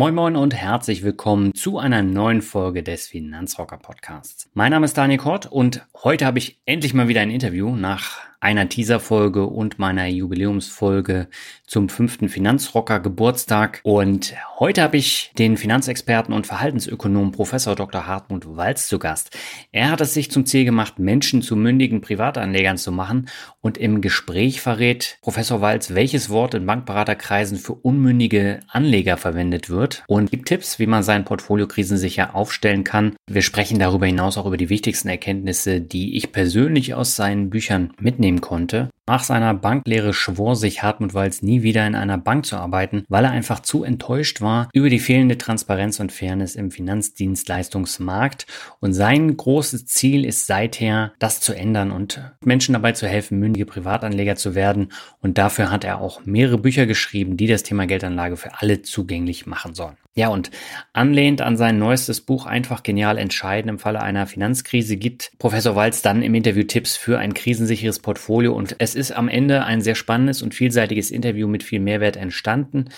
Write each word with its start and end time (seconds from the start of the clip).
Moin 0.00 0.14
Moin 0.14 0.34
und 0.34 0.54
herzlich 0.54 1.02
willkommen 1.02 1.52
zu 1.52 1.76
einer 1.76 2.00
neuen 2.02 2.40
Folge 2.40 2.82
des 2.82 3.06
Finanzrocker 3.08 3.76
Podcasts. 3.76 4.48
Mein 4.54 4.70
Name 4.70 4.86
ist 4.86 4.96
Daniel 4.96 5.18
Kort 5.18 5.44
und 5.44 5.86
heute 6.02 6.24
habe 6.24 6.38
ich 6.38 6.62
endlich 6.64 6.94
mal 6.94 7.08
wieder 7.08 7.20
ein 7.20 7.30
Interview 7.30 7.76
nach 7.76 8.29
einer 8.40 8.68
Teaserfolge 8.68 9.44
und 9.44 9.78
meiner 9.78 10.06
Jubiläumsfolge 10.06 11.28
zum 11.66 11.90
fünften 11.90 12.30
Finanzrocker 12.30 12.98
Geburtstag. 12.98 13.80
Und 13.82 14.34
heute 14.58 14.82
habe 14.82 14.96
ich 14.96 15.30
den 15.38 15.58
Finanzexperten 15.58 16.32
und 16.32 16.46
Verhaltensökonom 16.46 17.32
Professor 17.32 17.76
Dr. 17.76 18.06
Hartmut 18.06 18.56
Walz 18.56 18.88
zu 18.88 18.98
Gast. 18.98 19.36
Er 19.72 19.90
hat 19.90 20.00
es 20.00 20.14
sich 20.14 20.30
zum 20.30 20.46
Ziel 20.46 20.64
gemacht, 20.64 20.98
Menschen 20.98 21.42
zu 21.42 21.54
mündigen 21.54 22.00
Privatanlegern 22.00 22.78
zu 22.78 22.92
machen 22.92 23.28
und 23.60 23.76
im 23.76 24.00
Gespräch 24.00 24.62
verrät 24.62 25.18
Professor 25.20 25.60
Walz, 25.60 25.94
welches 25.94 26.30
Wort 26.30 26.54
in 26.54 26.64
Bankberaterkreisen 26.64 27.58
für 27.58 27.74
unmündige 27.74 28.60
Anleger 28.68 29.18
verwendet 29.18 29.68
wird 29.68 30.02
und 30.08 30.30
gibt 30.30 30.48
Tipps, 30.48 30.78
wie 30.78 30.86
man 30.86 31.02
sein 31.02 31.26
Portfolio 31.26 31.66
krisensicher 31.66 32.34
aufstellen 32.34 32.84
kann. 32.84 33.16
Wir 33.28 33.42
sprechen 33.42 33.78
darüber 33.78 34.06
hinaus 34.06 34.38
auch 34.38 34.46
über 34.46 34.56
die 34.56 34.70
wichtigsten 34.70 35.08
Erkenntnisse, 35.08 35.82
die 35.82 36.16
ich 36.16 36.32
persönlich 36.32 36.94
aus 36.94 37.16
seinen 37.16 37.50
Büchern 37.50 37.92
mitnehme 38.00 38.29
nehmen 38.30 38.40
konnte. 38.40 38.90
Nach 39.10 39.24
seiner 39.24 39.54
Banklehre 39.54 40.14
schwor 40.14 40.54
sich 40.54 40.84
Hartmut 40.84 41.14
Walz 41.14 41.42
nie 41.42 41.64
wieder 41.64 41.84
in 41.84 41.96
einer 41.96 42.16
Bank 42.16 42.46
zu 42.46 42.54
arbeiten, 42.54 43.04
weil 43.08 43.24
er 43.24 43.32
einfach 43.32 43.58
zu 43.58 43.82
enttäuscht 43.82 44.40
war 44.40 44.68
über 44.72 44.88
die 44.88 45.00
fehlende 45.00 45.36
Transparenz 45.36 45.98
und 45.98 46.12
Fairness 46.12 46.54
im 46.54 46.70
Finanzdienstleistungsmarkt. 46.70 48.46
Und 48.78 48.92
sein 48.92 49.36
großes 49.36 49.86
Ziel 49.86 50.24
ist 50.24 50.46
seither, 50.46 51.12
das 51.18 51.40
zu 51.40 51.54
ändern 51.54 51.90
und 51.90 52.22
Menschen 52.44 52.74
dabei 52.74 52.92
zu 52.92 53.08
helfen, 53.08 53.40
mündige 53.40 53.66
Privatanleger 53.66 54.36
zu 54.36 54.54
werden. 54.54 54.92
Und 55.20 55.38
dafür 55.38 55.72
hat 55.72 55.82
er 55.82 56.00
auch 56.00 56.24
mehrere 56.24 56.58
Bücher 56.58 56.86
geschrieben, 56.86 57.36
die 57.36 57.48
das 57.48 57.64
Thema 57.64 57.88
Geldanlage 57.88 58.36
für 58.36 58.60
alle 58.60 58.82
zugänglich 58.82 59.44
machen 59.44 59.74
sollen. 59.74 59.96
Ja, 60.16 60.28
und 60.28 60.50
anlehnt 60.92 61.40
an 61.40 61.56
sein 61.56 61.78
neuestes 61.78 62.20
Buch 62.20 62.44
Einfach 62.44 62.82
genial 62.82 63.16
entscheiden 63.16 63.68
im 63.68 63.78
Falle 63.78 64.02
einer 64.02 64.26
Finanzkrise 64.26 64.96
gibt 64.96 65.30
Professor 65.38 65.76
Walz 65.76 66.02
dann 66.02 66.22
im 66.22 66.34
Interview 66.34 66.64
Tipps 66.64 66.96
für 66.96 67.18
ein 67.18 67.32
krisensicheres 67.32 68.00
Portfolio 68.00 68.52
und 68.52 68.74
es 68.80 68.96
am 69.10 69.28
Ende 69.28 69.64
ein 69.64 69.80
sehr 69.80 69.94
spannendes 69.94 70.42
und 70.42 70.54
vielseitiges 70.54 71.10
Interview 71.10 71.48
mit 71.48 71.62
viel 71.62 71.80
Mehrwert 71.80 72.16
entstanden. 72.16 72.90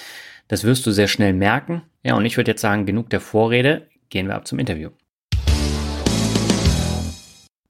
Das 0.48 0.64
wirst 0.64 0.84
du 0.86 0.90
sehr 0.90 1.08
schnell 1.08 1.32
merken. 1.32 1.82
Ja, 2.02 2.14
und 2.14 2.24
ich 2.24 2.36
würde 2.36 2.50
jetzt 2.50 2.60
sagen, 2.60 2.84
genug 2.84 3.10
der 3.10 3.20
Vorrede, 3.20 3.86
gehen 4.10 4.26
wir 4.26 4.34
ab 4.34 4.46
zum 4.46 4.58
Interview. 4.58 4.90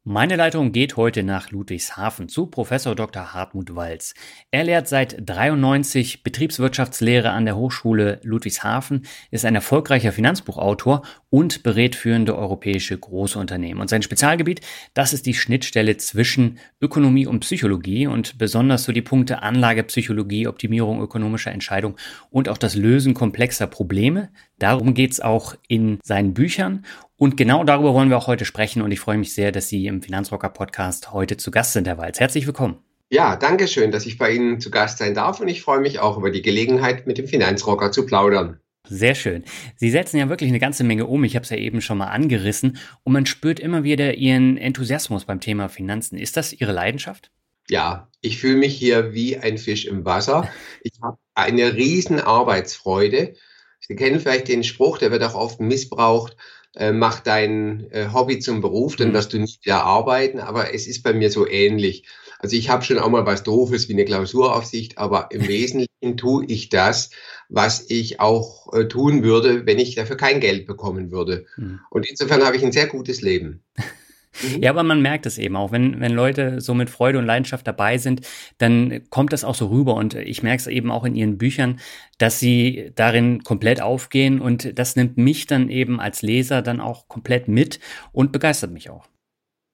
Meine 0.04 0.34
Leitung 0.34 0.72
geht 0.72 0.96
heute 0.96 1.22
nach 1.22 1.52
Ludwigshafen 1.52 2.28
zu 2.28 2.46
Professor 2.46 2.96
Dr. 2.96 3.34
Hartmut 3.34 3.76
Walz. 3.76 4.14
Er 4.50 4.64
lehrt 4.64 4.88
seit 4.88 5.16
93 5.24 6.24
Betriebswirtschaftslehre 6.24 7.30
an 7.30 7.44
der 7.44 7.56
Hochschule 7.56 8.18
Ludwigshafen, 8.24 9.06
ist 9.30 9.44
ein 9.44 9.54
erfolgreicher 9.54 10.10
Finanzbuchautor 10.10 11.02
und 11.30 11.62
berät 11.62 11.94
führende 11.94 12.36
europäische 12.36 12.98
Großunternehmen. 12.98 13.80
Und 13.80 13.86
sein 13.86 14.02
Spezialgebiet, 14.02 14.60
das 14.92 15.12
ist 15.12 15.24
die 15.24 15.34
Schnittstelle 15.34 15.96
zwischen 15.98 16.58
Ökonomie 16.80 17.28
und 17.28 17.38
Psychologie 17.38 18.08
und 18.08 18.38
besonders 18.38 18.82
so 18.82 18.90
die 18.90 19.02
Punkte 19.02 19.40
Anlagepsychologie, 19.40 20.48
Optimierung 20.48 21.00
ökonomischer 21.00 21.52
Entscheidungen 21.52 21.94
und 22.28 22.48
auch 22.48 22.58
das 22.58 22.74
Lösen 22.74 23.14
komplexer 23.14 23.68
Probleme. 23.68 24.30
Darum 24.58 24.94
geht's 24.94 25.20
auch 25.20 25.54
in 25.68 26.00
seinen 26.02 26.34
Büchern 26.34 26.84
und 27.22 27.36
genau 27.36 27.62
darüber 27.62 27.94
wollen 27.94 28.10
wir 28.10 28.18
auch 28.18 28.26
heute 28.26 28.44
sprechen 28.44 28.82
und 28.82 28.90
ich 28.90 28.98
freue 28.98 29.16
mich 29.16 29.32
sehr, 29.32 29.52
dass 29.52 29.68
Sie 29.68 29.86
im 29.86 30.02
Finanzrocker 30.02 30.48
Podcast 30.48 31.12
heute 31.12 31.36
zu 31.36 31.52
Gast 31.52 31.72
sind, 31.72 31.86
Herr 31.86 31.96
Walz. 31.96 32.18
Herzlich 32.18 32.48
willkommen. 32.48 32.78
Ja, 33.10 33.36
danke 33.36 33.68
schön, 33.68 33.92
dass 33.92 34.06
ich 34.06 34.18
bei 34.18 34.32
Ihnen 34.32 34.58
zu 34.58 34.72
Gast 34.72 34.98
sein 34.98 35.14
darf 35.14 35.38
und 35.38 35.46
ich 35.46 35.62
freue 35.62 35.78
mich 35.78 36.00
auch 36.00 36.18
über 36.18 36.32
die 36.32 36.42
Gelegenheit, 36.42 37.06
mit 37.06 37.18
dem 37.18 37.28
Finanzrocker 37.28 37.92
zu 37.92 38.06
plaudern. 38.06 38.58
Sehr 38.88 39.14
schön. 39.14 39.44
Sie 39.76 39.92
setzen 39.92 40.16
ja 40.16 40.28
wirklich 40.28 40.50
eine 40.50 40.58
ganze 40.58 40.82
Menge 40.82 41.06
um. 41.06 41.22
Ich 41.22 41.36
habe 41.36 41.44
es 41.44 41.50
ja 41.50 41.58
eben 41.58 41.80
schon 41.80 41.98
mal 41.98 42.08
angerissen 42.08 42.78
und 43.04 43.12
man 43.12 43.24
spürt 43.24 43.60
immer 43.60 43.84
wieder 43.84 44.14
Ihren 44.14 44.56
Enthusiasmus 44.56 45.24
beim 45.24 45.38
Thema 45.38 45.68
Finanzen. 45.68 46.18
Ist 46.18 46.36
das 46.36 46.52
Ihre 46.52 46.72
Leidenschaft? 46.72 47.30
Ja, 47.68 48.08
ich 48.20 48.40
fühle 48.40 48.56
mich 48.56 48.74
hier 48.74 49.14
wie 49.14 49.38
ein 49.38 49.58
Fisch 49.58 49.84
im 49.84 50.04
Wasser. 50.04 50.50
Ich 50.82 50.94
habe 51.00 51.18
eine 51.36 51.74
riesen 51.74 52.18
Arbeitsfreude. 52.18 53.34
Sie 53.78 53.94
kennen 53.94 54.18
vielleicht 54.18 54.48
den 54.48 54.64
Spruch, 54.64 54.98
der 54.98 55.12
wird 55.12 55.22
auch 55.22 55.36
oft 55.36 55.60
missbraucht 55.60 56.36
äh, 56.76 56.92
mach 56.92 57.20
dein 57.20 57.90
äh, 57.90 58.08
Hobby 58.12 58.38
zum 58.38 58.60
Beruf, 58.60 58.96
dann 58.96 59.08
mhm. 59.08 59.14
wirst 59.14 59.32
du 59.32 59.38
nicht 59.38 59.66
mehr 59.66 59.84
arbeiten. 59.84 60.40
Aber 60.40 60.74
es 60.74 60.86
ist 60.86 61.02
bei 61.02 61.12
mir 61.12 61.30
so 61.30 61.46
ähnlich. 61.46 62.04
Also 62.38 62.56
ich 62.56 62.70
habe 62.70 62.84
schon 62.84 62.98
auch 62.98 63.08
mal 63.08 63.26
was 63.26 63.42
Doofes 63.42 63.88
wie 63.88 63.92
eine 63.92 64.04
Klausuraufsicht, 64.04 64.98
aber 64.98 65.28
im 65.30 65.42
Wesentlichen 65.48 66.16
tue 66.16 66.44
ich 66.46 66.68
das, 66.68 67.10
was 67.48 67.84
ich 67.88 68.20
auch 68.20 68.72
äh, 68.72 68.88
tun 68.88 69.22
würde, 69.22 69.66
wenn 69.66 69.78
ich 69.78 69.94
dafür 69.94 70.16
kein 70.16 70.40
Geld 70.40 70.66
bekommen 70.66 71.10
würde. 71.10 71.46
Mhm. 71.56 71.80
Und 71.90 72.08
insofern 72.08 72.44
habe 72.44 72.56
ich 72.56 72.64
ein 72.64 72.72
sehr 72.72 72.86
gutes 72.86 73.22
Leben. 73.22 73.62
Mhm. 74.40 74.62
Ja, 74.62 74.70
aber 74.70 74.82
man 74.82 75.02
merkt 75.02 75.26
es 75.26 75.38
eben 75.38 75.56
auch, 75.56 75.72
wenn, 75.72 76.00
wenn 76.00 76.12
Leute 76.12 76.60
so 76.60 76.74
mit 76.74 76.90
Freude 76.90 77.18
und 77.18 77.26
Leidenschaft 77.26 77.66
dabei 77.66 77.98
sind, 77.98 78.22
dann 78.58 79.02
kommt 79.10 79.32
das 79.32 79.44
auch 79.44 79.54
so 79.54 79.66
rüber. 79.66 79.94
Und 79.94 80.14
ich 80.14 80.42
merke 80.42 80.60
es 80.60 80.66
eben 80.66 80.90
auch 80.90 81.04
in 81.04 81.14
ihren 81.14 81.38
Büchern, 81.38 81.80
dass 82.18 82.38
sie 82.38 82.92
darin 82.94 83.42
komplett 83.44 83.80
aufgehen. 83.80 84.40
Und 84.40 84.78
das 84.78 84.96
nimmt 84.96 85.16
mich 85.16 85.46
dann 85.46 85.68
eben 85.68 86.00
als 86.00 86.22
Leser 86.22 86.62
dann 86.62 86.80
auch 86.80 87.08
komplett 87.08 87.48
mit 87.48 87.80
und 88.12 88.32
begeistert 88.32 88.72
mich 88.72 88.90
auch. 88.90 89.06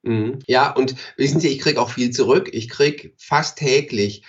Mhm. 0.02 0.38
Ja, 0.46 0.70
und 0.72 0.94
wissen 1.16 1.40
Sie, 1.40 1.48
ich 1.48 1.58
kriege 1.58 1.80
auch 1.80 1.90
viel 1.90 2.10
zurück. 2.10 2.48
Ich 2.52 2.68
kriege 2.68 3.12
fast 3.16 3.58
täglich 3.58 4.22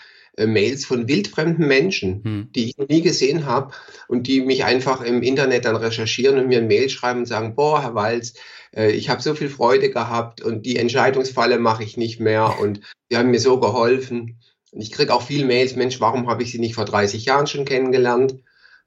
Mails 0.48 0.86
von 0.86 1.08
wildfremden 1.08 1.68
Menschen, 1.68 2.24
hm. 2.24 2.50
die 2.56 2.70
ich 2.70 2.78
noch 2.78 2.88
nie 2.88 3.02
gesehen 3.02 3.46
habe 3.46 3.74
und 4.08 4.28
die 4.28 4.42
mich 4.42 4.66
einfach 4.66 5.02
im 5.02 5.22
Internet 5.22 5.66
dann 5.66 5.76
recherchieren 5.76 6.40
und 6.40 6.48
mir 6.48 6.60
ein 6.60 6.68
Mail 6.68 6.90
schreiben 6.90 7.20
und 7.20 7.26
sagen, 7.26 7.56
boah, 7.56 7.82
Herr 7.82 7.96
Walz, 7.96 8.34
äh, 8.76 8.92
ich 8.92 9.10
habe 9.10 9.22
so 9.22 9.34
viel 9.36 9.50
Freude 9.50 9.90
gehabt 9.90 10.42
und 10.42 10.66
die 10.66 10.78
Entscheidungsfalle 10.78 11.60
mache 11.60 11.84
ich 11.84 11.98
nicht 11.98 12.20
mehr 12.20 12.60
und 12.60 12.82
die 13.12 13.18
haben 13.18 13.32
mir 13.32 13.40
so 13.40 13.60
geholfen. 13.60 14.40
Und 14.72 14.82
ich 14.82 14.92
kriege 14.92 15.14
auch 15.14 15.24
viele 15.24 15.46
Mails, 15.46 15.76
Mensch, 15.76 16.00
warum 16.00 16.30
habe 16.30 16.44
ich 16.44 16.52
sie 16.52 16.60
nicht 16.60 16.76
vor 16.76 16.86
30 16.86 17.26
Jahren 17.26 17.48
schon 17.48 17.66
kennengelernt? 17.66 18.36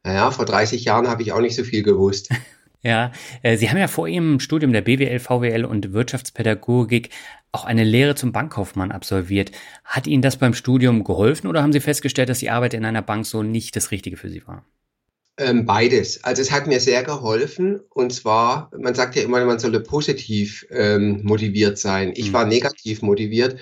Naja, 0.05 0.31
vor 0.31 0.45
30 0.45 0.85
Jahren 0.85 1.09
habe 1.09 1.23
ich 1.23 1.33
auch 1.33 1.41
nicht 1.41 1.57
so 1.57 1.65
viel 1.65 1.83
gewusst. 1.83 2.31
Ja, 2.83 3.13
äh, 3.43 3.57
Sie 3.57 3.71
haben 3.71 3.79
ja 3.79 3.89
vor 3.89 4.09
Ihrem 4.09 4.41
Studium 4.41 4.73
der 4.73 4.83
BWL, 4.83 5.21
VWL 5.21 5.65
und 5.65 5.93
Wirtschaftspädagogik 5.93 7.11
auch 7.53 7.65
eine 7.65 7.85
Lehre 7.85 8.15
zum 8.15 8.33
Bankkaufmann 8.33 8.91
absolviert. 8.91 9.53
Hat 9.85 10.07
Ihnen 10.07 10.23
das 10.23 10.37
beim 10.37 10.55
Studium 10.55 11.05
geholfen 11.05 11.47
oder 11.47 11.63
haben 11.63 11.73
Sie 11.73 11.81
festgestellt, 11.81 12.29
dass 12.29 12.41
die 12.41 12.51
Arbeit 12.51 12.75
in 12.75 12.85
einer 12.85 13.03
Bank 13.03 13.27
so 13.27 13.43
nicht 13.43 13.77
das 13.77 13.91
Richtige 13.91 14.17
für 14.17 14.31
Sie 14.31 14.47
war? 14.47 14.65
Ähm, 15.39 15.65
beides. 15.65 16.25
Also 16.25 16.43
es 16.43 16.51
hat 16.51 16.67
mir 16.67 16.81
sehr 16.81 17.03
geholfen 17.05 17.81
und 17.91 18.13
zwar, 18.13 18.71
man 18.79 18.95
sagt 18.95 19.17
ja 19.17 19.23
immer, 19.23 19.45
man 19.45 19.59
solle 19.59 19.81
positiv 19.81 20.67
ähm, 20.71 21.21
motiviert 21.23 21.79
sein. 21.79 22.13
Ich 22.15 22.29
mhm. 22.29 22.33
war 22.35 22.45
negativ 22.47 23.01
motiviert 23.03 23.57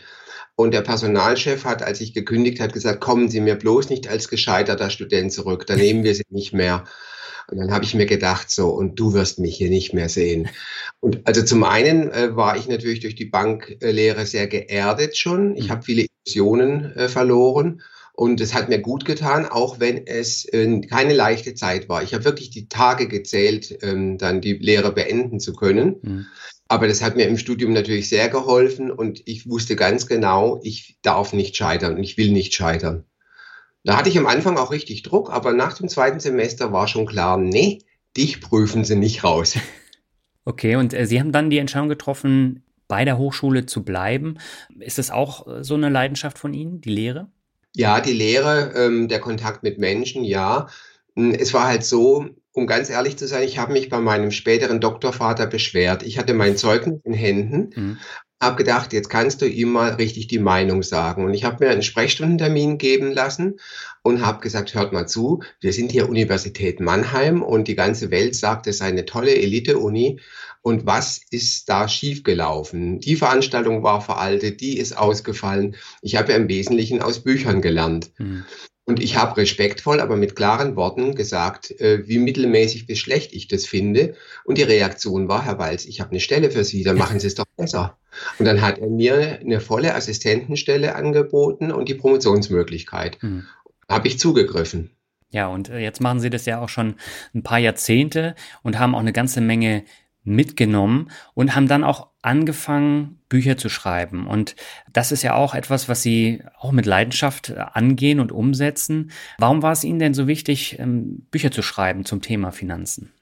und 0.57 0.73
der 0.73 0.83
Personalchef 0.83 1.65
hat, 1.65 1.83
als 1.83 2.01
ich 2.01 2.13
gekündigt 2.13 2.61
hat, 2.61 2.73
gesagt, 2.73 3.01
kommen 3.01 3.29
Sie 3.29 3.41
mir 3.41 3.55
bloß 3.55 3.89
nicht 3.89 4.09
als 4.09 4.29
gescheiterter 4.29 4.91
Student 4.91 5.33
zurück, 5.33 5.67
dann 5.67 5.79
nehmen 5.79 6.05
wir 6.05 6.15
Sie 6.15 6.25
nicht 6.31 6.53
mehr. 6.53 6.85
Und 7.51 7.59
dann 7.59 7.73
habe 7.73 7.85
ich 7.85 7.95
mir 7.95 8.07
gedacht, 8.07 8.51
so, 8.51 8.69
und 8.69 8.99
du 8.99 9.13
wirst 9.13 9.39
mich 9.39 9.57
hier 9.57 9.71
nicht 9.71 9.93
mehr 9.93 10.09
sehen. 10.09 10.49
Und 11.01 11.27
also 11.27 11.43
zum 11.43 11.65
einen 11.65 12.11
äh, 12.11 12.37
war 12.37 12.57
ich 12.57 12.69
natürlich 12.69 13.01
durch 13.01 13.15
die 13.15 13.25
Banklehre 13.25 14.27
sehr 14.27 14.47
geerdet 14.47 15.17
schon. 15.17 15.57
Ich 15.57 15.67
mhm. 15.67 15.71
habe 15.71 15.83
viele 15.83 16.07
Illusionen 16.25 16.95
äh, 16.97 17.09
verloren. 17.09 17.83
Und 18.13 18.41
es 18.41 18.53
hat 18.53 18.69
mir 18.69 18.81
gut 18.81 19.07
getan, 19.07 19.47
auch 19.47 19.81
wenn 19.81 20.07
es 20.07 20.45
äh, 20.45 20.81
keine 20.83 21.15
leichte 21.15 21.55
Zeit 21.55 21.89
war. 21.89 22.03
Ich 22.03 22.13
habe 22.13 22.25
wirklich 22.25 22.51
die 22.51 22.69
Tage 22.69 23.09
gezählt, 23.09 23.79
ähm, 23.83 24.19
dann 24.19 24.41
die 24.41 24.53
Lehre 24.55 24.93
beenden 24.93 25.41
zu 25.41 25.55
können. 25.55 25.97
Mhm. 26.03 26.27
Aber 26.69 26.87
das 26.87 27.03
hat 27.03 27.17
mir 27.17 27.27
im 27.27 27.39
Studium 27.39 27.73
natürlich 27.73 28.09
sehr 28.09 28.29
geholfen 28.29 28.93
und 28.93 29.23
ich 29.25 29.49
wusste 29.49 29.75
ganz 29.75 30.07
genau, 30.07 30.61
ich 30.63 30.99
darf 31.03 31.33
nicht 31.33 31.57
scheitern 31.57 31.97
und 31.97 32.05
ich 32.05 32.17
will 32.17 32.31
nicht 32.31 32.55
scheitern. 32.55 33.05
Da 33.85 33.97
hatte 33.97 34.09
ich 34.09 34.19
am 34.19 34.27
Anfang 34.27 34.59
auch 34.59 34.71
richtig 34.71 35.03
Druck, 35.03 35.31
aber 35.31 35.53
nach 35.53 35.77
dem 35.77 35.89
zweiten 35.89 36.21
Semester 36.21 36.73
war 36.73 36.87
schon 36.87 37.07
klar, 37.07 37.39
nee, 37.39 37.79
dich 38.17 38.41
prüfen 38.41 38.85
sie 38.85 38.97
nicht 38.97 39.25
raus. 39.25 39.57
Okay, 40.47 40.77
und 40.77 40.95
äh, 40.95 41.07
Sie 41.07 41.21
haben 41.21 41.33
dann 41.33 41.51
die 41.51 41.59
Entscheidung 41.59 41.91
getroffen, 41.91 42.65
bei 42.89 43.05
der 43.05 43.19
Hochschule 43.19 43.67
zu 43.67 43.85
bleiben. 43.85 44.39
Ist 44.81 44.99
das 44.99 45.11
auch 45.11 45.47
äh, 45.47 45.63
so 45.63 45.75
eine 45.75 45.91
Leidenschaft 45.91 46.39
von 46.39 46.55
Ihnen, 46.55 46.81
die 46.81 46.91
Lehre? 46.91 47.31
Ja, 47.77 48.01
die 48.01 48.15
Lehre, 48.15 48.73
ähm, 48.75 49.07
der 49.07 49.21
Kontakt 49.21 49.63
mit 49.63 49.79
Menschen, 49.79 50.25
ja. 50.25 50.69
Hm, 51.15 51.33
es 51.33 51.55
war 51.55 51.67
halt 51.67 51.85
so, 51.85 52.27
um 52.53 52.67
ganz 52.67 52.91
ehrlich 52.91 53.17
zu 53.17 53.29
sein, 53.29 53.45
ich 53.45 53.59
habe 53.59 53.75
mich 53.75 53.91
bei 53.91 54.01
meinem 54.01 54.31
späteren 54.31 54.81
Doktorvater 54.81 55.47
beschwert. 55.47 56.03
Ich 56.03 56.19
hatte 56.19 56.35
mein 56.35 56.57
Zeugnis 56.57 57.01
in 57.05 57.13
Händen, 57.13 57.71
mhm. 57.75 57.99
Habe 58.41 58.57
gedacht, 58.57 58.93
jetzt 58.93 59.11
kannst 59.11 59.43
du 59.43 59.47
ihm 59.47 59.71
mal 59.71 59.95
richtig 59.95 60.29
die 60.29 60.39
Meinung 60.39 60.83
sagen. 60.83 61.25
Und 61.25 61.35
ich 61.35 61.45
habe 61.45 61.65
mir 61.65 61.71
einen 61.71 61.83
Sprechstundentermin 61.83 62.79
geben 62.79 63.13
lassen 63.13 63.61
und 64.03 64.25
habe 64.25 64.41
gesagt, 64.41 64.75
hört 64.75 64.93
mal 64.93 65.07
zu, 65.07 65.43
wir 65.61 65.73
sind 65.73 65.93
hier 65.93 66.09
Universität 66.09 66.81
Mannheim 66.81 67.43
und 67.43 67.69
die 67.69 67.75
ganze 67.75 68.11
Welt 68.11 68.35
sagt, 68.35 68.67
es 68.67 68.79
sei 68.79 68.87
eine 68.87 69.05
tolle 69.05 69.35
Elite-Uni 69.35 70.21
und 70.63 70.87
was 70.87 71.21
ist 71.31 71.69
da 71.69 71.89
schiefgelaufen? 71.89 73.01
Die 73.01 73.17
Veranstaltung 73.17 73.83
war 73.83 74.01
veraltet, 74.01 74.61
die 74.61 74.79
ist 74.79 74.97
ausgefallen. 74.97 75.77
Ich 76.01 76.17
habe 76.17 76.33
ja 76.33 76.39
im 76.39 76.49
Wesentlichen 76.49 77.03
aus 77.03 77.23
Büchern 77.23 77.61
gelernt. 77.61 78.11
Mhm. 78.19 78.45
Und 78.91 79.01
ich 79.01 79.17
habe 79.17 79.37
respektvoll, 79.37 80.01
aber 80.01 80.17
mit 80.17 80.35
klaren 80.35 80.75
Worten 80.75 81.15
gesagt, 81.15 81.71
äh, 81.81 82.09
wie 82.09 82.19
mittelmäßig 82.19 82.87
bis 82.87 82.99
schlecht 82.99 83.33
ich 83.33 83.47
das 83.47 83.65
finde. 83.65 84.17
Und 84.43 84.59
die 84.59 84.65
Reaktion 84.65 85.29
war, 85.29 85.45
Herr 85.45 85.61
Walz, 85.61 85.85
ich 85.85 86.01
habe 86.01 86.11
eine 86.11 86.19
Stelle 86.19 86.51
für 86.51 86.65
Sie, 86.65 86.83
dann 86.83 86.99
machen 86.99 87.21
Sie 87.21 87.29
es 87.29 87.37
doch 87.37 87.45
besser. 87.57 87.99
Und 88.41 88.47
dann 88.47 88.61
hat 88.63 88.81
er 88.81 88.89
mir 88.89 89.39
eine 89.39 89.61
volle 89.61 89.95
Assistentenstelle 89.95 90.97
angeboten 90.97 91.71
und 91.71 91.89
die 91.89 91.95
Promotionsmöglichkeit. 91.95 93.23
Mhm. 93.23 93.47
Habe 93.89 94.09
ich 94.09 94.19
zugegriffen. 94.19 94.91
Ja, 95.31 95.47
und 95.47 95.69
äh, 95.69 95.79
jetzt 95.79 96.01
machen 96.01 96.19
Sie 96.19 96.31
das 96.31 96.45
ja 96.47 96.61
auch 96.61 96.69
schon 96.69 96.97
ein 97.33 97.45
paar 97.45 97.59
Jahrzehnte 97.59 98.35
und 98.65 98.81
haben 98.81 98.97
auch 98.97 99.01
eine 99.01 99.13
ganze 99.13 99.41
Menge 99.41 99.85
mitgenommen 100.25 101.11
und 101.35 101.55
haben 101.55 101.69
dann 101.69 101.85
auch 101.85 102.09
angefangen, 102.23 103.19
Bücher 103.29 103.57
zu 103.57 103.69
schreiben. 103.69 104.27
Und 104.27 104.57
das 104.93 105.13
ist 105.13 105.23
ja 105.23 105.35
auch 105.35 105.55
etwas, 105.55 105.89
was 105.89 106.03
Sie 106.03 106.43
auch 106.59 106.73
mit 106.73 106.85
Leidenschaft 106.85 107.51
äh, 107.51 107.55
angehen 107.73 108.21
und 108.21 108.33
umsetzen. 108.33 109.11
Warum 109.39 109.63
war 109.63 109.73
es 109.73 109.85
Ihnen 109.85 109.99
denn 109.99 110.15
so 110.15 110.27
wichtig, 110.27 110.79
ähm, 110.79 111.27
Bücher 111.31 111.51
zu 111.51 111.63
schreiben 111.63 112.05
zum 112.05 112.21
Thema 112.21 112.51
Finanzen? 112.53 113.13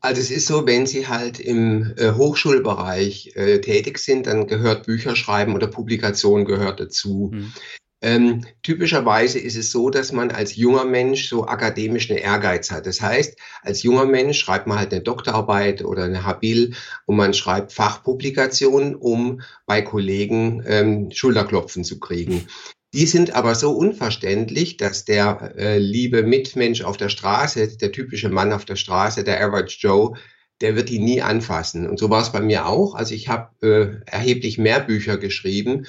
Also 0.00 0.20
es 0.20 0.30
ist 0.30 0.46
so, 0.46 0.64
wenn 0.66 0.86
Sie 0.86 1.08
halt 1.08 1.40
im 1.40 1.92
äh, 1.96 2.12
Hochschulbereich 2.12 3.32
äh, 3.34 3.60
tätig 3.60 3.98
sind, 3.98 4.28
dann 4.28 4.46
gehört 4.46 4.86
Bücherschreiben 4.86 5.54
oder 5.54 5.66
Publikation 5.66 6.44
gehört 6.44 6.78
dazu. 6.78 7.30
Hm. 7.32 7.52
Ähm, 8.00 8.44
typischerweise 8.62 9.40
ist 9.40 9.56
es 9.56 9.72
so, 9.72 9.90
dass 9.90 10.12
man 10.12 10.30
als 10.30 10.54
junger 10.54 10.84
Mensch 10.84 11.28
so 11.28 11.46
akademischen 11.48 12.16
Ehrgeiz 12.16 12.70
hat. 12.70 12.86
Das 12.86 13.00
heißt, 13.00 13.36
als 13.62 13.82
junger 13.82 14.06
Mensch 14.06 14.38
schreibt 14.38 14.68
man 14.68 14.78
halt 14.78 14.92
eine 14.92 15.02
Doktorarbeit 15.02 15.84
oder 15.84 16.04
eine 16.04 16.24
Habil 16.24 16.74
und 17.06 17.16
man 17.16 17.34
schreibt 17.34 17.72
Fachpublikationen, 17.72 18.94
um 18.94 19.40
bei 19.66 19.82
Kollegen 19.82 20.62
ähm, 20.66 21.10
Schulterklopfen 21.10 21.82
zu 21.82 21.98
kriegen. 21.98 22.46
Die 22.94 23.06
sind 23.06 23.34
aber 23.34 23.56
so 23.56 23.72
unverständlich, 23.72 24.76
dass 24.76 25.04
der 25.04 25.54
äh, 25.58 25.78
liebe 25.78 26.22
Mitmensch 26.22 26.82
auf 26.82 26.96
der 26.96 27.08
Straße, 27.08 27.76
der 27.78 27.90
typische 27.90 28.28
Mann 28.28 28.52
auf 28.52 28.64
der 28.64 28.76
Straße, 28.76 29.24
der 29.24 29.44
Average 29.44 29.78
Joe, 29.80 30.16
der 30.60 30.76
wird 30.76 30.88
die 30.88 31.00
nie 31.00 31.20
anfassen. 31.20 31.88
Und 31.88 31.98
so 31.98 32.10
war 32.10 32.22
es 32.22 32.30
bei 32.30 32.40
mir 32.40 32.66
auch. 32.66 32.94
Also 32.94 33.14
ich 33.14 33.28
habe 33.28 33.50
äh, 34.06 34.10
erheblich 34.10 34.56
mehr 34.56 34.80
Bücher 34.80 35.18
geschrieben, 35.18 35.86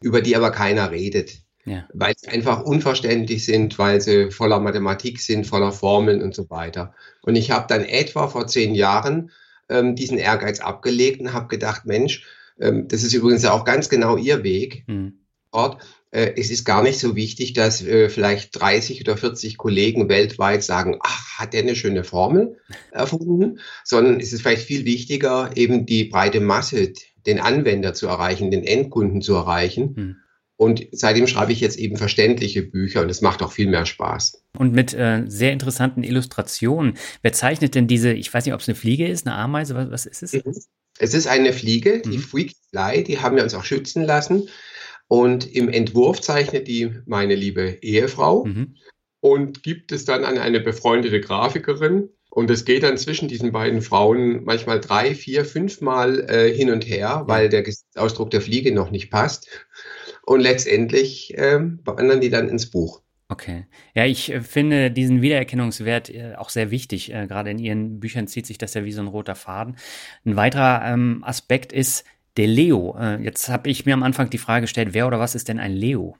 über 0.00 0.22
die 0.22 0.34
aber 0.36 0.50
keiner 0.50 0.90
redet 0.90 1.42
ja. 1.70 1.88
weil 1.92 2.14
sie 2.16 2.28
einfach 2.28 2.62
unverständlich 2.62 3.44
sind, 3.44 3.78
weil 3.78 4.00
sie 4.00 4.30
voller 4.30 4.58
Mathematik 4.58 5.20
sind, 5.20 5.46
voller 5.46 5.72
Formeln 5.72 6.22
und 6.22 6.34
so 6.34 6.50
weiter. 6.50 6.94
Und 7.22 7.36
ich 7.36 7.50
habe 7.50 7.66
dann 7.68 7.84
etwa 7.84 8.28
vor 8.28 8.46
zehn 8.46 8.74
Jahren 8.74 9.30
ähm, 9.68 9.94
diesen 9.94 10.18
Ehrgeiz 10.18 10.60
abgelegt 10.60 11.20
und 11.20 11.32
habe 11.32 11.48
gedacht, 11.48 11.86
Mensch, 11.86 12.26
ähm, 12.60 12.88
das 12.88 13.02
ist 13.02 13.14
übrigens 13.14 13.44
auch 13.44 13.64
ganz 13.64 13.88
genau 13.88 14.16
Ihr 14.16 14.42
Weg. 14.42 14.84
Mhm. 14.88 15.20
Dort. 15.52 15.82
Äh, 16.12 16.32
es 16.36 16.50
ist 16.50 16.64
gar 16.64 16.82
nicht 16.82 16.98
so 16.98 17.14
wichtig, 17.14 17.52
dass 17.52 17.82
äh, 17.82 18.08
vielleicht 18.08 18.60
30 18.60 19.00
oder 19.02 19.16
40 19.16 19.56
Kollegen 19.56 20.08
weltweit 20.08 20.64
sagen, 20.64 20.98
ach, 21.00 21.38
hat 21.38 21.52
der 21.52 21.62
eine 21.62 21.76
schöne 21.76 22.02
Formel 22.02 22.58
erfunden, 22.90 23.60
sondern 23.84 24.18
es 24.18 24.32
ist 24.32 24.42
vielleicht 24.42 24.66
viel 24.66 24.84
wichtiger, 24.84 25.50
eben 25.54 25.86
die 25.86 26.04
breite 26.04 26.40
Masse, 26.40 26.92
den 27.26 27.38
Anwender 27.38 27.94
zu 27.94 28.08
erreichen, 28.08 28.50
den 28.50 28.64
Endkunden 28.64 29.22
zu 29.22 29.34
erreichen. 29.34 29.94
Mhm. 29.96 30.16
Und 30.60 30.86
seitdem 30.92 31.26
schreibe 31.26 31.52
ich 31.52 31.60
jetzt 31.60 31.78
eben 31.78 31.96
verständliche 31.96 32.62
Bücher 32.62 33.00
und 33.00 33.08
es 33.08 33.22
macht 33.22 33.42
auch 33.42 33.50
viel 33.50 33.66
mehr 33.66 33.86
Spaß. 33.86 34.44
Und 34.58 34.74
mit 34.74 34.92
äh, 34.92 35.24
sehr 35.26 35.54
interessanten 35.54 36.02
Illustrationen. 36.02 36.98
Wer 37.22 37.32
zeichnet 37.32 37.74
denn 37.74 37.86
diese, 37.86 38.12
ich 38.12 38.32
weiß 38.32 38.44
nicht, 38.44 38.52
ob 38.52 38.60
es 38.60 38.68
eine 38.68 38.74
Fliege 38.74 39.08
ist, 39.08 39.26
eine 39.26 39.36
Ameise, 39.36 39.74
was, 39.74 39.90
was 39.90 40.04
ist 40.04 40.22
es? 40.22 40.32
Mhm. 40.34 40.52
Es 40.98 41.14
ist 41.14 41.28
eine 41.28 41.54
Fliege, 41.54 42.02
die 42.02 42.18
mhm. 42.18 42.20
Freakfly, 42.20 43.04
die 43.04 43.20
haben 43.20 43.36
wir 43.36 43.42
uns 43.42 43.54
auch 43.54 43.64
schützen 43.64 44.04
lassen. 44.04 44.50
Und 45.08 45.50
im 45.50 45.70
Entwurf 45.70 46.20
zeichnet 46.20 46.68
die 46.68 46.90
meine 47.06 47.36
liebe 47.36 47.78
Ehefrau 47.80 48.44
mhm. 48.44 48.76
und 49.20 49.62
gibt 49.62 49.92
es 49.92 50.04
dann 50.04 50.26
an 50.26 50.36
eine 50.36 50.60
befreundete 50.60 51.22
Grafikerin. 51.22 52.10
Und 52.28 52.50
es 52.50 52.66
geht 52.66 52.82
dann 52.82 52.98
zwischen 52.98 53.28
diesen 53.28 53.50
beiden 53.50 53.80
Frauen 53.80 54.44
manchmal 54.44 54.78
drei, 54.78 55.14
vier, 55.14 55.46
fünfmal 55.46 56.20
äh, 56.28 56.54
hin 56.54 56.70
und 56.70 56.86
her, 56.86 57.22
weil 57.26 57.48
der 57.48 57.64
Ausdruck 57.96 58.30
der 58.30 58.42
Fliege 58.42 58.72
noch 58.72 58.90
nicht 58.90 59.10
passt 59.10 59.48
und 60.30 60.38
letztendlich 60.38 61.34
ähm, 61.36 61.80
wandern 61.84 62.20
die 62.20 62.30
dann 62.30 62.48
ins 62.48 62.70
Buch. 62.70 63.02
Okay. 63.28 63.66
Ja, 63.94 64.06
ich 64.06 64.30
äh, 64.30 64.40
finde 64.40 64.92
diesen 64.92 65.22
Wiedererkennungswert 65.22 66.08
äh, 66.08 66.34
auch 66.36 66.50
sehr 66.50 66.70
wichtig. 66.70 67.12
Äh, 67.12 67.26
gerade 67.26 67.50
in 67.50 67.58
Ihren 67.58 67.98
Büchern 67.98 68.28
zieht 68.28 68.46
sich 68.46 68.56
das 68.56 68.74
ja 68.74 68.84
wie 68.84 68.92
so 68.92 69.00
ein 69.00 69.08
roter 69.08 69.34
Faden. 69.34 69.76
Ein 70.24 70.36
weiterer 70.36 70.82
ähm, 70.84 71.24
Aspekt 71.26 71.72
ist 71.72 72.04
der 72.36 72.46
Leo. 72.46 72.96
Jetzt 73.20 73.48
habe 73.48 73.68
ich 73.68 73.86
mir 73.86 73.92
am 73.92 74.04
Anfang 74.04 74.30
die 74.30 74.38
Frage 74.38 74.62
gestellt, 74.62 74.90
wer 74.92 75.08
oder 75.08 75.18
was 75.18 75.34
ist 75.34 75.48
denn 75.48 75.58
ein 75.58 75.72
Leo? 75.72 76.16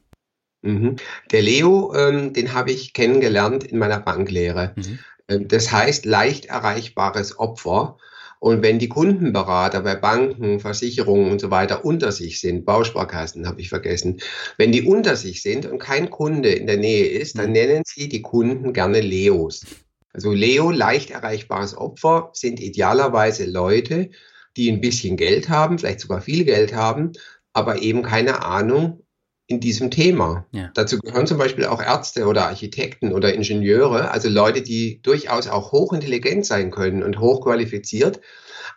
Mhm. 0.62 0.96
Der 1.30 1.42
Leo, 1.42 1.94
ähm, 1.94 2.32
den 2.32 2.52
habe 2.52 2.72
ich 2.72 2.92
kennengelernt 2.94 3.62
in 3.62 3.78
meiner 3.78 4.00
Banklehre. 4.00 4.74
Mhm. 4.74 4.98
Ähm, 5.28 5.46
das 5.48 5.70
heißt 5.70 6.04
leicht 6.04 6.46
erreichbares 6.46 7.38
Opfer. 7.38 7.96
Und 8.40 8.62
wenn 8.62 8.78
die 8.78 8.88
Kundenberater 8.88 9.82
bei 9.82 9.94
Banken, 9.94 10.60
Versicherungen 10.60 11.30
und 11.30 11.40
so 11.42 11.50
weiter 11.50 11.84
unter 11.84 12.10
sich 12.10 12.40
sind, 12.40 12.64
Bausparkassen 12.64 13.46
habe 13.46 13.60
ich 13.60 13.68
vergessen, 13.68 14.20
wenn 14.56 14.72
die 14.72 14.82
unter 14.82 15.14
sich 15.14 15.42
sind 15.42 15.66
und 15.66 15.78
kein 15.78 16.08
Kunde 16.08 16.50
in 16.50 16.66
der 16.66 16.78
Nähe 16.78 17.06
ist, 17.06 17.38
dann 17.38 17.48
mhm. 17.48 17.52
nennen 17.52 17.82
sie 17.84 18.08
die 18.08 18.22
Kunden 18.22 18.72
gerne 18.72 19.00
Leos. 19.00 19.66
Also 20.14 20.32
Leo, 20.32 20.70
leicht 20.70 21.10
erreichbares 21.10 21.76
Opfer, 21.76 22.30
sind 22.32 22.60
idealerweise 22.60 23.44
Leute, 23.44 24.10
die 24.56 24.72
ein 24.72 24.80
bisschen 24.80 25.18
Geld 25.18 25.50
haben, 25.50 25.78
vielleicht 25.78 26.00
sogar 26.00 26.22
viel 26.22 26.44
Geld 26.44 26.74
haben, 26.74 27.12
aber 27.52 27.82
eben 27.82 28.02
keine 28.02 28.42
Ahnung 28.42 29.02
in 29.50 29.58
diesem 29.58 29.90
Thema. 29.90 30.46
Ja. 30.52 30.70
Dazu 30.74 31.00
gehören 31.00 31.26
zum 31.26 31.36
Beispiel 31.36 31.64
auch 31.64 31.82
Ärzte 31.82 32.26
oder 32.26 32.46
Architekten 32.46 33.12
oder 33.12 33.34
Ingenieure, 33.34 34.12
also 34.12 34.28
Leute, 34.28 34.62
die 34.62 35.02
durchaus 35.02 35.48
auch 35.48 35.72
hochintelligent 35.72 36.46
sein 36.46 36.70
können 36.70 37.02
und 37.02 37.18
hochqualifiziert, 37.18 38.20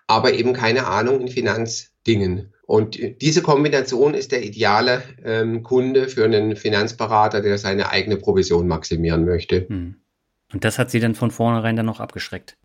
aber 0.07 0.33
eben 0.33 0.53
keine 0.53 0.87
Ahnung 0.87 1.21
in 1.21 1.27
Finanzdingen. 1.27 2.53
Und 2.65 2.97
diese 3.21 3.43
Kombination 3.43 4.15
ist 4.15 4.31
der 4.31 4.43
ideale 4.43 5.03
ähm, 5.23 5.61
Kunde 5.61 6.07
für 6.07 6.25
einen 6.25 6.55
Finanzberater, 6.55 7.41
der 7.41 7.59
seine 7.59 7.91
eigene 7.91 8.17
Provision 8.17 8.67
maximieren 8.67 9.25
möchte. 9.25 9.67
Hm. 9.67 9.95
Und 10.53 10.63
das 10.65 10.79
hat 10.79 10.89
Sie 10.89 10.99
dann 10.99 11.13
von 11.13 11.29
vornherein 11.29 11.75
dann 11.75 11.85
noch 11.85 11.99
abgeschreckt? 11.99 12.57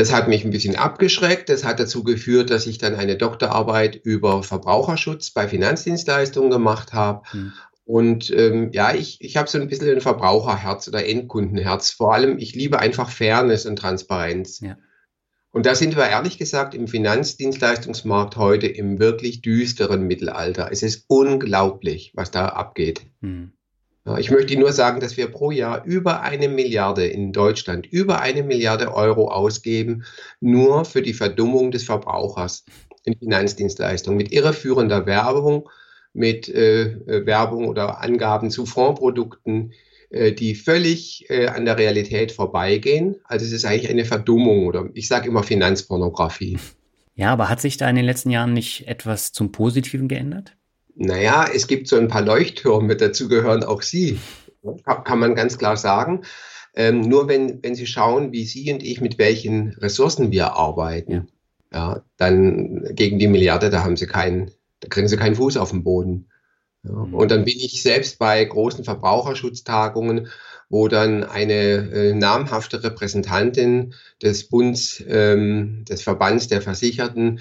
Das 0.00 0.14
hat 0.14 0.28
mich 0.28 0.46
ein 0.46 0.50
bisschen 0.50 0.76
abgeschreckt. 0.76 1.50
Das 1.50 1.62
hat 1.62 1.78
dazu 1.78 2.02
geführt, 2.04 2.48
dass 2.48 2.66
ich 2.66 2.78
dann 2.78 2.94
eine 2.94 3.16
Doktorarbeit 3.16 3.96
über 3.96 4.42
Verbraucherschutz 4.42 5.30
bei 5.30 5.46
Finanzdienstleistungen 5.46 6.48
gemacht 6.48 6.94
habe. 6.94 7.20
Hm. 7.32 7.52
Und 7.84 8.30
ähm, 8.30 8.70
ja, 8.72 8.94
ich, 8.94 9.18
ich 9.20 9.36
habe 9.36 9.50
so 9.50 9.60
ein 9.60 9.68
bisschen 9.68 9.90
ein 9.90 10.00
Verbraucherherz 10.00 10.88
oder 10.88 11.06
Endkundenherz. 11.06 11.90
Vor 11.90 12.14
allem, 12.14 12.38
ich 12.38 12.54
liebe 12.54 12.78
einfach 12.78 13.10
Fairness 13.10 13.66
und 13.66 13.76
Transparenz. 13.76 14.60
Ja. 14.60 14.78
Und 15.50 15.66
da 15.66 15.74
sind 15.74 15.96
wir 15.96 16.08
ehrlich 16.08 16.38
gesagt 16.38 16.74
im 16.74 16.88
Finanzdienstleistungsmarkt 16.88 18.36
heute 18.36 18.68
im 18.68 18.98
wirklich 18.98 19.42
düsteren 19.42 20.06
Mittelalter. 20.06 20.70
Es 20.72 20.82
ist 20.82 21.04
unglaublich, 21.08 22.12
was 22.14 22.30
da 22.30 22.46
abgeht. 22.46 23.02
Hm. 23.20 23.52
Ich 24.18 24.30
möchte 24.30 24.58
nur 24.58 24.72
sagen, 24.72 25.00
dass 25.00 25.16
wir 25.16 25.28
pro 25.30 25.50
Jahr 25.50 25.84
über 25.84 26.22
eine 26.22 26.48
Milliarde 26.48 27.06
in 27.06 27.32
Deutschland, 27.32 27.86
über 27.86 28.20
eine 28.20 28.42
Milliarde 28.42 28.94
Euro 28.94 29.30
ausgeben, 29.30 30.04
nur 30.40 30.84
für 30.84 31.02
die 31.02 31.14
Verdummung 31.14 31.70
des 31.70 31.84
Verbrauchers 31.84 32.64
in 33.04 33.18
Finanzdienstleistungen 33.18 34.16
mit 34.16 34.32
irreführender 34.32 35.06
Werbung, 35.06 35.68
mit 36.12 36.48
äh, 36.48 36.82
äh, 36.82 37.26
Werbung 37.26 37.68
oder 37.68 38.00
Angaben 38.00 38.50
zu 38.50 38.66
Fondsprodukten, 38.66 39.72
äh, 40.10 40.32
die 40.32 40.54
völlig 40.54 41.28
äh, 41.30 41.46
an 41.46 41.64
der 41.64 41.78
Realität 41.78 42.32
vorbeigehen. 42.32 43.16
Also 43.24 43.46
es 43.46 43.52
ist 43.52 43.64
eigentlich 43.64 43.90
eine 43.90 44.04
Verdummung 44.04 44.66
oder 44.66 44.88
ich 44.94 45.08
sage 45.08 45.28
immer 45.28 45.42
Finanzpornografie. 45.42 46.58
Ja, 47.14 47.32
aber 47.32 47.48
hat 47.48 47.60
sich 47.60 47.76
da 47.76 47.88
in 47.88 47.96
den 47.96 48.04
letzten 48.04 48.30
Jahren 48.30 48.52
nicht 48.52 48.88
etwas 48.88 49.32
zum 49.32 49.52
Positiven 49.52 50.08
geändert? 50.08 50.56
Naja, 51.02 51.46
es 51.50 51.66
gibt 51.66 51.88
so 51.88 51.96
ein 51.96 52.08
paar 52.08 52.20
Leuchttürme, 52.20 52.94
dazu 52.94 53.26
gehören 53.26 53.64
auch 53.64 53.80
Sie. 53.80 54.20
kann 54.84 55.18
man 55.18 55.34
ganz 55.34 55.56
klar 55.56 55.78
sagen. 55.78 56.24
Ähm, 56.74 57.00
nur 57.00 57.26
wenn, 57.26 57.62
wenn 57.62 57.74
Sie 57.74 57.86
schauen, 57.86 58.32
wie 58.32 58.44
Sie 58.44 58.70
und 58.70 58.82
ich 58.82 59.00
mit 59.00 59.16
welchen 59.16 59.70
Ressourcen 59.78 60.30
wir 60.30 60.52
arbeiten, 60.56 61.28
ja. 61.72 61.94
ja, 61.94 62.04
dann 62.18 62.84
gegen 62.94 63.18
die 63.18 63.28
Milliarde, 63.28 63.70
da 63.70 63.82
haben 63.82 63.96
Sie 63.96 64.06
keinen, 64.06 64.50
da 64.80 64.88
kriegen 64.88 65.08
Sie 65.08 65.16
keinen 65.16 65.36
Fuß 65.36 65.56
auf 65.56 65.70
den 65.70 65.84
Boden. 65.84 66.28
Ja. 66.82 66.92
Mhm. 66.92 67.14
Und 67.14 67.30
dann 67.30 67.46
bin 67.46 67.56
ich 67.56 67.82
selbst 67.82 68.18
bei 68.18 68.44
großen 68.44 68.84
Verbraucherschutztagungen, 68.84 70.28
wo 70.68 70.86
dann 70.86 71.24
eine 71.24 71.54
äh, 71.54 72.12
namhafte 72.12 72.84
Repräsentantin 72.84 73.94
des 74.22 74.48
Bunds, 74.48 75.02
ähm, 75.08 75.86
des 75.88 76.02
Verbands 76.02 76.48
der 76.48 76.60
Versicherten 76.60 77.40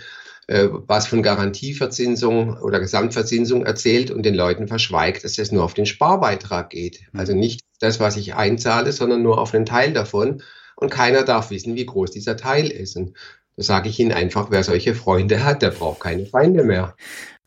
was 0.51 1.05
von 1.05 1.21
Garantieverzinsung 1.21 2.57
oder 2.57 2.79
Gesamtverzinsung 2.79 3.65
erzählt 3.65 4.09
und 4.09 4.23
den 4.23 4.33
Leuten 4.33 4.67
verschweigt, 4.67 5.23
dass 5.23 5.37
es 5.37 5.51
nur 5.51 5.63
auf 5.63 5.75
den 5.75 5.85
Sparbeitrag 5.85 6.71
geht. 6.71 7.01
Mhm. 7.11 7.19
Also 7.19 7.35
nicht 7.35 7.61
das, 7.79 7.99
was 7.99 8.17
ich 8.17 8.33
einzahle, 8.33 8.91
sondern 8.91 9.21
nur 9.21 9.37
auf 9.37 9.53
einen 9.53 9.67
Teil 9.67 9.93
davon. 9.93 10.41
Und 10.75 10.89
keiner 10.89 11.23
darf 11.23 11.51
wissen, 11.51 11.75
wie 11.75 11.85
groß 11.85 12.11
dieser 12.11 12.35
Teil 12.35 12.67
ist. 12.67 12.95
Und 12.95 13.15
da 13.57 13.63
sage 13.63 13.89
ich 13.89 13.99
Ihnen 13.99 14.11
einfach, 14.11 14.49
wer 14.49 14.63
solche 14.63 14.95
Freunde 14.95 15.43
hat, 15.43 15.61
der 15.61 15.71
braucht 15.71 15.99
keine 15.99 16.25
Feinde 16.25 16.63
mehr. 16.63 16.95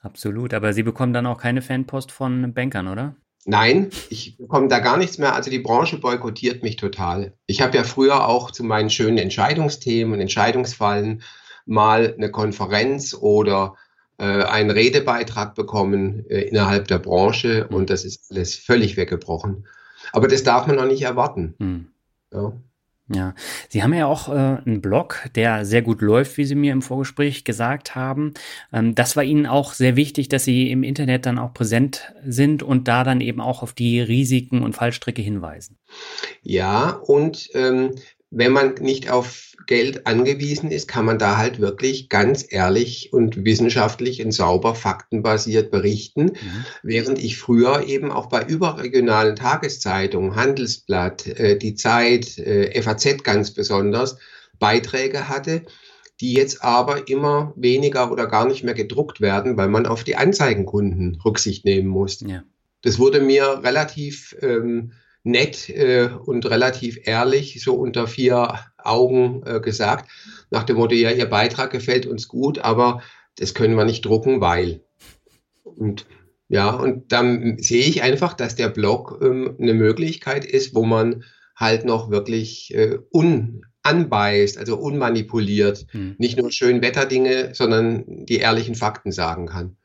Absolut, 0.01 0.55
aber 0.55 0.73
Sie 0.73 0.83
bekommen 0.83 1.13
dann 1.13 1.27
auch 1.27 1.39
keine 1.39 1.63
Fanpost 1.63 2.13
von 2.13 2.53
Bankern, 2.53 2.89
oder? 2.89 3.17
Nein, 3.45 3.91
ich 4.11 4.37
bekomme 4.37 4.69
da 4.69 4.79
gar 4.79 4.97
nichts 4.97 5.19
mehr. 5.19 5.35
Also 5.35 5.51
die 5.51 5.59
Branche 5.59 5.99
boykottiert 5.99 6.63
mich 6.63 6.77
total. 6.77 7.33
Ich 7.47 7.61
habe 7.63 7.77
ja 7.77 7.83
früher 7.83 8.29
auch 8.29 8.53
zu 8.53 8.63
meinen 8.63 8.91
schönen 8.91 9.19
Entscheidungsthemen 9.19 10.15
und 10.15 10.21
Entscheidungsfallen 10.21 11.23
mal 11.67 12.15
eine 12.17 12.31
Konferenz 12.31 13.15
oder 13.15 13.77
äh, 14.19 14.25
einen 14.25 14.71
Redebeitrag 14.71 15.55
bekommen 15.55 16.25
äh, 16.29 16.43
innerhalb 16.43 16.89
der 16.89 16.99
Branche 16.99 17.67
und 17.69 17.91
das 17.91 18.05
ist 18.05 18.31
alles 18.31 18.55
völlig 18.55 18.97
weggebrochen. 18.97 19.67
Aber 20.13 20.29
das 20.29 20.43
darf 20.43 20.67
man 20.67 20.77
noch 20.77 20.87
nicht 20.87 21.03
erwarten. 21.03 21.55
Hm. 21.59 21.87
Ja. 22.33 22.53
Ja, 23.15 23.35
Sie 23.69 23.83
haben 23.83 23.93
ja 23.93 24.07
auch 24.07 24.29
äh, 24.29 24.33
einen 24.33 24.81
Blog, 24.81 25.29
der 25.35 25.65
sehr 25.65 25.83
gut 25.83 26.01
läuft, 26.01 26.37
wie 26.37 26.45
Sie 26.45 26.55
mir 26.55 26.73
im 26.73 26.83
Vorgespräch 26.83 27.45
gesagt 27.45 27.95
haben. 27.95 28.33
Ähm, 28.73 28.95
das 28.95 29.17
war 29.17 29.25
Ihnen 29.25 29.47
auch 29.47 29.73
sehr 29.73 29.97
wichtig, 29.97 30.29
dass 30.29 30.45
Sie 30.45 30.71
im 30.71 30.83
Internet 30.83 31.27
dann 31.27 31.39
auch 31.39 31.53
präsent 31.53 32.15
sind 32.25 32.63
und 32.63 32.89
da 32.89 33.05
dann 33.05 33.21
eben 33.21 33.41
auch 33.41 33.63
auf 33.63 33.73
die 33.73 34.01
Risiken 34.01 34.63
und 34.63 34.75
Fallstricke 34.75 35.21
hinweisen. 35.21 35.79
Ja, 36.43 36.91
und 36.91 37.51
ähm, 37.55 37.97
wenn 38.31 38.53
man 38.53 38.75
nicht 38.77 39.11
auf 39.11 39.52
Geld 39.67 40.07
angewiesen 40.07 40.71
ist, 40.71 40.89
kann 40.89 41.05
man 41.05 41.19
da 41.19 41.37
halt 41.37 41.61
wirklich 41.61 42.09
ganz 42.09 42.45
ehrlich 42.49 43.13
und 43.13 43.45
wissenschaftlich 43.45 44.25
und 44.25 44.33
sauber 44.33 44.75
faktenbasiert 44.75 45.71
berichten. 45.71 46.25
Mhm. 46.25 46.65
Während 46.83 47.19
ich 47.19 47.39
früher 47.39 47.87
eben 47.87 48.11
auch 48.11 48.27
bei 48.27 48.43
überregionalen 48.43 49.37
Tageszeitungen, 49.37 50.37
Handelsblatt, 50.37 51.27
äh, 51.27 51.59
die 51.59 51.75
Zeit, 51.75 52.39
äh, 52.39 52.81
FAZ 52.81 53.25
ganz 53.25 53.53
besonders, 53.53 54.17
Beiträge 54.59 55.29
hatte, 55.29 55.63
die 56.21 56.35
jetzt 56.35 56.63
aber 56.63 57.09
immer 57.09 57.53
weniger 57.57 58.13
oder 58.13 58.27
gar 58.27 58.47
nicht 58.47 58.63
mehr 58.63 58.75
gedruckt 58.75 59.21
werden, 59.21 59.57
weil 59.57 59.69
man 59.69 59.87
auf 59.87 60.05
die 60.05 60.17
Anzeigenkunden 60.17 61.21
Rücksicht 61.25 61.65
nehmen 61.65 61.89
muss. 61.89 62.21
Ja. 62.21 62.45
Das 62.83 62.99
wurde 62.99 63.21
mir 63.21 63.61
relativ 63.63 64.37
ähm, 64.41 64.93
nett 65.25 65.69
äh, 65.69 66.09
und 66.25 66.47
relativ 66.47 66.99
ehrlich, 67.05 67.63
so 67.63 67.75
unter 67.75 68.07
vier 68.07 68.59
Augen 68.79 69.43
äh, 69.47 69.61
gesagt, 69.61 70.11
nach 70.51 70.65
dem 70.65 70.77
Motto, 70.77 70.95
ja, 70.95 71.11
Ihr 71.11 71.27
Beitrag 71.27 71.71
gefällt 71.71 72.07
uns 72.07 72.29
gut, 72.29 72.59
aber 72.59 73.03
das 73.37 73.55
können 73.55 73.77
wir 73.77 73.85
nicht 73.85 74.05
drucken, 74.05 74.41
weil. 74.41 74.83
Und 75.65 76.07
ja, 76.49 76.71
und 76.71 77.13
dann 77.13 77.57
sehe 77.59 77.85
ich 77.85 78.03
einfach, 78.03 78.35
dass 78.35 78.57
der 78.57 78.69
Blog 78.69 79.21
ähm, 79.23 79.57
eine 79.59 79.75
Möglichkeit 79.75 80.45
ist, 80.45 80.75
wo 80.75 80.85
man 80.85 81.25
halt 81.57 81.85
noch 81.85 82.11
wirklich 82.11 82.75
äh, 82.75 82.99
unanbeißt, 83.11 84.59
also 84.59 84.77
unmanipuliert, 84.77 85.87
hm. 85.93 86.17
nicht 86.19 86.37
nur 86.37 86.51
schön 86.51 86.83
Wetterdinge, 86.83 87.55
sondern 87.55 88.27
die 88.27 88.37
ehrlichen 88.37 88.75
Fakten 88.75 89.13
sagen 89.13 89.47
kann. 89.47 89.77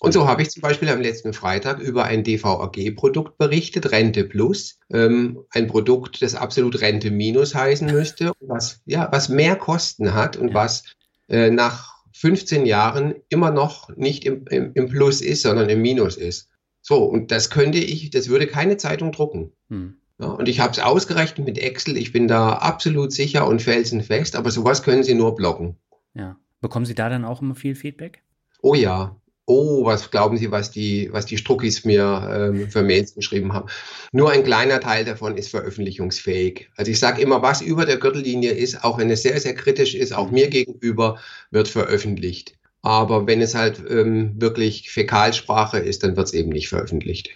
Und 0.00 0.12
so 0.12 0.28
habe 0.28 0.42
ich 0.42 0.50
zum 0.50 0.60
Beispiel 0.60 0.90
am 0.90 1.00
letzten 1.00 1.32
Freitag 1.32 1.80
über 1.80 2.04
ein 2.04 2.22
DVAG-Produkt 2.22 3.38
berichtet, 3.38 3.90
Rente 3.92 4.24
Plus, 4.24 4.78
ähm, 4.90 5.40
ein 5.50 5.66
Produkt, 5.68 6.20
das 6.20 6.34
absolut 6.34 6.80
Rente 6.80 7.10
Minus 7.10 7.54
heißen 7.54 7.90
müsste, 7.90 8.32
was, 8.40 8.82
ja, 8.84 9.08
was 9.10 9.30
mehr 9.30 9.56
Kosten 9.56 10.12
hat 10.12 10.36
und 10.36 10.52
was 10.52 10.84
äh, 11.28 11.50
nach 11.50 11.96
15 12.12 12.66
Jahren 12.66 13.14
immer 13.30 13.50
noch 13.50 13.88
nicht 13.96 14.24
im, 14.24 14.46
im, 14.48 14.72
im, 14.74 14.88
Plus 14.88 15.22
ist, 15.22 15.42
sondern 15.42 15.68
im 15.70 15.80
Minus 15.80 16.16
ist. 16.16 16.50
So, 16.82 17.04
und 17.04 17.30
das 17.30 17.50
könnte 17.50 17.78
ich, 17.78 18.10
das 18.10 18.28
würde 18.28 18.46
keine 18.46 18.76
Zeitung 18.76 19.12
drucken. 19.12 19.52
Hm. 19.70 19.96
Ja, 20.18 20.28
und 20.28 20.48
ich 20.48 20.60
habe 20.60 20.72
es 20.72 20.78
ausgerechnet 20.78 21.46
mit 21.46 21.58
Excel, 21.58 21.96
ich 21.96 22.12
bin 22.12 22.28
da 22.28 22.54
absolut 22.54 23.12
sicher 23.12 23.46
und 23.46 23.60
felsenfest, 23.60 24.36
aber 24.36 24.50
sowas 24.50 24.82
können 24.82 25.02
Sie 25.02 25.14
nur 25.14 25.34
blocken. 25.34 25.76
Ja. 26.14 26.38
Bekommen 26.60 26.86
Sie 26.86 26.94
da 26.94 27.10
dann 27.10 27.24
auch 27.24 27.42
immer 27.42 27.54
viel 27.54 27.74
Feedback? 27.74 28.22
Oh 28.62 28.74
ja, 28.74 29.20
oh, 29.46 29.84
was 29.84 30.10
glauben 30.10 30.36
Sie, 30.36 30.50
was 30.50 30.70
die, 30.70 31.08
was 31.12 31.24
die 31.24 31.38
Struckis 31.38 31.84
mir 31.84 32.28
ähm, 32.32 32.70
für 32.70 32.82
Mails 32.82 33.14
geschrieben 33.14 33.52
haben. 33.52 33.68
Nur 34.12 34.30
ein 34.30 34.44
kleiner 34.44 34.80
Teil 34.80 35.04
davon 35.04 35.36
ist 35.36 35.48
veröffentlichungsfähig. 35.48 36.68
Also 36.76 36.90
ich 36.90 36.98
sage 36.98 37.22
immer, 37.22 37.42
was 37.42 37.62
über 37.62 37.86
der 37.86 37.96
Gürtellinie 37.96 38.50
ist, 38.50 38.84
auch 38.84 38.98
wenn 38.98 39.10
es 39.10 39.22
sehr, 39.22 39.40
sehr 39.40 39.54
kritisch 39.54 39.94
ist, 39.94 40.12
auch 40.12 40.30
mir 40.30 40.48
gegenüber, 40.48 41.18
wird 41.50 41.68
veröffentlicht. 41.68 42.54
Aber 42.82 43.26
wenn 43.26 43.40
es 43.40 43.54
halt 43.54 43.82
ähm, 43.88 44.34
wirklich 44.40 44.90
Fäkalsprache 44.90 45.78
ist, 45.78 46.02
dann 46.02 46.16
wird 46.16 46.26
es 46.26 46.34
eben 46.34 46.50
nicht 46.50 46.68
veröffentlicht. 46.68 47.30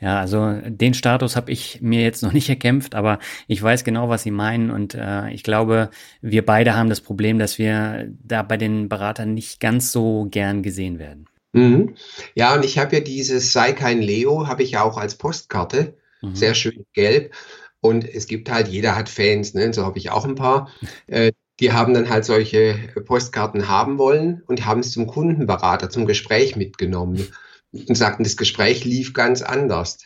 Ja, 0.00 0.18
also 0.18 0.58
den 0.66 0.94
Status 0.94 1.36
habe 1.36 1.52
ich 1.52 1.80
mir 1.80 2.02
jetzt 2.02 2.24
noch 2.24 2.32
nicht 2.32 2.48
erkämpft, 2.48 2.96
aber 2.96 3.20
ich 3.46 3.62
weiß 3.62 3.84
genau, 3.84 4.08
was 4.08 4.24
Sie 4.24 4.32
meinen 4.32 4.72
und 4.72 4.94
äh, 4.94 5.30
ich 5.30 5.44
glaube, 5.44 5.90
wir 6.20 6.44
beide 6.44 6.74
haben 6.74 6.88
das 6.88 7.00
Problem, 7.00 7.38
dass 7.38 7.56
wir 7.56 8.08
da 8.24 8.42
bei 8.42 8.56
den 8.56 8.88
Beratern 8.88 9.34
nicht 9.34 9.60
ganz 9.60 9.92
so 9.92 10.26
gern 10.28 10.64
gesehen 10.64 10.98
werden. 10.98 11.26
Mhm. 11.52 11.96
Ja, 12.34 12.54
und 12.54 12.64
ich 12.64 12.78
habe 12.78 12.96
ja 12.96 13.00
dieses 13.00 13.52
Sei 13.52 13.72
kein 13.72 14.00
Leo, 14.00 14.46
habe 14.46 14.62
ich 14.62 14.72
ja 14.72 14.82
auch 14.82 14.96
als 14.96 15.16
Postkarte, 15.16 15.96
mhm. 16.22 16.34
sehr 16.34 16.54
schön 16.54 16.86
gelb. 16.92 17.34
Und 17.80 18.08
es 18.08 18.26
gibt 18.26 18.50
halt, 18.50 18.68
jeder 18.68 18.96
hat 18.96 19.08
Fans, 19.08 19.54
ne? 19.54 19.72
so 19.72 19.84
habe 19.84 19.98
ich 19.98 20.10
auch 20.10 20.24
ein 20.24 20.34
paar. 20.34 20.70
Äh, 21.06 21.32
die 21.60 21.72
haben 21.72 21.94
dann 21.94 22.08
halt 22.08 22.24
solche 22.24 22.74
Postkarten 23.04 23.68
haben 23.68 23.98
wollen 23.98 24.42
und 24.46 24.64
haben 24.64 24.80
es 24.80 24.90
zum 24.90 25.06
Kundenberater, 25.06 25.90
zum 25.90 26.06
Gespräch 26.06 26.56
mitgenommen 26.56 27.28
und 27.72 27.94
sagten, 27.94 28.24
das 28.24 28.36
Gespräch 28.36 28.84
lief 28.84 29.12
ganz 29.12 29.42
anders. 29.42 29.98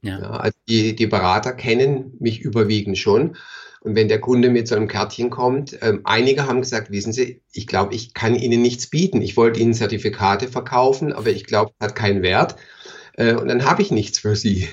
Ja. 0.00 0.20
ja 0.20 0.30
also 0.30 0.56
die, 0.68 0.94
die 0.94 1.06
Berater 1.08 1.52
kennen 1.52 2.16
mich 2.20 2.40
überwiegend 2.40 2.96
schon 2.96 3.36
und 3.84 3.96
wenn 3.96 4.08
der 4.08 4.20
Kunde 4.20 4.48
mit 4.48 4.68
so 4.68 4.76
einem 4.76 4.86
Kärtchen 4.86 5.28
kommt, 5.30 5.76
ähm, 5.82 6.02
einige 6.04 6.46
haben 6.46 6.60
gesagt, 6.60 6.90
wissen 6.92 7.12
Sie, 7.12 7.42
ich 7.52 7.66
glaube, 7.66 7.94
ich 7.94 8.14
kann 8.14 8.36
Ihnen 8.36 8.62
nichts 8.62 8.86
bieten. 8.86 9.20
Ich 9.22 9.36
wollte 9.36 9.58
Ihnen 9.58 9.74
Zertifikate 9.74 10.48
verkaufen, 10.48 11.12
aber 11.12 11.30
ich 11.30 11.44
glaube, 11.46 11.72
es 11.78 11.86
hat 11.86 11.96
keinen 11.96 12.22
Wert. 12.22 12.54
Äh, 13.16 13.34
und 13.34 13.48
dann 13.48 13.64
habe 13.64 13.82
ich 13.82 13.90
nichts 13.90 14.20
für 14.20 14.36
Sie. 14.36 14.68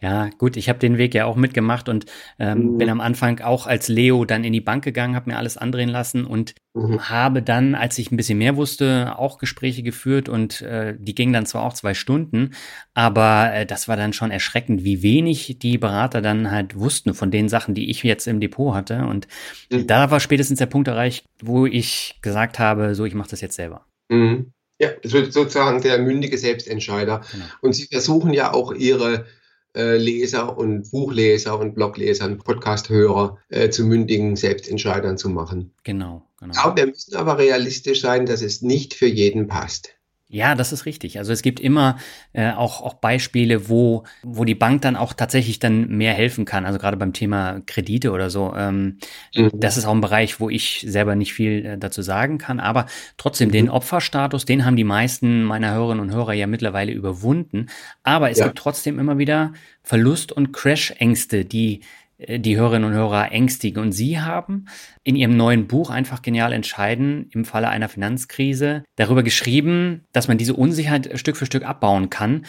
Ja, 0.00 0.30
gut, 0.38 0.56
ich 0.56 0.68
habe 0.68 0.78
den 0.78 0.98
Weg 0.98 1.14
ja 1.14 1.24
auch 1.24 1.34
mitgemacht 1.34 1.88
und 1.88 2.06
ähm, 2.38 2.58
mhm. 2.58 2.78
bin 2.78 2.90
am 2.90 3.00
Anfang 3.00 3.40
auch 3.40 3.66
als 3.66 3.88
Leo 3.88 4.24
dann 4.24 4.44
in 4.44 4.52
die 4.52 4.60
Bank 4.60 4.84
gegangen, 4.84 5.16
habe 5.16 5.30
mir 5.30 5.36
alles 5.36 5.56
andrehen 5.56 5.88
lassen 5.88 6.24
und 6.24 6.54
mhm. 6.74 7.08
habe 7.08 7.42
dann, 7.42 7.74
als 7.74 7.98
ich 7.98 8.12
ein 8.12 8.16
bisschen 8.16 8.38
mehr 8.38 8.56
wusste, 8.56 9.18
auch 9.18 9.38
Gespräche 9.38 9.82
geführt 9.82 10.28
und 10.28 10.62
äh, 10.62 10.94
die 10.96 11.14
gingen 11.14 11.32
dann 11.32 11.46
zwar 11.46 11.64
auch 11.64 11.72
zwei 11.72 11.94
Stunden, 11.94 12.50
aber 12.94 13.52
äh, 13.52 13.66
das 13.66 13.88
war 13.88 13.96
dann 13.96 14.12
schon 14.12 14.30
erschreckend, 14.30 14.84
wie 14.84 15.02
wenig 15.02 15.58
die 15.58 15.76
Berater 15.76 16.22
dann 16.22 16.52
halt 16.52 16.78
wussten 16.78 17.12
von 17.12 17.32
den 17.32 17.48
Sachen, 17.48 17.74
die 17.74 17.90
ich 17.90 18.04
jetzt 18.04 18.28
im 18.28 18.38
Depot 18.38 18.74
hatte. 18.74 19.06
Und 19.06 19.26
mhm. 19.72 19.88
da 19.88 20.10
war 20.12 20.20
spätestens 20.20 20.60
der 20.60 20.66
Punkt 20.66 20.86
erreicht, 20.86 21.24
wo 21.42 21.66
ich 21.66 22.18
gesagt 22.22 22.60
habe, 22.60 22.94
so, 22.94 23.04
ich 23.04 23.14
mache 23.14 23.30
das 23.30 23.40
jetzt 23.40 23.56
selber. 23.56 23.86
Mhm. 24.08 24.52
Ja, 24.80 24.88
das 25.02 25.12
wird 25.12 25.32
sozusagen 25.32 25.82
der 25.82 25.98
mündige 25.98 26.38
Selbstentscheider. 26.38 27.22
Genau. 27.32 27.44
Und 27.60 27.74
Sie 27.74 27.86
versuchen 27.86 28.32
ja 28.32 28.54
auch 28.54 28.72
Ihre 28.72 29.26
Leser 29.74 30.56
und 30.58 30.90
Buchleser 30.90 31.58
und 31.58 31.74
Blogleser 31.74 32.26
und 32.26 32.44
Podcasthörer 32.44 33.38
äh, 33.48 33.70
zu 33.70 33.84
mündigen 33.84 34.36
Selbstentscheidern 34.36 35.16
zu 35.16 35.28
machen. 35.28 35.72
Genau, 35.84 36.26
genau. 36.38 36.54
Ja, 36.54 36.76
wir 36.76 36.86
müssen 36.86 37.16
aber 37.16 37.38
realistisch 37.38 38.00
sein, 38.00 38.26
dass 38.26 38.42
es 38.42 38.62
nicht 38.62 38.94
für 38.94 39.06
jeden 39.06 39.46
passt. 39.46 39.99
Ja, 40.32 40.54
das 40.54 40.72
ist 40.72 40.86
richtig. 40.86 41.18
Also 41.18 41.32
es 41.32 41.42
gibt 41.42 41.58
immer 41.58 41.98
äh, 42.32 42.52
auch, 42.52 42.82
auch 42.82 42.94
Beispiele, 42.94 43.68
wo, 43.68 44.04
wo 44.22 44.44
die 44.44 44.54
Bank 44.54 44.80
dann 44.82 44.94
auch 44.94 45.12
tatsächlich 45.12 45.58
dann 45.58 45.88
mehr 45.88 46.14
helfen 46.14 46.44
kann. 46.44 46.66
Also 46.66 46.78
gerade 46.78 46.96
beim 46.96 47.12
Thema 47.12 47.60
Kredite 47.66 48.12
oder 48.12 48.30
so. 48.30 48.54
Ähm, 48.56 48.98
mhm. 49.34 49.50
Das 49.52 49.76
ist 49.76 49.86
auch 49.86 49.92
ein 49.92 50.00
Bereich, 50.00 50.38
wo 50.38 50.48
ich 50.48 50.84
selber 50.86 51.16
nicht 51.16 51.34
viel 51.34 51.66
äh, 51.66 51.78
dazu 51.78 52.02
sagen 52.02 52.38
kann. 52.38 52.60
Aber 52.60 52.86
trotzdem, 53.16 53.48
mhm. 53.48 53.52
den 53.52 53.70
Opferstatus, 53.70 54.44
den 54.44 54.64
haben 54.64 54.76
die 54.76 54.84
meisten 54.84 55.42
meiner 55.42 55.74
Hörerinnen 55.74 56.00
und 56.00 56.14
Hörer 56.14 56.34
ja 56.34 56.46
mittlerweile 56.46 56.92
überwunden. 56.92 57.66
Aber 58.04 58.30
es 58.30 58.38
ja. 58.38 58.44
gibt 58.44 58.58
trotzdem 58.58 59.00
immer 59.00 59.18
wieder 59.18 59.52
Verlust- 59.82 60.30
und 60.30 60.52
Crash-Ängste, 60.52 61.44
die 61.44 61.80
die 62.28 62.56
Hörerinnen 62.56 62.90
und 62.90 62.96
Hörer 62.96 63.32
ängstigen. 63.32 63.82
Und 63.82 63.92
Sie 63.92 64.20
haben 64.20 64.66
in 65.04 65.16
Ihrem 65.16 65.36
neuen 65.36 65.66
Buch 65.66 65.90
einfach 65.90 66.22
genial 66.22 66.52
entscheiden 66.52 67.28
im 67.32 67.44
Falle 67.44 67.68
einer 67.68 67.88
Finanzkrise 67.88 68.84
darüber 68.96 69.22
geschrieben, 69.22 70.04
dass 70.12 70.28
man 70.28 70.38
diese 70.38 70.54
Unsicherheit 70.54 71.18
Stück 71.18 71.36
für 71.36 71.46
Stück 71.46 71.64
abbauen 71.64 72.10
kann. 72.10 72.46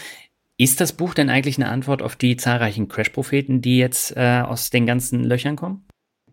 Ist 0.57 0.79
das 0.79 0.93
Buch 0.93 1.13
denn 1.13 1.29
eigentlich 1.29 1.57
eine 1.57 1.69
Antwort 1.69 2.01
auf 2.01 2.15
die 2.15 2.37
zahlreichen 2.37 2.87
Crash-Propheten, 2.87 3.61
die 3.61 3.77
jetzt 3.77 4.15
äh, 4.15 4.41
aus 4.45 4.69
den 4.69 4.85
ganzen 4.85 5.23
Löchern 5.23 5.55
kommen? 5.55 5.85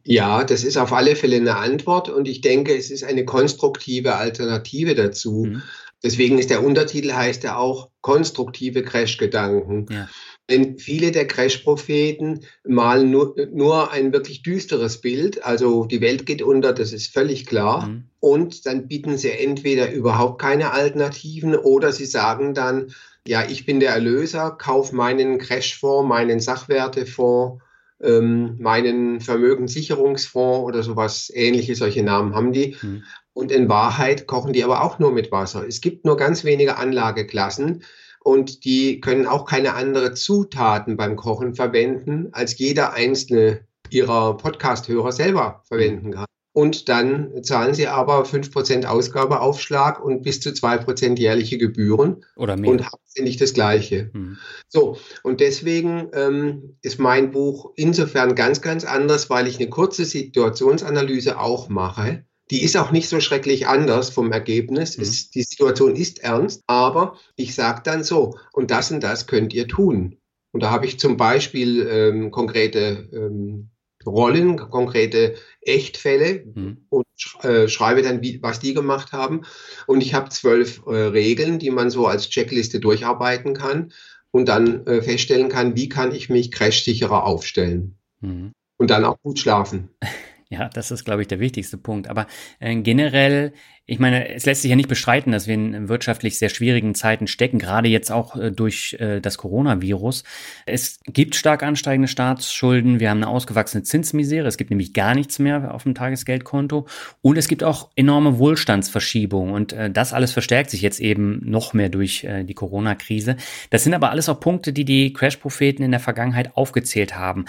Ja, 0.04 0.44
das 0.44 0.64
ist 0.64 0.76
auf 0.76 0.92
alle 0.92 1.16
Fälle 1.16 1.36
eine 1.36 1.56
Antwort 1.56 2.08
und 2.08 2.28
ich 2.28 2.40
denke, 2.40 2.74
es 2.74 2.90
ist 2.90 3.04
eine 3.04 3.24
konstruktive 3.24 4.16
Alternative 4.16 4.94
dazu. 4.94 5.44
Mhm. 5.46 5.62
Deswegen 6.02 6.38
ist 6.38 6.50
der 6.50 6.64
Untertitel 6.64 7.12
heißt 7.12 7.42
ja 7.44 7.56
auch 7.56 7.90
konstruktive 8.00 8.82
Crash-Gedanken. 8.82 9.86
Ja. 9.90 10.08
Denn 10.50 10.78
viele 10.78 11.12
der 11.12 11.26
Crash-Propheten 11.26 12.40
malen 12.66 13.10
nur, 13.10 13.34
nur 13.52 13.90
ein 13.92 14.12
wirklich 14.12 14.42
düsteres 14.42 15.00
Bild. 15.00 15.44
Also 15.44 15.84
die 15.84 16.00
Welt 16.00 16.24
geht 16.24 16.40
unter, 16.40 16.72
das 16.72 16.92
ist 16.92 17.12
völlig 17.12 17.44
klar. 17.44 17.86
Mhm. 17.86 18.04
Und 18.20 18.64
dann 18.64 18.88
bieten 18.88 19.18
sie 19.18 19.30
entweder 19.30 19.92
überhaupt 19.92 20.40
keine 20.40 20.72
Alternativen 20.72 21.54
oder 21.54 21.92
sie 21.92 22.06
sagen 22.06 22.54
dann, 22.54 22.92
ja, 23.26 23.44
ich 23.46 23.66
bin 23.66 23.78
der 23.78 23.90
Erlöser, 23.90 24.50
kauf 24.50 24.92
meinen 24.92 25.36
Crash-Fonds, 25.36 26.08
meinen 26.08 26.40
Sachwertefonds, 26.40 27.62
ähm, 28.00 28.56
meinen 28.58 29.20
Vermögenssicherungsfonds 29.20 30.64
oder 30.64 30.82
sowas 30.82 31.30
ähnliche, 31.34 31.74
solche 31.74 32.02
Namen 32.02 32.34
haben 32.34 32.52
die. 32.52 32.76
Mhm. 32.80 33.02
Und 33.34 33.52
in 33.52 33.68
Wahrheit 33.68 34.26
kochen 34.26 34.54
die 34.54 34.64
aber 34.64 34.82
auch 34.82 34.98
nur 34.98 35.12
mit 35.12 35.30
Wasser. 35.30 35.66
Es 35.68 35.82
gibt 35.82 36.06
nur 36.06 36.16
ganz 36.16 36.44
wenige 36.44 36.78
Anlageklassen 36.78 37.82
und 38.28 38.66
die 38.66 39.00
können 39.00 39.26
auch 39.26 39.46
keine 39.46 39.72
andere 39.72 40.12
Zutaten 40.12 40.98
beim 40.98 41.16
Kochen 41.16 41.54
verwenden, 41.54 42.28
als 42.32 42.58
jeder 42.58 42.92
einzelne 42.92 43.64
ihrer 43.88 44.36
Podcast-Hörer 44.36 45.12
selber 45.12 45.62
verwenden 45.66 46.10
kann. 46.10 46.26
Und 46.52 46.90
dann 46.90 47.42
zahlen 47.42 47.72
sie 47.72 47.86
aber 47.86 48.24
5% 48.24 48.84
Ausgabeaufschlag 48.84 50.04
und 50.04 50.24
bis 50.24 50.42
zu 50.42 50.50
2% 50.50 51.18
jährliche 51.18 51.56
Gebühren. 51.56 52.22
Oder 52.36 52.58
mehr. 52.58 52.70
Und 52.70 52.84
haben 52.84 53.00
sie 53.06 53.22
nicht 53.22 53.40
das 53.40 53.54
Gleiche. 53.54 54.10
Mhm. 54.12 54.36
So, 54.68 54.98
und 55.22 55.40
deswegen 55.40 56.08
ähm, 56.12 56.76
ist 56.82 56.98
mein 56.98 57.30
Buch 57.30 57.72
insofern 57.76 58.34
ganz, 58.34 58.60
ganz 58.60 58.84
anders, 58.84 59.30
weil 59.30 59.46
ich 59.46 59.56
eine 59.56 59.70
kurze 59.70 60.04
Situationsanalyse 60.04 61.38
auch 61.38 61.70
mache 61.70 62.26
die 62.50 62.62
ist 62.62 62.76
auch 62.76 62.90
nicht 62.90 63.08
so 63.08 63.20
schrecklich 63.20 63.66
anders 63.66 64.10
vom 64.10 64.32
Ergebnis. 64.32 64.96
Mhm. 64.96 65.02
Es, 65.02 65.30
die 65.30 65.42
Situation 65.42 65.96
ist 65.96 66.20
ernst, 66.20 66.62
aber 66.66 67.16
ich 67.36 67.54
sage 67.54 67.82
dann 67.84 68.04
so, 68.04 68.36
und 68.52 68.70
das 68.70 68.90
und 68.90 69.02
das 69.02 69.26
könnt 69.26 69.52
ihr 69.52 69.68
tun. 69.68 70.16
Und 70.52 70.62
da 70.62 70.70
habe 70.70 70.86
ich 70.86 70.98
zum 70.98 71.16
Beispiel 71.16 71.86
ähm, 71.90 72.30
konkrete 72.30 73.08
ähm, 73.12 73.70
Rollen, 74.06 74.56
konkrete 74.56 75.34
Echtfälle 75.60 76.44
mhm. 76.54 76.86
und 76.88 77.06
äh, 77.42 77.68
schreibe 77.68 78.02
dann, 78.02 78.22
wie, 78.22 78.42
was 78.42 78.60
die 78.60 78.72
gemacht 78.72 79.12
haben. 79.12 79.42
Und 79.86 80.00
ich 80.00 80.14
habe 80.14 80.30
zwölf 80.30 80.82
äh, 80.86 80.90
Regeln, 80.90 81.58
die 81.58 81.70
man 81.70 81.90
so 81.90 82.06
als 82.06 82.30
Checkliste 82.30 82.80
durcharbeiten 82.80 83.54
kann 83.54 83.92
und 84.30 84.48
dann 84.48 84.86
äh, 84.86 85.02
feststellen 85.02 85.48
kann, 85.48 85.76
wie 85.76 85.88
kann 85.88 86.14
ich 86.14 86.30
mich 86.30 86.50
crashsicherer 86.50 87.24
aufstellen. 87.24 87.98
Mhm. 88.20 88.52
Und 88.78 88.90
dann 88.90 89.04
auch 89.04 89.20
gut 89.22 89.38
schlafen. 89.38 89.90
Ja, 90.50 90.70
das 90.70 90.90
ist, 90.90 91.04
glaube 91.04 91.20
ich, 91.20 91.28
der 91.28 91.40
wichtigste 91.40 91.76
Punkt. 91.76 92.08
Aber 92.08 92.26
äh, 92.58 92.74
generell, 92.76 93.52
ich 93.84 93.98
meine, 93.98 94.34
es 94.34 94.46
lässt 94.46 94.62
sich 94.62 94.70
ja 94.70 94.76
nicht 94.76 94.88
bestreiten, 94.88 95.30
dass 95.30 95.46
wir 95.46 95.52
in 95.52 95.90
wirtschaftlich 95.90 96.38
sehr 96.38 96.48
schwierigen 96.48 96.94
Zeiten 96.94 97.26
stecken, 97.26 97.58
gerade 97.58 97.88
jetzt 97.90 98.10
auch 98.10 98.34
äh, 98.34 98.50
durch 98.50 98.96
äh, 98.98 99.20
das 99.20 99.36
Coronavirus. 99.36 100.24
Es 100.64 101.00
gibt 101.04 101.34
stark 101.34 101.62
ansteigende 101.62 102.08
Staatsschulden, 102.08 102.98
wir 102.98 103.10
haben 103.10 103.18
eine 103.18 103.28
ausgewachsene 103.28 103.82
Zinsmisere, 103.82 104.48
es 104.48 104.56
gibt 104.56 104.70
nämlich 104.70 104.94
gar 104.94 105.14
nichts 105.14 105.38
mehr 105.38 105.74
auf 105.74 105.82
dem 105.82 105.94
Tagesgeldkonto 105.94 106.86
und 107.20 107.36
es 107.36 107.46
gibt 107.46 107.62
auch 107.62 107.90
enorme 107.94 108.38
Wohlstandsverschiebungen 108.38 109.52
und 109.52 109.74
äh, 109.74 109.90
das 109.90 110.14
alles 110.14 110.32
verstärkt 110.32 110.70
sich 110.70 110.80
jetzt 110.80 110.98
eben 110.98 111.42
noch 111.44 111.74
mehr 111.74 111.90
durch 111.90 112.24
äh, 112.24 112.44
die 112.44 112.54
Corona-Krise. 112.54 113.36
Das 113.68 113.84
sind 113.84 113.92
aber 113.92 114.10
alles 114.10 114.30
auch 114.30 114.40
Punkte, 114.40 114.72
die 114.72 114.86
die 114.86 115.12
Crash-Propheten 115.12 115.82
in 115.82 115.90
der 115.90 116.00
Vergangenheit 116.00 116.56
aufgezählt 116.56 117.16
haben. 117.16 117.44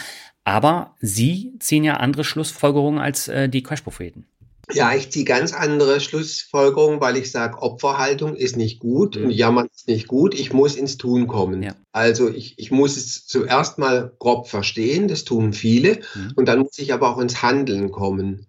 Aber 0.49 0.95
Sie 0.99 1.53
ziehen 1.59 1.83
ja 1.83 1.97
andere 1.97 2.23
Schlussfolgerungen 2.23 2.99
als 2.99 3.27
äh, 3.27 3.47
die 3.49 3.61
Crash-Propheten. 3.61 4.25
Ja, 4.71 4.95
ich 4.95 5.11
ziehe 5.11 5.23
ganz 5.23 5.53
andere 5.53 5.99
Schlussfolgerungen, 5.99 6.99
weil 6.99 7.17
ich 7.17 7.29
sage, 7.29 7.61
Opferhaltung 7.61 8.35
ist 8.35 8.57
nicht 8.57 8.79
gut 8.79 9.15
mhm. 9.15 9.25
und 9.25 9.29
Jammern 9.29 9.67
ist 9.71 9.87
nicht 9.87 10.07
gut. 10.07 10.33
Ich 10.33 10.51
muss 10.51 10.75
ins 10.75 10.97
Tun 10.97 11.27
kommen. 11.27 11.61
Ja. 11.61 11.75
Also 11.91 12.29
ich, 12.29 12.57
ich 12.57 12.71
muss 12.71 12.97
es 12.97 13.27
zuerst 13.27 13.77
mal 13.77 14.11
grob 14.17 14.47
verstehen, 14.47 15.07
das 15.07 15.23
tun 15.23 15.53
viele, 15.53 15.99
mhm. 16.15 16.33
und 16.35 16.47
dann 16.47 16.59
muss 16.59 16.79
ich 16.79 16.93
aber 16.93 17.11
auch 17.11 17.19
ins 17.19 17.43
Handeln 17.43 17.91
kommen. 17.91 18.47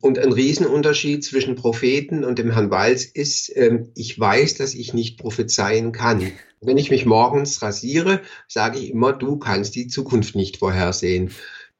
Und 0.00 0.18
ein 0.18 0.32
Riesenunterschied 0.32 1.22
zwischen 1.22 1.56
Propheten 1.56 2.24
und 2.24 2.38
dem 2.38 2.50
Herrn 2.52 2.70
Walz 2.70 3.04
ist, 3.04 3.54
ähm, 3.54 3.90
ich 3.94 4.18
weiß, 4.18 4.54
dass 4.54 4.74
ich 4.74 4.94
nicht 4.94 5.18
prophezeien 5.18 5.92
kann. 5.92 6.32
Wenn 6.62 6.78
ich 6.78 6.90
mich 6.90 7.04
morgens 7.04 7.60
rasiere, 7.60 8.20
sage 8.48 8.78
ich 8.78 8.90
immer, 8.90 9.12
du 9.12 9.38
kannst 9.38 9.74
die 9.74 9.88
Zukunft 9.88 10.34
nicht 10.36 10.56
vorhersehen. 10.58 11.30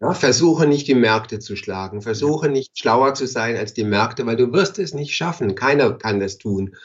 Ja, 0.01 0.15
versuche 0.15 0.67
nicht 0.67 0.87
die 0.87 0.95
Märkte 0.95 1.39
zu 1.39 1.57
schlagen, 1.57 2.01
versuche 2.01 2.49
nicht 2.49 2.79
schlauer 2.79 3.15
zu 3.15 3.27
sein 3.27 3.57
als 3.57 3.75
die 3.75 3.85
Märkte, 3.85 4.25
weil 4.25 4.37
du 4.37 4.53
wirst 4.53 4.79
es 4.79 4.95
nicht 4.95 5.15
schaffen. 5.15 5.55
Keiner 5.55 5.93
kann 5.93 6.21
das 6.21 6.39
tun. 6.39 6.77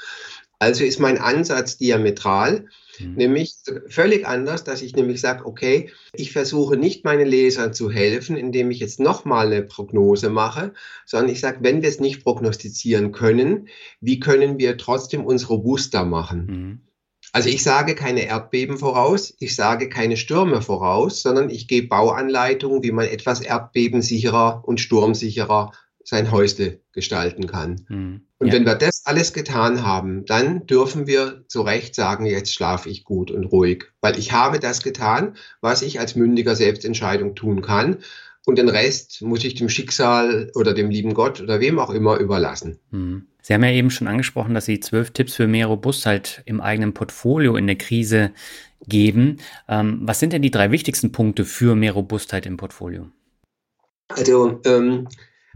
Also 0.60 0.84
ist 0.84 1.00
mein 1.00 1.18
Ansatz 1.18 1.78
diametral. 1.78 2.68
Mhm. 3.00 3.16
Nämlich 3.16 3.56
völlig 3.88 4.28
anders, 4.28 4.64
dass 4.64 4.82
ich 4.82 4.96
nämlich 4.96 5.22
sage, 5.22 5.46
okay, 5.46 5.90
ich 6.14 6.32
versuche 6.32 6.78
nicht 6.78 7.04
meinen 7.04 7.28
Lesern 7.28 7.74
zu 7.74 7.90
helfen, 7.90 8.38
indem 8.38 8.72
ich 8.72 8.80
jetzt 8.80 9.00
nochmal 9.00 9.48
eine 9.48 9.64
Prognose 9.64 10.30
mache, 10.30 10.74
sondern 11.06 11.32
ich 11.32 11.40
sage, 11.40 11.60
wenn 11.62 11.82
wir 11.82 11.90
es 11.90 12.00
nicht 12.00 12.24
prognostizieren 12.24 13.12
können, 13.12 13.68
wie 14.02 14.20
können 14.20 14.58
wir 14.58 14.78
trotzdem 14.78 15.26
uns 15.26 15.50
robuster 15.50 16.06
machen? 16.06 16.46
Mhm. 16.46 16.82
Also 17.32 17.50
ich 17.50 17.64
sage 17.64 17.96
keine 17.96 18.26
Erdbeben 18.26 18.78
voraus, 18.78 19.36
ich 19.40 19.56
sage 19.56 19.90
keine 19.90 20.16
Stürme 20.16 20.62
voraus, 20.62 21.22
sondern 21.22 21.50
ich 21.50 21.68
gebe 21.68 21.88
Bauanleitungen, 21.88 22.82
wie 22.84 22.92
man 22.92 23.08
etwas 23.08 23.42
erdbebensicherer 23.42 24.64
und 24.66 24.80
sturmsicherer 24.80 25.72
sein 26.06 26.32
Häusle 26.32 26.80
gestalten 26.94 27.48
kann. 27.48 27.86
Mhm. 27.90 28.22
Und 28.38 28.48
ja. 28.48 28.54
wenn 28.54 28.66
wir 28.66 28.76
das 28.76 29.02
alles 29.06 29.34
getan 29.34 29.84
haben, 29.84 30.26
dann 30.26 30.68
dürfen 30.68 31.08
wir 31.08 31.44
zu 31.48 31.62
Recht 31.62 31.96
sagen, 31.96 32.26
jetzt 32.26 32.54
schlafe 32.54 32.90
ich 32.90 33.04
gut 33.04 33.32
und 33.32 33.46
ruhig, 33.46 33.86
weil 34.02 34.18
ich 34.18 34.32
habe 34.32 34.60
das 34.60 34.84
getan, 34.84 35.36
was 35.62 35.82
ich 35.82 36.00
als 36.00 36.16
mündiger 36.16 36.56
Selbstentscheidung 36.56 37.36
tun 37.36 37.62
kann. 37.62 37.98
Und 38.46 38.60
den 38.60 38.70
Rest 38.70 39.24
muss 39.24 39.44
ich 39.44 39.56
dem 39.56 39.70
Schicksal 39.70 40.52
oder 40.54 40.76
dem 40.76 40.92
lieben 40.92 41.16
Gott 41.16 41.42
oder 41.42 41.60
wem 41.60 41.80
auch 41.80 41.90
immer 41.90 42.18
überlassen. 42.18 42.78
Mhm. 42.92 43.26
Sie 43.42 43.54
haben 43.54 43.64
ja 43.64 43.72
eben 43.72 43.90
schon 43.90 44.08
angesprochen, 44.08 44.54
dass 44.54 44.66
Sie 44.66 44.80
zwölf 44.80 45.12
Tipps 45.12 45.36
für 45.36 45.48
mehr 45.48 45.68
Robustheit 45.68 46.44
im 46.46 46.62
eigenen 46.62 46.94
Portfolio 46.94 47.56
in 47.56 47.66
der 47.66 47.78
Krise 47.78 48.32
geben. 48.88 49.38
Ähm, 49.68 50.02
was 50.04 50.20
sind 50.20 50.34
denn 50.34 50.44
die 50.44 50.52
drei 50.52 50.70
wichtigsten 50.70 51.12
Punkte 51.12 51.46
für 51.46 51.76
mehr 51.76 51.94
Robustheit 51.94 52.46
im 52.46 52.58
Portfolio? 52.58 53.08
Also 54.10 54.62
ähm, 54.66 55.08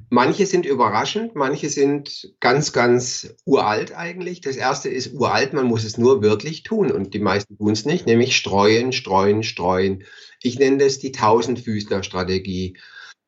Manche 0.10 0.46
sind 0.46 0.66
überraschend, 0.66 1.36
manche 1.36 1.70
sind 1.70 2.34
ganz, 2.40 2.74
ganz 2.74 3.36
uralt 3.46 3.96
eigentlich. 3.96 4.42
Das 4.42 4.56
erste 4.56 4.90
ist 4.90 5.14
uralt, 5.14 5.54
man 5.54 5.66
muss 5.66 5.84
es 5.84 5.98
nur 5.98 6.22
wirklich 6.22 6.64
tun 6.64 6.92
und 6.92 7.14
die 7.14 7.20
meisten 7.20 7.58
tun 7.58 7.74
es 7.74 7.86
nicht, 7.86 8.06
nämlich 8.06 8.36
streuen, 8.36 8.92
streuen, 8.92 9.44
streuen. 9.44 10.04
Ich 10.42 10.58
nenne 10.58 10.78
das 10.78 11.00
die 11.00 11.12
Tausendfüßler-Strategie. 11.12 12.78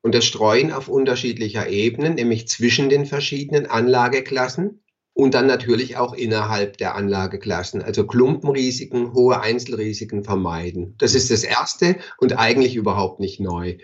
Und 0.03 0.15
das 0.15 0.25
Streuen 0.25 0.71
auf 0.71 0.87
unterschiedlicher 0.87 1.69
Ebene, 1.69 2.09
nämlich 2.09 2.47
zwischen 2.47 2.89
den 2.89 3.05
verschiedenen 3.05 3.67
Anlageklassen 3.67 4.81
und 5.13 5.33
dann 5.33 5.45
natürlich 5.45 5.97
auch 5.97 6.13
innerhalb 6.13 6.77
der 6.77 6.95
Anlageklassen. 6.95 7.81
Also 7.83 8.07
Klumpenrisiken, 8.07 9.13
hohe 9.13 9.39
Einzelrisiken 9.41 10.23
vermeiden. 10.23 10.95
Das 10.97 11.13
ist 11.13 11.29
das 11.29 11.43
Erste 11.43 11.97
und 12.17 12.37
eigentlich 12.39 12.75
überhaupt 12.75 13.19
nicht 13.19 13.39
neu. 13.39 13.77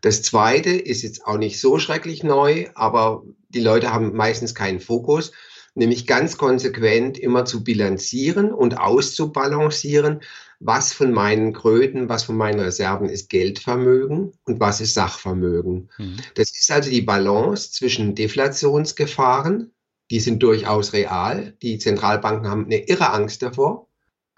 Das 0.00 0.22
zweite 0.22 0.70
ist 0.70 1.02
jetzt 1.02 1.26
auch 1.26 1.38
nicht 1.38 1.60
so 1.60 1.78
schrecklich 1.78 2.22
neu, 2.22 2.68
aber 2.74 3.22
die 3.48 3.60
Leute 3.60 3.92
haben 3.92 4.14
meistens 4.14 4.54
keinen 4.54 4.80
Fokus, 4.80 5.32
nämlich 5.74 6.06
ganz 6.06 6.36
konsequent 6.36 7.18
immer 7.18 7.44
zu 7.44 7.62
bilanzieren 7.64 8.52
und 8.52 8.78
auszubalancieren, 8.78 10.20
was 10.58 10.92
von 10.92 11.12
meinen 11.12 11.52
Kröten, 11.52 12.08
was 12.08 12.24
von 12.24 12.36
meinen 12.36 12.60
Reserven 12.60 13.08
ist 13.08 13.30
Geldvermögen 13.30 14.32
und 14.44 14.60
was 14.60 14.80
ist 14.80 14.94
Sachvermögen. 14.94 15.90
Mhm. 15.98 16.16
Das 16.34 16.50
ist 16.50 16.70
also 16.70 16.90
die 16.90 17.02
Balance 17.02 17.72
zwischen 17.72 18.14
Deflationsgefahren, 18.14 19.72
die 20.10 20.20
sind 20.20 20.42
durchaus 20.42 20.92
real. 20.92 21.54
Die 21.62 21.78
Zentralbanken 21.78 22.50
haben 22.50 22.66
eine 22.66 22.88
irre 22.88 23.10
Angst 23.10 23.42
davor 23.42 23.89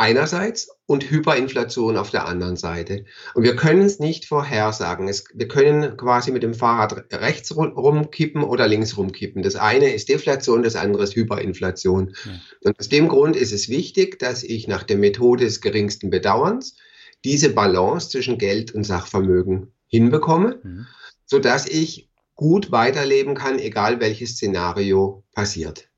einerseits 0.03 0.69
und 0.87 1.09
Hyperinflation 1.09 1.97
auf 1.97 2.11
der 2.11 2.27
anderen 2.27 2.57
Seite. 2.57 3.05
Und 3.35 3.45
wir 3.45 3.55
können 3.55 3.83
es 3.83 4.01
nicht 4.01 4.25
vorhersagen. 4.25 5.07
Es, 5.07 5.27
wir 5.33 5.47
können 5.47 5.97
quasi 5.97 6.33
mit 6.33 6.43
dem 6.43 6.55
Fahrrad 6.55 7.07
rechts 7.13 7.57
rumkippen 7.57 8.43
oder 8.43 8.67
links 8.67 8.97
rumkippen. 8.97 9.45
Das 9.45 9.55
eine 9.55 9.95
ist 9.95 10.09
Deflation, 10.09 10.65
das 10.65 10.75
andere 10.75 11.05
ist 11.05 11.15
Hyperinflation. 11.15 12.17
Ja. 12.25 12.33
Und 12.65 12.81
aus 12.81 12.89
dem 12.89 13.07
Grund 13.07 13.37
ist 13.37 13.53
es 13.53 13.69
wichtig, 13.69 14.19
dass 14.19 14.43
ich 14.43 14.67
nach 14.67 14.83
der 14.83 14.99
Methode 14.99 15.45
des 15.45 15.61
geringsten 15.61 16.11
Bedauerns 16.11 16.77
diese 17.25 17.51
Balance 17.51 18.11
zwischen 18.11 18.39
Geld 18.39 18.75
und 18.75 18.83
Sachvermögen 18.83 19.73
hinbekomme, 19.87 20.59
mhm. 20.65 20.87
sodass 21.27 21.69
ich 21.69 22.11
gut 22.35 22.73
weiterleben 22.73 23.37
kann, 23.37 23.61
egal 23.61 24.01
welches 24.01 24.33
Szenario 24.33 25.23
passiert. 25.33 25.92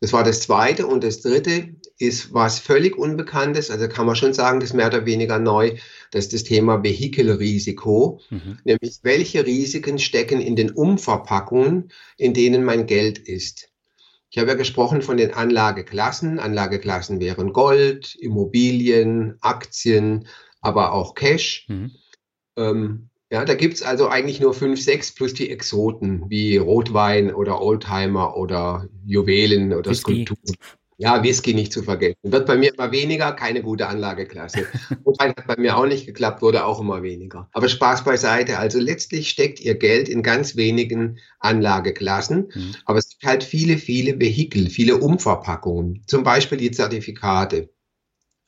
Das 0.00 0.12
war 0.12 0.24
das 0.24 0.40
Zweite. 0.40 0.86
Und 0.86 1.04
das 1.04 1.20
Dritte 1.20 1.74
ist 1.98 2.34
was 2.34 2.58
völlig 2.58 2.96
Unbekanntes, 2.98 3.70
also 3.70 3.88
kann 3.88 4.06
man 4.06 4.16
schon 4.16 4.34
sagen, 4.34 4.60
das 4.60 4.70
ist 4.70 4.74
mehr 4.74 4.88
oder 4.88 5.06
weniger 5.06 5.38
neu, 5.38 5.76
das 6.10 6.24
ist 6.24 6.32
das 6.32 6.44
Thema 6.44 6.82
Vehikelrisiko, 6.82 8.20
mhm. 8.30 8.58
nämlich 8.64 8.98
welche 9.02 9.46
Risiken 9.46 9.98
stecken 9.98 10.40
in 10.40 10.56
den 10.56 10.70
Umverpackungen, 10.70 11.90
in 12.16 12.34
denen 12.34 12.64
mein 12.64 12.86
Geld 12.86 13.18
ist. 13.18 13.68
Ich 14.30 14.38
habe 14.38 14.48
ja 14.48 14.56
gesprochen 14.56 15.00
von 15.00 15.16
den 15.16 15.32
Anlageklassen. 15.32 16.40
Anlageklassen 16.40 17.20
wären 17.20 17.52
Gold, 17.52 18.16
Immobilien, 18.16 19.36
Aktien, 19.40 20.26
aber 20.60 20.92
auch 20.92 21.14
Cash. 21.14 21.66
Mhm. 21.68 21.92
Ähm, 22.56 23.10
ja, 23.30 23.44
da 23.44 23.54
gibt 23.54 23.74
es 23.74 23.82
also 23.82 24.08
eigentlich 24.08 24.40
nur 24.40 24.54
fünf, 24.54 24.80
sechs 24.80 25.12
plus 25.12 25.34
die 25.34 25.50
Exoten 25.50 26.24
wie 26.28 26.56
Rotwein 26.56 27.34
oder 27.34 27.60
Oldtimer 27.60 28.36
oder 28.36 28.88
Juwelen 29.06 29.72
oder 29.72 29.90
Whisky. 29.90 30.24
Skulpturen. 30.24 30.56
Ja, 30.96 31.22
Whisky 31.24 31.54
nicht 31.54 31.72
zu 31.72 31.82
vergessen. 31.82 32.16
Wird 32.22 32.46
bei 32.46 32.56
mir 32.56 32.72
immer 32.72 32.92
weniger, 32.92 33.32
keine 33.32 33.62
gute 33.62 33.88
Anlageklasse. 33.88 34.66
Rotwein 35.04 35.30
hat 35.30 35.46
bei 35.48 35.56
mir 35.56 35.76
auch 35.76 35.86
nicht 35.86 36.06
geklappt, 36.06 36.40
wurde 36.40 36.64
auch 36.64 36.80
immer 36.80 37.02
weniger. 37.02 37.48
Aber 37.52 37.68
Spaß 37.68 38.04
beiseite. 38.04 38.58
Also 38.58 38.78
letztlich 38.78 39.28
steckt 39.28 39.60
ihr 39.60 39.74
Geld 39.74 40.08
in 40.08 40.22
ganz 40.22 40.54
wenigen 40.54 41.18
Anlageklassen. 41.40 42.52
Mhm. 42.54 42.74
Aber 42.84 42.98
es 42.98 43.08
gibt 43.08 43.24
halt 43.24 43.42
viele, 43.42 43.78
viele 43.78 44.20
Vehikel, 44.20 44.70
viele 44.70 44.98
Umverpackungen. 44.98 46.04
Zum 46.06 46.22
Beispiel 46.22 46.58
die 46.58 46.70
Zertifikate. 46.70 47.70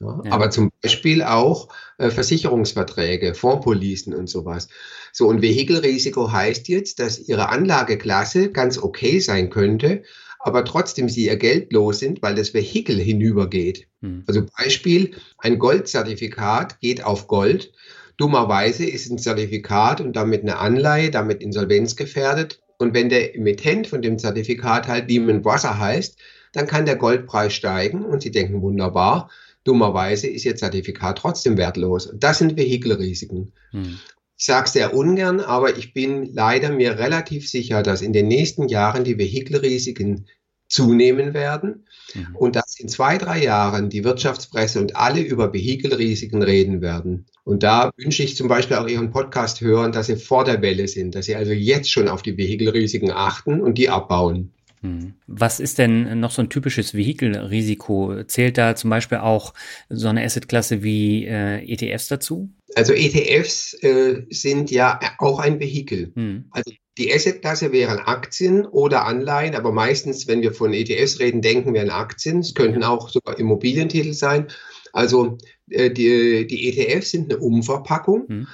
Ja, 0.00 0.20
ja. 0.24 0.32
Aber 0.32 0.50
zum 0.50 0.70
Beispiel 0.82 1.22
auch 1.22 1.68
äh, 1.98 2.10
Versicherungsverträge, 2.10 3.34
Fondspolicen 3.34 4.14
und 4.14 4.28
sowas. 4.28 4.68
So, 5.12 5.26
und 5.26 5.40
Vehikelrisiko 5.40 6.30
heißt 6.30 6.68
jetzt, 6.68 6.98
dass 6.98 7.18
Ihre 7.18 7.48
Anlageklasse 7.48 8.50
ganz 8.50 8.76
okay 8.76 9.20
sein 9.20 9.48
könnte, 9.48 10.02
aber 10.38 10.64
trotzdem 10.64 11.08
Sie 11.08 11.26
ihr 11.26 11.36
Geld 11.36 11.72
los 11.72 11.98
sind, 11.98 12.20
weil 12.20 12.34
das 12.34 12.52
Vehikel 12.52 12.98
hinübergeht. 12.98 13.88
Hm. 14.02 14.24
Also 14.26 14.44
Beispiel, 14.58 15.16
ein 15.38 15.58
Goldzertifikat 15.58 16.78
geht 16.80 17.02
auf 17.02 17.26
Gold. 17.26 17.72
Dummerweise 18.18 18.84
ist 18.84 19.10
ein 19.10 19.18
Zertifikat 19.18 20.00
und 20.00 20.14
damit 20.14 20.42
eine 20.42 20.58
Anleihe, 20.58 21.10
damit 21.10 21.42
insolvenzgefährdet. 21.42 22.60
Und 22.78 22.92
wenn 22.92 23.08
der 23.08 23.34
Emittent 23.34 23.86
von 23.86 24.02
dem 24.02 24.18
Zertifikat 24.18 24.88
halt 24.88 25.08
Lehman 25.08 25.40
Brothers 25.40 25.78
heißt, 25.78 26.18
dann 26.52 26.66
kann 26.66 26.86
der 26.86 26.96
Goldpreis 26.96 27.54
steigen 27.54 28.04
und 28.04 28.22
Sie 28.22 28.30
denken 28.30 28.62
wunderbar, 28.62 29.30
Dummerweise 29.66 30.28
ist 30.28 30.44
Ihr 30.44 30.56
Zertifikat 30.56 31.18
trotzdem 31.18 31.56
wertlos. 31.56 32.06
Und 32.06 32.22
das 32.22 32.38
sind 32.38 32.56
Vehikelrisiken. 32.56 33.52
Hm. 33.70 33.98
Ich 34.38 34.44
sage 34.44 34.68
sehr 34.68 34.94
ungern, 34.94 35.40
aber 35.40 35.78
ich 35.78 35.94
bin 35.94 36.32
leider 36.34 36.70
mir 36.70 36.98
relativ 36.98 37.48
sicher, 37.48 37.82
dass 37.82 38.02
in 38.02 38.12
den 38.12 38.28
nächsten 38.28 38.68
Jahren 38.68 39.02
die 39.02 39.18
Vehikelrisiken 39.18 40.26
zunehmen 40.68 41.32
werden 41.32 41.86
mhm. 42.14 42.36
und 42.36 42.56
dass 42.56 42.78
in 42.78 42.88
zwei, 42.88 43.18
drei 43.18 43.42
Jahren 43.42 43.88
die 43.88 44.04
Wirtschaftspresse 44.04 44.80
und 44.80 44.96
alle 44.96 45.20
über 45.20 45.52
Vehikelrisiken 45.52 46.42
reden 46.42 46.80
werden. 46.80 47.26
Und 47.44 47.62
da 47.62 47.90
wünsche 47.96 48.22
ich 48.22 48.36
zum 48.36 48.48
Beispiel 48.48 48.76
auch 48.76 48.88
Ihren 48.88 49.10
Podcast 49.10 49.60
hören, 49.60 49.92
dass 49.92 50.08
Sie 50.08 50.16
vor 50.16 50.44
der 50.44 50.62
Welle 50.62 50.88
sind, 50.88 51.14
dass 51.14 51.26
Sie 51.26 51.36
also 51.36 51.52
jetzt 51.52 51.90
schon 51.90 52.08
auf 52.08 52.22
die 52.22 52.36
Vehikelrisiken 52.36 53.12
achten 53.12 53.60
und 53.60 53.78
die 53.78 53.88
abbauen. 53.88 54.52
Hm. 54.82 55.14
Was 55.26 55.60
ist 55.60 55.78
denn 55.78 56.20
noch 56.20 56.30
so 56.30 56.42
ein 56.42 56.50
typisches 56.50 56.94
Vehikelrisiko? 56.94 58.24
Zählt 58.24 58.58
da 58.58 58.76
zum 58.76 58.90
Beispiel 58.90 59.18
auch 59.18 59.54
so 59.88 60.08
eine 60.08 60.24
Assetklasse 60.24 60.82
wie 60.82 61.26
äh, 61.26 61.64
ETFs 61.64 62.08
dazu? 62.08 62.50
Also 62.74 62.92
ETFs 62.92 63.74
äh, 63.82 64.22
sind 64.30 64.70
ja 64.70 65.00
auch 65.18 65.38
ein 65.38 65.60
Vehikel. 65.60 66.12
Hm. 66.14 66.46
Also 66.50 66.72
die 66.98 67.12
Assetklasse 67.12 67.72
wären 67.72 67.98
Aktien 67.98 68.66
oder 68.66 69.04
Anleihen, 69.04 69.54
aber 69.54 69.72
meistens, 69.72 70.26
wenn 70.26 70.42
wir 70.42 70.52
von 70.52 70.72
ETFs 70.72 71.20
reden, 71.20 71.42
denken 71.42 71.74
wir 71.74 71.82
an 71.82 71.90
Aktien. 71.90 72.40
Es 72.40 72.54
könnten 72.54 72.82
auch 72.82 73.08
sogar 73.08 73.38
Immobilientitel 73.38 74.12
sein. 74.12 74.48
Also 74.92 75.38
äh, 75.68 75.90
die, 75.90 76.46
die 76.46 76.68
ETFs 76.68 77.10
sind 77.10 77.32
eine 77.32 77.40
Umverpackung. 77.40 78.26
Hm 78.28 78.46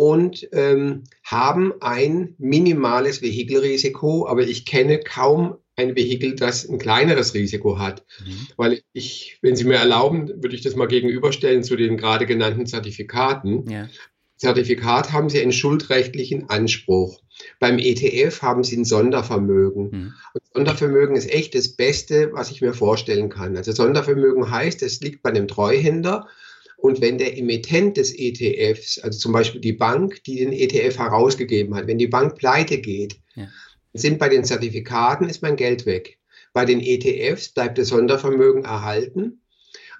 und 0.00 0.48
ähm, 0.52 1.04
haben 1.24 1.74
ein 1.82 2.34
minimales 2.38 3.20
Vehikelrisiko, 3.20 4.26
aber 4.26 4.44
ich 4.44 4.64
kenne 4.64 4.98
kaum 4.98 5.58
ein 5.80 5.96
Vehikel, 5.96 6.34
das 6.34 6.68
ein 6.68 6.78
kleineres 6.78 7.34
Risiko 7.34 7.78
hat. 7.78 8.04
Mhm. 8.24 8.46
Weil 8.56 8.82
ich, 8.92 9.38
wenn 9.42 9.56
Sie 9.56 9.64
mir 9.64 9.76
erlauben, 9.76 10.28
würde 10.42 10.54
ich 10.54 10.62
das 10.62 10.76
mal 10.76 10.86
gegenüberstellen 10.86 11.62
zu 11.62 11.76
den 11.76 11.96
gerade 11.96 12.26
genannten 12.26 12.66
Zertifikaten. 12.66 13.68
Ja. 13.70 13.88
Zertifikat 14.36 15.12
haben 15.12 15.28
Sie 15.28 15.40
einen 15.40 15.52
schuldrechtlichen 15.52 16.48
Anspruch. 16.48 17.20
Beim 17.58 17.78
ETF 17.78 18.42
haben 18.42 18.64
Sie 18.64 18.76
ein 18.76 18.84
Sondervermögen. 18.84 19.90
Mhm. 19.90 20.12
Und 20.32 20.42
Sondervermögen 20.54 21.16
ist 21.16 21.30
echt 21.30 21.54
das 21.54 21.76
Beste, 21.76 22.30
was 22.32 22.50
ich 22.50 22.60
mir 22.60 22.72
vorstellen 22.72 23.28
kann. 23.28 23.56
Also 23.56 23.72
Sondervermögen 23.72 24.50
heißt, 24.50 24.82
es 24.82 25.00
liegt 25.00 25.22
bei 25.22 25.30
einem 25.30 25.48
Treuhänder. 25.48 26.28
Und 26.76 27.02
wenn 27.02 27.18
der 27.18 27.36
Emittent 27.36 27.98
des 27.98 28.14
ETFs, 28.16 28.98
also 28.98 29.18
zum 29.18 29.32
Beispiel 29.32 29.60
die 29.60 29.74
Bank, 29.74 30.24
die 30.24 30.36
den 30.36 30.52
ETF 30.52 30.98
herausgegeben 30.98 31.74
hat, 31.74 31.86
wenn 31.86 31.98
die 31.98 32.06
Bank 32.06 32.36
pleite 32.36 32.78
geht, 32.78 33.16
ja 33.34 33.46
sind 33.92 34.18
bei 34.18 34.28
den 34.28 34.44
Zertifikaten, 34.44 35.28
ist 35.28 35.42
mein 35.42 35.56
Geld 35.56 35.86
weg. 35.86 36.18
Bei 36.52 36.64
den 36.64 36.80
ETFs 36.80 37.50
bleibt 37.50 37.78
das 37.78 37.88
Sondervermögen 37.88 38.64
erhalten. 38.64 39.42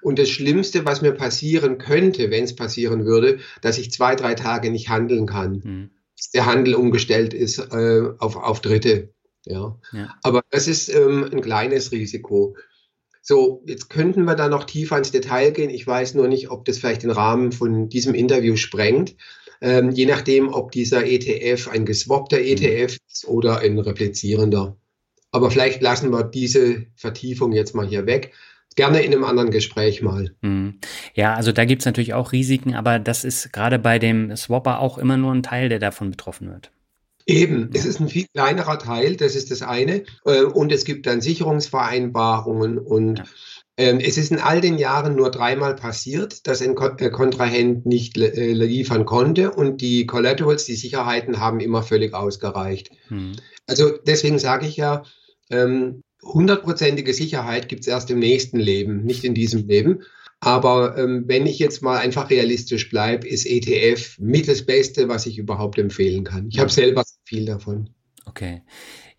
Und 0.01 0.17
das 0.17 0.29
Schlimmste, 0.29 0.85
was 0.85 1.01
mir 1.01 1.11
passieren 1.11 1.77
könnte, 1.77 2.31
wenn 2.31 2.43
es 2.43 2.55
passieren 2.55 3.05
würde, 3.05 3.39
dass 3.61 3.77
ich 3.77 3.91
zwei, 3.91 4.15
drei 4.15 4.33
Tage 4.33 4.71
nicht 4.71 4.89
handeln 4.89 5.27
kann. 5.27 5.61
Mhm. 5.63 5.89
Der 6.33 6.45
Handel 6.45 6.75
umgestellt 6.75 7.33
ist 7.33 7.59
äh, 7.59 8.03
auf, 8.17 8.35
auf 8.35 8.61
Dritte. 8.61 9.13
Ja. 9.45 9.79
ja. 9.91 10.15
Aber 10.23 10.41
das 10.49 10.67
ist 10.67 10.89
ähm, 10.89 11.29
ein 11.31 11.41
kleines 11.41 11.91
Risiko. 11.91 12.55
So, 13.21 13.63
jetzt 13.67 13.89
könnten 13.89 14.23
wir 14.23 14.35
da 14.35 14.49
noch 14.49 14.63
tiefer 14.63 14.97
ins 14.97 15.11
Detail 15.11 15.51
gehen. 15.51 15.69
Ich 15.69 15.85
weiß 15.85 16.15
nur 16.15 16.27
nicht, 16.27 16.49
ob 16.49 16.65
das 16.65 16.79
vielleicht 16.79 17.03
den 17.03 17.11
Rahmen 17.11 17.51
von 17.51 17.87
diesem 17.87 18.15
Interview 18.15 18.55
sprengt 18.55 19.15
ähm, 19.61 19.91
je 19.91 20.05
nachdem, 20.05 20.49
ob 20.49 20.71
dieser 20.71 21.05
ETF 21.05 21.69
ein 21.69 21.85
geswappter 21.85 22.39
mhm. 22.39 22.45
ETF 22.45 22.97
ist 23.07 23.27
oder 23.27 23.59
ein 23.59 23.79
replizierender. 23.79 24.75
Aber 25.31 25.49
vielleicht 25.49 25.81
lassen 25.81 26.11
wir 26.11 26.23
diese 26.23 26.87
Vertiefung 26.95 27.53
jetzt 27.53 27.73
mal 27.73 27.87
hier 27.87 28.05
weg. 28.05 28.33
Gerne 28.75 29.01
in 29.01 29.13
einem 29.13 29.23
anderen 29.23 29.51
Gespräch 29.51 30.01
mal. 30.01 30.33
Mhm. 30.41 30.79
Ja, 31.13 31.33
also 31.35 31.51
da 31.51 31.65
gibt 31.65 31.81
es 31.81 31.85
natürlich 31.85 32.13
auch 32.13 32.31
Risiken, 32.31 32.73
aber 32.73 32.99
das 32.99 33.23
ist 33.23 33.51
gerade 33.51 33.79
bei 33.79 33.99
dem 33.99 34.35
Swapper 34.35 34.79
auch 34.79 34.97
immer 34.97 35.17
nur 35.17 35.33
ein 35.33 35.43
Teil, 35.43 35.69
der 35.69 35.79
davon 35.79 36.09
betroffen 36.09 36.49
wird. 36.49 36.71
Eben, 37.27 37.69
es 37.73 37.85
ist 37.85 37.99
ein 37.99 38.09
viel 38.09 38.25
kleinerer 38.33 38.79
Teil, 38.79 39.15
das 39.15 39.35
ist 39.35 39.51
das 39.51 39.61
eine. 39.61 40.03
Äh, 40.25 40.43
und 40.43 40.71
es 40.71 40.85
gibt 40.85 41.05
dann 41.05 41.21
Sicherungsvereinbarungen 41.21 42.77
und 42.79 43.19
ja. 43.19 43.25
Ähm, 43.77 43.99
es 43.99 44.17
ist 44.17 44.31
in 44.31 44.39
all 44.39 44.61
den 44.61 44.77
Jahren 44.77 45.15
nur 45.15 45.31
dreimal 45.31 45.75
passiert, 45.75 46.45
dass 46.45 46.61
ein 46.61 46.75
äh, 46.77 47.09
Kontrahent 47.09 47.85
nicht 47.85 48.17
äh, 48.17 48.53
liefern 48.53 49.05
konnte 49.05 49.51
und 49.51 49.81
die 49.81 50.05
Collaterals, 50.05 50.65
die 50.65 50.75
Sicherheiten 50.75 51.39
haben 51.39 51.59
immer 51.59 51.81
völlig 51.81 52.13
ausgereicht. 52.13 52.91
Hm. 53.07 53.33
Also 53.67 53.91
deswegen 54.05 54.39
sage 54.39 54.67
ich 54.67 54.75
ja, 54.77 55.03
ähm, 55.49 56.03
hundertprozentige 56.23 57.13
Sicherheit 57.13 57.69
gibt 57.69 57.81
es 57.81 57.87
erst 57.87 58.11
im 58.11 58.19
nächsten 58.19 58.59
Leben, 58.59 59.03
nicht 59.03 59.23
in 59.23 59.33
diesem 59.33 59.67
Leben. 59.67 60.03
Aber 60.41 60.97
ähm, 60.97 61.25
wenn 61.27 61.45
ich 61.45 61.59
jetzt 61.59 61.83
mal 61.83 61.99
einfach 61.99 62.29
realistisch 62.29 62.89
bleibe, 62.89 63.27
ist 63.27 63.45
ETF 63.45 64.17
mit 64.19 64.47
das 64.47 64.65
Beste, 64.65 65.07
was 65.07 65.27
ich 65.27 65.37
überhaupt 65.37 65.77
empfehlen 65.77 66.23
kann. 66.23 66.49
Ich 66.51 66.59
habe 66.59 66.71
selber 66.71 67.03
viel 67.25 67.45
davon. 67.45 67.91
Okay. 68.25 68.63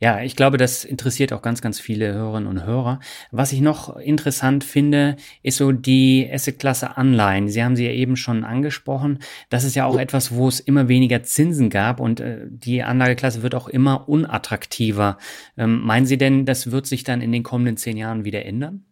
Ja, 0.02 0.20
ich 0.20 0.34
glaube, 0.34 0.56
das 0.56 0.84
interessiert 0.84 1.32
auch 1.32 1.42
ganz, 1.42 1.62
ganz 1.62 1.78
viele 1.78 2.12
Hörerinnen 2.12 2.48
und 2.48 2.66
Hörer. 2.66 2.98
Was 3.30 3.52
ich 3.52 3.60
noch 3.60 3.96
interessant 3.96 4.64
finde, 4.64 5.14
ist 5.44 5.58
so 5.58 5.70
die 5.70 6.28
Assetklasse 6.28 6.96
Anleihen. 6.96 7.48
Sie 7.48 7.62
haben 7.62 7.76
sie 7.76 7.84
ja 7.86 7.92
eben 7.92 8.16
schon 8.16 8.42
angesprochen. 8.42 9.20
Das 9.48 9.62
ist 9.62 9.76
ja 9.76 9.86
auch 9.86 9.96
etwas, 9.96 10.34
wo 10.34 10.48
es 10.48 10.58
immer 10.58 10.88
weniger 10.88 11.22
Zinsen 11.22 11.70
gab 11.70 12.00
und 12.00 12.18
äh, 12.18 12.40
die 12.48 12.82
Anlageklasse 12.82 13.44
wird 13.44 13.54
auch 13.54 13.68
immer 13.68 14.08
unattraktiver. 14.08 15.18
Ähm, 15.56 15.82
meinen 15.82 16.06
Sie 16.06 16.18
denn, 16.18 16.46
das 16.46 16.72
wird 16.72 16.88
sich 16.88 17.04
dann 17.04 17.20
in 17.20 17.30
den 17.30 17.44
kommenden 17.44 17.76
zehn 17.76 17.96
Jahren 17.96 18.24
wieder 18.24 18.44
ändern? 18.44 18.84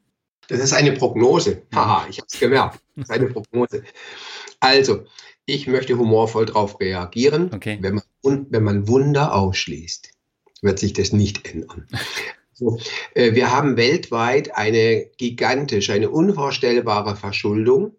Das 0.46 0.60
ist 0.60 0.72
eine 0.72 0.92
Prognose. 0.92 1.62
Haha, 1.74 2.06
ich 2.08 2.18
habe 2.18 2.28
es 2.30 2.38
gemerkt. 2.38 2.78
Das 2.94 3.08
ist 3.08 3.10
eine 3.10 3.26
Prognose. 3.32 3.82
Also, 4.60 5.06
ich 5.44 5.66
möchte 5.66 5.98
humorvoll 5.98 6.46
darauf 6.46 6.78
reagieren, 6.78 7.50
okay. 7.52 7.78
wenn, 7.80 7.96
man, 7.96 8.46
wenn 8.50 8.62
man 8.62 8.86
Wunder 8.86 9.34
ausschließt 9.34 10.19
wird 10.62 10.78
sich 10.78 10.92
das 10.92 11.12
nicht 11.12 11.46
ändern. 11.50 11.86
So, 12.52 12.78
äh, 13.14 13.32
wir 13.34 13.50
haben 13.50 13.78
weltweit 13.78 14.54
eine 14.54 15.06
gigantische, 15.16 15.94
eine 15.94 16.10
unvorstellbare 16.10 17.16
Verschuldung 17.16 17.96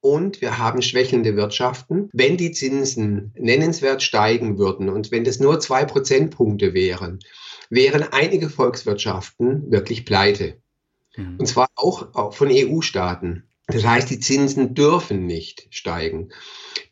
und 0.00 0.40
wir 0.40 0.58
haben 0.58 0.82
schwächelnde 0.82 1.34
Wirtschaften. 1.34 2.10
Wenn 2.12 2.36
die 2.36 2.52
Zinsen 2.52 3.32
nennenswert 3.36 4.02
steigen 4.02 4.56
würden 4.56 4.88
und 4.88 5.10
wenn 5.10 5.24
das 5.24 5.40
nur 5.40 5.58
zwei 5.58 5.84
Prozentpunkte 5.84 6.74
wären, 6.74 7.18
wären 7.70 8.04
einige 8.12 8.50
Volkswirtschaften 8.50 9.72
wirklich 9.72 10.04
pleite. 10.04 10.58
Mhm. 11.16 11.36
Und 11.38 11.46
zwar 11.46 11.68
auch, 11.74 12.14
auch 12.14 12.34
von 12.34 12.48
EU-Staaten. 12.52 13.44
Das 13.66 13.84
heißt, 13.84 14.10
die 14.10 14.20
Zinsen 14.20 14.74
dürfen 14.74 15.26
nicht 15.26 15.66
steigen. 15.70 16.28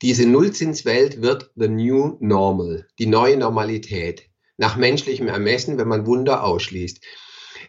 Diese 0.01 0.27
Nullzinswelt 0.27 1.21
wird 1.21 1.51
the 1.55 1.69
new 1.69 2.17
normal, 2.19 2.89
die 2.99 3.07
neue 3.07 3.37
Normalität 3.37 4.31
nach 4.57 4.77
menschlichem 4.77 5.29
Ermessen, 5.29 5.79
wenn 5.79 5.89
man 5.89 6.07
Wunder 6.07 6.45
ausschließt. 6.45 7.03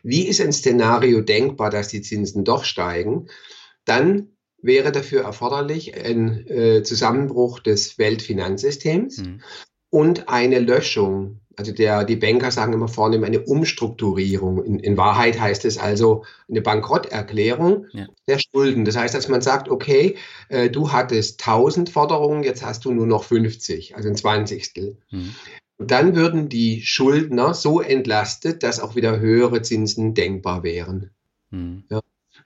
wie 0.03 0.27
ist 0.27 0.41
ein 0.41 0.51
Szenario 0.51 1.21
denkbar, 1.21 1.69
dass 1.69 1.87
die 1.87 2.01
Zinsen 2.01 2.43
doch 2.43 2.65
steigen, 2.65 3.27
dann 3.85 4.33
wäre 4.63 4.91
dafür 4.91 5.23
erforderlich 5.23 5.95
ein 5.95 6.47
äh, 6.47 6.83
Zusammenbruch 6.83 7.59
des 7.59 7.97
Weltfinanzsystems 7.97 9.19
mhm. 9.19 9.41
und 9.89 10.29
eine 10.29 10.59
Löschung. 10.59 11.41
Also 11.55 11.71
der, 11.71 12.03
die 12.03 12.15
Banker 12.15 12.49
sagen 12.49 12.73
immer 12.73 12.87
vornehm 12.87 13.23
eine 13.23 13.41
Umstrukturierung. 13.41 14.63
In, 14.63 14.79
in 14.79 14.97
Wahrheit 14.97 15.39
heißt 15.39 15.65
es 15.65 15.77
also 15.77 16.23
eine 16.49 16.61
Bankrotterklärung 16.61 17.85
ja. 17.91 18.07
der 18.27 18.39
Schulden. 18.39 18.85
Das 18.85 18.95
heißt, 18.95 19.13
dass 19.13 19.27
man 19.27 19.41
sagt, 19.41 19.69
okay, 19.69 20.15
äh, 20.49 20.69
du 20.69 20.91
hattest 20.91 21.41
1000 21.41 21.89
Forderungen, 21.89 22.43
jetzt 22.43 22.65
hast 22.65 22.85
du 22.85 22.91
nur 22.91 23.05
noch 23.05 23.23
50, 23.23 23.95
also 23.95 24.09
ein 24.09 24.15
Zwanzigstel. 24.15 24.97
Mhm. 25.11 25.35
Dann 25.77 26.15
würden 26.15 26.49
die 26.49 26.81
Schuldner 26.81 27.53
so 27.53 27.81
entlastet, 27.81 28.63
dass 28.63 28.79
auch 28.79 28.95
wieder 28.95 29.19
höhere 29.19 29.61
Zinsen 29.61 30.13
denkbar 30.13 30.63
wären. 30.63 31.11
Mhm. 31.49 31.83
Ja. 31.89 32.01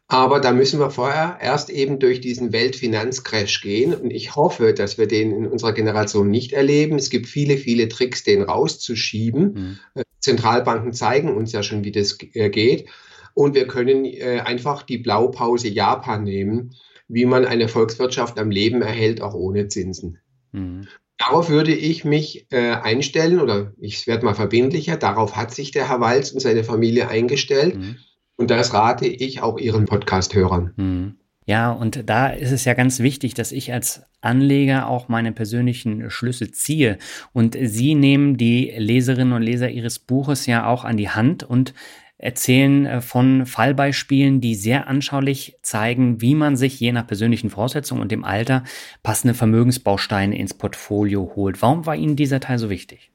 Aber 0.10 0.40
da 0.40 0.54
müssen 0.54 0.80
wir 0.80 0.90
vorher 0.90 1.38
erst 1.42 1.70
eben 1.70 2.00
durch 2.00 2.22
diesen 2.22 2.54
Weltfinanzcrash 2.54 3.62
gehen. 3.62 3.94
Und 3.94 4.12
ich 4.12 4.36
hoffe, 4.36 4.74
dass 4.74 4.98
wir 4.98 5.08
den 5.08 5.32
in 5.32 5.48
unserer 5.48 5.74
Generation 5.74 6.30
nicht 6.30 6.54
erleben. 6.54 6.98
Es 6.98 7.10
gibt 7.10 7.28
viele, 7.28 7.58
viele 7.58 7.90
Tricks, 7.90 8.24
den 8.24 8.42
rauszuschieben. 8.42 9.80
Mhm. 9.96 10.04
Zentralbanken 10.20 10.94
zeigen 10.94 11.36
uns 11.36 11.52
ja 11.52 11.62
schon, 11.62 11.84
wie 11.84 11.92
das 11.92 12.18
äh, 12.34 12.50
geht. 12.50 12.88
Und 13.34 13.54
wir 13.54 13.68
können 13.68 14.06
äh, 14.06 14.42
einfach 14.46 14.84
die 14.84 14.98
Blaupause 14.98 15.68
Japan 15.68 16.24
nehmen, 16.24 16.74
wie 17.10 17.26
man 17.26 17.46
eine 17.46 17.68
Volkswirtschaft 17.68 18.40
am 18.40 18.50
Leben 18.50 18.82
erhält, 18.82 19.22
auch 19.22 19.34
ohne 19.34 19.68
Zinsen. 19.68 20.20
Mhm. 20.54 20.88
Darauf 21.18 21.50
würde 21.50 21.74
ich 21.74 22.06
mich 22.06 22.48
äh, 22.52 22.74
einstellen 22.74 23.40
oder 23.40 23.74
ich 23.80 24.06
werde 24.08 24.26
mal 24.26 24.36
verbindlicher. 24.36 24.98
Darauf 24.98 25.36
hat 25.36 25.54
sich 25.54 25.72
der 25.72 25.90
Herr 25.90 26.00
Walz 26.00 26.32
und 26.32 26.40
seine 26.40 26.64
Familie 26.64 27.10
eingestellt. 27.10 27.76
Mhm. 27.76 27.98
Und 28.36 28.52
das 28.52 28.74
rate 28.74 29.08
ich 29.08 29.42
auch 29.42 29.58
Ihren 29.58 29.86
Podcast-Hörern. 29.86 30.74
Hm. 30.78 31.16
Ja, 31.48 31.72
und 31.72 32.10
da 32.10 32.28
ist 32.28 32.52
es 32.52 32.66
ja 32.66 32.74
ganz 32.74 33.00
wichtig, 33.00 33.34
dass 33.34 33.52
ich 33.52 33.72
als 33.74 34.04
Anleger 34.22 34.88
auch 34.88 35.08
meine 35.08 35.32
persönlichen 35.32 36.10
Schlüsse 36.10 36.52
ziehe. 36.52 36.98
Und 37.32 37.58
Sie 37.60 37.96
nehmen 37.96 38.38
die 38.38 38.74
Leserinnen 38.78 39.34
und 39.34 39.42
Leser 39.42 39.70
Ihres 39.70 39.98
Buches 39.98 40.46
ja 40.46 40.68
auch 40.68 40.84
an 40.84 40.98
die 40.98 41.10
Hand 41.10 41.44
und 41.44 41.74
erzählen 42.18 42.86
äh, 42.86 43.02
von 43.02 43.46
Fallbeispielen, 43.46 44.42
die 44.42 44.56
sehr 44.56 44.88
anschaulich 44.88 45.58
zeigen, 45.62 46.22
wie 46.22 46.36
man 46.36 46.56
sich 46.56 46.80
je 46.80 46.92
nach 46.92 47.06
persönlichen 47.06 47.50
Voraussetzungen 47.50 48.02
und 48.02 48.12
dem 48.12 48.24
Alter 48.24 48.64
passende 49.04 49.34
Vermögensbausteine 49.34 50.38
ins 50.38 50.54
Portfolio 50.54 51.34
holt. 51.36 51.62
Warum 51.62 51.86
war 51.86 51.96
Ihnen 51.96 52.16
dieser 52.16 52.40
Teil 52.40 52.58
so 52.58 52.70
wichtig? 52.70 53.12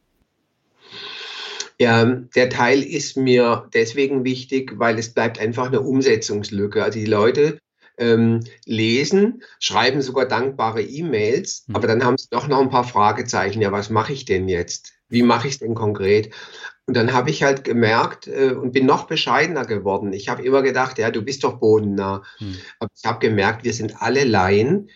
Ja, 1.79 2.05
der 2.05 2.49
Teil 2.49 2.81
ist 2.83 3.17
mir 3.17 3.69
deswegen 3.75 4.25
wichtig, 4.25 4.75
weil 4.77 4.99
es 4.99 5.13
bleibt 5.13 5.41
einfach 5.41 5.67
eine 5.67 5.81
Umsetzungslücke. 5.81 6.85
Also 6.85 7.01
die 7.01 7.07
Leute 7.07 7.59
ähm, 7.99 8.41
lesen, 8.67 9.43
schreiben 9.59 10.01
sogar 10.01 10.27
dankbare 10.27 10.83
E-Mails, 10.83 11.65
mhm. 11.67 11.77
aber 11.77 11.89
dann 11.89 12.05
haben 12.05 12.19
sie 12.19 12.29
doch 12.31 12.47
noch 12.47 12.61
ein 12.61 12.71
paar 12.71 12.85
Fragezeichen. 12.85 13.61
Ja, 13.63 13.73
was 13.73 13.91
mache 13.91 14.13
ich 14.13 14.25
denn 14.25 14.49
jetzt? 14.49 14.93
Wie 15.09 15.23
mache 15.23 15.49
ich 15.49 15.55
es 15.55 15.61
denn 15.61 15.75
konkret? 15.75 16.31
Und 16.87 16.97
dann 16.97 17.13
habe 17.13 17.31
ich 17.31 17.43
halt 17.43 17.65
gemerkt 17.65 18.27
äh, 18.27 18.53
und 18.53 18.73
bin 18.73 18.87
noch 18.87 19.07
bescheidener 19.07 19.65
geworden. 19.65 20.13
Ich 20.13 20.29
habe 20.29 20.43
immer 20.43 20.63
gedacht, 20.63 20.99
ja, 20.99 21.11
du 21.11 21.23
bist 21.23 21.45
doch 21.45 21.61
bodennah. 21.61 22.23
Mhm. 22.41 22.57
Aber 22.81 22.91
ich 22.95 23.05
habe 23.05 23.19
gemerkt, 23.21 23.65
wir 23.65 23.73
sind 23.73 24.03
alle 24.03 24.25
Laien. 24.25 24.91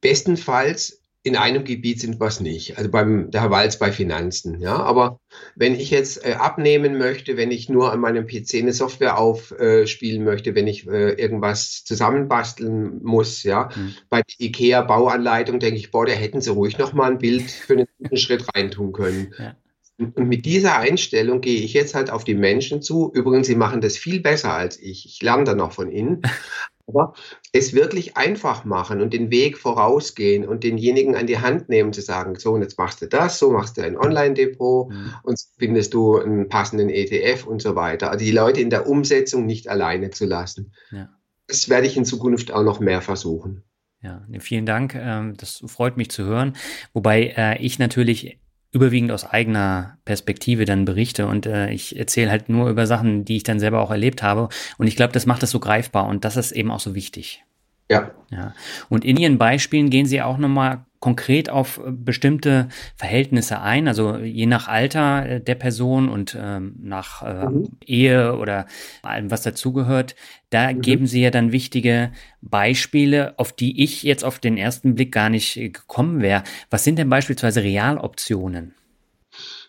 Bestenfalls 0.00 1.04
in 1.26 1.36
einem 1.36 1.64
Gebiet 1.64 2.00
sind 2.00 2.20
wir 2.20 2.26
es 2.26 2.40
nicht. 2.40 2.76
Also 2.76 2.90
beim 2.90 3.30
der 3.30 3.40
Herr 3.40 3.50
Walz 3.50 3.78
bei 3.78 3.90
Finanzen. 3.90 4.60
Ja, 4.60 4.76
aber 4.76 5.20
wenn 5.56 5.74
ich 5.74 5.90
jetzt 5.90 6.24
äh, 6.24 6.34
abnehmen 6.34 6.98
möchte, 6.98 7.38
wenn 7.38 7.50
ich 7.50 7.70
nur 7.70 7.90
an 7.90 8.00
meinem 8.00 8.26
PC 8.26 8.56
eine 8.56 8.74
Software 8.74 9.16
aufspielen 9.18 10.20
äh, 10.20 10.24
möchte, 10.24 10.54
wenn 10.54 10.66
ich 10.66 10.86
äh, 10.86 11.12
irgendwas 11.12 11.82
zusammenbasteln 11.84 13.02
muss, 13.02 13.42
ja, 13.42 13.70
mhm. 13.74 13.94
bei 14.10 14.20
der 14.20 14.46
IKEA 14.46 14.82
Bauanleitung 14.82 15.60
denke 15.60 15.78
ich, 15.78 15.90
boah, 15.90 16.04
da 16.04 16.12
hätten 16.12 16.42
sie 16.42 16.50
ruhig 16.50 16.76
noch 16.76 16.92
mal 16.92 17.10
ein 17.10 17.18
Bild 17.18 17.50
für 17.50 17.72
einen 17.72 17.86
guten 17.96 18.18
Schritt 18.18 18.44
reintun 18.54 18.92
können. 18.92 19.32
Ja. 19.38 19.56
Und 19.96 20.28
mit 20.28 20.44
dieser 20.44 20.78
Einstellung 20.78 21.40
gehe 21.40 21.60
ich 21.60 21.72
jetzt 21.72 21.94
halt 21.94 22.10
auf 22.10 22.24
die 22.24 22.34
Menschen 22.34 22.82
zu. 22.82 23.12
Übrigens, 23.14 23.46
sie 23.46 23.54
machen 23.54 23.80
das 23.80 23.96
viel 23.96 24.20
besser 24.20 24.52
als 24.52 24.78
ich. 24.80 25.06
Ich 25.06 25.22
lerne 25.22 25.44
da 25.44 25.54
noch 25.54 25.72
von 25.72 25.90
ihnen. 25.90 26.22
Aber 26.86 27.14
es 27.52 27.72
wirklich 27.72 28.16
einfach 28.16 28.66
machen 28.66 29.00
und 29.00 29.14
den 29.14 29.30
Weg 29.30 29.56
vorausgehen 29.56 30.46
und 30.46 30.64
denjenigen 30.64 31.16
an 31.16 31.26
die 31.26 31.38
Hand 31.38 31.70
nehmen, 31.70 31.94
zu 31.94 32.02
sagen, 32.02 32.34
so, 32.36 32.52
und 32.52 32.60
jetzt 32.60 32.76
machst 32.76 33.00
du 33.00 33.06
das, 33.06 33.38
so 33.38 33.50
machst 33.50 33.78
du 33.78 33.82
ein 33.82 33.96
Online-Depot 33.96 34.90
mhm. 34.90 35.14
und 35.22 35.40
findest 35.58 35.94
du 35.94 36.18
einen 36.18 36.48
passenden 36.50 36.90
ETF 36.90 37.46
und 37.46 37.62
so 37.62 37.74
weiter. 37.74 38.10
Also 38.10 38.22
die 38.22 38.32
Leute 38.32 38.60
in 38.60 38.68
der 38.68 38.86
Umsetzung 38.86 39.46
nicht 39.46 39.68
alleine 39.68 40.10
zu 40.10 40.26
lassen. 40.26 40.72
Ja. 40.90 41.08
Das 41.46 41.70
werde 41.70 41.86
ich 41.86 41.96
in 41.96 42.04
Zukunft 42.04 42.52
auch 42.52 42.64
noch 42.64 42.80
mehr 42.80 43.00
versuchen. 43.00 43.62
Ja, 44.02 44.22
vielen 44.40 44.66
Dank. 44.66 44.94
Ähm, 44.94 45.34
das 45.38 45.64
freut 45.66 45.96
mich 45.96 46.10
zu 46.10 46.24
hören. 46.24 46.54
Wobei 46.92 47.32
äh, 47.36 47.62
ich 47.62 47.78
natürlich 47.78 48.38
überwiegend 48.74 49.12
aus 49.12 49.24
eigener 49.24 49.98
Perspektive 50.04 50.64
dann 50.64 50.84
berichte 50.84 51.26
und 51.26 51.46
äh, 51.46 51.70
ich 51.70 51.96
erzähle 51.96 52.30
halt 52.30 52.48
nur 52.48 52.68
über 52.68 52.86
Sachen, 52.86 53.24
die 53.24 53.36
ich 53.36 53.44
dann 53.44 53.60
selber 53.60 53.80
auch 53.80 53.90
erlebt 53.90 54.22
habe 54.22 54.48
und 54.76 54.88
ich 54.88 54.96
glaube, 54.96 55.12
das 55.12 55.26
macht 55.26 55.42
es 55.44 55.50
so 55.50 55.60
greifbar 55.60 56.08
und 56.08 56.24
das 56.24 56.36
ist 56.36 56.52
eben 56.52 56.70
auch 56.70 56.80
so 56.80 56.94
wichtig. 56.94 57.44
Ja. 57.90 58.10
ja. 58.30 58.54
Und 58.88 59.04
in 59.04 59.16
Ihren 59.16 59.38
Beispielen 59.38 59.90
gehen 59.90 60.06
Sie 60.06 60.22
auch 60.22 60.38
nochmal 60.38 60.84
konkret 61.04 61.50
auf 61.50 61.82
äh, 61.84 61.90
bestimmte 61.90 62.70
Verhältnisse 62.96 63.60
ein, 63.60 63.88
also 63.88 64.16
je 64.16 64.46
nach 64.46 64.68
Alter 64.68 65.26
äh, 65.28 65.40
der 65.42 65.54
Person 65.54 66.08
und 66.08 66.34
ähm, 66.40 66.76
nach 66.80 67.22
äh, 67.22 67.44
mhm. 67.44 67.68
Ehe 67.84 68.34
oder 68.38 68.64
allem, 69.02 69.30
was 69.30 69.42
dazugehört. 69.42 70.16
Da 70.48 70.72
mhm. 70.72 70.80
geben 70.80 71.06
Sie 71.06 71.20
ja 71.20 71.30
dann 71.30 71.52
wichtige 71.52 72.10
Beispiele, 72.40 73.38
auf 73.38 73.52
die 73.52 73.84
ich 73.84 74.02
jetzt 74.02 74.24
auf 74.24 74.38
den 74.38 74.56
ersten 74.56 74.94
Blick 74.94 75.12
gar 75.12 75.28
nicht 75.28 75.58
äh, 75.58 75.68
gekommen 75.68 76.22
wäre. 76.22 76.42
Was 76.70 76.84
sind 76.84 76.98
denn 76.98 77.10
beispielsweise 77.10 77.62
Realoptionen? 77.62 78.74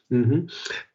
Mhm. 0.08 0.48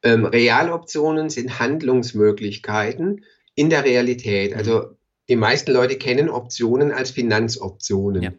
Ähm, 0.03 0.24
Realoptionen 0.24 1.29
sind 1.29 1.61
Handlungsmöglichkeiten 1.61 3.26
in 3.55 3.68
der 3.68 3.85
Realität. 3.85 4.57
Also 4.57 4.79
mhm. 4.79 4.96
die 5.29 5.37
meisten 5.37 5.70
Leute 5.70 5.96
kennen 5.96 6.31
Optionen 6.31 6.92
als 6.92 7.11
Finanzoptionen. 7.11 8.22
Ja. 8.22 8.33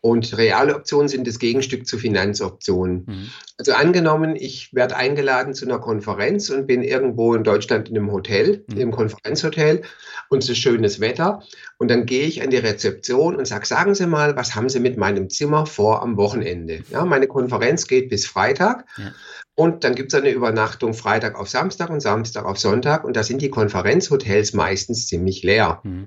Und 0.00 0.38
reale 0.38 0.76
Optionen 0.76 1.08
sind 1.08 1.26
das 1.26 1.40
Gegenstück 1.40 1.86
zu 1.86 1.98
Finanzoptionen. 1.98 3.04
Mhm. 3.06 3.30
Also 3.56 3.72
angenommen, 3.72 4.36
ich 4.36 4.72
werde 4.72 4.94
eingeladen 4.96 5.54
zu 5.54 5.64
einer 5.64 5.80
Konferenz 5.80 6.50
und 6.50 6.68
bin 6.68 6.82
irgendwo 6.84 7.34
in 7.34 7.42
Deutschland 7.42 7.88
in 7.88 7.96
einem 7.96 8.12
Hotel, 8.12 8.64
mhm. 8.68 8.78
im 8.78 8.90
Konferenzhotel 8.92 9.82
und 10.28 10.44
es 10.44 10.50
ist 10.50 10.58
schönes 10.58 11.00
Wetter. 11.00 11.42
Und 11.78 11.90
dann 11.90 12.06
gehe 12.06 12.26
ich 12.26 12.42
an 12.42 12.50
die 12.50 12.58
Rezeption 12.58 13.34
und 13.34 13.46
sage, 13.46 13.66
sagen 13.66 13.94
Sie 13.94 14.06
mal, 14.06 14.36
was 14.36 14.54
haben 14.54 14.68
Sie 14.68 14.78
mit 14.78 14.96
meinem 14.96 15.30
Zimmer 15.30 15.66
vor 15.66 16.00
am 16.02 16.16
Wochenende? 16.16 16.84
Ja, 16.90 17.04
meine 17.04 17.26
Konferenz 17.26 17.88
geht 17.88 18.08
bis 18.08 18.24
Freitag. 18.24 18.84
Ja. 18.98 19.12
Und 19.56 19.82
dann 19.82 19.96
gibt 19.96 20.12
es 20.12 20.20
eine 20.20 20.30
Übernachtung 20.30 20.94
Freitag 20.94 21.36
auf 21.36 21.48
Samstag 21.48 21.90
und 21.90 22.00
Samstag 22.00 22.44
auf 22.44 22.58
Sonntag. 22.58 23.02
Und 23.02 23.16
da 23.16 23.24
sind 23.24 23.42
die 23.42 23.50
Konferenzhotels 23.50 24.52
meistens 24.52 25.08
ziemlich 25.08 25.42
leer. 25.42 25.80
Mhm. 25.82 26.06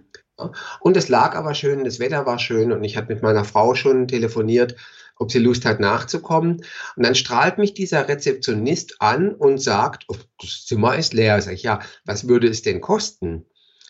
Und 0.79 0.97
es 0.97 1.09
lag 1.09 1.35
aber 1.35 1.53
schön, 1.53 1.83
das 1.83 1.99
Wetter 1.99 2.25
war 2.25 2.39
schön 2.39 2.71
und 2.71 2.83
ich 2.83 2.97
hatte 2.97 3.13
mit 3.13 3.23
meiner 3.23 3.45
Frau 3.45 3.75
schon 3.75 4.07
telefoniert, 4.07 4.75
ob 5.15 5.31
sie 5.31 5.39
Lust 5.39 5.65
hat 5.65 5.79
nachzukommen. 5.79 6.63
Und 6.95 7.05
dann 7.05 7.15
strahlt 7.15 7.57
mich 7.57 7.73
dieser 7.73 8.07
Rezeptionist 8.07 9.01
an 9.01 9.33
und 9.33 9.59
sagt, 9.59 10.05
oh, 10.07 10.15
das 10.39 10.65
Zimmer 10.65 10.95
ist 10.95 11.13
leer. 11.13 11.41
Sag 11.41 11.53
ich, 11.53 11.63
ja, 11.63 11.79
was 12.05 12.27
würde 12.27 12.47
es 12.47 12.61
denn 12.61 12.81
kosten? 12.81 13.45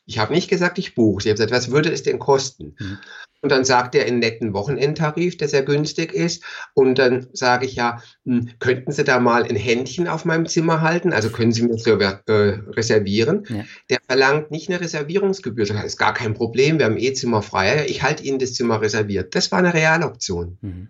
Ich 0.06 0.20
habe 0.20 0.34
nicht 0.34 0.50
gesagt, 0.50 0.78
ich 0.78 0.94
buche. 0.96 1.22
Ich 1.22 1.26
habe 1.28 1.36
gesagt, 1.36 1.52
was 1.52 1.72
würde 1.72 1.92
es 1.92 2.04
denn 2.04 2.20
kosten? 2.20 2.76
Mhm. 2.78 2.98
Und 3.42 3.52
dann 3.52 3.66
sagt 3.66 3.96
er 3.96 4.06
einen 4.06 4.20
netten 4.20 4.54
Wochenendtarif, 4.54 5.36
der 5.36 5.48
sehr 5.48 5.64
günstig 5.64 6.14
ist. 6.14 6.44
Und 6.74 7.00
dann 7.00 7.28
sage 7.34 7.66
ich 7.66 7.76
ja, 7.76 8.02
hm, 8.24 8.52
könnten 8.60 8.92
Sie 8.92 9.04
da 9.04 9.20
mal 9.20 9.44
ein 9.44 9.56
Händchen 9.56 10.08
auf 10.08 10.26
meinem 10.26 10.46
Zimmer 10.46 10.82
halten? 10.82 11.12
Also 11.12 11.32
können 11.32 11.52
Sie 11.52 11.64
mir 11.64 11.70
das 11.70 11.86
äh, 11.88 12.60
reservieren? 12.70 13.46
Ja. 13.50 13.66
Der 13.90 14.00
verlangt 14.08 14.52
nicht 14.52 14.70
eine 14.70 14.80
Reservierungsgebühr. 14.80 15.66
Das 15.66 15.84
ist 15.84 15.98
gar 15.98 16.14
kein 16.14 16.36
Problem. 16.36 16.78
Wir 16.78 16.86
haben 16.86 16.98
eh 16.98 17.14
Zimmer 17.14 17.42
frei. 17.42 17.86
Ich 17.88 18.04
halte 18.04 18.24
Ihnen 18.24 18.38
das 18.38 18.54
Zimmer 18.54 18.80
reserviert. 18.80 19.34
Das 19.36 19.52
war 19.52 19.60
eine 19.60 19.74
Realoption. 19.74 20.60
Mhm. 20.62 20.90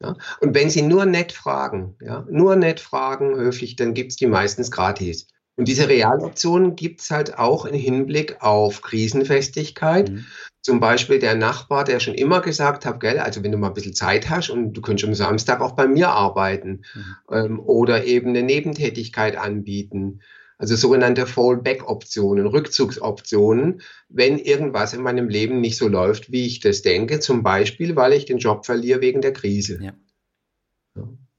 Ja? 0.00 0.16
Und 0.40 0.54
wenn 0.54 0.70
Sie 0.70 0.82
nur 0.82 1.04
nett 1.04 1.32
fragen, 1.32 1.96
ja, 2.00 2.26
nur 2.30 2.56
nett 2.56 2.80
fragen, 2.80 3.36
höflich, 3.36 3.76
dann 3.76 3.92
gibt 3.92 4.12
es 4.12 4.16
die 4.16 4.26
meistens 4.26 4.70
gratis. 4.70 5.28
Und 5.56 5.68
diese 5.68 5.88
Realoptionen 5.88 6.76
gibt 6.76 7.00
es 7.00 7.10
halt 7.10 7.38
auch 7.38 7.64
im 7.64 7.74
Hinblick 7.74 8.42
auf 8.42 8.82
Krisenfestigkeit. 8.82 10.10
Mhm. 10.10 10.26
Zum 10.64 10.80
Beispiel 10.80 11.18
der 11.18 11.34
Nachbar, 11.34 11.84
der 11.84 12.00
schon 12.00 12.14
immer 12.14 12.40
gesagt 12.40 12.86
hat, 12.86 12.98
gell, 12.98 13.18
also 13.18 13.44
wenn 13.44 13.52
du 13.52 13.58
mal 13.58 13.68
ein 13.68 13.74
bisschen 13.74 13.92
Zeit 13.92 14.30
hast 14.30 14.48
und 14.48 14.72
du 14.72 14.80
könntest 14.80 15.06
am 15.06 15.14
Samstag 15.14 15.60
auch 15.60 15.72
bei 15.72 15.86
mir 15.86 16.08
arbeiten 16.08 16.84
mhm. 16.94 17.16
ähm, 17.30 17.60
oder 17.60 18.06
eben 18.06 18.30
eine 18.30 18.42
Nebentätigkeit 18.42 19.36
anbieten. 19.36 20.22
Also 20.56 20.74
sogenannte 20.74 21.26
Fallback-Optionen, 21.26 22.46
Rückzugsoptionen, 22.46 23.82
wenn 24.08 24.38
irgendwas 24.38 24.94
in 24.94 25.02
meinem 25.02 25.28
Leben 25.28 25.60
nicht 25.60 25.76
so 25.76 25.86
läuft, 25.86 26.32
wie 26.32 26.46
ich 26.46 26.60
das 26.60 26.80
denke, 26.80 27.20
zum 27.20 27.42
Beispiel, 27.42 27.94
weil 27.94 28.14
ich 28.14 28.24
den 28.24 28.38
Job 28.38 28.64
verliere 28.64 29.02
wegen 29.02 29.20
der 29.20 29.34
Krise. 29.34 29.78
Ja, 29.82 29.92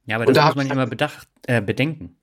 ja 0.06 0.18
aber 0.18 0.26
das 0.26 0.36
da 0.36 0.46
muss 0.46 0.56
man 0.56 0.70
immer 0.70 0.86
bedacht, 0.86 1.28
äh, 1.48 1.64
bedenken. 1.64 2.16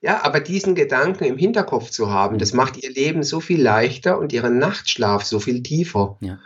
Ja, 0.00 0.24
aber 0.24 0.40
diesen 0.40 0.74
Gedanken 0.74 1.24
im 1.24 1.38
Hinterkopf 1.38 1.90
zu 1.90 2.10
haben, 2.10 2.38
das 2.38 2.52
macht 2.52 2.82
ihr 2.82 2.90
Leben 2.90 3.22
so 3.22 3.40
viel 3.40 3.60
leichter 3.60 4.18
und 4.18 4.32
ihren 4.32 4.58
Nachtschlaf 4.58 5.24
so 5.24 5.40
viel 5.40 5.62
tiefer. 5.62 6.18
Ja. 6.20 6.38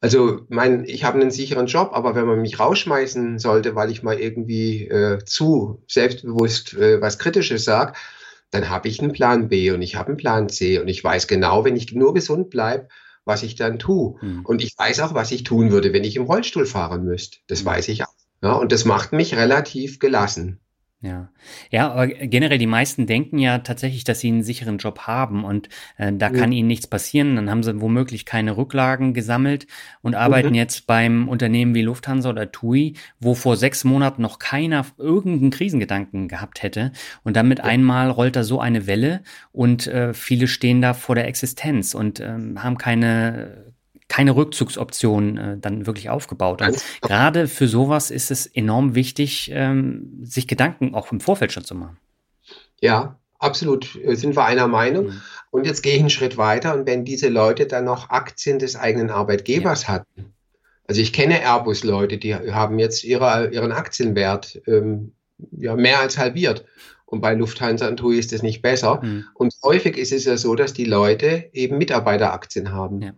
Also, 0.00 0.40
mein, 0.48 0.84
ich 0.84 1.04
habe 1.04 1.20
einen 1.20 1.30
sicheren 1.30 1.66
Job, 1.66 1.90
aber 1.92 2.16
wenn 2.16 2.26
man 2.26 2.40
mich 2.40 2.58
rausschmeißen 2.58 3.38
sollte, 3.38 3.76
weil 3.76 3.90
ich 3.90 4.02
mal 4.02 4.18
irgendwie 4.18 4.88
äh, 4.88 5.24
zu 5.24 5.84
selbstbewusst 5.86 6.74
äh, 6.74 7.00
was 7.00 7.20
Kritisches 7.20 7.64
sage, 7.64 7.92
dann 8.50 8.68
habe 8.68 8.88
ich 8.88 9.00
einen 9.00 9.12
Plan 9.12 9.48
B 9.48 9.70
und 9.70 9.80
ich 9.80 9.94
habe 9.94 10.08
einen 10.08 10.16
Plan 10.16 10.48
C 10.48 10.78
und 10.78 10.88
ich 10.88 11.02
weiß 11.02 11.28
genau, 11.28 11.64
wenn 11.64 11.76
ich 11.76 11.92
nur 11.92 12.14
gesund 12.14 12.50
bleibe, 12.50 12.88
was 13.24 13.44
ich 13.44 13.54
dann 13.54 13.78
tue. 13.78 14.16
Mhm. 14.20 14.44
Und 14.44 14.62
ich 14.62 14.76
weiß 14.76 15.00
auch, 15.00 15.14
was 15.14 15.30
ich 15.30 15.44
tun 15.44 15.70
würde, 15.70 15.92
wenn 15.92 16.04
ich 16.04 16.16
im 16.16 16.24
Rollstuhl 16.24 16.66
fahren 16.66 17.04
müsste. 17.04 17.38
Das 17.46 17.62
mhm. 17.62 17.66
weiß 17.66 17.88
ich 17.88 18.02
auch. 18.02 18.14
Ja, 18.42 18.54
und 18.54 18.72
das 18.72 18.84
macht 18.84 19.12
mich 19.12 19.36
relativ 19.36 20.00
gelassen. 20.00 20.58
Ja, 21.02 21.30
ja, 21.72 21.90
aber 21.90 22.06
generell 22.06 22.58
die 22.58 22.68
meisten 22.68 23.06
denken 23.06 23.38
ja 23.38 23.58
tatsächlich, 23.58 24.04
dass 24.04 24.20
sie 24.20 24.28
einen 24.28 24.44
sicheren 24.44 24.78
Job 24.78 25.00
haben 25.00 25.44
und 25.44 25.68
äh, 25.96 26.12
da 26.12 26.28
mhm. 26.28 26.34
kann 26.34 26.52
ihnen 26.52 26.68
nichts 26.68 26.86
passieren. 26.86 27.34
Dann 27.34 27.50
haben 27.50 27.64
sie 27.64 27.80
womöglich 27.80 28.24
keine 28.24 28.56
Rücklagen 28.56 29.12
gesammelt 29.12 29.66
und 30.02 30.14
arbeiten 30.14 30.50
mhm. 30.50 30.54
jetzt 30.54 30.86
beim 30.86 31.28
Unternehmen 31.28 31.74
wie 31.74 31.82
Lufthansa 31.82 32.30
oder 32.30 32.52
TUI, 32.52 32.94
wo 33.18 33.34
vor 33.34 33.56
sechs 33.56 33.82
Monaten 33.82 34.22
noch 34.22 34.38
keiner 34.38 34.86
irgendeinen 34.96 35.50
Krisengedanken 35.50 36.28
gehabt 36.28 36.62
hätte. 36.62 36.92
Und 37.24 37.34
damit 37.36 37.58
ja. 37.58 37.64
einmal 37.64 38.08
rollt 38.08 38.36
da 38.36 38.44
so 38.44 38.60
eine 38.60 38.86
Welle 38.86 39.22
und 39.50 39.88
äh, 39.88 40.14
viele 40.14 40.46
stehen 40.46 40.80
da 40.80 40.94
vor 40.94 41.16
der 41.16 41.26
Existenz 41.26 41.94
und 41.94 42.20
ähm, 42.20 42.62
haben 42.62 42.78
keine 42.78 43.71
keine 44.12 44.36
Rückzugsoption 44.36 45.38
äh, 45.38 45.56
dann 45.58 45.86
wirklich 45.86 46.10
aufgebaut. 46.10 46.60
Und 46.60 46.84
gerade 47.00 47.48
für 47.48 47.66
sowas 47.66 48.10
ist 48.10 48.30
es 48.30 48.44
enorm 48.44 48.94
wichtig, 48.94 49.50
ähm, 49.54 50.20
sich 50.22 50.46
Gedanken 50.46 50.94
auch 50.94 51.10
im 51.12 51.20
Vorfeld 51.20 51.50
schon 51.50 51.64
zu 51.64 51.74
machen. 51.74 51.96
Ja, 52.82 53.18
absolut 53.38 53.98
äh, 54.04 54.14
sind 54.14 54.36
wir 54.36 54.44
einer 54.44 54.68
Meinung. 54.68 55.06
Mhm. 55.06 55.22
Und 55.50 55.66
jetzt 55.66 55.80
gehe 55.80 55.94
ich 55.94 56.00
einen 56.00 56.10
Schritt 56.10 56.36
weiter 56.36 56.74
und 56.74 56.86
wenn 56.86 57.06
diese 57.06 57.30
Leute 57.30 57.66
dann 57.66 57.86
noch 57.86 58.10
Aktien 58.10 58.58
des 58.58 58.76
eigenen 58.76 59.08
Arbeitgebers 59.08 59.84
ja. 59.84 59.88
hatten, 59.88 60.34
also 60.86 61.00
ich 61.00 61.14
kenne 61.14 61.40
Airbus-Leute, 61.40 62.18
die 62.18 62.34
haben 62.34 62.78
jetzt 62.78 63.04
ihre, 63.04 63.48
ihren 63.48 63.72
Aktienwert 63.72 64.60
ähm, 64.66 65.12
ja, 65.52 65.74
mehr 65.74 66.00
als 66.00 66.18
halbiert. 66.18 66.66
Und 67.06 67.22
bei 67.22 67.32
Lufthansa 67.32 67.88
und 67.88 67.96
TUI 67.96 68.18
ist 68.18 68.32
das 68.32 68.42
nicht 68.42 68.60
besser. 68.60 69.00
Mhm. 69.02 69.24
Und 69.32 69.54
häufig 69.62 69.96
ist 69.96 70.12
es 70.12 70.26
ja 70.26 70.36
so, 70.36 70.54
dass 70.54 70.74
die 70.74 70.84
Leute 70.84 71.48
eben 71.54 71.78
Mitarbeiteraktien 71.78 72.72
haben. 72.72 73.00
Ja. 73.00 73.12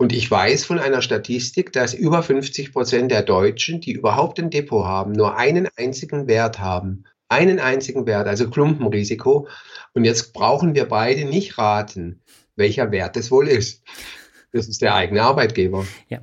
Und 0.00 0.12
ich 0.12 0.30
weiß 0.30 0.64
von 0.64 0.78
einer 0.78 1.02
Statistik, 1.02 1.72
dass 1.72 1.92
über 1.92 2.22
50 2.22 2.72
Prozent 2.72 3.10
der 3.10 3.22
Deutschen, 3.22 3.80
die 3.80 3.92
überhaupt 3.92 4.38
ein 4.38 4.48
Depot 4.48 4.84
haben, 4.84 5.10
nur 5.10 5.36
einen 5.36 5.68
einzigen 5.76 6.28
Wert 6.28 6.60
haben. 6.60 7.04
Einen 7.28 7.58
einzigen 7.58 8.06
Wert, 8.06 8.28
also 8.28 8.48
Klumpenrisiko. 8.48 9.48
Und 9.94 10.04
jetzt 10.04 10.32
brauchen 10.32 10.76
wir 10.76 10.86
beide 10.86 11.24
nicht 11.24 11.58
raten, 11.58 12.22
welcher 12.54 12.92
Wert 12.92 13.16
es 13.16 13.32
wohl 13.32 13.48
ist. 13.48 13.82
Das 14.52 14.68
ist 14.68 14.80
der 14.82 14.94
eigene 14.94 15.22
Arbeitgeber. 15.22 15.84
Ja. 16.08 16.20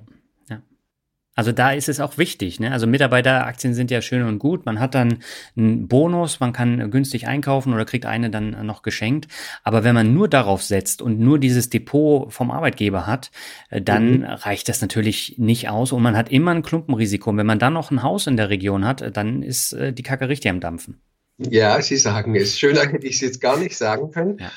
Also 1.36 1.52
da 1.52 1.71
ist 1.71 1.89
es 1.89 2.00
auch 2.00 2.17
wichtig. 2.17 2.60
Ne? 2.60 2.71
Also 2.71 2.88
Mitarbeiteraktien 2.88 3.74
sind 3.74 3.91
ja 3.91 4.02
schön 4.02 4.24
und 4.24 4.39
gut. 4.39 4.65
Man 4.65 4.80
hat 4.80 4.95
dann 4.95 5.19
einen 5.58 5.88
Bonus, 5.88 6.39
man 6.39 6.54
kann 6.54 6.89
günstig 6.89 7.28
einkaufen 7.28 7.74
oder 7.74 7.86
kriegt 7.86 8.06
eine 8.06 8.30
dann 8.30 8.65
noch 8.65 8.82
geschenkt. 8.82 9.28
Aber 9.63 9.84
wenn 9.84 9.93
man 9.93 10.13
nur 10.13 10.30
darauf 10.30 10.63
setzt 10.63 11.02
und 11.02 11.19
nur 11.19 11.38
dieses 11.38 11.69
Depot 11.69 12.32
vom 12.32 12.52
Arbeitgeber 12.52 13.06
hat, 13.06 13.32
äh, 13.69 13.82
dann 13.82 14.19
mhm. 14.19 14.24
reicht 14.24 14.69
das 14.69 14.82
natürlich 14.82 15.36
nicht 15.38 15.69
aus 15.69 15.91
und 15.91 16.02
man 16.02 16.15
hat 16.15 16.32
immer 16.32 16.52
ein 16.52 16.63
Klumpenrisiko. 16.63 17.30
Und 17.30 17.38
wenn 17.38 17.45
man 17.45 17.60
dann 17.60 17.74
noch 17.74 17.91
ein 17.91 18.02
Haus 18.02 18.28
in 18.28 18.38
der 18.38 18.50
Region 18.50 18.86
hat, 18.86 19.15
dann 19.15 19.43
ist 19.43 19.74
äh, 19.74 19.91
die 19.91 20.04
Kacke 20.04 20.30
richtig 20.30 20.50
am 20.50 20.62
Dampfen. 20.62 21.02
Ja, 21.38 21.82
Sie 21.82 21.98
sagen 21.98 22.34
es. 22.36 22.58
Schöner 22.58 22.88
hätte 22.88 23.06
ich 23.06 23.15
es 23.15 23.21
jetzt 23.21 23.41
gar 23.41 23.60
nicht 23.60 23.76
sagen 23.76 24.12
können. 24.12 24.38
Ja. 24.39 24.52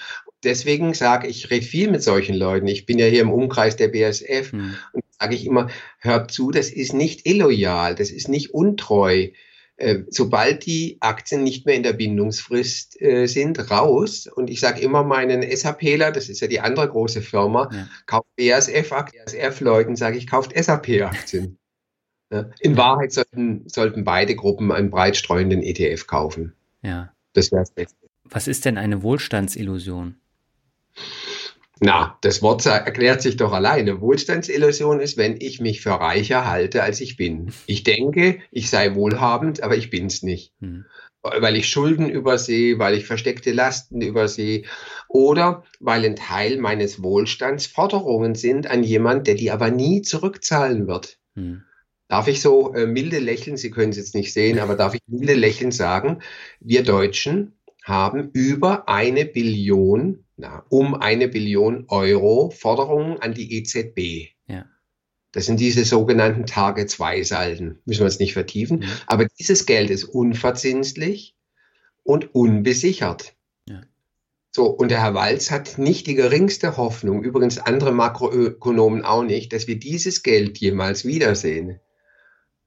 Deswegen 0.45 0.95
sage 0.95 1.27
ich, 1.27 1.45
ich 1.45 1.51
rede 1.51 1.67
viel 1.67 1.91
mit 1.91 2.03
solchen 2.03 2.37
Leuten. 2.37 2.69
Ich 2.69 2.87
bin 2.87 2.99
ja 2.99 3.07
hier 3.07 3.23
im 3.23 3.33
Umkreis 3.33 3.75
der 3.75 3.89
BSF 3.89 4.53
mhm. 4.53 4.77
und 4.93 5.03
sage 5.21 5.35
ich 5.35 5.47
immer, 5.47 5.69
hört 5.99 6.31
zu, 6.31 6.51
das 6.51 6.71
ist 6.71 6.93
nicht 6.93 7.27
illoyal, 7.27 7.95
das 7.95 8.11
ist 8.11 8.29
nicht 8.29 8.55
untreu. 8.55 9.29
Äh, 9.77 10.03
sobald 10.09 10.67
die 10.67 10.97
Aktien 11.01 11.45
nicht 11.45 11.65
mehr 11.65 11.77
in 11.77 11.85
der 11.85 11.93
Bindungsfrist 11.93 13.01
äh, 13.01 13.27
sind, 13.27 13.71
raus. 13.71 14.27
Und 14.27 14.51
ich 14.51 14.59
sage 14.59 14.81
immer 14.81 15.05
meinen 15.05 15.45
SAPler, 15.57 16.11
das 16.11 16.29
ist 16.29 16.41
ja 16.41 16.49
die 16.49 16.59
andere 16.59 16.89
große 16.89 17.23
Firma, 17.23 17.71
ja. 17.73 17.89
kauft 18.07 18.27
BASF-Aktien, 18.37 19.25
BASF-Leuten 19.25 19.95
sage 19.95 20.19
ich, 20.19 20.27
kauft 20.27 20.53
SAP-Aktien. 20.57 21.59
ja. 22.33 22.51
In 22.59 22.77
Wahrheit 22.77 23.13
sollten, 23.13 23.69
sollten 23.69 24.03
beide 24.03 24.35
Gruppen 24.35 24.73
einen 24.73 24.91
breit 24.91 25.17
streuenden 25.17 25.63
ETF 25.63 26.09
kaufen. 26.09 26.55
Ja. 26.83 27.13
Das 27.35 27.53
wäre 27.53 27.63
das 27.63 27.71
Beste. 27.71 27.97
Was 28.25 28.49
ist 28.49 28.65
denn 28.65 28.79
eine 28.79 29.03
Wohlstandsillusion? 29.03 30.17
Na, 31.81 32.19
das 32.23 32.43
Wort 32.43 32.67
erklärt 32.67 33.23
sich 33.23 33.37
doch 33.37 33.53
alleine. 33.53 34.01
Wohlstandsillusion 34.01 35.01
ist, 35.01 35.17
wenn 35.17 35.37
ich 35.41 35.61
mich 35.61 35.81
für 35.81 35.93
reicher 35.93 36.49
halte, 36.49 36.83
als 36.83 37.01
ich 37.01 37.17
bin. 37.17 37.53
Ich 37.67 37.85
denke, 37.85 38.41
ich 38.51 38.71
sei 38.71 38.95
wohlhabend, 38.95 39.63
aber 39.63 39.77
ich 39.77 39.91
bin's 39.91 40.23
nicht. 40.23 40.53
Hm. 40.61 40.87
Weil 41.23 41.57
ich 41.57 41.69
Schulden 41.69 42.09
übersehe, 42.09 42.79
weil 42.79 42.95
ich 42.95 43.07
versteckte 43.07 43.53
Lasten 43.53 44.01
übersehe 44.01 44.63
oder 45.09 45.65
weil 45.81 46.05
ein 46.05 46.17
Teil 46.17 46.59
meines 46.59 47.03
Wohlstands 47.03 47.67
Forderungen 47.67 48.35
sind 48.35 48.69
an 48.69 48.83
jemand, 48.83 49.27
der 49.27 49.35
die 49.35 49.51
aber 49.51 49.71
nie 49.71 50.03
zurückzahlen 50.03 50.87
wird. 50.87 51.19
Hm. 51.35 51.63
Darf 52.09 52.27
ich 52.27 52.41
so 52.41 52.73
äh, 52.73 52.87
milde 52.87 53.19
lächeln? 53.19 53.57
Sie 53.57 53.71
können 53.71 53.91
es 53.91 53.99
jetzt 53.99 54.15
nicht 54.15 54.33
sehen, 54.33 54.59
aber 54.59 54.75
darf 54.75 54.95
ich 54.95 55.03
milde 55.07 55.35
lächeln 55.35 55.73
sagen? 55.73 56.23
Wir 56.61 56.83
Deutschen 56.83 57.59
haben 57.85 58.31
über 58.33 58.89
eine 58.89 59.27
Billion 59.27 60.25
na, 60.39 60.65
um 60.69 60.95
eine 60.95 61.29
Billion 61.29 61.85
Euro 61.89 62.51
Forderungen 62.51 63.19
an 63.19 63.35
die 63.35 63.59
EZB. 63.59 64.31
Ja. 64.47 64.67
Das 65.33 65.47
sind 65.47 65.61
diese 65.61 65.85
sogenannten 65.85 66.47
Tage-2-Salden. 66.47 67.81
Müssen 67.85 68.01
wir 68.01 68.07
jetzt 68.07 68.21
nicht 68.21 68.33
vertiefen. 68.33 68.83
Ja. 68.83 68.89
Aber 69.07 69.27
dieses 69.27 69.67
Geld 69.67 69.91
ist 69.91 70.05
unverzinslich 70.05 71.35
und 72.05 72.35
unbesichert. 72.35 73.35
Ja. 73.69 73.83
So, 74.53 74.67
und 74.67 74.91
der 74.91 75.03
Herr 75.03 75.15
Walz 75.15 75.51
hat 75.51 75.77
nicht 75.77 76.07
die 76.07 76.15
geringste 76.15 76.77
Hoffnung, 76.77 77.23
übrigens 77.23 77.59
andere 77.59 77.93
Makroökonomen 77.93 79.05
auch 79.05 79.25
nicht, 79.25 79.53
dass 79.53 79.67
wir 79.67 79.79
dieses 79.79 80.23
Geld 80.23 80.59
jemals 80.59 81.05
wiedersehen. 81.05 81.81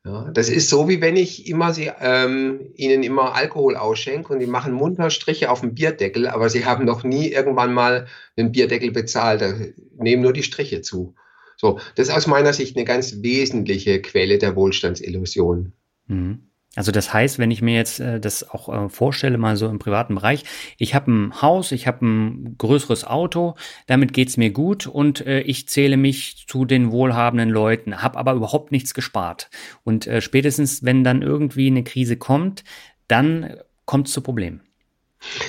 Ja, 0.04 0.32
das 0.32 0.50
ist 0.50 0.70
so, 0.70 0.90
wie 0.90 1.00
wenn 1.00 1.16
ich 1.16 1.48
immer 1.48 1.74
sie, 1.74 1.92
ähm, 2.00 2.72
ihnen 2.76 3.04
immer 3.04 3.36
Alkohol 3.36 3.76
ausschenke 3.76 4.34
und 4.34 4.40
die 4.40 4.48
machen 4.48 4.74
munter 4.74 5.12
Striche 5.12 5.52
auf 5.52 5.62
dem 5.62 5.76
Bierdeckel, 5.76 6.28
aber 6.28 6.50
sie 6.50 6.66
haben 6.66 6.86
noch 6.86 7.04
nie 7.04 7.28
irgendwann 7.28 7.74
mal 7.74 8.08
einen 8.36 8.52
Bierdeckel 8.52 8.92
bezahlt, 8.92 9.42
da 9.42 9.54
nehmen 9.98 10.24
nur 10.24 10.34
die 10.34 10.42
Striche 10.42 10.82
zu. 10.82 11.14
So, 11.56 11.80
das 11.96 12.08
ist 12.08 12.16
aus 12.16 12.26
meiner 12.26 12.54
Sicht 12.54 12.76
eine 12.76 12.86
ganz 12.86 13.22
wesentliche 13.22 14.02
Quelle 14.02 14.40
der 14.40 14.56
Wohlstandsillusion. 14.56 15.74
Mhm. 16.08 16.51
Also 16.76 16.94
das 16.94 17.14
heißt, 17.14 17.38
wenn 17.38 17.52
ich 17.52 17.62
mir 17.62 17.76
jetzt 17.76 18.00
äh, 18.00 18.20
das 18.22 18.50
auch 18.50 18.70
äh, 18.70 18.90
vorstelle, 18.90 19.38
mal 19.38 19.58
so 19.58 19.68
im 19.68 19.78
privaten 19.78 20.16
Bereich, 20.16 20.46
ich 20.78 20.96
habe 20.96 21.12
ein 21.12 21.42
Haus, 21.42 21.74
ich 21.74 21.86
habe 21.86 22.06
ein 22.06 22.56
größeres 22.58 23.06
Auto, 23.06 23.56
damit 23.88 24.14
geht's 24.14 24.38
mir 24.38 24.52
gut 24.52 24.88
und 24.88 25.26
äh, 25.26 25.42
ich 25.42 25.68
zähle 25.68 25.98
mich 25.98 26.46
zu 26.48 26.64
den 26.64 26.92
wohlhabenden 26.92 27.50
Leuten, 27.50 28.02
habe 28.02 28.18
aber 28.18 28.34
überhaupt 28.34 28.72
nichts 28.72 28.94
gespart. 28.94 29.50
Und 29.84 30.08
äh, 30.08 30.22
spätestens, 30.22 30.84
wenn 30.84 31.04
dann 31.04 31.22
irgendwie 31.22 31.68
eine 31.68 31.84
Krise 31.84 32.16
kommt, 32.16 32.64
dann 33.10 33.58
kommt 33.86 34.08
es 34.08 34.14
zu 34.14 34.22
Problemen. 34.22 34.62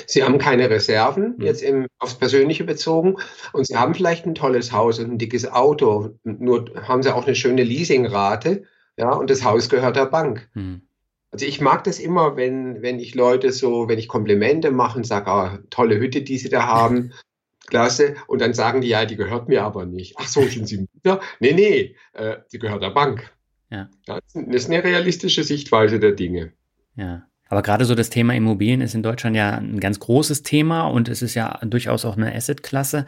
Sie 0.06 0.22
haben 0.24 0.38
keine 0.38 0.68
Reserven, 0.68 1.36
hm. 1.36 1.40
jetzt 1.40 1.62
im, 1.62 1.86
aufs 1.98 2.16
Persönliche 2.16 2.64
bezogen, 2.64 3.16
und 3.52 3.66
Sie 3.66 3.76
haben 3.76 3.94
vielleicht 3.94 4.26
ein 4.26 4.34
tolles 4.34 4.72
Haus 4.72 4.98
und 4.98 5.12
ein 5.12 5.18
dickes 5.18 5.50
Auto, 5.50 6.18
nur 6.24 6.64
haben 6.86 7.02
Sie 7.02 7.14
auch 7.14 7.26
eine 7.26 7.36
schöne 7.36 7.62
Leasingrate, 7.62 8.64
ja, 8.96 9.12
und 9.12 9.30
das 9.30 9.44
Haus 9.44 9.68
gehört 9.68 9.96
der 9.96 10.06
Bank. 10.06 10.50
Hm. 10.54 10.82
Also 11.32 11.46
ich 11.46 11.60
mag 11.60 11.82
das 11.84 11.98
immer, 11.98 12.36
wenn, 12.36 12.82
wenn 12.82 13.00
ich 13.00 13.14
Leute 13.14 13.52
so, 13.52 13.88
wenn 13.88 13.98
ich 13.98 14.06
Komplimente 14.06 14.70
mache 14.70 14.98
und 14.98 15.06
sage, 15.06 15.30
ah, 15.30 15.58
tolle 15.70 15.98
Hütte, 15.98 16.22
die 16.22 16.38
sie 16.38 16.50
da 16.50 16.66
haben, 16.66 17.12
klasse. 17.66 18.14
Und 18.26 18.40
dann 18.40 18.52
sagen 18.52 18.82
die, 18.82 18.88
ja, 18.88 19.06
die 19.06 19.16
gehört 19.16 19.48
mir 19.48 19.64
aber 19.64 19.86
nicht. 19.86 20.14
Ach 20.18 20.28
so, 20.28 20.42
sind 20.42 20.68
sie 20.68 20.86
Mieter? 20.94 21.20
Nee, 21.40 21.54
nee, 21.54 21.96
äh, 22.12 22.36
die 22.52 22.58
gehört 22.58 22.82
der 22.82 22.90
Bank. 22.90 23.32
Ja. 23.70 23.88
Das 24.04 24.20
ist 24.34 24.68
eine 24.68 24.84
realistische 24.84 25.42
Sichtweise 25.42 25.98
der 25.98 26.12
Dinge. 26.12 26.52
Ja. 26.96 27.26
Aber 27.48 27.60
gerade 27.60 27.84
so 27.84 27.94
das 27.94 28.08
Thema 28.08 28.34
Immobilien 28.34 28.80
ist 28.80 28.94
in 28.94 29.02
Deutschland 29.02 29.36
ja 29.36 29.56
ein 29.56 29.78
ganz 29.78 30.00
großes 30.00 30.42
Thema 30.42 30.86
und 30.86 31.10
es 31.10 31.20
ist 31.20 31.34
ja 31.34 31.58
durchaus 31.62 32.06
auch 32.06 32.16
eine 32.16 32.34
Assetklasse. 32.34 33.04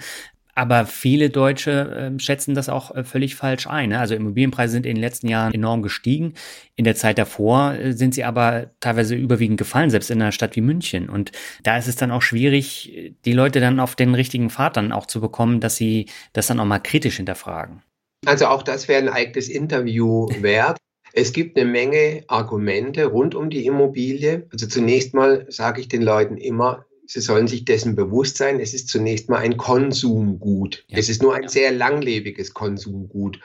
Aber 0.55 0.87
viele 0.87 1.31
Deutsche 1.31 2.13
äh, 2.17 2.21
schätzen 2.21 2.55
das 2.55 2.69
auch 2.69 2.95
äh, 2.95 3.05
völlig 3.05 3.35
falsch 3.35 3.67
ein. 3.67 3.91
Ne? 3.91 3.99
Also 3.99 4.15
Immobilienpreise 4.15 4.73
sind 4.73 4.87
in 4.87 4.95
den 4.95 5.01
letzten 5.01 5.29
Jahren 5.29 5.53
enorm 5.53 5.83
gestiegen. 5.83 6.35
In 6.77 6.85
der 6.85 6.95
Zeit 6.95 7.19
davor 7.19 7.75
äh, 7.75 7.93
sind 7.93 8.15
sie 8.15 8.25
aber 8.25 8.71
teilweise 8.81 9.15
überwiegend 9.15 9.59
gefallen, 9.59 9.91
selbst 9.91 10.11
in 10.11 10.23
einer 10.23 10.33
Stadt 10.33 10.57
wie 10.57 10.61
München. 10.61 11.09
Und 11.09 11.33
da 11.63 11.77
ist 11.77 11.89
es 11.89 11.97
dann 11.97 12.11
auch 12.11 12.23
schwierig, 12.23 13.15
die 13.25 13.33
Leute 13.33 13.61
dann 13.61 13.81
auf 13.81 13.97
den 13.97 14.15
richtigen 14.15 14.51
Pfad 14.51 14.77
dann 14.77 14.93
auch 14.93 15.07
zu 15.07 15.21
bekommen, 15.21 15.61
dass 15.61 15.77
sie 15.77 16.07
das 16.33 16.47
dann 16.47 16.61
auch 16.61 16.65
mal 16.65 16.79
kritisch 16.79 17.17
hinterfragen. 17.17 17.83
Also 18.27 18.47
auch 18.47 18.63
das 18.63 18.89
wäre 18.89 19.03
ein 19.03 19.09
eigenes 19.09 19.49
Interview 19.49 20.29
wert. 20.41 20.79
Es 21.13 21.33
gibt 21.33 21.57
eine 21.57 21.71
Menge 21.71 22.25
Argumente 22.27 23.07
rund 23.07 23.35
um 23.35 23.51
die 23.51 23.67
Immobilie. 23.67 24.47
Also 24.51 24.67
zunächst 24.67 25.15
mal 25.15 25.47
sage 25.49 25.81
ich 25.81 25.89
den 25.89 26.03
Leuten 26.03 26.37
immer, 26.37 26.87
sie 27.07 27.21
sollen 27.21 27.49
sich 27.49 27.65
dessen 27.65 27.97
bewusst 27.97 28.37
sein, 28.37 28.61
es 28.61 28.75
ist 28.75 28.89
zunächst 28.89 29.29
mal 29.29 29.39
ein 29.39 29.57
Konsumgut. 29.57 30.85
Ja. 30.89 30.99
Es 30.99 31.09
ist 31.09 31.23
nur 31.23 31.35
ein 31.35 31.49
sehr 31.49 31.73
langlebiges 31.73 32.55
Konsumgut. 32.55 33.41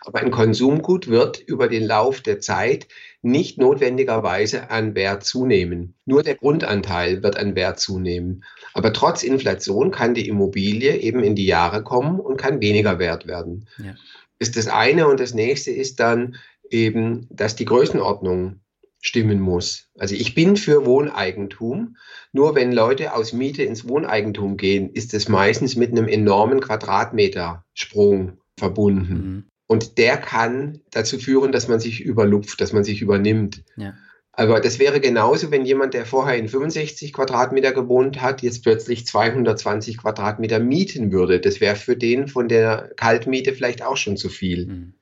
Aber 0.00 0.20
ein 0.20 0.30
Konsumgut 0.30 1.08
wird 1.08 1.38
über 1.38 1.68
den 1.68 1.84
Lauf 1.84 2.20
der 2.20 2.40
Zeit 2.40 2.88
nicht 3.22 3.58
notwendigerweise 3.58 4.70
an 4.70 4.94
Wert 4.94 5.24
zunehmen. 5.24 5.94
Nur 6.04 6.22
der 6.22 6.34
Grundanteil 6.34 7.22
wird 7.22 7.36
an 7.36 7.54
Wert 7.54 7.80
zunehmen. 7.80 8.44
Aber 8.74 8.92
trotz 8.92 9.22
Inflation 9.22 9.90
kann 9.90 10.14
die 10.14 10.28
Immobilie 10.28 10.96
eben 10.96 11.22
in 11.22 11.34
die 11.34 11.46
Jahre 11.46 11.82
kommen 11.82 12.20
und 12.20 12.36
kann 12.36 12.60
weniger 12.60 12.98
wert 12.98 13.26
werden. 13.26 13.66
Ja. 13.78 13.94
Ist 14.38 14.56
das 14.56 14.66
eine 14.66 15.06
und 15.06 15.20
das 15.20 15.32
nächste 15.32 15.70
ist 15.70 16.00
dann 16.00 16.36
eben, 16.70 17.28
dass 17.30 17.56
die 17.56 17.64
Größenordnung 17.64 18.60
stimmen 19.04 19.38
muss. 19.38 19.90
Also 19.98 20.14
ich 20.14 20.34
bin 20.34 20.56
für 20.56 20.86
Wohneigentum. 20.86 21.96
Nur 22.32 22.54
wenn 22.54 22.72
Leute 22.72 23.14
aus 23.14 23.34
Miete 23.34 23.62
ins 23.62 23.86
Wohneigentum 23.86 24.56
gehen, 24.56 24.90
ist 24.90 25.12
es 25.12 25.28
meistens 25.28 25.76
mit 25.76 25.90
einem 25.90 26.08
enormen 26.08 26.60
Quadratmetersprung 26.60 28.38
verbunden. 28.58 29.14
Mhm. 29.14 29.44
Und 29.66 29.98
der 29.98 30.16
kann 30.16 30.80
dazu 30.90 31.18
führen, 31.18 31.52
dass 31.52 31.68
man 31.68 31.80
sich 31.80 32.00
überlupft, 32.00 32.60
dass 32.60 32.72
man 32.72 32.82
sich 32.82 33.02
übernimmt. 33.02 33.62
Ja. 33.76 33.94
Aber 34.32 34.60
das 34.60 34.78
wäre 34.78 35.00
genauso, 35.00 35.50
wenn 35.50 35.66
jemand, 35.66 35.94
der 35.94 36.06
vorher 36.06 36.36
in 36.38 36.48
65 36.48 37.12
Quadratmeter 37.12 37.72
gewohnt 37.72 38.22
hat, 38.22 38.42
jetzt 38.42 38.62
plötzlich 38.62 39.06
220 39.06 39.98
Quadratmeter 39.98 40.58
mieten 40.60 41.12
würde. 41.12 41.40
Das 41.40 41.60
wäre 41.60 41.76
für 41.76 41.96
den 41.96 42.26
von 42.26 42.48
der 42.48 42.90
Kaltmiete 42.96 43.52
vielleicht 43.52 43.82
auch 43.82 43.96
schon 43.96 44.16
zu 44.16 44.30
viel. 44.30 44.66
Mhm. 44.66 44.94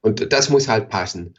Und 0.00 0.32
das 0.32 0.48
muss 0.48 0.66
halt 0.66 0.88
passen. 0.88 1.34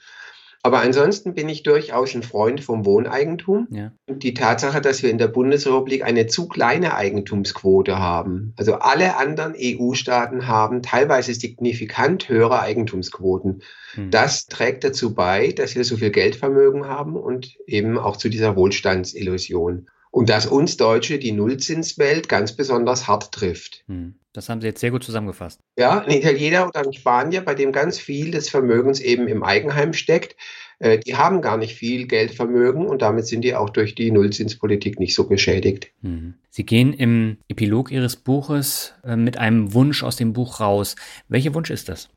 Aber 0.64 0.80
ansonsten 0.80 1.34
bin 1.34 1.49
ich 1.49 1.64
durchaus 1.64 2.14
ein 2.14 2.24
Freund 2.24 2.64
vom 2.64 2.86
Wohneigentum. 2.86 3.68
Ja. 3.72 3.91
Und 4.05 4.24
die 4.24 4.34
Tatsache, 4.34 4.80
dass 4.80 5.01
wir 5.01 5.09
in 5.09 5.18
der 5.18 5.28
Bundesrepublik 5.28 6.03
eine 6.03 6.28
zu 6.28 6.47
kleine 6.47 6.95
Eigentumsquote 6.95 7.97
haben. 7.97 8.53
Also 8.57 8.76
alle 8.76 9.18
anderen 9.18 9.55
EU-Staaten 9.57 10.47
haben 10.47 10.84
teilweise 10.84 11.34
signifikant 11.34 12.30
höhere 12.30 12.62
Eigentumsquoten. 12.62 13.64
Hm. 13.95 14.12
Das 14.12 14.45
trägt 14.45 14.84
dazu 14.84 15.16
bei, 15.16 15.51
dass 15.51 15.76
wir 15.76 15.84
so 15.84 15.97
viel 15.97 16.12
Geldvermögen 16.12 16.88
haben 16.88 17.16
und 17.16 17.57
eben 17.66 17.97
auch 17.97 18.18
zu 18.18 18.30
dieser 18.30 18.55
Wohlstandsillusion. 18.55 19.88
Und 20.12 20.30
dass 20.30 20.45
uns 20.45 20.78
Deutsche 20.78 21.18
die 21.20 21.32
Nullzinswelt 21.32 22.30
ganz 22.30 22.55
besonders 22.55 23.07
hart 23.07 23.32
trifft. 23.32 23.84
Hm. 23.88 24.16
Das 24.34 24.48
haben 24.48 24.62
Sie 24.62 24.68
jetzt 24.68 24.80
sehr 24.80 24.92
gut 24.92 25.04
zusammengefasst. 25.04 25.60
Ja, 25.78 26.00
ein 26.00 26.12
Italiener 26.12 26.68
oder 26.68 26.86
ein 26.86 26.94
Spanier, 26.94 27.42
bei 27.42 27.54
dem 27.54 27.72
ganz 27.72 28.00
viel 28.00 28.32
des 28.32 28.50
Vermögens 28.50 29.02
eben 29.02 29.28
im 29.28 29.44
Eigenheim 29.44 29.94
steckt, 29.94 30.38
äh, 30.80 31.00
die 31.00 31.16
haben 31.16 31.42
gar 31.42 31.58
nicht 31.58 31.76
viel 31.76 32.08
Geldvermögen 32.08 32.86
und 32.88 33.02
damit 33.02 33.28
sind 33.28 33.42
die 33.42 33.56
auch 33.56 33.70
durch 33.70 33.94
die 33.94 34.10
Nullzinspolitik 34.10 35.00
nicht 35.00 35.16
so 35.16 35.28
geschädigt. 35.28 35.92
Mhm. 36.02 36.36
Sie 36.50 36.66
gehen 36.66 36.94
im 36.94 37.38
Epilog 37.50 37.92
Ihres 37.92 38.16
Buches 38.16 38.94
äh, 39.04 39.16
mit 39.16 39.38
einem 39.38 39.74
Wunsch 39.74 40.02
aus 40.02 40.16
dem 40.16 40.34
Buch 40.34 40.60
raus. 40.60 40.96
Welcher 41.28 41.54
Wunsch 41.54 41.70
ist 41.70 41.90
das? 41.90 42.10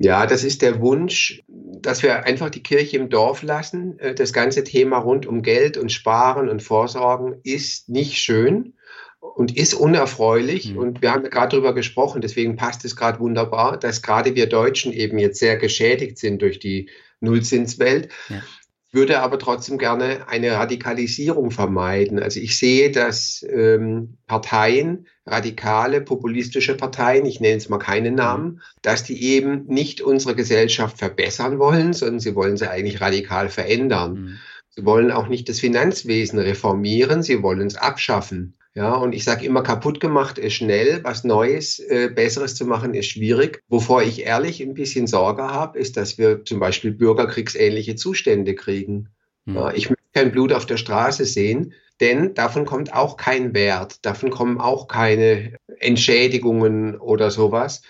Ja, 0.00 0.26
das 0.26 0.44
ist 0.44 0.62
der 0.62 0.80
Wunsch, 0.80 1.42
dass 1.48 2.02
wir 2.02 2.24
einfach 2.24 2.50
die 2.50 2.62
Kirche 2.62 2.96
im 2.96 3.10
Dorf 3.10 3.42
lassen. 3.42 3.98
Äh, 3.98 4.14
das 4.14 4.32
ganze 4.32 4.64
Thema 4.64 4.98
rund 4.98 5.26
um 5.26 5.42
Geld 5.42 5.76
und 5.76 5.92
Sparen 5.92 6.48
und 6.48 6.62
Vorsorgen 6.62 7.36
ist 7.42 7.88
nicht 7.88 8.18
schön 8.18 8.74
und 9.20 9.56
ist 9.56 9.74
unerfreulich. 9.74 10.72
Mhm. 10.72 10.78
Und 10.78 11.02
wir 11.02 11.12
haben 11.12 11.24
ja 11.24 11.30
gerade 11.30 11.50
darüber 11.50 11.74
gesprochen, 11.74 12.20
deswegen 12.20 12.56
passt 12.56 12.84
es 12.84 12.96
gerade 12.96 13.20
wunderbar, 13.20 13.78
dass 13.78 14.02
gerade 14.02 14.34
wir 14.34 14.46
Deutschen 14.46 14.92
eben 14.92 15.18
jetzt 15.18 15.38
sehr 15.38 15.56
geschädigt 15.56 16.18
sind 16.18 16.42
durch 16.42 16.58
die 16.58 16.88
Nullzinswelt. 17.20 18.08
Ja. 18.28 18.42
Würde 18.90 19.20
aber 19.20 19.38
trotzdem 19.38 19.76
gerne 19.76 20.28
eine 20.28 20.52
Radikalisierung 20.52 21.50
vermeiden. 21.50 22.18
Also 22.18 22.40
ich 22.40 22.56
sehe, 22.56 22.90
dass 22.90 23.44
ähm, 23.48 24.16
Parteien, 24.26 25.06
radikale, 25.26 26.00
populistische 26.00 26.74
Parteien, 26.74 27.26
ich 27.26 27.38
nenne 27.38 27.52
jetzt 27.54 27.68
mal 27.68 27.78
keine 27.78 28.10
Namen, 28.10 28.46
mhm. 28.46 28.60
dass 28.80 29.04
die 29.04 29.22
eben 29.22 29.66
nicht 29.66 30.00
unsere 30.00 30.34
Gesellschaft 30.34 30.96
verbessern 30.96 31.58
wollen, 31.58 31.92
sondern 31.92 32.20
sie 32.20 32.34
wollen 32.34 32.56
sie 32.56 32.70
eigentlich 32.70 33.02
radikal 33.02 33.50
verändern. 33.50 34.12
Mhm. 34.14 34.38
Sie 34.70 34.84
wollen 34.86 35.10
auch 35.10 35.28
nicht 35.28 35.48
das 35.48 35.60
Finanzwesen 35.60 36.38
reformieren, 36.38 37.22
sie 37.22 37.42
wollen 37.42 37.66
es 37.66 37.76
abschaffen. 37.76 38.54
Ja, 38.74 38.94
und 38.94 39.12
ich 39.12 39.24
sage 39.24 39.44
immer, 39.44 39.62
kaputt 39.62 39.98
gemacht 39.98 40.38
ist 40.38 40.54
schnell, 40.54 41.00
was 41.02 41.24
Neues, 41.24 41.78
äh, 41.78 42.10
Besseres 42.14 42.54
zu 42.54 42.64
machen 42.64 42.94
ist 42.94 43.06
schwierig. 43.06 43.62
Wovor 43.68 44.02
ich 44.02 44.24
ehrlich 44.24 44.62
ein 44.62 44.74
bisschen 44.74 45.06
Sorge 45.06 45.42
habe, 45.42 45.78
ist, 45.78 45.96
dass 45.96 46.18
wir 46.18 46.44
zum 46.44 46.60
Beispiel 46.60 46.92
bürgerkriegsähnliche 46.92 47.96
Zustände 47.96 48.54
kriegen. 48.54 49.08
Mhm. 49.46 49.56
Ja, 49.56 49.72
ich 49.72 49.88
möchte 49.88 50.04
kein 50.12 50.32
Blut 50.32 50.52
auf 50.52 50.66
der 50.66 50.76
Straße 50.76 51.24
sehen, 51.24 51.72
denn 52.00 52.34
davon 52.34 52.66
kommt 52.66 52.92
auch 52.94 53.16
kein 53.16 53.54
Wert, 53.54 54.04
davon 54.04 54.30
kommen 54.30 54.60
auch 54.60 54.86
keine 54.86 55.56
Entschädigungen 55.80 56.96
oder 56.98 57.30
sowas. 57.30 57.82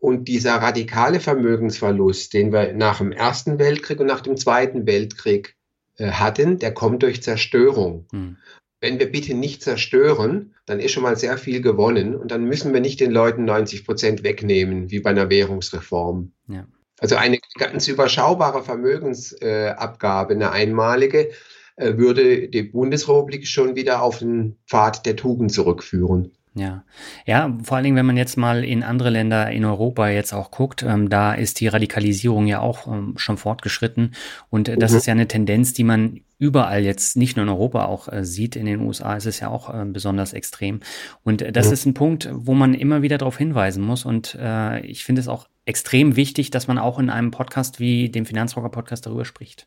Und 0.00 0.26
dieser 0.26 0.56
radikale 0.56 1.20
Vermögensverlust, 1.20 2.34
den 2.34 2.52
wir 2.52 2.72
nach 2.72 2.98
dem 2.98 3.12
Ersten 3.12 3.58
Weltkrieg 3.58 4.00
und 4.00 4.06
nach 4.06 4.20
dem 4.20 4.36
Zweiten 4.36 4.86
Weltkrieg 4.86 5.56
äh, 5.96 6.10
hatten, 6.10 6.58
der 6.58 6.74
kommt 6.74 7.02
durch 7.02 7.22
Zerstörung. 7.22 8.06
Mhm 8.10 8.36
wenn 8.84 8.98
wir 8.98 9.10
bitte 9.10 9.32
nicht 9.32 9.62
zerstören, 9.62 10.54
dann 10.66 10.78
ist 10.78 10.92
schon 10.92 11.04
mal 11.04 11.16
sehr 11.16 11.38
viel 11.38 11.62
gewonnen 11.62 12.14
und 12.14 12.30
dann 12.30 12.44
müssen 12.44 12.74
wir 12.74 12.82
nicht 12.82 13.00
den 13.00 13.12
Leuten 13.12 13.46
90 13.46 13.86
Prozent 13.86 14.22
wegnehmen, 14.22 14.90
wie 14.90 15.00
bei 15.00 15.08
einer 15.08 15.30
Währungsreform. 15.30 16.32
Ja. 16.48 16.66
Also 17.00 17.16
eine 17.16 17.38
ganz 17.58 17.88
überschaubare 17.88 18.62
Vermögensabgabe, 18.62 20.34
eine 20.34 20.50
einmalige, 20.52 21.30
äh, 21.76 21.96
würde 21.96 22.50
die 22.50 22.64
Bundesrepublik 22.64 23.46
schon 23.46 23.74
wieder 23.74 24.02
auf 24.02 24.18
den 24.18 24.56
Pfad 24.68 25.06
der 25.06 25.16
Tugend 25.16 25.50
zurückführen. 25.50 26.32
Ja, 26.56 26.84
ja, 27.26 27.52
vor 27.64 27.76
allen 27.76 27.84
Dingen, 27.84 27.96
wenn 27.96 28.06
man 28.06 28.16
jetzt 28.16 28.36
mal 28.36 28.62
in 28.62 28.84
andere 28.84 29.10
Länder 29.10 29.50
in 29.50 29.64
Europa 29.64 30.08
jetzt 30.08 30.32
auch 30.32 30.52
guckt, 30.52 30.84
ähm, 30.84 31.08
da 31.08 31.34
ist 31.34 31.58
die 31.58 31.66
Radikalisierung 31.66 32.46
ja 32.46 32.60
auch 32.60 32.86
ähm, 32.86 33.14
schon 33.16 33.38
fortgeschritten 33.38 34.14
und 34.50 34.68
äh, 34.68 34.76
das 34.76 34.92
mhm. 34.92 34.98
ist 34.98 35.06
ja 35.06 35.12
eine 35.12 35.26
Tendenz, 35.26 35.72
die 35.72 35.82
man 35.82 36.20
überall 36.38 36.84
jetzt 36.84 37.16
nicht 37.16 37.36
nur 37.36 37.42
in 37.42 37.48
Europa 37.48 37.86
auch 37.86 38.06
äh, 38.06 38.24
sieht. 38.24 38.54
In 38.54 38.66
den 38.66 38.80
USA 38.82 39.16
ist 39.16 39.26
es 39.26 39.40
ja 39.40 39.48
auch 39.48 39.74
äh, 39.74 39.84
besonders 39.84 40.32
extrem 40.32 40.78
und 41.24 41.42
äh, 41.42 41.50
das 41.50 41.66
mhm. 41.66 41.72
ist 41.72 41.86
ein 41.86 41.94
Punkt, 41.94 42.28
wo 42.32 42.54
man 42.54 42.74
immer 42.74 43.02
wieder 43.02 43.18
darauf 43.18 43.36
hinweisen 43.36 43.82
muss 43.82 44.04
und 44.04 44.38
äh, 44.40 44.78
ich 44.86 45.04
finde 45.04 45.22
es 45.22 45.28
auch 45.28 45.48
extrem 45.64 46.14
wichtig, 46.14 46.50
dass 46.50 46.68
man 46.68 46.78
auch 46.78 47.00
in 47.00 47.10
einem 47.10 47.32
Podcast 47.32 47.80
wie 47.80 48.10
dem 48.10 48.26
Finanzrocker 48.26 48.68
Podcast 48.68 49.06
darüber 49.06 49.24
spricht. 49.24 49.66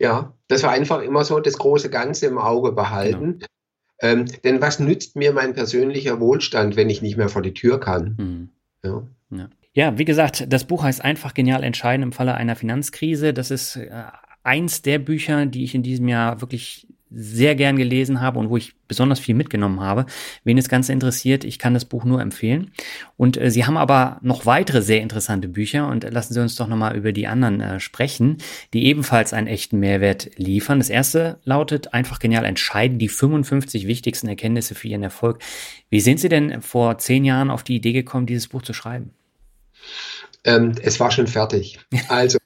Ja, 0.00 0.32
dass 0.48 0.62
wir 0.62 0.70
einfach 0.70 1.02
immer 1.02 1.24
so 1.24 1.38
das 1.38 1.56
große 1.56 1.88
Ganze 1.88 2.26
im 2.26 2.38
Auge 2.38 2.72
behalten. 2.72 3.34
Genau. 3.34 3.46
Ähm, 4.02 4.26
denn 4.44 4.60
was 4.60 4.80
nützt 4.80 5.16
mir 5.16 5.32
mein 5.32 5.54
persönlicher 5.54 6.20
Wohlstand, 6.20 6.76
wenn 6.76 6.90
ich 6.90 7.02
nicht 7.02 7.16
mehr 7.16 7.28
vor 7.28 7.42
die 7.42 7.54
Tür 7.54 7.78
kann? 7.80 8.16
Mhm. 8.18 8.48
Ja. 8.82 9.02
ja. 9.30 9.50
Ja, 9.72 9.98
wie 9.98 10.04
gesagt, 10.04 10.52
das 10.52 10.64
Buch 10.64 10.82
heißt 10.82 11.04
einfach 11.04 11.32
genial 11.32 11.62
entscheiden 11.62 12.02
im 12.02 12.12
Falle 12.12 12.34
einer 12.34 12.56
Finanzkrise. 12.56 13.32
Das 13.32 13.52
ist 13.52 13.76
äh, 13.76 13.90
eins 14.42 14.82
der 14.82 14.98
Bücher, 14.98 15.46
die 15.46 15.62
ich 15.62 15.74
in 15.74 15.84
diesem 15.84 16.08
Jahr 16.08 16.40
wirklich 16.40 16.88
sehr 17.10 17.54
gern 17.54 17.76
gelesen 17.76 18.20
habe 18.20 18.38
und 18.38 18.50
wo 18.50 18.56
ich 18.56 18.74
besonders 18.86 19.20
viel 19.20 19.34
mitgenommen 19.34 19.80
habe. 19.80 20.06
Wen 20.44 20.56
das 20.56 20.68
Ganze 20.68 20.92
interessiert, 20.92 21.44
ich 21.44 21.58
kann 21.58 21.74
das 21.74 21.84
Buch 21.84 22.04
nur 22.04 22.20
empfehlen. 22.20 22.70
Und 23.16 23.36
äh, 23.36 23.50
Sie 23.50 23.66
haben 23.66 23.76
aber 23.76 24.18
noch 24.22 24.46
weitere 24.46 24.82
sehr 24.82 25.00
interessante 25.00 25.48
Bücher 25.48 25.88
und 25.88 26.04
lassen 26.10 26.34
Sie 26.34 26.40
uns 26.40 26.56
doch 26.56 26.66
nochmal 26.66 26.96
über 26.96 27.12
die 27.12 27.26
anderen 27.26 27.60
äh, 27.60 27.80
sprechen, 27.80 28.38
die 28.72 28.86
ebenfalls 28.86 29.32
einen 29.32 29.46
echten 29.46 29.78
Mehrwert 29.78 30.30
liefern. 30.36 30.78
Das 30.78 30.90
erste 30.90 31.38
lautet 31.44 31.94
einfach 31.94 32.18
genial 32.18 32.44
entscheiden, 32.44 32.98
die 32.98 33.08
55 33.08 33.86
wichtigsten 33.86 34.28
Erkenntnisse 34.28 34.74
für 34.74 34.88
Ihren 34.88 35.02
Erfolg. 35.02 35.40
Wie 35.88 36.00
sind 36.00 36.20
Sie 36.20 36.28
denn 36.28 36.62
vor 36.62 36.98
zehn 36.98 37.24
Jahren 37.24 37.50
auf 37.50 37.62
die 37.62 37.76
Idee 37.76 37.92
gekommen, 37.92 38.26
dieses 38.26 38.48
Buch 38.48 38.62
zu 38.62 38.72
schreiben? 38.72 39.10
Ähm, 40.44 40.74
es 40.82 41.00
war 41.00 41.10
schon 41.10 41.26
fertig. 41.26 41.78
Also 42.08 42.38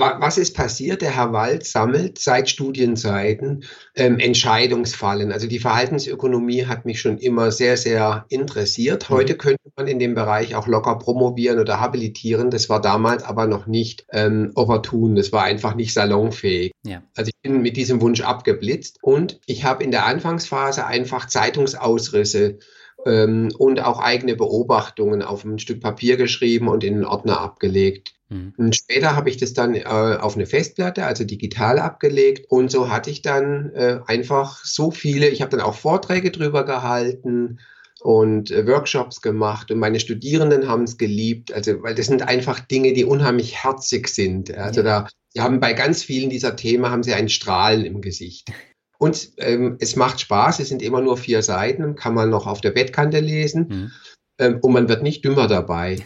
was 0.00 0.38
ist 0.38 0.56
passiert? 0.56 1.02
Der 1.02 1.14
Herr 1.14 1.32
Wald 1.32 1.66
sammelt 1.66 2.18
seit 2.18 2.48
Studienzeiten 2.48 3.64
ähm, 3.94 4.18
Entscheidungsfallen. 4.18 5.32
Also 5.32 5.46
die 5.46 5.58
Verhaltensökonomie 5.58 6.66
hat 6.66 6.86
mich 6.86 7.00
schon 7.00 7.18
immer 7.18 7.52
sehr, 7.52 7.76
sehr 7.76 8.24
interessiert. 8.28 9.08
Mhm. 9.08 9.14
Heute 9.14 9.36
könnte 9.36 9.70
man 9.76 9.86
in 9.86 9.98
dem 9.98 10.14
Bereich 10.14 10.54
auch 10.54 10.66
locker 10.66 10.98
promovieren 10.98 11.58
oder 11.60 11.80
habilitieren. 11.80 12.50
Das 12.50 12.68
war 12.68 12.80
damals 12.80 13.22
aber 13.22 13.46
noch 13.46 13.66
nicht 13.66 14.06
ähm, 14.12 14.52
opportun. 14.54 15.14
Das 15.14 15.32
war 15.32 15.44
einfach 15.44 15.74
nicht 15.74 15.92
salonfähig. 15.92 16.72
Ja. 16.84 17.02
Also 17.16 17.30
ich 17.34 17.42
bin 17.42 17.62
mit 17.62 17.76
diesem 17.76 18.00
Wunsch 18.00 18.22
abgeblitzt 18.22 18.98
und 19.02 19.40
ich 19.46 19.64
habe 19.64 19.84
in 19.84 19.90
der 19.90 20.06
Anfangsphase 20.06 20.86
einfach 20.86 21.26
Zeitungsausrisse 21.26 22.58
ähm, 23.06 23.50
und 23.58 23.82
auch 23.82 24.00
eigene 24.00 24.36
Beobachtungen 24.36 25.22
auf 25.22 25.44
ein 25.44 25.58
Stück 25.58 25.80
Papier 25.80 26.16
geschrieben 26.16 26.68
und 26.68 26.84
in 26.84 26.94
den 26.94 27.04
Ordner 27.04 27.40
abgelegt. 27.40 28.14
Mhm. 28.30 28.54
Und 28.56 28.76
später 28.76 29.14
habe 29.14 29.28
ich 29.28 29.36
das 29.36 29.52
dann 29.52 29.74
äh, 29.74 29.84
auf 29.84 30.36
eine 30.36 30.46
Festplatte, 30.46 31.04
also 31.04 31.24
digital 31.24 31.78
abgelegt. 31.78 32.46
Und 32.48 32.70
so 32.70 32.90
hatte 32.90 33.10
ich 33.10 33.22
dann 33.22 33.70
äh, 33.74 34.00
einfach 34.06 34.64
so 34.64 34.90
viele, 34.90 35.28
ich 35.28 35.42
habe 35.42 35.50
dann 35.50 35.60
auch 35.60 35.74
Vorträge 35.74 36.30
drüber 36.30 36.64
gehalten 36.64 37.58
und 38.00 38.50
äh, 38.50 38.66
Workshops 38.66 39.20
gemacht 39.20 39.70
und 39.70 39.78
meine 39.78 40.00
Studierenden 40.00 40.68
haben 40.68 40.84
es 40.84 40.96
geliebt, 40.96 41.52
also 41.52 41.82
weil 41.82 41.94
das 41.94 42.06
sind 42.06 42.26
einfach 42.26 42.60
Dinge, 42.60 42.94
die 42.94 43.04
unheimlich 43.04 43.62
herzig 43.62 44.08
sind. 44.08 44.56
Also 44.56 44.80
ja. 44.80 45.02
da 45.02 45.08
Sie 45.32 45.40
haben 45.40 45.60
bei 45.60 45.74
ganz 45.74 46.02
vielen 46.02 46.28
dieser 46.28 46.56
Themen 46.56 46.90
haben 46.90 47.04
Sie 47.04 47.14
einen 47.14 47.28
Strahlen 47.28 47.84
im 47.84 48.00
Gesicht. 48.00 48.50
Und 48.98 49.30
ähm, 49.38 49.76
es 49.80 49.96
macht 49.96 50.20
Spaß, 50.20 50.58
es 50.58 50.68
sind 50.68 50.82
immer 50.82 51.00
nur 51.00 51.16
vier 51.16 51.42
Seiten, 51.42 51.94
kann 51.94 52.14
man 52.14 52.30
noch 52.30 52.46
auf 52.46 52.60
der 52.60 52.72
Bettkante 52.72 53.20
lesen 53.20 53.66
mhm. 53.68 53.90
ähm, 54.38 54.58
und 54.60 54.72
man 54.72 54.88
wird 54.88 55.02
nicht 55.02 55.24
dümmer 55.24 55.46
dabei. 55.46 55.98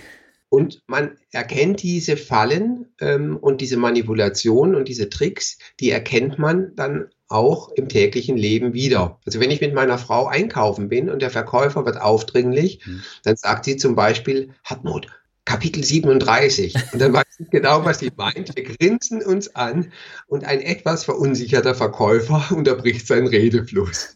Und 0.55 0.83
man 0.87 1.19
erkennt 1.33 1.83
diese 1.83 2.17
Fallen 2.17 2.87
ähm, 3.01 3.37
und 3.37 3.61
diese 3.61 3.77
Manipulationen 3.77 4.77
und 4.77 4.87
diese 4.87 5.09
Tricks, 5.09 5.59
die 5.81 5.91
erkennt 5.91 6.39
man 6.39 6.77
dann 6.77 7.09
auch 7.27 7.71
im 7.71 7.89
täglichen 7.89 8.37
Leben 8.37 8.73
wieder. 8.73 9.19
Also 9.27 9.41
wenn 9.41 9.51
ich 9.51 9.61
mit 9.61 9.75
meiner 9.75 9.99
Frau 9.99 10.29
einkaufen 10.29 10.89
bin 10.89 11.11
und 11.11 11.23
der 11.23 11.31
Verkäufer 11.31 11.85
wird 11.85 12.01
aufdringlich, 12.01 12.87
mhm. 12.87 13.03
dann 13.25 13.35
sagt 13.35 13.65
sie 13.65 13.77
zum 13.77 13.97
Beispiel, 13.97 14.51
Hartmut, 14.63 15.09
Kapitel 15.45 15.83
37. 15.83 16.77
Und 16.93 17.03
dann 17.03 17.13
weiß 17.13 17.25
ich 17.41 17.51
genau, 17.51 17.85
was 17.85 17.99
sie 17.99 18.13
meint. 18.17 18.55
Wir 18.55 18.63
grinsen 18.63 19.23
uns 19.23 19.57
an 19.57 19.91
und 20.29 20.45
ein 20.45 20.61
etwas 20.61 21.05
verunsicherter 21.05 21.75
Verkäufer 21.75 22.47
unterbricht 22.57 23.09
seinen 23.09 23.27
Redefluss. 23.27 24.15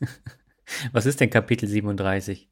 Was 0.93 1.05
ist 1.05 1.18
denn 1.18 1.30
Kapitel 1.30 1.68
37? 1.68 2.49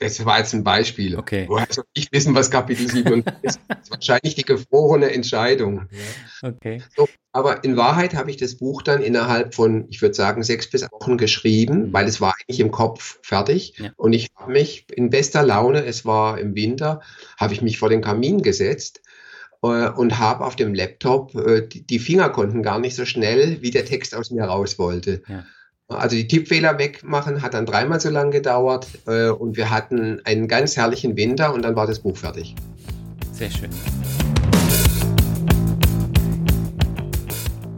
Das 0.00 0.24
war 0.24 0.38
jetzt 0.38 0.54
ein 0.54 0.64
Beispiel. 0.64 1.18
Okay. 1.18 1.44
Woher 1.46 1.66
soll 1.68 1.84
ich 1.92 2.10
wissen, 2.10 2.34
was 2.34 2.50
Kapitel 2.50 2.88
7 2.88 3.22
ist? 3.42 3.60
Das 3.68 3.80
ist 3.82 3.90
wahrscheinlich 3.90 4.34
die 4.34 4.44
gefrorene 4.44 5.12
Entscheidung. 5.12 5.88
Okay. 6.42 6.82
So, 6.96 7.06
aber 7.32 7.64
in 7.64 7.76
Wahrheit 7.76 8.14
habe 8.14 8.30
ich 8.30 8.38
das 8.38 8.56
Buch 8.56 8.82
dann 8.82 9.02
innerhalb 9.02 9.54
von, 9.54 9.86
ich 9.90 10.00
würde 10.00 10.14
sagen, 10.14 10.42
sechs 10.42 10.70
bis 10.70 10.82
acht 10.82 10.92
Wochen 10.92 11.18
geschrieben, 11.18 11.88
mhm. 11.88 11.92
weil 11.92 12.06
es 12.06 12.20
war 12.20 12.34
eigentlich 12.40 12.60
im 12.60 12.70
Kopf 12.70 13.18
fertig. 13.22 13.74
Ja. 13.76 13.90
Und 13.96 14.14
ich 14.14 14.30
habe 14.34 14.52
mich 14.52 14.86
in 14.90 15.10
bester 15.10 15.42
Laune, 15.42 15.84
es 15.84 16.06
war 16.06 16.38
im 16.38 16.54
Winter, 16.54 17.00
habe 17.38 17.52
ich 17.52 17.60
mich 17.60 17.78
vor 17.78 17.90
den 17.90 18.00
Kamin 18.00 18.42
gesetzt 18.42 19.02
äh, 19.62 19.90
und 19.90 20.18
habe 20.18 20.46
auf 20.46 20.56
dem 20.56 20.74
Laptop, 20.74 21.34
äh, 21.34 21.66
die, 21.66 21.86
die, 21.86 21.98
Finger 21.98 22.30
konnten 22.30 22.62
gar 22.62 22.78
nicht 22.78 22.96
so 22.96 23.04
schnell, 23.04 23.60
wie 23.60 23.70
der 23.70 23.84
Text 23.84 24.14
aus 24.14 24.30
mir 24.30 24.44
raus 24.44 24.78
wollte. 24.78 25.22
Ja. 25.28 25.44
Also 25.90 26.14
die 26.14 26.28
Tippfehler 26.28 26.78
wegmachen 26.78 27.42
hat 27.42 27.54
dann 27.54 27.66
dreimal 27.66 28.00
so 28.00 28.10
lange 28.10 28.30
gedauert 28.30 28.86
äh, 29.06 29.28
und 29.28 29.56
wir 29.56 29.70
hatten 29.70 30.20
einen 30.24 30.46
ganz 30.46 30.76
herrlichen 30.76 31.16
Winter 31.16 31.52
und 31.52 31.62
dann 31.62 31.74
war 31.74 31.86
das 31.86 31.98
Buch 31.98 32.16
fertig. 32.16 32.54
Sehr 33.32 33.50
schön. 33.50 33.70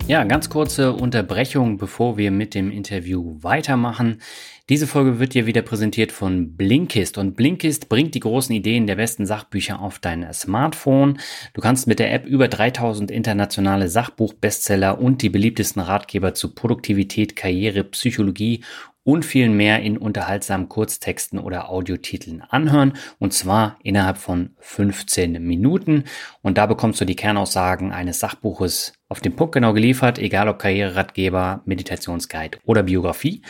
Ja, 0.08 0.24
ganz 0.24 0.50
kurze 0.50 0.92
Unterbrechung, 0.92 1.78
bevor 1.78 2.18
wir 2.18 2.30
mit 2.30 2.54
dem 2.54 2.70
Interview 2.70 3.36
weitermachen. 3.40 4.20
Diese 4.68 4.86
Folge 4.86 5.18
wird 5.18 5.34
dir 5.34 5.46
wieder 5.46 5.62
präsentiert 5.62 6.12
von 6.12 6.56
Blinkist. 6.56 7.18
Und 7.18 7.34
Blinkist 7.34 7.88
bringt 7.88 8.14
die 8.14 8.20
großen 8.20 8.54
Ideen 8.54 8.86
der 8.86 8.94
besten 8.94 9.26
Sachbücher 9.26 9.80
auf 9.80 9.98
dein 9.98 10.32
Smartphone. 10.32 11.18
Du 11.52 11.60
kannst 11.60 11.88
mit 11.88 11.98
der 11.98 12.12
App 12.12 12.26
über 12.26 12.46
3000 12.46 13.10
internationale 13.10 13.88
Sachbuch-Bestseller 13.88 15.00
und 15.00 15.22
die 15.22 15.30
beliebtesten 15.30 15.82
Ratgeber 15.82 16.34
zu 16.34 16.54
Produktivität, 16.54 17.34
Karriere, 17.34 17.82
Psychologie 17.82 18.62
und 19.04 19.24
vielen 19.24 19.56
mehr 19.56 19.82
in 19.82 19.98
unterhaltsamen 19.98 20.68
Kurztexten 20.68 21.40
oder 21.40 21.68
Audiotiteln 21.68 22.42
anhören. 22.42 22.92
Und 23.18 23.32
zwar 23.32 23.78
innerhalb 23.82 24.16
von 24.16 24.50
15 24.60 25.42
Minuten. 25.44 26.04
Und 26.40 26.56
da 26.56 26.66
bekommst 26.66 27.00
du 27.00 27.04
die 27.04 27.16
Kernaussagen 27.16 27.92
eines 27.92 28.20
Sachbuches 28.20 28.92
auf 29.08 29.20
den 29.20 29.34
Punkt 29.34 29.54
genau 29.54 29.72
geliefert, 29.72 30.20
egal 30.20 30.48
ob 30.48 30.60
Karriereratgeber, 30.60 31.62
Meditationsguide 31.64 32.58
oder 32.64 32.84
Biografie 32.84 33.42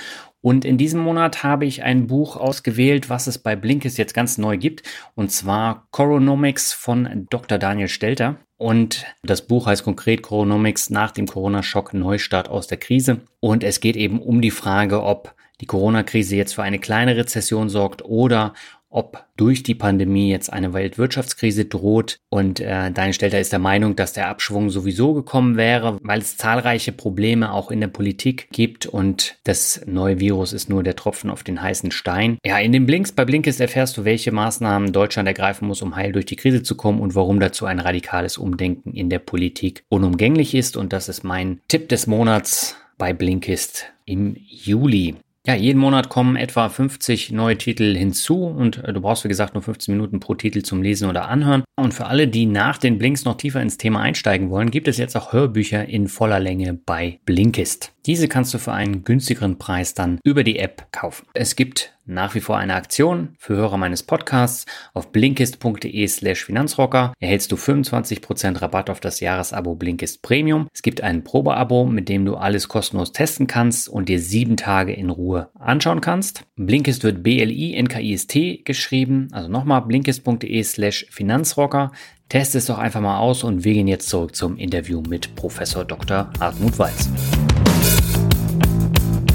und 0.43 0.65
in 0.65 0.77
diesem 0.77 1.01
Monat 1.01 1.45
habe 1.45 1.65
ich 1.65 1.85
ein 1.85 2.09
Buch 2.09 2.37
ausgewählt, 2.37 3.09
was 3.09 3.29
es 3.29 3.39
bei 3.39 3.55
Blinkist 3.55 3.97
jetzt 3.97 4.13
ganz 4.13 4.39
neu 4.39 4.59
gibt. 4.59 4.83
Und 5.15 5.31
zwar 5.31 5.87
Coronomics 5.93 6.73
von 6.73 7.27
Dr. 7.31 7.59
Daniel 7.59 7.89
Stelter. 7.89 8.39
Und 8.57 9.07
das 9.23 9.47
Buch 9.47 9.67
heißt 9.67 9.85
konkret 9.85 10.23
Coronomics 10.23 10.91
nach 10.91 11.13
dem 11.13 11.27
Corona-Schock 11.27 11.95
Neustart 11.95 12.49
aus 12.49 12.67
der 12.67 12.79
Krise. 12.79 13.21
Und 13.39 13.63
es 13.63 13.79
geht 13.79 13.97
eben 13.97 14.21
um 14.21 14.41
die 14.41 14.51
Frage, 14.51 15.05
ob 15.05 15.35
die 15.61 15.67
Corona-Krise 15.67 16.35
jetzt 16.35 16.55
für 16.55 16.65
eine 16.65 16.81
kleine 16.81 17.17
Rezession 17.17 17.69
sorgt 17.69 18.05
oder 18.05 18.53
ob 18.93 19.25
durch 19.37 19.63
die 19.63 19.75
Pandemie 19.75 20.31
jetzt 20.31 20.53
eine 20.53 20.73
Weltwirtschaftskrise 20.73 21.65
droht. 21.65 22.19
Und 22.29 22.61
äh, 22.61 22.91
Daniel 22.93 23.15
Stelter 23.15 23.41
ist 23.41 23.53
der 23.53 23.59
Meinung, 23.59 23.97
dass 23.97 24.13
der 24.13 24.29
Abschwung 24.29 24.71
sowieso 24.71 25.15
gekommen 25.15 25.57
wäre, 25.57 25.99
weil 26.03 26.21
es 26.21 26.37
zahlreiche 26.37 26.93
Probleme 26.93 27.53
auch 27.53 27.71
in 27.71 27.81
der 27.81 27.89
Politik 27.89 28.49
gibt 28.53 28.87
und 28.87 29.37
das 29.45 29.83
neue 29.87 30.21
Virus 30.21 30.53
ist 30.53 30.69
nur 30.69 30.83
der 30.83 30.97
Tropfen 30.97 31.31
auf 31.31 31.43
den 31.43 31.63
heißen 31.63 31.91
Stein. 31.91 32.39
Ja, 32.45 32.59
in 32.59 32.73
den 32.73 32.87
Blinks 32.87 33.13
bei 33.13 33.25
Blinkist 33.25 33.61
erfährst 33.61 33.97
du, 33.97 34.05
welche 34.05 34.33
Maßnahmen 34.33 34.93
Deutschland 34.93 35.27
ergreifen 35.27 35.67
muss, 35.67 35.83
um 35.83 35.97
heil 35.97 36.13
durch 36.13 36.27
die 36.27 36.37
Krise 36.37 36.63
zu 36.63 36.77
kommen 36.77 37.01
und 37.01 37.15
warum 37.15 37.41
dazu 37.41 37.67
ein 37.67 37.81
radikales 37.81 38.39
Umdenken 38.39 38.93
in 38.93 39.09
der 39.09 39.19
Politik 39.19 39.85
unumgänglich 39.89 40.55
ist. 40.55 40.77
Und 40.77 40.93
das 40.93 41.09
ist 41.09 41.25
mein 41.25 41.61
Tipp 41.69 41.89
des 41.89 42.07
Monats 42.07 42.77
bei 42.99 43.13
Blinkist 43.13 43.87
im 44.05 44.37
Juli. 44.47 45.17
Ja, 45.45 45.57
jeden 45.57 45.81
Monat 45.81 46.09
kommen 46.09 46.37
etwa 46.37 46.69
50 46.69 47.33
neue 47.33 47.59
Titel 47.59 47.97
hinzu 47.97 48.45
und 48.47 48.85
äh, 48.85 48.93
du 48.93 49.01
brauchst, 49.01 49.25
wie 49.25 49.29
gesagt, 49.29 49.55
nur 49.55 49.63
15 49.63 49.93
Minuten 49.93 50.21
pro 50.21 50.37
Titel 50.37 50.63
zum 50.63 50.83
Lesen 50.83 51.09
oder 51.09 51.29
Anhören. 51.29 51.65
Und 51.75 51.95
für 51.95 52.07
alle, 52.07 52.29
die 52.29 52.47
nach 52.47 52.79
den 52.79 52.97
Blinks 52.97 53.25
noch 53.25 53.37
tiefer 53.37 53.61
ins 53.61 53.77
Thema 53.77 54.01
einsteigen 54.01 54.51
wollen, 54.51 54.71
gibt 54.71 54.87
es 54.87 54.99
jetzt 54.99 55.17
auch 55.17 55.33
Hörbücher 55.33 55.89
in 55.89 56.07
voller 56.07 56.39
Länge 56.39 56.75
bei 56.75 57.19
Blinkist. 57.25 57.93
Diese 58.07 58.29
kannst 58.29 58.55
du 58.55 58.59
für 58.59 58.73
einen 58.73 59.03
günstigeren 59.03 59.59
Preis 59.59 59.95
dann 59.95 60.21
über 60.23 60.45
die 60.45 60.61
App 60.61 60.87
kaufen. 60.93 61.27
Es 61.35 61.57
gibt 61.57 61.93
nach 62.05 62.35
wie 62.35 62.41
vor 62.41 62.59
eine 62.59 62.75
Aktion 62.75 63.35
für 63.39 63.57
Hörer 63.57 63.77
meines 63.77 64.03
Podcasts. 64.03 64.67
Auf 64.95 65.13
blinkist.de 65.13 66.07
slash 66.09 66.45
Finanzrocker 66.45 67.13
erhältst 67.21 67.53
du 67.53 67.57
25% 67.57 68.61
Rabatt 68.61 68.91
auf 68.91 69.01
das 69.01 69.21
Jahresabo 69.21 69.75
Blinkist 69.75 70.23
Premium. 70.23 70.69
Es 70.73 70.83
gibt 70.83 71.01
ein 71.01 71.25
Probeabo, 71.25 71.85
mit 71.85 72.09
dem 72.09 72.25
du 72.25 72.37
alles 72.37 72.69
kostenlos 72.69 73.13
testen 73.13 73.47
kannst 73.47 73.89
und 73.89 74.09
dir 74.09 74.21
sieben 74.21 74.57
Tage 74.57 74.93
in 74.93 75.11
Ruhe 75.11 75.51
anschauen 75.59 76.01
kannst. 76.01 76.45
Blinkist 76.57 77.05
wird 77.05 77.23
B-L-I-N-K-I-S-T 77.23 78.63
geschrieben. 78.65 79.29
Also 79.33 79.49
nochmal 79.49 79.83
blinkist.de 79.83 80.63
slash 80.63 81.07
Finanzrocker. 81.11 81.93
Test 82.29 82.55
es 82.55 82.67
doch 82.67 82.79
einfach 82.79 83.01
mal 83.01 83.19
aus 83.19 83.45
und 83.45 83.65
wir 83.65 83.75
gehen 83.75 83.89
jetzt 83.89 84.09
zurück 84.09 84.35
zum 84.35 84.57
Interview 84.57 85.03
mit 85.03 85.35
Professor 85.35 85.85
Dr. 85.85 86.31
Hartmut 86.41 86.79
Walz. 86.79 87.11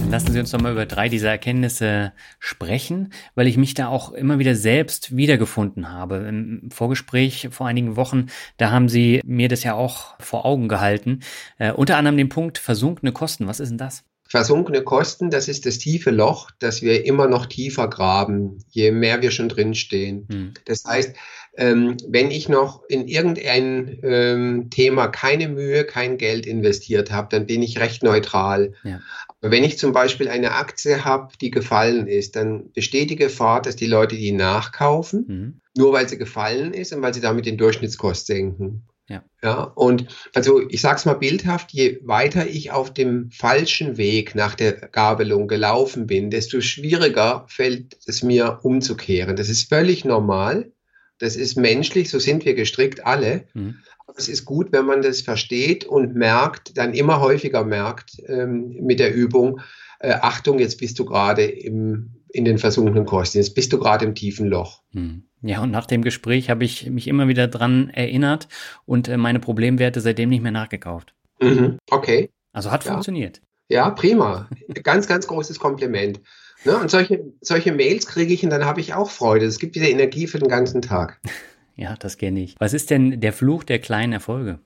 Lassen 0.10 0.32
Sie 0.32 0.40
uns 0.40 0.52
doch 0.52 0.62
mal 0.62 0.72
über 0.72 0.86
drei 0.86 1.10
dieser 1.10 1.30
Erkenntnisse 1.30 2.14
sprechen, 2.40 3.12
weil 3.36 3.46
ich 3.46 3.58
mich 3.58 3.74
da 3.74 3.90
auch 3.90 4.14
immer 4.14 4.40
wieder 4.40 4.56
selbst 4.56 5.18
wiedergefunden 5.18 5.92
habe. 5.92 6.26
Im 6.30 6.70
Vorgespräch 6.72 7.50
vor 7.52 7.68
einigen 7.68 7.98
Wochen, 7.98 8.28
da 8.56 8.72
haben 8.72 8.88
Sie 8.88 9.20
mir 9.26 9.50
das 9.50 9.66
ja 9.66 9.74
auch 9.74 10.16
vor 10.20 10.46
Augen 10.46 10.70
gehalten. 10.70 11.20
Äh, 11.58 11.74
unter 11.74 11.98
anderem 11.98 12.16
den 12.16 12.30
Punkt 12.30 12.58
versunkene 12.58 13.12
Kosten. 13.12 13.48
Was 13.48 13.60
ist 13.60 13.70
denn 13.70 13.78
das? 13.78 14.06
Versunkene 14.30 14.82
Kosten, 14.82 15.30
das 15.30 15.48
ist 15.48 15.66
das 15.66 15.78
tiefe 15.78 16.12
Loch, 16.12 16.52
das 16.60 16.82
wir 16.82 17.06
immer 17.06 17.28
noch 17.28 17.46
tiefer 17.46 17.90
graben, 17.90 18.60
je 18.70 18.92
mehr 18.92 19.22
wir 19.22 19.32
schon 19.32 19.48
drinstehen. 19.48 20.28
Hm. 20.30 20.54
Das 20.66 20.84
heißt, 20.86 21.16
ähm, 21.58 21.98
wenn 22.08 22.30
ich 22.30 22.50
noch 22.50 22.84
in 22.88 23.08
irgendein 23.08 24.00
ähm, 24.04 24.70
Thema 24.70 25.08
keine 25.08 25.48
Mühe, 25.48 25.86
kein 25.86 26.18
Geld 26.18 26.46
investiert 26.46 27.10
habe, 27.12 27.30
dann 27.32 27.48
bin 27.48 27.64
ich 27.64 27.80
recht 27.80 28.04
neutral. 28.04 28.74
Ja. 28.84 29.00
Wenn 29.42 29.64
ich 29.64 29.78
zum 29.78 29.94
Beispiel 29.94 30.30
eine 30.30 30.54
Aktie 30.54 31.06
habe, 31.06 31.34
die 31.40 31.52
gefallen 31.52 32.08
ist, 32.08 32.36
dann 32.36 32.72
besteht 32.72 33.12
die 33.12 33.16
Gefahr, 33.16 33.62
dass 33.62 33.76
die 33.76 33.86
Leute 33.86 34.16
die 34.16 34.32
nachkaufen, 34.32 35.26
mhm. 35.28 35.62
nur 35.76 35.94
weil 35.94 36.10
sie 36.10 36.18
gefallen 36.18 36.74
ist 36.74 36.92
und 36.94 37.02
weil 37.02 37.14
sie 37.14 37.22
damit 37.22 37.46
den 37.46 37.58
Durchschnittskost 37.58 38.26
senken. 38.26 38.88
Ja. 39.10 39.24
ja, 39.42 39.64
und 39.64 40.08
also 40.34 40.68
ich 40.68 40.82
sage 40.82 40.98
es 40.98 41.06
mal 41.06 41.14
bildhaft, 41.14 41.72
je 41.72 42.00
weiter 42.04 42.46
ich 42.46 42.72
auf 42.72 42.94
dem 42.94 43.32
falschen 43.32 43.96
Weg 43.96 44.36
nach 44.36 44.54
der 44.54 44.74
Gabelung 44.74 45.48
gelaufen 45.48 46.08
bin, 46.08 46.30
desto 46.30 46.60
schwieriger 46.60 47.46
fällt 47.48 47.98
es 48.06 48.22
mir 48.22 48.60
umzukehren. 48.64 49.38
Das 49.38 49.48
ist 49.48 49.70
völlig 49.70 50.04
normal. 50.04 50.74
Das 51.20 51.38
ist 51.38 51.56
menschlich, 51.56 52.10
so 52.10 52.20
sind 52.20 52.44
wir 52.44 52.54
gestrickt 52.54 53.06
alle. 53.06 53.46
Mhm. 53.54 53.78
Es 54.18 54.28
ist 54.28 54.46
gut, 54.46 54.72
wenn 54.72 54.86
man 54.86 55.02
das 55.02 55.22
versteht 55.22 55.86
und 55.86 56.16
merkt, 56.16 56.78
dann 56.78 56.94
immer 56.94 57.22
häufiger 57.22 57.64
merkt 57.64 58.22
ähm, 58.28 58.76
mit 58.82 59.00
der 59.00 59.14
Übung, 59.14 59.62
äh, 60.00 60.14
Achtung, 60.14 60.60
jetzt 60.60 60.80
bist 60.80 61.00
du 61.00 61.06
gerade 61.06 61.44
in 61.44 62.46
den 62.46 62.58
versunkenen 62.58 63.06
Kosten, 63.06 63.38
jetzt 63.38 63.56
bist 63.56 63.74
du 63.74 63.80
gerade 63.80 64.06
im 64.06 64.16
tiefen 64.16 64.48
Loch. 64.48 64.82
Mhm. 64.92 65.24
Ja, 65.42 65.62
und 65.62 65.72
nach 65.72 65.86
dem 65.86 66.02
Gespräch 66.02 66.50
habe 66.50 66.64
ich 66.66 66.90
mich 66.90 67.08
immer 67.08 67.28
wieder 67.28 67.48
dran 67.48 67.90
erinnert 67.90 68.48
und 68.86 69.08
äh, 69.08 69.18
meine 69.18 69.40
Problemwerte 69.40 70.02
seitdem 70.02 70.30
nicht 70.30 70.42
mehr 70.42 70.52
nachgekauft. 70.52 71.14
Mhm. 71.40 71.78
Okay. 71.90 72.30
Also 72.54 72.72
hat 72.72 72.86
ja. 72.86 72.92
funktioniert. 72.92 73.42
Ja, 73.70 73.90
prima. 73.92 74.50
ganz, 74.84 75.08
ganz 75.08 75.28
großes 75.28 75.60
Kompliment. 75.60 76.22
Ne? 76.66 76.78
Und 76.78 76.90
solche, 76.90 77.24
solche 77.42 77.72
Mails 77.72 78.08
kriege 78.08 78.34
ich 78.34 78.44
und 78.44 78.50
dann 78.50 78.66
habe 78.66 78.82
ich 78.82 78.94
auch 78.94 79.10
Freude. 79.10 79.46
Es 79.46 79.60
gibt 79.60 79.76
wieder 79.76 79.90
Energie 79.90 80.28
für 80.28 80.40
den 80.40 80.50
ganzen 80.50 80.82
Tag. 80.82 81.20
Ja, 81.78 81.96
das 81.96 82.18
kenne 82.18 82.42
ich. 82.42 82.56
Was 82.60 82.74
ist 82.74 82.90
denn 82.90 83.22
der 83.22 83.32
Fluch 83.34 83.64
der 83.64 83.80
kleinen 83.80 84.12
Erfolge? 84.14 84.60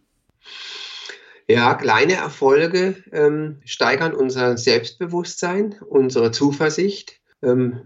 Ja, 1.47 1.73
kleine 1.75 2.13
Erfolge 2.13 2.95
ähm, 3.11 3.59
steigern 3.65 4.13
unser 4.13 4.57
Selbstbewusstsein, 4.57 5.75
unsere 5.87 6.31
Zuversicht. 6.31 7.19
Ähm, 7.43 7.81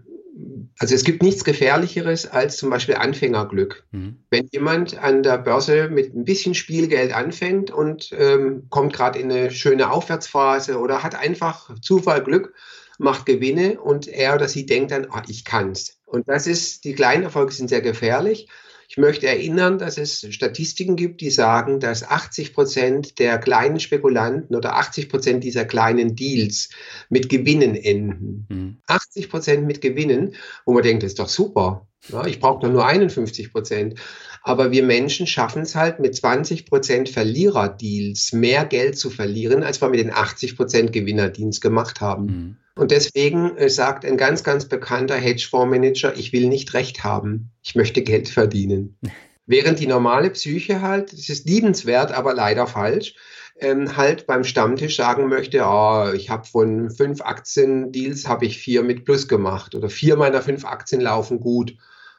also 0.78 0.94
es 0.94 1.02
gibt 1.02 1.22
nichts 1.22 1.44
Gefährlicheres 1.44 2.26
als 2.26 2.58
zum 2.58 2.70
Beispiel 2.70 2.96
Anfängerglück. 2.96 3.84
Mhm. 3.90 4.18
Wenn 4.30 4.48
jemand 4.52 4.96
an 4.98 5.22
der 5.22 5.38
Börse 5.38 5.88
mit 5.88 6.14
ein 6.14 6.24
bisschen 6.24 6.54
Spielgeld 6.54 7.12
anfängt 7.12 7.70
und 7.70 8.10
ähm, 8.16 8.66
kommt 8.68 8.92
gerade 8.92 9.18
in 9.18 9.32
eine 9.32 9.50
schöne 9.50 9.90
Aufwärtsphase 9.90 10.78
oder 10.78 11.02
hat 11.02 11.16
einfach 11.16 11.74
Zufall 11.80 12.22
Glück, 12.22 12.54
macht 12.98 13.26
Gewinne 13.26 13.80
und 13.80 14.06
er 14.06 14.34
oder 14.34 14.48
sie 14.48 14.66
denkt 14.66 14.90
dann, 14.90 15.06
oh, 15.06 15.20
ich 15.26 15.44
kann's. 15.44 15.98
Und 16.04 16.28
das 16.28 16.46
ist, 16.46 16.84
die 16.84 16.94
kleinen 16.94 17.24
Erfolge 17.24 17.52
sind 17.52 17.68
sehr 17.68 17.82
gefährlich. 17.82 18.48
Ich 18.88 18.96
möchte 18.96 19.26
erinnern, 19.26 19.78
dass 19.78 19.98
es 19.98 20.26
Statistiken 20.30 20.96
gibt, 20.96 21.20
die 21.20 21.30
sagen, 21.30 21.80
dass 21.80 22.08
80 22.08 22.54
Prozent 22.54 23.18
der 23.18 23.38
kleinen 23.38 23.80
Spekulanten 23.80 24.54
oder 24.56 24.76
80 24.76 25.08
Prozent 25.08 25.44
dieser 25.44 25.64
kleinen 25.64 26.14
Deals 26.14 26.70
mit 27.08 27.28
Gewinnen 27.28 27.74
enden. 27.74 28.46
Mhm. 28.48 28.76
80 28.86 29.28
Prozent 29.28 29.66
mit 29.66 29.80
Gewinnen, 29.80 30.34
wo 30.64 30.72
man 30.72 30.82
denkt, 30.82 31.02
das 31.02 31.12
ist 31.12 31.18
doch 31.18 31.28
super. 31.28 31.86
Ja, 32.08 32.26
ich 32.26 32.40
brauche 32.40 32.68
nur 32.68 32.86
51 32.86 33.52
Prozent. 33.52 33.98
Aber 34.42 34.70
wir 34.70 34.84
Menschen 34.84 35.26
schaffen 35.26 35.62
es 35.62 35.74
halt 35.74 35.98
mit 35.98 36.14
20 36.14 36.66
Prozent 36.66 37.08
Verlierer-Deals 37.08 38.32
mehr 38.32 38.64
Geld 38.64 38.96
zu 38.96 39.10
verlieren, 39.10 39.64
als 39.64 39.80
wir 39.80 39.88
mit 39.88 39.98
den 39.98 40.12
80 40.12 40.56
Prozent 40.56 40.92
Gewinner-Deals 40.92 41.60
gemacht 41.60 42.00
haben. 42.00 42.26
Mhm. 42.26 42.56
Und 42.76 42.90
deswegen 42.92 43.56
äh, 43.56 43.68
sagt 43.68 44.04
ein 44.04 44.16
ganz, 44.16 44.44
ganz 44.44 44.66
bekannter 44.66 45.16
Hedgefondsmanager, 45.16 46.16
ich 46.16 46.32
will 46.32 46.48
nicht 46.48 46.74
recht 46.74 47.02
haben, 47.02 47.50
ich 47.64 47.74
möchte 47.74 48.02
Geld 48.02 48.28
verdienen. 48.28 48.96
Während 49.46 49.78
die 49.78 49.86
normale 49.86 50.30
Psyche 50.30 50.82
halt, 50.82 51.12
das 51.12 51.28
ist 51.28 51.48
liebenswert, 51.48 52.12
aber 52.12 52.34
leider 52.34 52.66
falsch, 52.66 53.14
ähm, 53.60 53.96
halt 53.96 54.26
beim 54.26 54.44
Stammtisch 54.44 54.96
sagen 54.96 55.28
möchte, 55.28 55.62
oh, 55.64 56.10
ich 56.14 56.30
habe 56.30 56.46
von 56.46 56.90
fünf 56.90 57.20
Aktiendeals 57.20 58.26
habe 58.26 58.46
ich 58.46 58.58
vier 58.58 58.82
mit 58.82 59.04
Plus 59.04 59.28
gemacht 59.28 59.74
oder 59.74 59.88
vier 59.88 60.16
meiner 60.16 60.42
fünf 60.42 60.64
Aktien 60.64 61.00
laufen 61.00 61.40
gut. 61.40 61.76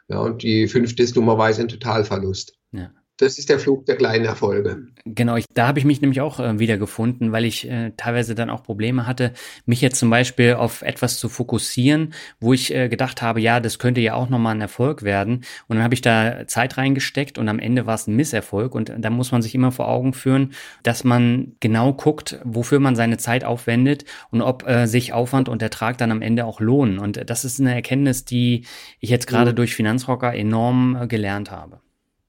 Ja, 0.07 0.19
und 0.19 0.43
die 0.43 0.67
fünfte 0.67 1.03
ist 1.03 1.15
dummerweise 1.17 1.61
ein 1.61 1.67
Totalverlust. 1.67 2.53
Ja. 2.71 2.91
Das 3.17 3.39
ist 3.39 3.49
der 3.49 3.57
Flug 3.57 3.87
der 3.87 3.95
kleinen 3.95 4.25
Erfolge. 4.25 4.87
Genau, 5.03 5.37
ich, 5.37 5.45
da 5.51 5.67
habe 5.67 5.79
ich 5.79 5.85
mich 5.85 6.01
nämlich 6.01 6.21
auch 6.21 6.39
äh, 6.39 6.59
wieder 6.59 6.77
gefunden, 6.77 7.31
weil 7.31 7.45
ich 7.45 7.67
äh, 7.67 7.91
teilweise 7.97 8.35
dann 8.35 8.51
auch 8.51 8.61
Probleme 8.61 9.07
hatte, 9.07 9.33
mich 9.65 9.81
jetzt 9.81 9.97
zum 9.97 10.11
Beispiel 10.11 10.53
auf 10.53 10.83
etwas 10.83 11.17
zu 11.17 11.27
fokussieren, 11.27 12.13
wo 12.39 12.53
ich 12.53 12.73
äh, 12.73 12.89
gedacht 12.89 13.23
habe, 13.23 13.41
ja, 13.41 13.59
das 13.59 13.79
könnte 13.79 14.01
ja 14.01 14.13
auch 14.13 14.29
nochmal 14.29 14.53
ein 14.53 14.61
Erfolg 14.61 15.01
werden. 15.01 15.43
Und 15.67 15.77
dann 15.77 15.83
habe 15.83 15.95
ich 15.95 16.01
da 16.01 16.45
Zeit 16.45 16.77
reingesteckt 16.77 17.39
und 17.39 17.49
am 17.49 17.57
Ende 17.57 17.87
war 17.87 17.95
es 17.95 18.05
ein 18.05 18.15
Misserfolg. 18.15 18.75
Und 18.75 18.93
da 18.95 19.09
muss 19.09 19.31
man 19.31 19.41
sich 19.41 19.55
immer 19.55 19.71
vor 19.71 19.87
Augen 19.87 20.13
führen, 20.13 20.53
dass 20.83 21.03
man 21.03 21.53
genau 21.59 21.93
guckt, 21.93 22.39
wofür 22.43 22.79
man 22.79 22.95
seine 22.95 23.17
Zeit 23.17 23.43
aufwendet 23.43 24.05
und 24.29 24.43
ob 24.43 24.67
äh, 24.67 24.85
sich 24.85 25.13
Aufwand 25.13 25.49
und 25.49 25.63
Ertrag 25.63 25.97
dann 25.97 26.11
am 26.11 26.21
Ende 26.21 26.45
auch 26.45 26.59
lohnen. 26.59 26.99
Und 26.99 27.27
das 27.27 27.45
ist 27.45 27.59
eine 27.59 27.73
Erkenntnis, 27.73 28.25
die 28.25 28.65
ich 28.99 29.09
jetzt 29.09 29.25
gerade 29.25 29.51
mhm. 29.51 29.55
durch 29.55 29.73
Finanzrocker 29.73 30.35
enorm 30.35 30.95
äh, 31.01 31.07
gelernt 31.07 31.49
habe. 31.49 31.81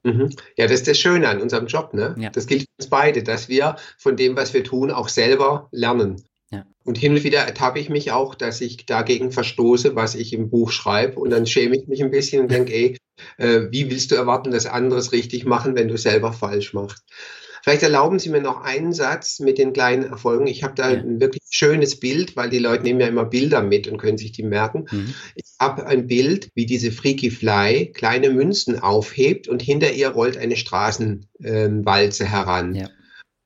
Mhm. 0.04 0.30
Ja, 0.56 0.66
das 0.66 0.80
ist 0.80 0.88
das 0.88 0.98
Schöne 0.98 1.28
an 1.28 1.40
unserem 1.40 1.66
Job. 1.66 1.94
Ne? 1.94 2.14
Ja. 2.18 2.30
Das 2.30 2.46
gilt 2.46 2.62
für 2.62 2.68
uns 2.78 2.90
beide, 2.90 3.22
dass 3.22 3.48
wir 3.48 3.76
von 3.98 4.16
dem, 4.16 4.36
was 4.36 4.54
wir 4.54 4.64
tun, 4.64 4.90
auch 4.90 5.08
selber 5.08 5.68
lernen. 5.72 6.22
Ja. 6.50 6.64
Und 6.84 6.96
hin 6.96 7.12
und 7.12 7.24
wieder 7.24 7.40
ertappe 7.40 7.78
ich 7.78 7.90
mich 7.90 8.10
auch, 8.12 8.34
dass 8.34 8.60
ich 8.60 8.86
dagegen 8.86 9.32
verstoße, 9.32 9.94
was 9.96 10.14
ich 10.14 10.32
im 10.32 10.50
Buch 10.50 10.70
schreibe. 10.70 11.20
Und 11.20 11.30
dann 11.30 11.46
schäme 11.46 11.76
ich 11.76 11.86
mich 11.88 12.02
ein 12.02 12.10
bisschen 12.10 12.42
und 12.42 12.50
denke, 12.50 12.72
ey, 12.72 12.96
äh, 13.36 13.62
wie 13.70 13.90
willst 13.90 14.10
du 14.10 14.14
erwarten, 14.14 14.50
dass 14.50 14.66
anderes 14.66 15.12
richtig 15.12 15.44
machen, 15.44 15.76
wenn 15.76 15.88
du 15.88 15.98
selber 15.98 16.32
falsch 16.32 16.72
machst? 16.72 17.04
Vielleicht 17.68 17.82
erlauben 17.82 18.18
Sie 18.18 18.30
mir 18.30 18.40
noch 18.40 18.62
einen 18.62 18.94
Satz 18.94 19.40
mit 19.40 19.58
den 19.58 19.74
kleinen 19.74 20.04
Erfolgen. 20.04 20.46
Ich 20.46 20.62
habe 20.62 20.74
da 20.74 20.90
ja. 20.90 21.00
ein 21.00 21.20
wirklich 21.20 21.42
schönes 21.50 22.00
Bild, 22.00 22.34
weil 22.34 22.48
die 22.48 22.60
Leute 22.60 22.84
nehmen 22.84 22.98
ja 22.98 23.06
immer 23.06 23.26
Bilder 23.26 23.62
mit 23.62 23.88
und 23.88 23.98
können 23.98 24.16
sich 24.16 24.32
die 24.32 24.42
merken. 24.42 24.86
Mhm. 24.90 25.12
Ich 25.34 25.44
habe 25.60 25.86
ein 25.86 26.06
Bild, 26.06 26.50
wie 26.54 26.64
diese 26.64 26.90
Freaky 26.90 27.30
Fly 27.30 27.92
kleine 27.92 28.30
Münzen 28.30 28.78
aufhebt 28.78 29.48
und 29.48 29.60
hinter 29.60 29.92
ihr 29.92 30.08
rollt 30.08 30.38
eine 30.38 30.56
Straßenwalze 30.56 32.24
äh, 32.24 32.26
heran. 32.26 32.74
Ja. 32.74 32.88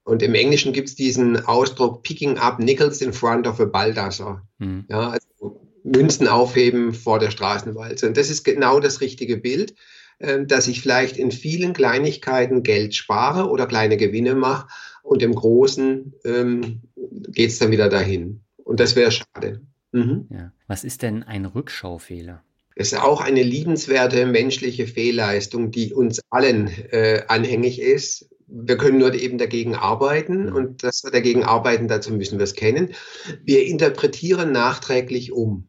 Und 0.05 0.23
im 0.23 0.37
Englischen 0.37 0.73
gibt 0.73 0.91
es 0.91 0.95
diesen 0.95 1.45
Ausdruck 1.45 2.05
Picking 2.05 2.39
up 2.39 2.61
Nickels 2.61 3.03
in 3.03 3.13
front 3.13 3.49
of 3.49 3.59
a 3.59 3.65
Baldassar. 3.65 4.47
Mhm. 4.59 4.85
Ja, 4.89 5.11
also 5.11 5.69
Münzen 5.83 6.29
aufheben 6.29 6.95
vor 6.95 7.19
der 7.19 7.33
Straßenwalze. 7.33 8.07
Und 8.07 8.17
das 8.17 8.31
ist 8.31 8.45
genau 8.45 8.79
das 8.79 9.01
richtige 9.01 9.37
Bild. 9.37 9.75
Ähm, 10.21 10.47
dass 10.47 10.69
ich 10.69 10.81
vielleicht 10.81 11.17
in 11.17 11.33
vielen 11.33 11.73
Kleinigkeiten 11.73 12.63
Geld 12.63 12.95
spare 12.95 13.49
oder 13.49 13.67
kleine 13.67 13.97
Gewinne 13.97 14.35
mache 14.35 14.69
und 15.03 15.23
im 15.23 15.35
Großen 15.35 16.15
ähm, 16.25 16.83
geht 17.29 17.51
es 17.51 17.59
dann 17.59 17.73
wieder 17.73 17.89
dahin. 17.89 18.41
Und 18.57 18.81
das 18.81 18.95
wäre 18.95 19.11
schade. 19.11 19.63
Mhm. 19.91 20.29
Ja. 20.31 20.53
Was 20.69 20.85
ist 20.85 21.03
denn 21.03 21.23
ein 21.23 21.45
Rückschaufehler? 21.45 22.43
Es 22.75 22.93
ist 22.93 22.99
auch 22.99 23.21
eine 23.21 23.43
liebenswerte 23.43 24.27
menschliche 24.27 24.87
Fehlleistung, 24.87 25.71
die 25.71 25.93
uns 25.93 26.21
allen 26.31 26.69
äh, 26.91 27.25
anhängig 27.29 27.81
ist. 27.81 28.31
Wir 28.47 28.77
können 28.77 28.99
nur 28.99 29.13
eben 29.15 29.39
dagegen 29.39 29.75
arbeiten 29.75 30.53
und 30.53 30.83
dass 30.83 31.05
wir 31.05 31.11
dagegen 31.11 31.43
arbeiten, 31.43 31.89
dazu 31.89 32.13
müssen 32.13 32.39
wir 32.39 32.45
es 32.45 32.55
kennen. 32.55 32.95
Wir 33.43 33.67
interpretieren 33.67 34.53
nachträglich 34.53 35.33
um. 35.33 35.69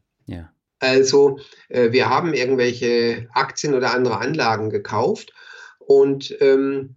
Also 0.83 1.39
äh, 1.69 1.91
wir 1.91 2.09
haben 2.09 2.33
irgendwelche 2.33 3.27
Aktien 3.33 3.73
oder 3.73 3.93
andere 3.93 4.17
Anlagen 4.19 4.69
gekauft 4.69 5.33
und 5.79 6.35
ähm, 6.41 6.95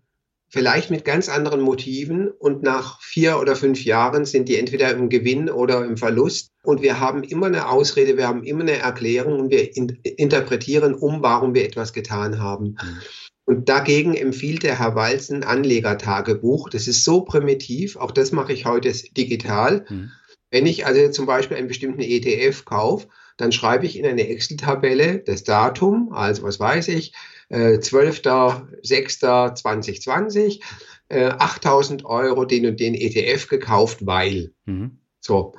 vielleicht 0.48 0.90
mit 0.90 1.04
ganz 1.04 1.28
anderen 1.28 1.60
Motiven 1.60 2.28
und 2.28 2.64
nach 2.64 3.00
vier 3.00 3.38
oder 3.38 3.54
fünf 3.54 3.84
Jahren 3.84 4.24
sind 4.24 4.48
die 4.48 4.56
entweder 4.56 4.90
im 4.90 5.08
Gewinn 5.08 5.48
oder 5.48 5.84
im 5.84 5.96
Verlust 5.96 6.50
und 6.64 6.82
wir 6.82 6.98
haben 6.98 7.22
immer 7.22 7.46
eine 7.46 7.68
Ausrede, 7.68 8.16
wir 8.16 8.26
haben 8.26 8.42
immer 8.42 8.62
eine 8.62 8.78
Erklärung 8.78 9.38
und 9.38 9.50
wir 9.50 9.76
in, 9.76 10.00
interpretieren 10.02 10.94
um, 10.94 11.22
warum 11.22 11.54
wir 11.54 11.64
etwas 11.64 11.92
getan 11.92 12.40
haben. 12.40 12.70
Mhm. 12.70 13.00
Und 13.44 13.68
dagegen 13.68 14.14
empfiehlt 14.14 14.64
der 14.64 14.80
Herr 14.80 14.96
Walzen 14.96 15.44
Anlegertagebuch. 15.44 16.70
Das 16.70 16.88
ist 16.88 17.04
so 17.04 17.20
primitiv, 17.20 17.96
auch 17.96 18.10
das 18.10 18.32
mache 18.32 18.52
ich 18.52 18.66
heute 18.66 18.92
digital. 19.16 19.84
Mhm. 19.88 20.10
Wenn 20.50 20.66
ich 20.66 20.86
also 20.86 21.08
zum 21.10 21.26
Beispiel 21.26 21.56
einen 21.56 21.68
bestimmten 21.68 22.00
ETF 22.00 22.64
kaufe, 22.64 23.06
dann 23.36 23.52
schreibe 23.52 23.86
ich 23.86 23.96
in 23.98 24.06
eine 24.06 24.28
Excel-Tabelle 24.28 25.18
das 25.18 25.44
Datum, 25.44 26.12
also 26.12 26.42
was 26.42 26.58
weiß 26.60 26.88
ich, 26.88 27.12
äh, 27.48 27.78
12.06.2020, 27.78 30.60
äh, 31.08 31.26
8000 31.26 32.04
Euro 32.04 32.44
den 32.44 32.66
und 32.66 32.80
den 32.80 32.94
ETF 32.94 33.46
gekauft, 33.48 34.04
weil. 34.06 34.52
Mhm. 34.64 34.98
So. 35.20 35.54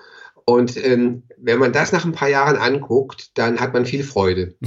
Und 0.46 0.78
ähm, 0.84 1.24
wenn 1.38 1.60
man 1.60 1.72
das 1.74 1.92
nach 1.92 2.06
ein 2.06 2.14
paar 2.14 2.30
Jahren 2.30 2.58
anguckt, 2.58 3.38
dann 3.38 3.60
hat 3.60 3.74
man 3.74 3.86
viel 3.86 4.04
Freude. 4.04 4.56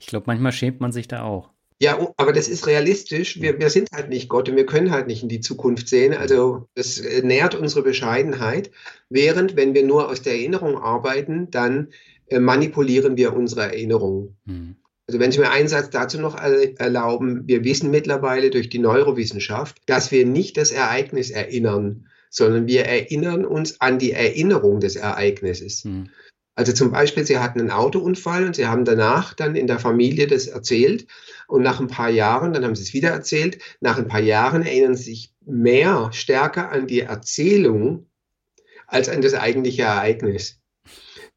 Ich 0.00 0.06
glaube, 0.06 0.24
manchmal 0.26 0.52
schämt 0.52 0.80
man 0.80 0.90
sich 0.90 1.06
da 1.06 1.22
auch. 1.22 1.50
Ja, 1.78 1.98
aber 2.16 2.32
das 2.32 2.48
ist 2.48 2.66
realistisch. 2.66 3.42
Wir, 3.42 3.58
wir 3.58 3.68
sind 3.68 3.90
halt 3.92 4.08
nicht 4.08 4.30
Gott 4.30 4.48
und 4.48 4.56
wir 4.56 4.64
können 4.64 4.90
halt 4.90 5.06
nicht 5.06 5.22
in 5.22 5.28
die 5.28 5.40
Zukunft 5.40 5.88
sehen. 5.88 6.14
Also 6.14 6.68
das 6.74 6.98
äh, 6.98 7.20
nährt 7.22 7.54
unsere 7.54 7.82
Bescheidenheit. 7.82 8.70
Während, 9.10 9.56
wenn 9.56 9.74
wir 9.74 9.84
nur 9.84 10.08
aus 10.08 10.22
der 10.22 10.32
Erinnerung 10.32 10.78
arbeiten, 10.78 11.50
dann 11.50 11.88
äh, 12.28 12.38
manipulieren 12.40 13.16
wir 13.16 13.34
unsere 13.34 13.62
Erinnerungen. 13.62 14.36
Mhm. 14.44 14.76
Also 15.08 15.20
wenn 15.20 15.30
Sie 15.30 15.38
mir 15.38 15.50
einen 15.50 15.68
Satz 15.68 15.90
dazu 15.90 16.20
noch 16.20 16.36
erlauben, 16.36 17.46
wir 17.46 17.62
wissen 17.62 17.92
mittlerweile 17.92 18.50
durch 18.50 18.68
die 18.68 18.80
Neurowissenschaft, 18.80 19.80
dass 19.86 20.10
wir 20.10 20.26
nicht 20.26 20.56
das 20.56 20.72
Ereignis 20.72 21.30
erinnern, 21.30 22.08
sondern 22.28 22.66
wir 22.66 22.86
erinnern 22.86 23.44
uns 23.44 23.80
an 23.80 24.00
die 24.00 24.10
Erinnerung 24.12 24.80
des 24.80 24.96
Ereignisses. 24.96 25.84
Mhm. 25.84 26.08
Also 26.56 26.72
zum 26.72 26.90
Beispiel, 26.90 27.24
Sie 27.24 27.38
hatten 27.38 27.60
einen 27.60 27.70
Autounfall 27.70 28.46
und 28.46 28.56
Sie 28.56 28.66
haben 28.66 28.84
danach 28.84 29.34
dann 29.34 29.54
in 29.54 29.66
der 29.66 29.78
Familie 29.78 30.26
das 30.26 30.46
erzählt 30.46 31.06
und 31.46 31.62
nach 31.62 31.80
ein 31.80 31.86
paar 31.86 32.10
Jahren, 32.10 32.52
dann 32.52 32.64
haben 32.64 32.74
Sie 32.74 32.82
es 32.82 32.94
wieder 32.94 33.10
erzählt, 33.10 33.58
nach 33.80 33.98
ein 33.98 34.08
paar 34.08 34.20
Jahren 34.20 34.62
erinnern 34.62 34.96
Sie 34.96 35.04
sich 35.04 35.34
mehr, 35.44 36.10
stärker 36.12 36.72
an 36.72 36.86
die 36.86 37.00
Erzählung 37.00 38.06
als 38.86 39.08
an 39.08 39.20
das 39.20 39.34
eigentliche 39.34 39.82
Ereignis. 39.82 40.58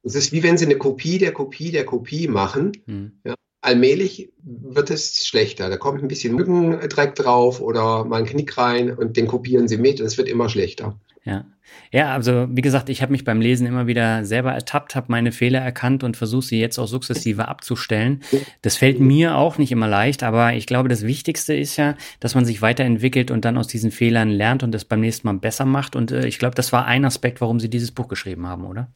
Es 0.04 0.16
ist 0.16 0.32
wie 0.32 0.44
wenn 0.44 0.58
sie 0.58 0.66
eine 0.66 0.78
Kopie 0.78 1.18
der 1.18 1.34
Kopie 1.34 1.72
der 1.72 1.86
Kopie 1.86 2.28
machen. 2.28 2.72
Mhm. 2.86 3.12
Ja, 3.26 3.36
allmählich 3.62 4.32
wird 4.44 4.90
es 4.90 5.26
schlechter. 5.26 5.70
Da 5.70 5.78
kommt 5.78 6.02
ein 6.02 6.08
bisschen 6.08 6.36
Mückendreck 6.36 7.16
drauf 7.16 7.62
oder 7.62 8.06
mal 8.06 8.22
ein 8.22 8.26
Knick 8.26 8.58
rein 8.58 8.92
und 8.94 9.18
den 9.18 9.28
kopieren 9.28 9.68
sie 9.68 9.78
mit 9.78 10.00
und 10.00 10.08
es 10.08 10.18
wird 10.18 10.30
immer 10.30 10.50
schlechter. 10.50 11.00
Ja. 11.26 11.46
Ja, 11.92 12.14
also 12.14 12.48
wie 12.50 12.62
gesagt, 12.62 12.90
ich 12.90 13.02
habe 13.02 13.12
mich 13.12 13.24
beim 13.24 13.42
Lesen 13.42 13.68
immer 13.68 13.86
wieder 13.88 14.26
selber 14.26 14.52
ertappt, 14.52 14.96
habe 14.96 15.08
meine 15.10 15.32
Fehler 15.32 15.60
erkannt 15.60 16.04
und 16.04 16.18
versuche 16.18 16.46
sie 16.46 16.60
jetzt 16.60 16.80
auch 16.80 16.88
sukzessive 16.88 17.48
abzustellen. 17.48 18.24
Das 18.64 18.78
fällt 18.78 19.00
mir 19.00 19.36
auch 19.36 19.58
nicht 19.58 19.72
immer 19.72 19.88
leicht, 19.88 20.24
aber 20.24 20.54
ich 20.54 20.66
glaube, 20.66 20.90
das 20.90 21.04
Wichtigste 21.04 21.54
ist 21.54 21.78
ja, 21.78 21.96
dass 22.20 22.36
man 22.36 22.46
sich 22.46 22.62
weiterentwickelt 22.62 23.30
und 23.32 23.46
dann 23.46 23.58
aus 23.58 23.68
diesen 23.68 23.92
Fehlern 23.92 24.30
lernt 24.30 24.64
und 24.64 24.72
das 24.72 24.86
beim 24.86 25.02
nächsten 25.02 25.28
Mal 25.28 25.38
besser 25.38 25.66
macht. 25.66 25.96
Und 25.96 26.12
äh, 26.12 26.28
ich 26.28 26.40
glaube, 26.40 26.56
das 26.56 26.72
war 26.72 26.86
ein 26.86 27.06
Aspekt, 27.06 27.42
warum 27.42 27.60
Sie 27.60 27.70
dieses 27.70 27.92
Buch 27.92 28.08
geschrieben 28.08 28.48
haben, 28.48 28.66
oder? 28.66 28.92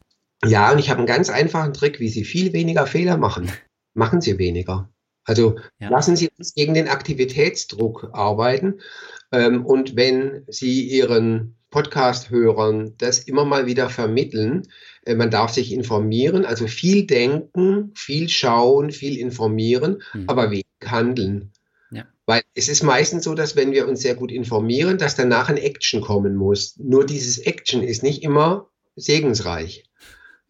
Ja, 0.46 0.72
und 0.72 0.78
ich 0.78 0.90
habe 0.90 0.98
einen 0.98 1.06
ganz 1.06 1.30
einfachen 1.30 1.72
Trick, 1.72 2.00
wie 2.00 2.08
Sie 2.08 2.24
viel 2.24 2.52
weniger 2.52 2.86
Fehler 2.86 3.16
machen. 3.16 3.50
Machen 3.94 4.20
Sie 4.20 4.38
weniger. 4.38 4.90
Also 5.24 5.56
ja. 5.78 5.88
lassen 5.88 6.16
Sie 6.16 6.30
uns 6.38 6.54
gegen 6.54 6.74
den 6.74 6.88
Aktivitätsdruck 6.88 8.10
arbeiten. 8.12 8.80
Ähm, 9.32 9.64
und 9.64 9.96
wenn 9.96 10.44
Sie 10.48 10.82
Ihren 10.82 11.56
Podcast-Hörern 11.74 12.94
das 12.98 13.18
immer 13.18 13.44
mal 13.44 13.66
wieder 13.66 13.90
vermitteln. 13.90 14.62
Äh, 15.04 15.16
man 15.16 15.32
darf 15.32 15.50
sich 15.50 15.72
informieren, 15.72 16.44
also 16.44 16.68
viel 16.68 17.04
denken, 17.04 17.90
viel 17.96 18.28
schauen, 18.28 18.92
viel 18.92 19.18
informieren, 19.18 20.00
mhm. 20.12 20.28
aber 20.28 20.52
wenig 20.52 20.66
handeln. 20.84 21.50
Ja. 21.90 22.04
Weil 22.26 22.42
es 22.54 22.68
ist 22.68 22.84
meistens 22.84 23.24
so, 23.24 23.34
dass 23.34 23.56
wenn 23.56 23.72
wir 23.72 23.88
uns 23.88 24.02
sehr 24.02 24.14
gut 24.14 24.30
informieren, 24.30 24.98
dass 24.98 25.16
danach 25.16 25.48
ein 25.48 25.56
Action 25.56 26.00
kommen 26.00 26.36
muss. 26.36 26.78
Nur 26.78 27.04
dieses 27.04 27.38
Action 27.38 27.82
ist 27.82 28.04
nicht 28.04 28.22
immer 28.22 28.70
segensreich. 28.94 29.82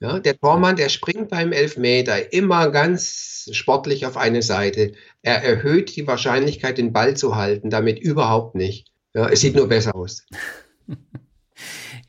Ja, 0.04 0.18
der 0.18 0.38
Tormann, 0.38 0.76
der 0.76 0.90
springt 0.90 1.30
beim 1.30 1.52
Elfmeter 1.52 2.30
immer 2.30 2.68
ganz 2.68 3.48
sportlich 3.52 4.04
auf 4.04 4.18
eine 4.18 4.42
Seite. 4.42 4.92
Er 5.22 5.42
erhöht 5.42 5.96
die 5.96 6.06
Wahrscheinlichkeit, 6.06 6.76
den 6.76 6.92
Ball 6.92 7.16
zu 7.16 7.36
halten, 7.36 7.70
damit 7.70 8.00
überhaupt 8.00 8.54
nicht. 8.54 8.92
Ja, 9.14 9.30
es 9.30 9.40
sieht 9.40 9.56
nur 9.56 9.68
besser 9.68 9.94
aus. 9.94 10.26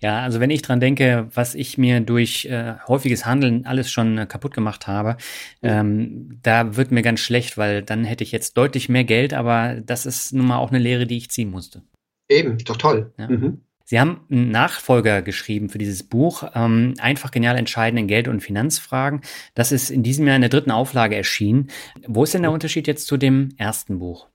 Ja, 0.02 0.22
also 0.22 0.40
wenn 0.40 0.50
ich 0.50 0.62
dran 0.62 0.80
denke, 0.80 1.30
was 1.34 1.56
ich 1.56 1.78
mir 1.78 2.00
durch 2.02 2.46
äh, 2.46 2.76
häufiges 2.88 3.26
Handeln 3.26 3.66
alles 3.66 3.90
schon 3.90 4.18
äh, 4.18 4.26
kaputt 4.26 4.54
gemacht 4.54 4.88
habe, 4.88 5.16
ähm, 5.64 6.38
da 6.44 6.76
wird 6.76 6.92
mir 6.92 7.02
ganz 7.02 7.22
schlecht, 7.22 7.58
weil 7.58 7.82
dann 7.82 8.04
hätte 8.04 8.24
ich 8.24 8.32
jetzt 8.32 8.58
deutlich 8.58 8.90
mehr 8.90 9.06
Geld, 9.06 9.34
aber 9.34 9.76
das 9.84 10.06
ist 10.06 10.34
nun 10.34 10.48
mal 10.48 10.58
auch 10.58 10.70
eine 10.70 10.80
Lehre, 10.80 11.08
die 11.08 11.18
ich 11.18 11.32
ziehen 11.32 11.50
musste. 11.50 11.82
Eben, 12.28 12.58
doch 12.58 12.78
toll. 12.78 13.14
Ja. 13.18 13.30
Mhm. 13.30 13.62
Sie 13.86 14.00
haben 14.00 14.22
einen 14.32 14.50
Nachfolger 14.50 15.22
geschrieben 15.22 15.70
für 15.70 15.78
dieses 15.78 16.04
Buch, 16.04 16.44
ähm, 16.56 16.96
einfach 17.00 17.30
genial 17.30 17.56
entscheiden 17.56 17.98
in 17.98 18.08
Geld- 18.08 18.28
und 18.28 18.42
Finanzfragen. 18.42 19.22
Das 19.54 19.72
ist 19.72 19.92
in 19.92 20.02
diesem 20.02 20.26
Jahr 20.26 20.36
in 20.36 20.42
der 20.42 20.50
dritten 20.50 20.72
Auflage 20.72 21.16
erschienen. 21.16 21.70
Wo 22.08 22.24
ist 22.24 22.34
denn 22.34 22.42
der 22.42 22.52
Unterschied 22.52 22.88
jetzt 22.88 23.06
zu 23.06 23.18
dem 23.18 23.50
ersten 23.58 24.00
Buch? 24.00 24.28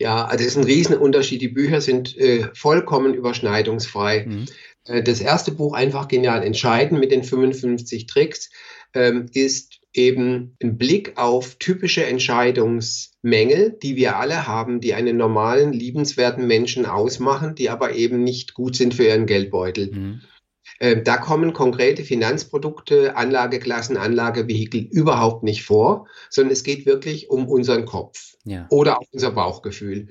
Ja, 0.00 0.24
also 0.26 0.44
es 0.44 0.52
ist 0.52 0.56
ein 0.56 0.64
Riesenunterschied. 0.64 1.40
Die 1.40 1.48
Bücher 1.48 1.80
sind 1.80 2.16
äh, 2.16 2.48
vollkommen 2.54 3.14
überschneidungsfrei. 3.14 4.24
Mhm. 4.26 4.46
Äh, 4.84 5.02
das 5.02 5.20
erste 5.20 5.52
Buch, 5.52 5.74
einfach 5.74 6.08
genial 6.08 6.42
entscheiden 6.42 6.98
mit 6.98 7.12
den 7.12 7.22
55 7.22 8.06
Tricks, 8.06 8.50
ähm, 8.94 9.26
ist 9.32 9.80
eben 9.96 10.56
ein 10.62 10.76
Blick 10.78 11.14
auf 11.16 11.56
typische 11.56 12.04
Entscheidungsmängel, 12.04 13.76
die 13.82 13.96
wir 13.96 14.16
alle 14.16 14.46
haben, 14.46 14.80
die 14.80 14.94
einen 14.94 15.16
normalen, 15.16 15.72
liebenswerten 15.72 16.46
Menschen 16.46 16.86
ausmachen, 16.86 17.54
die 17.54 17.70
aber 17.70 17.94
eben 17.94 18.22
nicht 18.22 18.54
gut 18.54 18.76
sind 18.76 18.94
für 18.94 19.04
ihren 19.04 19.26
Geldbeutel. 19.26 19.90
Mhm. 19.92 20.20
Äh, 20.78 21.02
da 21.02 21.16
kommen 21.16 21.52
konkrete 21.52 22.04
Finanzprodukte, 22.04 23.16
Anlageklassen, 23.16 23.96
Anlagevehikel 23.96 24.80
überhaupt 24.80 25.42
nicht 25.42 25.62
vor, 25.62 26.06
sondern 26.28 26.52
es 26.52 26.64
geht 26.64 26.86
wirklich 26.86 27.30
um 27.30 27.48
unseren 27.48 27.86
Kopf 27.86 28.34
ja. 28.44 28.66
oder 28.70 28.98
auch 28.98 29.06
unser 29.12 29.30
Bauchgefühl. 29.30 30.08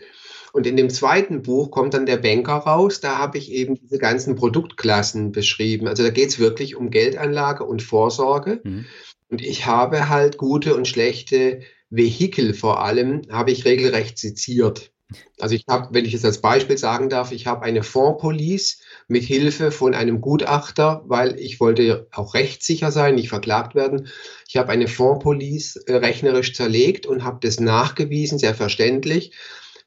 Und 0.54 0.66
in 0.66 0.78
dem 0.78 0.90
zweiten 0.90 1.42
Buch 1.42 1.70
kommt 1.70 1.94
dann 1.94 2.06
der 2.06 2.16
Banker 2.16 2.54
raus. 2.54 3.02
Da 3.02 3.18
habe 3.18 3.38
ich 3.38 3.52
eben 3.52 3.76
diese 3.76 3.98
ganzen 3.98 4.36
Produktklassen 4.36 5.34
beschrieben. 5.34 5.88
Also 5.88 6.02
da 6.02 6.12
geht 6.12 6.30
es 6.30 6.40
wirklich 6.40 6.78
um 6.78 6.92
Geldanlage 6.92 7.66
und 7.66 7.84
Vorsorge. 7.84 8.62
Mhm. 8.64 8.86
Und 9.30 9.42
ich 9.42 9.66
habe 9.66 10.10
halt 10.10 10.38
gute 10.38 10.76
und 10.76 10.88
schlechte 10.88 11.62
Vehikel 11.90 12.54
vor 12.54 12.84
allem, 12.84 13.24
habe 13.32 13.52
ich 13.52 13.66
regelrecht 13.66 14.18
seziert. 14.18 14.92
Also 15.40 15.54
ich 15.56 15.66
habe, 15.70 15.94
wenn 15.94 16.06
ich 16.06 16.14
es 16.14 16.26
als 16.26 16.42
Beispiel 16.42 16.78
sagen 16.78 17.10
darf, 17.10 17.32
ich 17.32 17.46
habe 17.46 17.64
eine 17.64 17.84
Fondspolice 17.84 18.78
mit 19.08 19.24
Hilfe 19.24 19.72
von 19.72 19.94
einem 19.94 20.20
Gutachter, 20.20 21.04
weil 21.06 21.40
ich 21.40 21.60
wollte 21.60 22.08
auch 22.12 22.34
rechtssicher 22.34 22.92
sein, 22.92 23.16
nicht 23.16 23.30
verklagt 23.30 23.76
werden. 23.76 24.08
Ich 24.48 24.58
habe 24.58 24.72
eine 24.72 24.88
Fondspolice 24.88 25.84
äh, 25.88 25.96
rechnerisch 25.98 26.56
zerlegt 26.56 27.06
und 27.06 27.24
habe 27.24 27.40
das 27.42 27.60
nachgewiesen, 27.60 28.40
sehr 28.40 28.56
verständlich, 28.56 29.34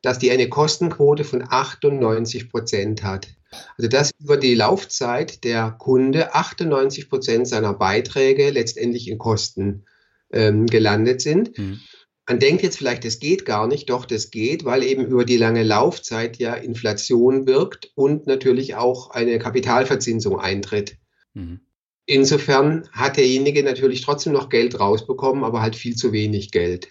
dass 0.02 0.20
die 0.20 0.30
eine 0.30 0.48
Kostenquote 0.48 1.24
von 1.24 1.44
98 1.48 2.48
Prozent 2.50 3.02
hat. 3.02 3.28
Also 3.76 3.88
dass 3.88 4.10
über 4.20 4.36
die 4.36 4.54
Laufzeit 4.54 5.44
der 5.44 5.70
Kunde 5.78 6.34
98 6.34 7.08
Prozent 7.08 7.48
seiner 7.48 7.72
Beiträge 7.72 8.50
letztendlich 8.50 9.08
in 9.08 9.18
Kosten 9.18 9.84
ähm, 10.32 10.66
gelandet 10.66 11.20
sind. 11.20 11.56
Mhm. 11.58 11.80
Man 12.28 12.40
denkt 12.40 12.62
jetzt 12.62 12.76
vielleicht, 12.76 13.06
das 13.06 13.20
geht 13.20 13.46
gar 13.46 13.66
nicht, 13.66 13.88
doch 13.88 14.04
das 14.04 14.30
geht, 14.30 14.66
weil 14.66 14.82
eben 14.82 15.06
über 15.06 15.24
die 15.24 15.38
lange 15.38 15.62
Laufzeit 15.62 16.36
ja 16.36 16.52
Inflation 16.54 17.46
wirkt 17.46 17.90
und 17.94 18.26
natürlich 18.26 18.74
auch 18.74 19.10
eine 19.10 19.38
Kapitalverzinsung 19.38 20.38
eintritt. 20.38 20.98
Mhm. 21.32 21.60
Insofern 22.04 22.88
hat 22.92 23.16
derjenige 23.16 23.62
natürlich 23.62 24.02
trotzdem 24.02 24.34
noch 24.34 24.50
Geld 24.50 24.78
rausbekommen, 24.78 25.44
aber 25.44 25.62
halt 25.62 25.76
viel 25.76 25.94
zu 25.96 26.12
wenig 26.12 26.50
Geld. 26.50 26.88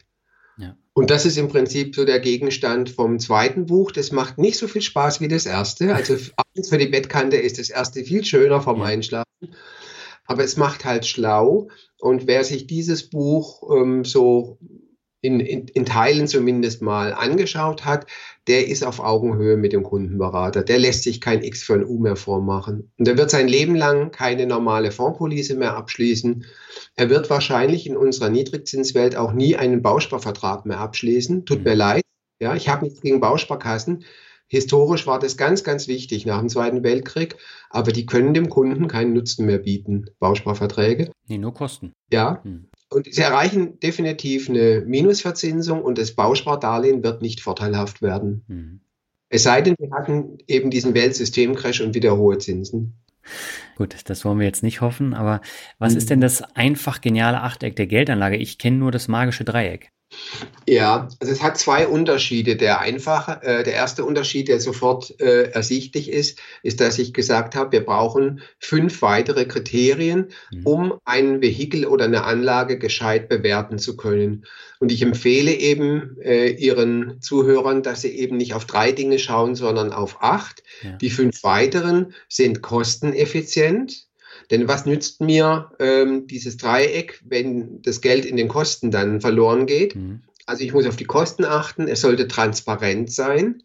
Und 0.97 1.11
das 1.11 1.27
ist 1.27 1.37
im 1.37 1.47
Prinzip 1.47 1.93
so 1.93 2.05
der 2.05 2.19
Gegenstand 2.19 2.89
vom 2.89 3.19
zweiten 3.19 3.67
Buch. 3.67 3.91
Das 3.91 4.11
macht 4.11 4.39
nicht 4.39 4.57
so 4.57 4.67
viel 4.67 4.81
Spaß 4.81 5.21
wie 5.21 5.27
das 5.27 5.45
erste. 5.45 5.93
Also 5.93 6.15
abends 6.35 6.69
für 6.69 6.79
die 6.79 6.87
Bettkante 6.87 7.37
ist 7.37 7.59
das 7.59 7.69
erste 7.69 8.03
viel 8.03 8.25
schöner 8.25 8.61
vom 8.61 8.81
Einschlafen. 8.81 9.53
Aber 10.25 10.43
es 10.43 10.57
macht 10.57 10.85
halt 10.85 11.05
schlau. 11.05 11.67
Und 11.99 12.25
wer 12.25 12.43
sich 12.43 12.65
dieses 12.65 13.11
Buch 13.11 13.61
ähm, 13.71 14.05
so 14.05 14.57
in, 15.27 15.41
in, 15.41 15.67
in 15.67 15.85
Teilen 15.85 16.27
zumindest 16.27 16.81
mal 16.81 17.13
angeschaut 17.13 17.83
hat, 17.83 18.07
der 18.47 18.67
ist 18.67 18.83
auf 18.83 19.01
Augenhöhe 19.01 19.57
mit 19.57 19.73
dem 19.73 19.83
Kundenberater. 19.83 20.63
Der 20.63 20.79
lässt 20.79 21.03
sich 21.03 21.19
kein 21.19 21.43
X 21.43 21.63
für 21.63 21.73
ein 21.73 21.85
U 21.85 21.99
mehr 21.99 22.15
vormachen. 22.15 22.91
Und 22.97 23.07
er 23.09 23.17
wird 23.17 23.29
sein 23.29 23.49
Leben 23.49 23.75
lang 23.75 24.11
keine 24.11 24.47
normale 24.47 24.91
Fondspolice 24.91 25.55
mehr 25.55 25.75
abschließen. 25.75 26.45
Er 26.95 27.09
wird 27.09 27.29
wahrscheinlich 27.29 27.85
in 27.85 27.97
unserer 27.97 28.29
Niedrigzinswelt 28.29 29.17
auch 29.17 29.33
nie 29.33 29.57
einen 29.57 29.81
Bausparvertrag 29.81 30.65
mehr 30.65 30.79
abschließen. 30.79 31.45
Tut 31.45 31.65
mir 31.65 31.73
mhm. 31.73 31.77
leid. 31.77 32.03
Ja, 32.39 32.55
ich 32.55 32.69
habe 32.69 32.85
nichts 32.85 33.01
gegen 33.01 33.19
Bausparkassen. 33.19 34.05
Historisch 34.49 35.05
war 35.07 35.19
das 35.19 35.35
ganz, 35.35 35.65
ganz 35.65 35.89
wichtig 35.89 36.25
nach 36.25 36.39
dem 36.39 36.47
Zweiten 36.47 36.83
Weltkrieg, 36.83 37.35
aber 37.69 37.91
die 37.91 38.05
können 38.05 38.33
dem 38.33 38.47
Kunden 38.47 38.87
keinen 38.87 39.11
Nutzen 39.11 39.45
mehr 39.45 39.57
bieten, 39.57 40.05
Bausparverträge. 40.19 41.11
Nee, 41.27 41.37
nur 41.37 41.53
Kosten. 41.53 41.91
Ja. 42.13 42.41
Hm. 42.43 42.69
Und 42.89 43.13
sie 43.13 43.21
erreichen 43.21 43.79
definitiv 43.79 44.49
eine 44.49 44.81
Minusverzinsung 44.85 45.81
und 45.81 45.97
das 45.97 46.13
Bauspardarlehen 46.13 47.03
wird 47.03 47.21
nicht 47.21 47.41
vorteilhaft 47.41 48.01
werden. 48.01 48.45
Mhm. 48.47 48.79
Es 49.29 49.43
sei 49.43 49.61
denn, 49.61 49.75
wir 49.77 49.91
hatten 49.91 50.37
eben 50.47 50.69
diesen 50.69 50.93
Weltsystemcrash 50.93 51.81
und 51.81 51.95
wieder 51.95 52.15
hohe 52.17 52.37
Zinsen. 52.37 52.93
Gut, 53.75 53.95
das 54.05 54.23
wollen 54.23 54.39
wir 54.39 54.45
jetzt 54.45 54.63
nicht 54.63 54.79
hoffen, 54.79 55.13
aber 55.13 55.41
was 55.79 55.93
mhm. 55.93 55.97
ist 55.97 56.09
denn 56.09 56.21
das 56.21 56.41
einfach 56.55 57.01
geniale 57.01 57.41
Achteck 57.41 57.75
der 57.75 57.87
Geldanlage? 57.87 58.37
Ich 58.37 58.57
kenne 58.57 58.77
nur 58.77 58.91
das 58.91 59.09
magische 59.09 59.43
Dreieck. 59.43 59.91
Ja, 60.65 61.07
also 61.19 61.33
es 61.33 61.41
hat 61.41 61.57
zwei 61.57 61.87
Unterschiede. 61.87 62.55
Der 62.55 62.79
einfache, 62.79 63.41
äh, 63.43 63.63
der 63.63 63.73
erste 63.73 64.05
Unterschied, 64.05 64.47
der 64.47 64.59
sofort 64.59 65.19
äh, 65.19 65.51
ersichtlich 65.51 66.09
ist, 66.11 66.39
ist, 66.63 66.81
dass 66.81 66.99
ich 66.99 67.13
gesagt 67.13 67.55
habe, 67.55 67.71
wir 67.71 67.85
brauchen 67.85 68.41
fünf 68.59 69.01
weitere 69.01 69.45
Kriterien, 69.45 70.29
mhm. 70.51 70.65
um 70.65 70.93
ein 71.05 71.41
Vehikel 71.41 71.85
oder 71.85 72.05
eine 72.05 72.23
Anlage 72.23 72.79
gescheit 72.79 73.29
bewerten 73.29 73.79
zu 73.79 73.97
können. 73.97 74.45
Und 74.79 74.91
ich 74.91 75.01
empfehle 75.01 75.53
eben 75.53 76.17
äh, 76.21 76.49
Ihren 76.49 77.21
Zuhörern, 77.21 77.81
dass 77.83 78.01
sie 78.01 78.11
eben 78.11 78.37
nicht 78.37 78.53
auf 78.53 78.65
drei 78.65 78.91
Dinge 78.91 79.19
schauen, 79.19 79.55
sondern 79.55 79.91
auf 79.91 80.21
acht. 80.21 80.63
Ja. 80.83 80.91
Die 80.97 81.09
fünf 81.09 81.43
weiteren 81.43 82.13
sind 82.29 82.61
kosteneffizient. 82.61 84.06
Denn 84.51 84.67
was 84.67 84.85
nützt 84.85 85.21
mir 85.21 85.71
ähm, 85.79 86.27
dieses 86.27 86.57
Dreieck, 86.57 87.21
wenn 87.25 87.81
das 87.81 88.01
Geld 88.01 88.25
in 88.25 88.37
den 88.37 88.47
Kosten 88.47 88.91
dann 88.91 89.19
verloren 89.19 89.65
geht? 89.65 89.95
Mhm. 89.95 90.21
Also 90.45 90.63
ich 90.63 90.73
muss 90.73 90.87
auf 90.87 90.95
die 90.95 91.05
Kosten 91.05 91.43
achten, 91.43 91.87
es 91.87 92.01
sollte 92.01 92.27
transparent 92.27 93.11
sein. 93.11 93.63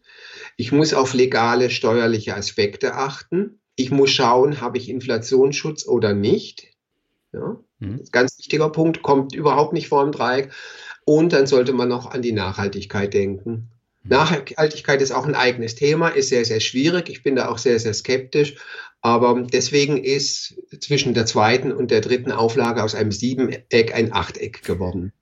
Ich 0.56 0.72
muss 0.72 0.92
auf 0.92 1.14
legale 1.14 1.70
steuerliche 1.70 2.34
Aspekte 2.34 2.94
achten. 2.94 3.60
Ich 3.76 3.90
muss 3.90 4.10
schauen, 4.10 4.60
habe 4.60 4.78
ich 4.78 4.88
Inflationsschutz 4.88 5.86
oder 5.86 6.12
nicht. 6.12 6.68
Ja, 7.32 7.56
mhm. 7.78 8.02
ganz 8.10 8.36
wichtiger 8.38 8.68
Punkt, 8.68 9.02
kommt 9.02 9.34
überhaupt 9.34 9.72
nicht 9.72 9.88
vor 9.88 10.02
im 10.02 10.12
Dreieck. 10.12 10.50
Und 11.04 11.32
dann 11.32 11.46
sollte 11.46 11.72
man 11.72 11.88
noch 11.88 12.10
an 12.10 12.22
die 12.22 12.32
Nachhaltigkeit 12.32 13.14
denken. 13.14 13.70
Mhm. 14.02 14.10
Nachhaltigkeit 14.10 15.00
ist 15.00 15.12
auch 15.12 15.26
ein 15.26 15.36
eigenes 15.36 15.76
Thema, 15.76 16.08
ist 16.08 16.28
sehr, 16.28 16.44
sehr 16.44 16.60
schwierig. 16.60 17.08
Ich 17.08 17.22
bin 17.22 17.36
da 17.36 17.48
auch 17.48 17.58
sehr, 17.58 17.78
sehr 17.78 17.94
skeptisch. 17.94 18.56
Aber 19.02 19.42
deswegen 19.42 20.02
ist 20.02 20.54
zwischen 20.80 21.12
der 21.12 21.26
zweiten 21.26 21.72
und 21.72 21.90
der 21.90 22.00
dritten 22.00 22.30
Auflage 22.30 22.82
aus 22.82 22.94
einem 22.94 23.10
Siebeneck 23.10 23.94
ein 23.94 24.12
Achteck 24.12 24.62
geworden. 24.62 25.12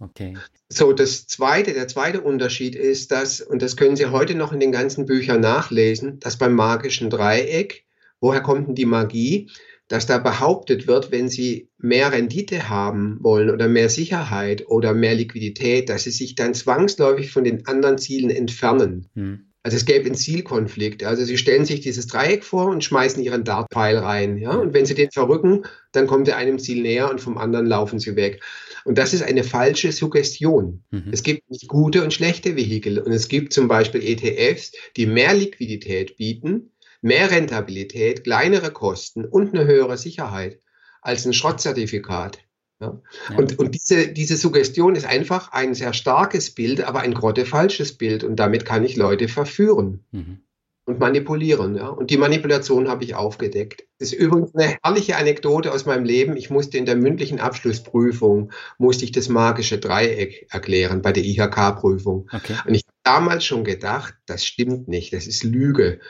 Okay. 0.00 0.34
So, 0.70 0.94
das 0.94 1.26
zweite, 1.26 1.74
der 1.74 1.86
zweite 1.88 2.22
Unterschied 2.22 2.74
ist, 2.74 3.10
dass, 3.10 3.42
und 3.42 3.60
das 3.60 3.76
können 3.76 3.96
Sie 3.96 4.06
heute 4.06 4.34
noch 4.34 4.54
in 4.54 4.60
den 4.60 4.72
ganzen 4.72 5.04
Büchern 5.04 5.40
nachlesen, 5.40 6.18
dass 6.20 6.38
beim 6.38 6.54
magischen 6.54 7.10
Dreieck, 7.10 7.84
woher 8.18 8.40
kommt 8.40 8.68
denn 8.68 8.74
die 8.74 8.86
Magie? 8.86 9.50
Dass 9.88 10.06
da 10.06 10.16
behauptet 10.16 10.86
wird, 10.86 11.10
wenn 11.10 11.28
Sie 11.28 11.68
mehr 11.76 12.12
Rendite 12.12 12.70
haben 12.70 13.18
wollen 13.20 13.50
oder 13.50 13.68
mehr 13.68 13.90
Sicherheit 13.90 14.66
oder 14.68 14.94
mehr 14.94 15.14
Liquidität, 15.14 15.90
dass 15.90 16.04
Sie 16.04 16.10
sich 16.10 16.34
dann 16.34 16.54
zwangsläufig 16.54 17.30
von 17.30 17.44
den 17.44 17.66
anderen 17.66 17.98
Zielen 17.98 18.30
entfernen. 18.30 19.08
Hm. 19.14 19.51
Also 19.64 19.76
es 19.76 19.84
gäbe 19.84 20.06
einen 20.06 20.16
Zielkonflikt. 20.16 21.04
Also 21.04 21.24
sie 21.24 21.38
stellen 21.38 21.64
sich 21.64 21.80
dieses 21.80 22.08
Dreieck 22.08 22.42
vor 22.44 22.66
und 22.66 22.82
schmeißen 22.82 23.22
ihren 23.22 23.44
Dartpfeil 23.44 23.96
rein. 23.96 24.36
Ja? 24.38 24.52
Und 24.52 24.74
wenn 24.74 24.86
sie 24.86 24.94
den 24.94 25.10
verrücken, 25.12 25.64
dann 25.92 26.08
kommt 26.08 26.26
er 26.26 26.36
einem 26.36 26.58
Ziel 26.58 26.82
näher 26.82 27.08
und 27.10 27.20
vom 27.20 27.38
anderen 27.38 27.66
laufen 27.66 28.00
sie 28.00 28.16
weg. 28.16 28.42
Und 28.84 28.98
das 28.98 29.14
ist 29.14 29.22
eine 29.22 29.44
falsche 29.44 29.92
Suggestion. 29.92 30.82
Mhm. 30.90 31.10
Es 31.12 31.22
gibt 31.22 31.48
nicht 31.48 31.68
gute 31.68 32.02
und 32.02 32.12
schlechte 32.12 32.56
Vehikel. 32.56 32.98
Und 32.98 33.12
es 33.12 33.28
gibt 33.28 33.52
zum 33.52 33.68
Beispiel 33.68 34.02
ETFs, 34.02 34.72
die 34.96 35.06
mehr 35.06 35.34
Liquidität 35.34 36.16
bieten, 36.16 36.72
mehr 37.00 37.30
Rentabilität, 37.30 38.24
kleinere 38.24 38.72
Kosten 38.72 39.24
und 39.24 39.54
eine 39.54 39.64
höhere 39.66 39.96
Sicherheit 39.96 40.60
als 41.02 41.24
ein 41.24 41.34
Schrottzertifikat. 41.34 42.38
Ja. 42.82 43.00
Und, 43.36 43.58
und 43.58 43.74
diese, 43.74 44.08
diese 44.08 44.36
Suggestion 44.36 44.96
ist 44.96 45.06
einfach 45.06 45.52
ein 45.52 45.74
sehr 45.74 45.92
starkes 45.92 46.50
Bild, 46.54 46.82
aber 46.82 47.00
ein 47.00 47.14
grottefalsches 47.14 47.96
Bild. 47.96 48.24
Und 48.24 48.36
damit 48.36 48.64
kann 48.64 48.84
ich 48.84 48.96
Leute 48.96 49.28
verführen. 49.28 50.04
Mhm 50.10 50.42
und 50.84 50.98
manipulieren. 50.98 51.76
Ja? 51.76 51.88
Und 51.88 52.10
die 52.10 52.16
Manipulation 52.16 52.88
habe 52.88 53.04
ich 53.04 53.14
aufgedeckt. 53.14 53.84
Das 53.98 54.12
ist 54.12 54.18
übrigens 54.18 54.54
eine 54.54 54.76
herrliche 54.82 55.16
Anekdote 55.16 55.72
aus 55.72 55.86
meinem 55.86 56.04
Leben. 56.04 56.36
Ich 56.36 56.50
musste 56.50 56.78
in 56.78 56.86
der 56.86 56.96
mündlichen 56.96 57.40
Abschlussprüfung, 57.40 58.52
musste 58.78 59.04
ich 59.04 59.12
das 59.12 59.28
magische 59.28 59.78
Dreieck 59.78 60.48
erklären 60.50 61.02
bei 61.02 61.12
der 61.12 61.24
IHK-Prüfung. 61.24 62.28
Okay. 62.32 62.56
Und 62.66 62.74
ich 62.74 62.82
habe 62.82 62.96
damals 63.04 63.44
schon 63.44 63.64
gedacht, 63.64 64.14
das 64.26 64.44
stimmt 64.44 64.88
nicht, 64.88 65.12
das 65.12 65.26
ist 65.26 65.44
Lüge. 65.44 66.00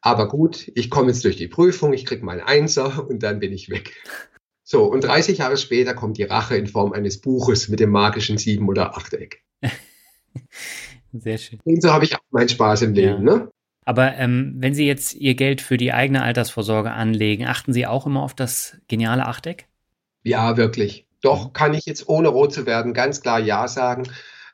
Aber 0.00 0.28
gut, 0.28 0.70
ich 0.74 0.90
komme 0.90 1.08
jetzt 1.08 1.24
durch 1.24 1.36
die 1.36 1.48
Prüfung, 1.48 1.92
ich 1.92 2.04
kriege 2.04 2.24
meinen 2.24 2.42
Einser 2.42 3.06
und 3.08 3.22
dann 3.22 3.40
bin 3.40 3.52
ich 3.52 3.68
weg. 3.68 3.92
So, 4.66 4.84
und 4.84 5.04
30 5.04 5.38
Jahre 5.38 5.58
später 5.58 5.92
kommt 5.94 6.16
die 6.16 6.22
Rache 6.22 6.56
in 6.56 6.66
Form 6.66 6.92
eines 6.92 7.20
Buches 7.20 7.68
mit 7.68 7.80
dem 7.80 7.90
magischen 7.90 8.38
Sieben- 8.38 8.68
oder 8.68 8.96
Achteck. 8.96 9.42
Sehr 11.12 11.36
schön. 11.38 11.60
Und 11.64 11.82
so 11.82 11.92
habe 11.92 12.06
ich 12.06 12.16
auch 12.16 12.22
meinen 12.30 12.48
Spaß 12.48 12.82
im 12.82 12.94
Leben. 12.94 13.26
Ja. 13.26 13.36
Ne? 13.36 13.50
Aber 13.84 14.14
ähm, 14.14 14.54
wenn 14.56 14.74
Sie 14.74 14.86
jetzt 14.86 15.14
Ihr 15.14 15.34
Geld 15.34 15.60
für 15.60 15.76
die 15.76 15.92
eigene 15.92 16.22
Altersvorsorge 16.22 16.90
anlegen, 16.90 17.44
achten 17.46 17.74
Sie 17.74 17.86
auch 17.86 18.06
immer 18.06 18.22
auf 18.22 18.32
das 18.32 18.78
geniale 18.88 19.26
Achteck? 19.26 19.66
Ja, 20.22 20.56
wirklich. 20.56 21.06
Doch, 21.20 21.52
kann 21.52 21.74
ich 21.74 21.84
jetzt 21.84 22.08
ohne 22.08 22.28
rot 22.28 22.54
zu 22.54 22.64
werden 22.64 22.94
ganz 22.94 23.20
klar 23.20 23.38
Ja 23.38 23.68
sagen. 23.68 24.04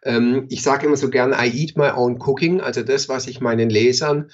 Ähm, 0.02 0.46
ich 0.48 0.62
sage 0.62 0.86
immer 0.86 0.96
so 0.96 1.08
gern, 1.08 1.32
I 1.32 1.48
eat 1.48 1.76
my 1.76 1.90
own 1.90 2.18
cooking, 2.20 2.60
also 2.60 2.82
das, 2.82 3.08
was 3.08 3.28
ich 3.28 3.40
meinen 3.40 3.70
Lesern 3.70 4.30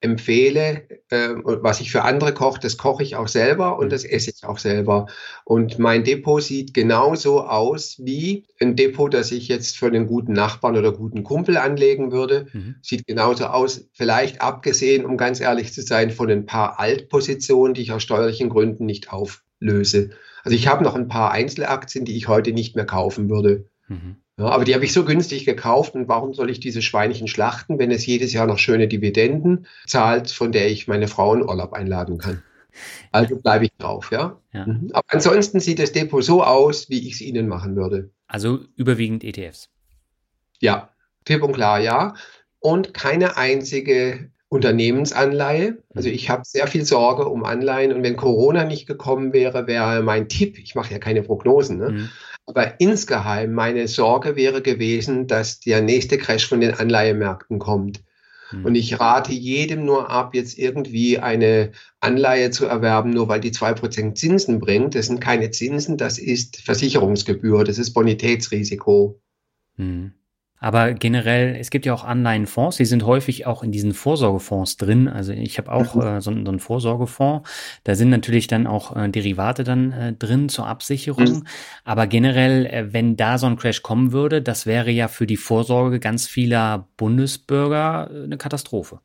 empfehle, 0.00 0.88
äh, 1.10 1.28
was 1.44 1.80
ich 1.80 1.90
für 1.90 2.02
andere 2.02 2.32
koche, 2.32 2.58
das 2.60 2.78
koche 2.78 3.02
ich 3.02 3.16
auch 3.16 3.28
selber 3.28 3.78
und 3.78 3.86
mhm. 3.86 3.90
das 3.90 4.04
esse 4.04 4.30
ich 4.30 4.44
auch 4.44 4.58
selber. 4.58 5.06
Und 5.44 5.78
mein 5.78 6.04
Depot 6.04 6.42
sieht 6.42 6.72
genauso 6.72 7.42
aus 7.42 7.96
wie 7.98 8.46
ein 8.60 8.76
Depot, 8.76 9.12
das 9.12 9.30
ich 9.30 9.48
jetzt 9.48 9.76
für 9.76 9.86
einen 9.86 10.06
guten 10.06 10.32
Nachbarn 10.32 10.76
oder 10.76 10.92
guten 10.92 11.22
Kumpel 11.22 11.58
anlegen 11.58 12.12
würde. 12.12 12.46
Mhm. 12.52 12.76
Sieht 12.80 13.06
genauso 13.06 13.46
aus, 13.46 13.88
vielleicht 13.92 14.40
abgesehen, 14.40 15.04
um 15.04 15.18
ganz 15.18 15.40
ehrlich 15.40 15.72
zu 15.72 15.82
sein, 15.82 16.10
von 16.10 16.30
ein 16.30 16.46
paar 16.46 16.80
Altpositionen, 16.80 17.74
die 17.74 17.82
ich 17.82 17.92
aus 17.92 18.02
steuerlichen 18.02 18.48
Gründen 18.48 18.86
nicht 18.86 19.12
auflöse. 19.12 20.10
Also 20.44 20.56
ich 20.56 20.66
habe 20.66 20.82
noch 20.82 20.94
ein 20.94 21.08
paar 21.08 21.32
Einzelaktien, 21.32 22.06
die 22.06 22.16
ich 22.16 22.26
heute 22.26 22.52
nicht 22.52 22.74
mehr 22.74 22.86
kaufen 22.86 23.28
würde. 23.28 23.66
Mhm. 23.88 24.16
Ja, 24.40 24.46
aber 24.46 24.64
die 24.64 24.74
habe 24.74 24.86
ich 24.86 24.94
so 24.94 25.04
günstig 25.04 25.44
gekauft 25.44 25.94
und 25.94 26.08
warum 26.08 26.32
soll 26.32 26.48
ich 26.48 26.60
diese 26.60 26.80
Schweinchen 26.80 27.28
schlachten, 27.28 27.78
wenn 27.78 27.90
es 27.90 28.06
jedes 28.06 28.32
Jahr 28.32 28.46
noch 28.46 28.56
schöne 28.56 28.88
Dividenden 28.88 29.66
zahlt, 29.86 30.30
von 30.30 30.50
der 30.50 30.70
ich 30.70 30.88
meine 30.88 31.08
Frau 31.08 31.34
in 31.34 31.42
Urlaub 31.42 31.74
einladen 31.74 32.18
kann? 32.18 32.42
Also 33.10 33.36
bleibe 33.36 33.64
ich 33.64 33.72
drauf, 33.78 34.12
ja. 34.12 34.40
ja. 34.52 34.64
Mhm. 34.64 34.90
Aber 34.92 35.04
ansonsten 35.08 35.58
sieht 35.58 35.80
das 35.80 35.90
Depot 35.90 36.22
so 36.22 36.44
aus, 36.44 36.88
wie 36.88 37.08
ich 37.08 37.14
es 37.14 37.20
Ihnen 37.20 37.48
machen 37.48 37.74
würde. 37.74 38.10
Also 38.28 38.60
überwiegend 38.76 39.24
ETFs. 39.24 39.68
Ja, 40.60 40.90
klipp 41.24 41.42
und 41.42 41.52
klar, 41.52 41.80
ja. 41.80 42.14
Und 42.60 42.94
keine 42.94 43.36
einzige 43.36 44.30
Unternehmensanleihe. 44.48 45.82
Also 45.94 46.08
mhm. 46.08 46.14
ich 46.14 46.30
habe 46.30 46.42
sehr 46.44 46.68
viel 46.68 46.84
Sorge 46.84 47.28
um 47.28 47.44
Anleihen 47.44 47.92
und 47.92 48.04
wenn 48.04 48.16
Corona 48.16 48.64
nicht 48.64 48.86
gekommen 48.86 49.32
wäre, 49.32 49.66
wäre 49.66 50.02
mein 50.02 50.28
Tipp, 50.28 50.56
ich 50.56 50.76
mache 50.76 50.92
ja 50.92 51.00
keine 51.00 51.22
Prognosen, 51.22 51.78
ne? 51.78 51.90
Mhm. 51.90 52.08
Aber 52.50 52.80
insgeheim 52.80 53.52
meine 53.52 53.86
Sorge 53.86 54.34
wäre 54.34 54.60
gewesen, 54.60 55.28
dass 55.28 55.60
der 55.60 55.82
nächste 55.82 56.18
Crash 56.18 56.48
von 56.48 56.60
den 56.60 56.74
Anleihemärkten 56.74 57.60
kommt. 57.60 58.02
Mhm. 58.50 58.64
Und 58.64 58.74
ich 58.74 58.98
rate 58.98 59.32
jedem 59.32 59.84
nur 59.84 60.10
ab, 60.10 60.34
jetzt 60.34 60.58
irgendwie 60.58 61.20
eine 61.20 61.70
Anleihe 62.00 62.50
zu 62.50 62.66
erwerben, 62.66 63.10
nur 63.10 63.28
weil 63.28 63.38
die 63.38 63.52
zwei 63.52 63.72
Prozent 63.72 64.18
Zinsen 64.18 64.58
bringt. 64.58 64.96
Das 64.96 65.06
sind 65.06 65.20
keine 65.20 65.52
Zinsen, 65.52 65.96
das 65.96 66.18
ist 66.18 66.56
Versicherungsgebühr, 66.56 67.62
das 67.62 67.78
ist 67.78 67.92
Bonitätsrisiko. 67.92 69.20
Mhm. 69.76 70.14
Aber 70.60 70.92
generell, 70.92 71.56
es 71.56 71.70
gibt 71.70 71.86
ja 71.86 71.94
auch 71.94 72.04
Anleihenfonds, 72.04 72.76
die 72.76 72.84
sind 72.84 73.06
häufig 73.06 73.46
auch 73.46 73.62
in 73.62 73.72
diesen 73.72 73.94
Vorsorgefonds 73.94 74.76
drin. 74.76 75.08
Also 75.08 75.32
ich 75.32 75.56
habe 75.56 75.72
auch 75.72 75.94
mhm. 75.94 76.02
äh, 76.02 76.20
so, 76.20 76.30
so, 76.30 76.36
einen 76.36 76.60
Vorsorgefonds. 76.60 77.48
Da 77.84 77.94
sind 77.94 78.10
natürlich 78.10 78.46
dann 78.46 78.66
auch 78.66 78.94
äh, 78.94 79.08
Derivate 79.08 79.64
dann 79.64 79.92
äh, 79.92 80.12
drin 80.12 80.50
zur 80.50 80.66
Absicherung. 80.66 81.24
Mhm. 81.24 81.46
Aber 81.84 82.06
generell, 82.06 82.66
äh, 82.66 82.92
wenn 82.92 83.16
da 83.16 83.38
so 83.38 83.46
ein 83.46 83.56
Crash 83.56 83.82
kommen 83.82 84.12
würde, 84.12 84.42
das 84.42 84.66
wäre 84.66 84.90
ja 84.90 85.08
für 85.08 85.26
die 85.26 85.38
Vorsorge 85.38 85.98
ganz 85.98 86.26
vieler 86.26 86.88
Bundesbürger 86.98 88.10
äh, 88.12 88.24
eine 88.24 88.36
Katastrophe. 88.36 89.00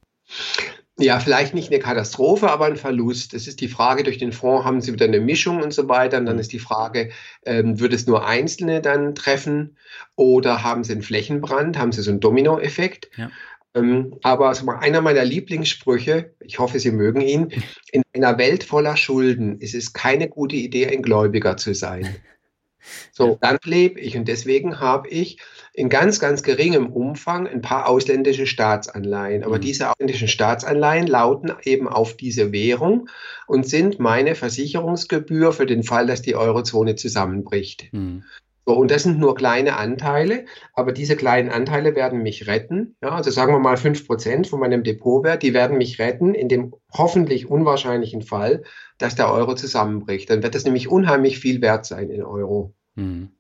Ja, 0.98 1.20
vielleicht 1.20 1.54
nicht 1.54 1.72
eine 1.72 1.80
Katastrophe, 1.80 2.50
aber 2.50 2.66
ein 2.66 2.78
Verlust. 2.78 3.34
Das 3.34 3.48
ist 3.48 3.60
die 3.60 3.68
Frage, 3.68 4.04
durch 4.04 4.18
den 4.18 4.32
Fonds 4.32 4.66
haben 4.66 4.80
Sie 4.80 4.94
wieder 4.94 5.06
eine 5.06 5.20
Mischung 5.20 5.62
und 5.62 5.74
so 5.74 5.90
weiter. 5.90 6.18
Und 6.18 6.26
dann 6.26 6.36
mhm. 6.36 6.42
ist 6.42 6.54
die 6.54 6.60
Frage, 6.60 7.12
ähm, 7.46 7.80
wird 7.82 7.92
es 7.92 8.08
nur 8.08 8.26
Einzelne 8.26 8.80
dann 8.82 9.14
treffen 9.14 9.76
oder 10.16 10.64
haben 10.64 10.86
Sie 10.86 10.94
einen 10.94 11.02
Flächenbrand, 11.02 11.78
haben 11.78 11.92
Sie 11.92 12.02
so 12.02 12.12
einen 12.12 12.22
Dominoeffekt? 12.22 13.10
Ja. 13.18 13.30
Ähm, 13.74 14.16
aber 14.24 14.48
also 14.48 14.66
einer 14.70 15.02
meiner 15.02 15.26
Lieblingssprüche, 15.26 16.34
ich 16.40 16.60
hoffe, 16.60 16.80
Sie 16.80 16.92
mögen 16.92 17.20
ihn, 17.20 17.52
in 17.92 18.04
einer 18.14 18.38
Welt 18.38 18.64
voller 18.64 18.96
Schulden 18.96 19.60
ist 19.60 19.76
es 19.76 19.92
keine 19.92 20.30
gute 20.30 20.56
Idee, 20.56 20.88
ein 20.88 21.02
Gläubiger 21.02 21.58
zu 21.58 21.74
sein. 21.74 22.16
So, 23.12 23.40
dann 23.42 23.58
lebe 23.64 24.00
ich 24.00 24.16
und 24.16 24.28
deswegen 24.28 24.80
habe 24.80 25.10
ich 25.10 25.40
in 25.76 25.90
ganz, 25.90 26.20
ganz 26.20 26.42
geringem 26.42 26.88
Umfang 26.92 27.48
ein 27.48 27.62
paar 27.62 27.90
ausländische 27.90 28.48
Staatsanleihen. 28.48 29.44
Aber 29.44 29.58
mhm. 29.58 29.62
diese 29.62 29.90
ausländischen 29.90 30.28
Staatsanleihen 30.28 31.08
lauten 31.08 31.52
eben 31.64 31.88
auf 31.88 32.16
diese 32.16 32.52
Währung 32.52 33.10
und 33.46 33.68
sind 33.68 34.00
meine 34.00 34.36
Versicherungsgebühr 34.36 35.52
für 35.52 35.66
den 35.66 35.84
Fall, 35.84 36.08
dass 36.08 36.22
die 36.22 36.36
Eurozone 36.36 36.96
zusammenbricht. 36.96 37.90
Mhm. 37.92 38.24
So, 38.66 38.74
und 38.74 38.90
das 38.90 39.04
sind 39.04 39.20
nur 39.20 39.36
kleine 39.36 39.78
Anteile, 39.78 40.46
aber 40.74 40.92
diese 40.92 41.16
kleinen 41.16 41.50
Anteile 41.50 41.96
werden 41.96 42.24
mich 42.24 42.48
retten. 42.48 42.96
Ja, 43.04 43.10
also 43.10 43.30
sagen 43.30 43.54
wir 43.54 43.60
mal 43.60 43.78
fünf 43.78 44.08
Prozent 44.08 44.48
von 44.48 44.60
meinem 44.60 44.84
Depotwert, 44.84 45.44
die 45.44 45.54
werden 45.54 45.78
mich 45.78 46.00
retten 46.00 46.34
in 46.34 46.50
dem 46.50 46.74
hoffentlich 46.92 47.48
unwahrscheinlichen 47.48 48.24
Fall, 48.24 48.64
dass 48.98 49.14
der 49.14 49.32
Euro 49.32 49.54
zusammenbricht. 49.54 50.32
Dann 50.32 50.42
wird 50.42 50.56
das 50.56 50.64
nämlich 50.64 50.90
unheimlich 50.90 51.38
viel 51.38 51.62
wert 51.62 51.86
sein 51.86 52.10
in 52.10 52.24
Euro. 52.24 52.74
Mhm. 52.96 53.35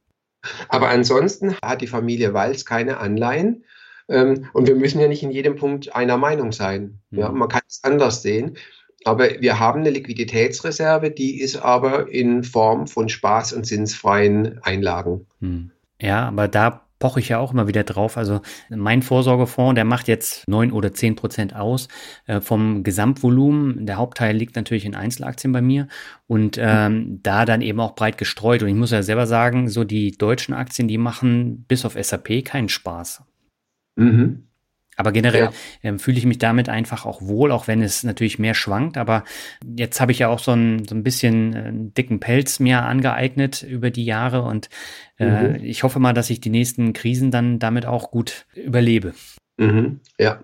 Aber 0.69 0.89
ansonsten 0.89 1.55
hat 1.63 1.81
die 1.81 1.87
Familie 1.87 2.33
Walz 2.33 2.65
keine 2.65 2.97
Anleihen. 2.97 3.63
Ähm, 4.07 4.47
und 4.53 4.67
wir 4.67 4.75
müssen 4.75 4.99
ja 4.99 5.07
nicht 5.07 5.23
in 5.23 5.31
jedem 5.31 5.55
Punkt 5.55 5.95
einer 5.95 6.17
Meinung 6.17 6.51
sein. 6.51 6.99
Mhm. 7.09 7.19
Ja, 7.19 7.31
man 7.31 7.49
kann 7.49 7.61
es 7.67 7.83
anders 7.83 8.21
sehen. 8.21 8.57
Aber 9.03 9.29
wir 9.39 9.59
haben 9.59 9.81
eine 9.81 9.91
Liquiditätsreserve, 9.91 11.11
die 11.11 11.39
ist 11.39 11.57
aber 11.57 12.11
in 12.11 12.43
Form 12.43 12.87
von 12.87 13.07
spaß- 13.07 13.53
und 13.53 13.65
zinsfreien 13.65 14.59
Einlagen. 14.63 15.27
Mhm. 15.39 15.71
Ja, 16.01 16.27
aber 16.27 16.47
da 16.47 16.84
poche 16.99 17.19
ich 17.19 17.29
ja 17.29 17.39
auch 17.39 17.51
immer 17.51 17.67
wieder 17.67 17.83
drauf. 17.83 18.17
Also 18.17 18.41
mein 18.69 19.01
Vorsorgefonds, 19.01 19.75
der 19.75 19.85
macht 19.85 20.07
jetzt 20.07 20.47
neun 20.47 20.71
oder 20.71 20.93
zehn 20.93 21.15
Prozent 21.15 21.55
aus 21.55 21.87
äh, 22.25 22.41
vom 22.41 22.83
Gesamtvolumen. 22.83 23.85
Der 23.85 23.97
Hauptteil 23.97 24.35
liegt 24.35 24.55
natürlich 24.55 24.85
in 24.85 24.95
Einzelaktien 24.95 25.51
bei 25.51 25.61
mir 25.61 25.87
und 26.27 26.57
ähm, 26.59 27.19
da 27.21 27.45
dann 27.45 27.61
eben 27.61 27.79
auch 27.79 27.95
breit 27.95 28.17
gestreut. 28.17 28.63
Und 28.63 28.69
ich 28.69 28.75
muss 28.75 28.91
ja 28.91 29.03
selber 29.03 29.27
sagen, 29.27 29.69
so 29.69 29.83
die 29.83 30.11
deutschen 30.11 30.53
Aktien, 30.53 30.87
die 30.87 30.97
machen 30.97 31.65
bis 31.67 31.85
auf 31.85 31.97
SAP 31.99 32.45
keinen 32.45 32.69
Spaß. 32.69 33.23
Mhm. 33.95 34.44
Aber 34.95 35.11
generell 35.11 35.45
ja. 35.45 35.51
ähm, 35.83 35.99
fühle 35.99 36.17
ich 36.17 36.25
mich 36.25 36.37
damit 36.37 36.69
einfach 36.69 37.05
auch 37.05 37.21
wohl, 37.21 37.51
auch 37.51 37.67
wenn 37.67 37.81
es 37.81 38.03
natürlich 38.03 38.39
mehr 38.39 38.53
schwankt. 38.53 38.97
Aber 38.97 39.23
jetzt 39.75 39.99
habe 39.99 40.11
ich 40.11 40.19
ja 40.19 40.29
auch 40.29 40.39
so 40.39 40.51
ein, 40.51 40.85
so 40.85 40.95
ein 40.95 41.03
bisschen 41.03 41.53
äh, 41.53 41.71
dicken 41.73 42.19
Pelz 42.19 42.59
mir 42.59 42.83
angeeignet 42.83 43.63
über 43.63 43.91
die 43.91 44.05
Jahre 44.05 44.43
und 44.43 44.69
äh, 45.17 45.49
mhm. 45.49 45.63
ich 45.63 45.83
hoffe 45.83 45.99
mal, 45.99 46.13
dass 46.13 46.29
ich 46.29 46.41
die 46.41 46.49
nächsten 46.49 46.93
Krisen 46.93 47.31
dann 47.31 47.59
damit 47.59 47.85
auch 47.85 48.11
gut 48.11 48.45
überlebe. 48.55 49.13
Mhm. 49.57 49.99
Ja. 50.17 50.43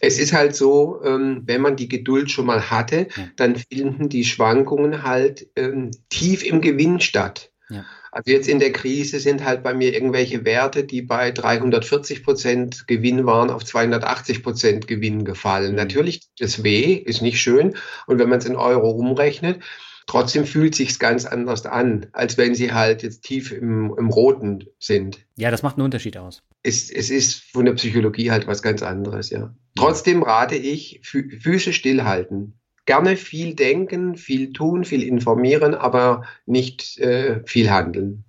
Es 0.00 0.18
ist 0.18 0.32
halt 0.32 0.56
so, 0.56 1.02
ähm, 1.04 1.42
wenn 1.44 1.60
man 1.60 1.76
die 1.76 1.88
Geduld 1.88 2.30
schon 2.30 2.46
mal 2.46 2.70
hatte, 2.70 3.08
ja. 3.16 3.24
dann 3.36 3.56
finden 3.56 4.08
die 4.08 4.24
Schwankungen 4.24 5.02
halt 5.02 5.46
ähm, 5.56 5.90
tief 6.08 6.42
im 6.42 6.60
Gewinn 6.60 7.00
statt. 7.00 7.52
Ja. 7.68 7.84
Also 8.12 8.30
jetzt 8.30 8.46
in 8.46 8.58
der 8.58 8.72
Krise 8.72 9.18
sind 9.20 9.42
halt 9.42 9.62
bei 9.62 9.72
mir 9.72 9.94
irgendwelche 9.94 10.44
Werte, 10.44 10.84
die 10.84 11.00
bei 11.00 11.30
340 11.30 12.22
Prozent 12.22 12.86
Gewinn 12.86 13.24
waren, 13.24 13.48
auf 13.48 13.64
280 13.64 14.42
Prozent 14.42 14.86
Gewinn 14.86 15.24
gefallen. 15.24 15.70
Mhm. 15.70 15.76
Natürlich, 15.76 16.28
das 16.38 16.62
weh, 16.62 16.92
ist 16.92 17.22
nicht 17.22 17.40
schön. 17.40 17.74
Und 18.06 18.18
wenn 18.18 18.28
man 18.28 18.38
es 18.38 18.44
in 18.44 18.54
Euro 18.54 18.90
umrechnet, 18.90 19.62
trotzdem 20.06 20.44
fühlt 20.44 20.74
sich's 20.74 20.98
ganz 20.98 21.24
anders 21.24 21.64
an, 21.64 22.06
als 22.12 22.36
wenn 22.36 22.54
sie 22.54 22.72
halt 22.72 23.02
jetzt 23.02 23.22
tief 23.22 23.50
im, 23.50 23.94
im 23.96 24.10
Roten 24.10 24.66
sind. 24.78 25.24
Ja, 25.36 25.50
das 25.50 25.62
macht 25.62 25.76
einen 25.76 25.86
Unterschied 25.86 26.18
aus. 26.18 26.42
Es, 26.62 26.90
es 26.90 27.08
ist 27.08 27.42
von 27.50 27.64
der 27.64 27.72
Psychologie 27.72 28.30
halt 28.30 28.46
was 28.46 28.60
ganz 28.60 28.82
anderes, 28.82 29.30
ja. 29.30 29.54
Trotzdem 29.74 30.22
rate 30.22 30.56
ich, 30.56 31.00
Füße 31.02 31.72
stillhalten 31.72 32.60
gerne 32.86 33.16
viel 33.16 33.54
denken, 33.54 34.16
viel 34.16 34.52
tun, 34.52 34.84
viel 34.84 35.02
informieren, 35.02 35.74
aber 35.74 36.24
nicht 36.46 36.98
äh, 36.98 37.42
viel 37.46 37.70
handeln. 37.70 38.24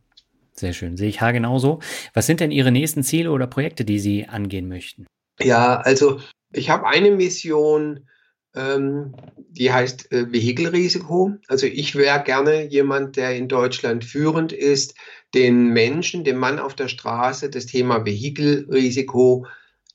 Sehr 0.53 0.73
schön, 0.73 0.97
sehe 0.97 1.09
ich 1.09 1.21
ha 1.21 1.31
genauso. 1.31 1.79
Was 2.13 2.27
sind 2.27 2.39
denn 2.39 2.51
Ihre 2.51 2.71
nächsten 2.71 3.03
Ziele 3.03 3.31
oder 3.31 3.47
Projekte, 3.47 3.85
die 3.85 3.99
Sie 3.99 4.27
angehen 4.27 4.67
möchten? 4.67 5.07
Ja, 5.39 5.77
also 5.77 6.19
ich 6.51 6.69
habe 6.69 6.87
eine 6.87 7.11
Mission, 7.11 8.07
Ähm, 8.55 9.15
die 9.49 9.71
heißt 9.73 10.11
äh, 10.11 10.31
Vehikelrisiko. 10.31 11.31
Also 11.47 11.65
ich 11.65 11.95
wäre 11.95 12.21
gerne 12.23 12.69
jemand, 12.69 13.15
der 13.15 13.35
in 13.35 13.47
Deutschland 13.47 14.05
führend 14.05 14.53
ist, 14.53 14.93
den 15.33 15.69
Menschen, 15.73 16.23
dem 16.23 16.37
Mann 16.37 16.59
auf 16.59 16.75
der 16.75 16.87
Straße 16.87 17.49
das 17.49 17.65
Thema 17.65 18.05
Vehikelrisiko 18.05 19.47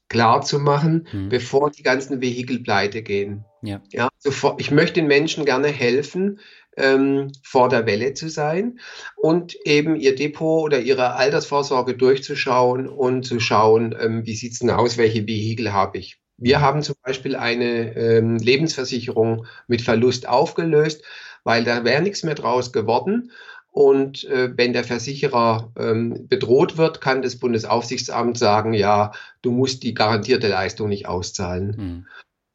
klar 0.08 0.42
zu 0.42 0.58
machen, 0.58 1.06
mhm. 1.12 1.28
bevor 1.28 1.70
die 1.70 1.84
ganzen 1.84 2.20
Vehikel 2.20 2.58
pleite 2.64 3.02
gehen. 3.02 3.44
Ja. 3.62 3.80
Ja, 3.92 4.07
sofort, 4.18 4.60
ich 4.60 4.70
möchte 4.70 4.94
den 4.94 5.06
Menschen 5.06 5.44
gerne 5.44 5.68
helfen, 5.68 6.40
ähm, 6.76 7.32
vor 7.42 7.68
der 7.68 7.86
Welle 7.86 8.14
zu 8.14 8.28
sein 8.28 8.78
und 9.16 9.56
eben 9.64 9.96
ihr 9.96 10.14
Depot 10.14 10.62
oder 10.62 10.80
ihre 10.80 11.14
Altersvorsorge 11.14 11.94
durchzuschauen 11.94 12.88
und 12.88 13.24
zu 13.24 13.40
schauen, 13.40 13.94
ähm, 13.98 14.24
wie 14.26 14.34
sieht 14.34 14.52
es 14.52 14.60
denn 14.60 14.70
aus, 14.70 14.96
welche 14.96 15.26
Vehikel 15.26 15.72
habe 15.72 15.98
ich. 15.98 16.20
Wir 16.36 16.60
haben 16.60 16.82
zum 16.82 16.94
Beispiel 17.02 17.34
eine 17.34 17.96
ähm, 17.96 18.36
Lebensversicherung 18.36 19.46
mit 19.66 19.82
Verlust 19.82 20.28
aufgelöst, 20.28 21.02
weil 21.42 21.64
da 21.64 21.84
wäre 21.84 22.00
nichts 22.00 22.22
mehr 22.22 22.36
draus 22.36 22.72
geworden. 22.72 23.32
Und 23.70 24.24
äh, 24.24 24.56
wenn 24.56 24.72
der 24.72 24.84
Versicherer 24.84 25.72
ähm, 25.76 26.26
bedroht 26.28 26.76
wird, 26.76 27.00
kann 27.00 27.22
das 27.22 27.38
Bundesaufsichtsamt 27.38 28.38
sagen, 28.38 28.72
ja, 28.72 29.12
du 29.42 29.50
musst 29.50 29.82
die 29.82 29.94
garantierte 29.94 30.48
Leistung 30.48 30.88
nicht 30.88 31.06
auszahlen. 31.06 31.76
Mhm. 31.76 32.06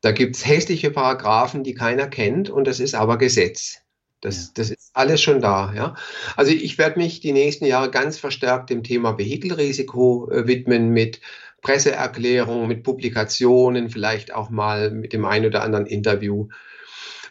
Da 0.03 0.11
gibt 0.11 0.35
es 0.35 0.45
hässliche 0.45 0.91
Paragraphen, 0.91 1.63
die 1.63 1.73
keiner 1.73 2.07
kennt, 2.07 2.49
und 2.49 2.67
das 2.67 2.81
ist 2.81 2.93
aber 2.93 3.17
Gesetz. 3.17 3.79
Das, 4.19 4.47
ja. 4.47 4.51
das 4.55 4.69
ist 4.69 4.91
alles 4.93 5.21
schon 5.21 5.39
da. 5.39 5.73
Ja? 5.73 5.95
Also 6.35 6.51
ich 6.51 6.77
werde 6.77 6.99
mich 6.99 7.21
die 7.21 7.31
nächsten 7.31 7.65
Jahre 7.65 7.89
ganz 7.89 8.17
verstärkt 8.17 8.69
dem 8.69 8.83
Thema 8.83 9.17
Vehikelrisiko 9.17 10.29
äh, 10.29 10.45
widmen 10.45 10.89
mit 10.89 11.21
Presseerklärungen, 11.61 12.67
mit 12.67 12.83
Publikationen, 12.83 13.89
vielleicht 13.89 14.33
auch 14.33 14.49
mal 14.49 14.91
mit 14.91 15.13
dem 15.13 15.23
ein 15.23 15.45
oder 15.45 15.63
anderen 15.63 15.85
Interview. 15.85 16.49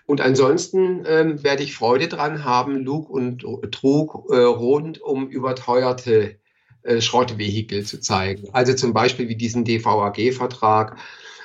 Und 0.06 0.22
ansonsten 0.22 1.04
ähm, 1.06 1.44
werde 1.44 1.64
ich 1.64 1.74
Freude 1.74 2.08
dran 2.08 2.42
haben, 2.42 2.78
Lug 2.78 3.10
und 3.10 3.44
Trug 3.70 4.30
äh, 4.32 4.36
rund 4.36 4.98
um 4.98 5.28
überteuerte 5.28 6.36
äh, 6.84 7.02
Schrottvehikel 7.02 7.84
zu 7.84 8.00
zeigen. 8.00 8.48
Also 8.54 8.72
zum 8.72 8.94
Beispiel 8.94 9.28
wie 9.28 9.36
diesen 9.36 9.66
DVAG-Vertrag 9.66 10.96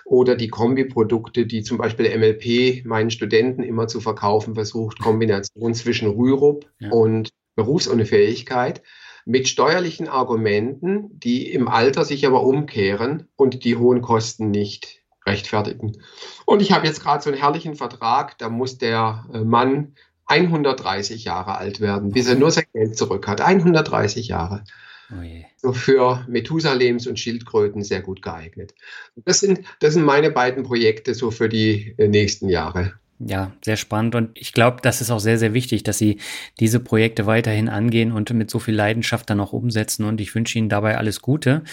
oder 0.08 0.36
die 0.36 0.48
Kombiprodukte, 0.48 1.46
die 1.46 1.64
zum 1.64 1.78
Beispiel 1.78 2.18
MLP 2.18 2.86
meinen 2.86 3.12
Studenten 3.12 3.62
immer 3.62 3.88
zu 3.88 4.00
verkaufen 4.00 4.56
versucht, 4.56 5.00
Kombination 5.00 5.74
zwischen 5.74 6.10
Rürup 6.10 6.66
ja. 6.80 6.92
und 6.92 7.30
Berufsunfähigkeit 7.56 8.82
mit 9.26 9.50
steuerlichen 9.50 10.08
Argumenten, 10.08 11.20
die 11.20 11.52
im 11.52 11.68
Alter 11.68 12.06
sich 12.06 12.26
aber 12.26 12.44
umkehren 12.44 13.28
und 13.36 13.66
die 13.66 13.76
hohen 13.76 14.02
Kosten 14.02 14.50
nicht 14.50 15.02
rechtfertigen. 15.26 15.98
Und 16.46 16.62
ich 16.62 16.72
habe 16.72 16.88
jetzt 16.88 17.04
gerade 17.04 17.22
so 17.22 17.30
einen 17.30 17.40
herrlichen 17.40 17.76
Vertrag, 17.76 18.38
da 18.38 18.48
muss 18.48 18.78
der 18.78 19.26
äh, 19.34 19.40
Mann 19.40 19.96
130 20.28 21.26
Jahre 21.26 21.58
alt 21.58 21.82
werden, 21.82 22.12
bis 22.12 22.30
er 22.30 22.36
nur 22.36 22.52
sein 22.52 22.66
Geld 22.74 22.98
zurück 22.98 23.28
hat. 23.28 23.42
130 23.42 24.30
Jahre. 24.30 24.64
Oh 25.12 25.24
so 25.56 25.74
für 25.74 26.26
Methusalems 26.28 27.08
und 27.08 27.18
Schildkröten 27.18 27.84
sehr 27.84 28.02
gut 28.02 28.22
geeignet. 28.22 28.74
Das 29.16 29.40
sind, 29.40 29.62
das 29.80 29.94
sind 29.94 30.04
meine 30.04 30.32
beiden 30.32 30.64
Projekte 30.64 31.14
so 31.14 31.32
für 31.32 31.48
die 31.48 31.96
äh, 31.98 32.08
nächsten 32.08 32.50
Jahre. 32.50 32.94
Ja, 33.20 33.54
sehr 33.64 33.78
spannend 33.78 34.14
und 34.14 34.30
ich 34.36 34.54
glaube, 34.54 34.78
das 34.84 35.02
ist 35.02 35.10
auch 35.10 35.20
sehr, 35.20 35.40
sehr 35.40 35.54
wichtig, 35.54 35.82
dass 35.82 35.98
Sie 35.98 36.20
diese 36.60 36.80
Projekte 36.80 37.26
weiterhin 37.26 37.68
angehen 37.68 38.12
und 38.12 38.32
mit 38.34 38.52
so 38.52 38.60
viel 38.60 38.76
Leidenschaft 38.76 39.30
dann 39.30 39.40
auch 39.40 39.54
umsetzen 39.54 40.04
und 40.04 40.22
ich 40.22 40.36
wünsche 40.36 40.60
Ihnen 40.60 40.70
dabei 40.70 40.98
alles 40.98 41.22
Gute. 41.22 41.64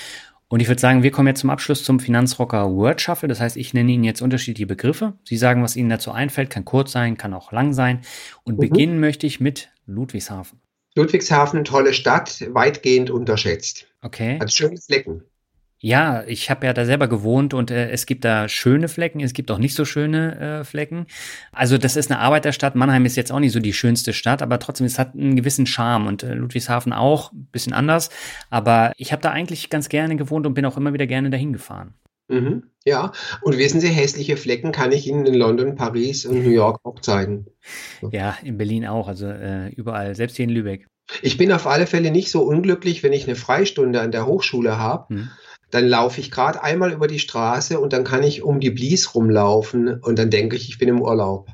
Und 0.48 0.60
ich 0.60 0.68
würde 0.68 0.80
sagen, 0.80 1.02
wir 1.02 1.10
kommen 1.10 1.28
jetzt 1.28 1.40
zum 1.40 1.50
Abschluss 1.50 1.84
zum 1.84 2.00
Finanzrocker 2.00 2.70
Word 2.70 3.00
Shuffle. 3.00 3.28
Das 3.28 3.40
heißt, 3.40 3.56
ich 3.56 3.74
nenne 3.74 3.90
Ihnen 3.90 4.04
jetzt 4.04 4.22
unterschiedliche 4.22 4.66
Begriffe. 4.66 5.14
Sie 5.24 5.36
sagen, 5.36 5.62
was 5.62 5.74
Ihnen 5.74 5.88
dazu 5.88 6.12
einfällt, 6.12 6.48
kann 6.50 6.64
kurz 6.64 6.92
sein, 6.92 7.16
kann 7.16 7.34
auch 7.34 7.50
lang 7.50 7.72
sein. 7.72 8.00
Und 8.44 8.56
mhm. 8.56 8.60
beginnen 8.60 9.00
möchte 9.00 9.26
ich 9.26 9.40
mit 9.40 9.70
Ludwigshafen. 9.86 10.60
Ludwigshafen, 10.96 11.64
tolle 11.64 11.92
Stadt, 11.92 12.44
weitgehend 12.50 13.10
unterschätzt. 13.10 13.86
Okay. 14.02 14.38
Hat 14.40 14.52
schöne 14.52 14.76
Flecken. 14.76 15.22
Ja, 15.84 16.24
ich 16.26 16.48
habe 16.48 16.64
ja 16.64 16.72
da 16.72 16.86
selber 16.86 17.08
gewohnt 17.08 17.52
und 17.52 17.70
äh, 17.70 17.90
es 17.90 18.06
gibt 18.06 18.24
da 18.24 18.48
schöne 18.48 18.88
Flecken, 18.88 19.20
es 19.20 19.34
gibt 19.34 19.50
auch 19.50 19.58
nicht 19.58 19.74
so 19.74 19.84
schöne 19.84 20.60
äh, 20.60 20.64
Flecken. 20.64 21.06
Also 21.52 21.76
das 21.76 21.96
ist 21.96 22.10
eine 22.10 22.20
Arbeiterstadt. 22.20 22.74
Mannheim 22.74 23.04
ist 23.04 23.16
jetzt 23.16 23.30
auch 23.30 23.38
nicht 23.38 23.52
so 23.52 23.60
die 23.60 23.74
schönste 23.74 24.14
Stadt, 24.14 24.40
aber 24.40 24.58
trotzdem, 24.58 24.86
es 24.86 24.98
hat 24.98 25.14
einen 25.14 25.36
gewissen 25.36 25.66
Charme 25.66 26.06
und 26.06 26.22
äh, 26.22 26.32
Ludwigshafen 26.32 26.94
auch, 26.94 27.32
ein 27.32 27.48
bisschen 27.52 27.74
anders. 27.74 28.08
Aber 28.48 28.92
ich 28.96 29.12
habe 29.12 29.20
da 29.20 29.30
eigentlich 29.30 29.68
ganz 29.68 29.90
gerne 29.90 30.16
gewohnt 30.16 30.46
und 30.46 30.54
bin 30.54 30.64
auch 30.64 30.78
immer 30.78 30.94
wieder 30.94 31.06
gerne 31.06 31.28
dahin 31.28 31.52
gefahren. 31.52 31.92
Mhm, 32.34 32.62
ja, 32.84 33.12
und 33.42 33.58
wissen 33.58 33.80
Sie, 33.80 33.88
hässliche 33.88 34.36
Flecken 34.36 34.72
kann 34.72 34.92
ich 34.92 35.06
Ihnen 35.06 35.26
in 35.26 35.34
London, 35.34 35.74
Paris 35.74 36.26
und 36.26 36.42
New 36.42 36.50
York 36.50 36.80
auch 36.82 37.00
zeigen. 37.00 37.46
Ja, 38.10 38.36
in 38.42 38.58
Berlin 38.58 38.86
auch, 38.86 39.08
also 39.08 39.26
äh, 39.26 39.68
überall, 39.70 40.14
selbst 40.14 40.36
hier 40.36 40.44
in 40.44 40.50
Lübeck. 40.50 40.86
Ich 41.22 41.36
bin 41.36 41.52
auf 41.52 41.66
alle 41.66 41.86
Fälle 41.86 42.10
nicht 42.10 42.30
so 42.30 42.42
unglücklich, 42.42 43.02
wenn 43.02 43.12
ich 43.12 43.24
eine 43.26 43.36
Freistunde 43.36 44.00
an 44.00 44.10
der 44.10 44.26
Hochschule 44.26 44.78
habe. 44.78 45.14
Hm 45.14 45.30
dann 45.74 45.88
laufe 45.88 46.20
ich 46.20 46.30
gerade 46.30 46.62
einmal 46.62 46.92
über 46.92 47.08
die 47.08 47.18
Straße 47.18 47.80
und 47.80 47.92
dann 47.92 48.04
kann 48.04 48.22
ich 48.22 48.42
um 48.42 48.60
die 48.60 48.70
Blies 48.70 49.12
rumlaufen 49.12 50.00
und 50.00 50.20
dann 50.20 50.30
denke 50.30 50.54
ich, 50.54 50.68
ich 50.68 50.78
bin 50.78 50.88
im 50.88 51.02
Urlaub. 51.02 51.48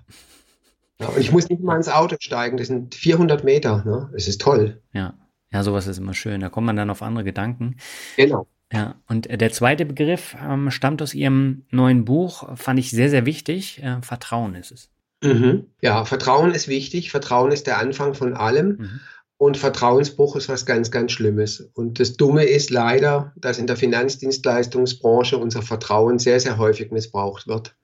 Ja, 1.01 1.09
und 1.09 1.21
ich 1.21 1.33
muss 1.33 1.49
nicht 1.49 1.63
mal 1.63 1.77
ins 1.77 1.89
Auto 1.89 2.17
steigen, 2.21 2.59
das 2.59 2.67
sind 2.67 2.95
400 2.95 3.45
Meter. 3.45 3.83
Ne? 3.87 4.11
Es 4.15 4.29
ist 4.29 4.43
toll. 4.43 4.83
Ja. 4.93 5.15
ja, 5.51 5.63
sowas 5.63 5.87
ist 5.87 5.97
immer 5.97 6.13
schön. 6.13 6.43
Da 6.43 6.51
kommt 6.51 6.67
man 6.67 6.77
dann 6.77 6.91
auf 6.91 7.01
andere 7.01 7.25
Gedanken. 7.25 7.77
Genau. 8.19 8.47
Ja, 8.73 8.95
und 9.09 9.29
der 9.29 9.51
zweite 9.51 9.85
Begriff 9.85 10.37
ähm, 10.41 10.71
stammt 10.71 11.03
aus 11.03 11.15
Ihrem 11.15 11.65
neuen 11.71 12.05
Buch, 12.05 12.57
fand 12.57 12.79
ich 12.79 12.91
sehr, 12.91 13.11
sehr 13.11 13.27
wichtig. 13.27 13.83
Äh, 13.83 14.01
Vertrauen 14.03 14.55
ist 14.55 14.71
es. 14.71 14.91
Mhm. 15.23 15.67
Ja, 15.83 16.05
Vertrauen 16.05 16.53
ist 16.53 16.69
wichtig. 16.69 17.11
Vertrauen 17.11 17.53
ist 17.53 17.67
der 17.67 17.79
Anfang 17.79 18.15
von 18.15 18.35
allem. 18.35 18.69
Mhm. 18.79 19.01
Und 19.37 19.57
Vertrauensbruch 19.57 20.37
ist 20.37 20.51
was 20.51 20.67
ganz, 20.67 20.91
ganz 20.91 21.13
Schlimmes. 21.13 21.71
Und 21.73 21.99
das 21.99 22.19
Dumme 22.19 22.45
ist 22.45 22.69
leider, 22.69 23.33
dass 23.37 23.59
in 23.59 23.67
der 23.67 23.77
Finanzdienstleistungsbranche 23.77 25.39
unser 25.39 25.63
Vertrauen 25.63 26.19
sehr, 26.19 26.39
sehr 26.41 26.59
häufig 26.59 26.91
missbraucht 26.91 27.49
wird. 27.49 27.75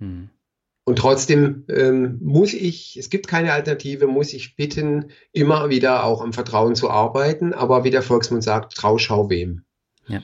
Hm. 0.00 0.28
Und 0.84 0.98
trotzdem 0.98 1.64
ähm, 1.68 2.18
muss 2.20 2.52
ich, 2.52 2.98
es 2.98 3.08
gibt 3.08 3.26
keine 3.26 3.54
Alternative, 3.54 4.06
muss 4.06 4.34
ich 4.34 4.54
bitten, 4.54 5.06
immer 5.32 5.70
wieder 5.70 6.04
auch 6.04 6.20
am 6.20 6.34
Vertrauen 6.34 6.74
zu 6.74 6.90
arbeiten. 6.90 7.54
Aber 7.54 7.84
wie 7.84 7.90
der 7.90 8.02
Volksmund 8.02 8.44
sagt, 8.44 8.74
trau, 8.74 8.98
schau 8.98 9.30
wem. 9.30 9.62
Ja, 10.08 10.22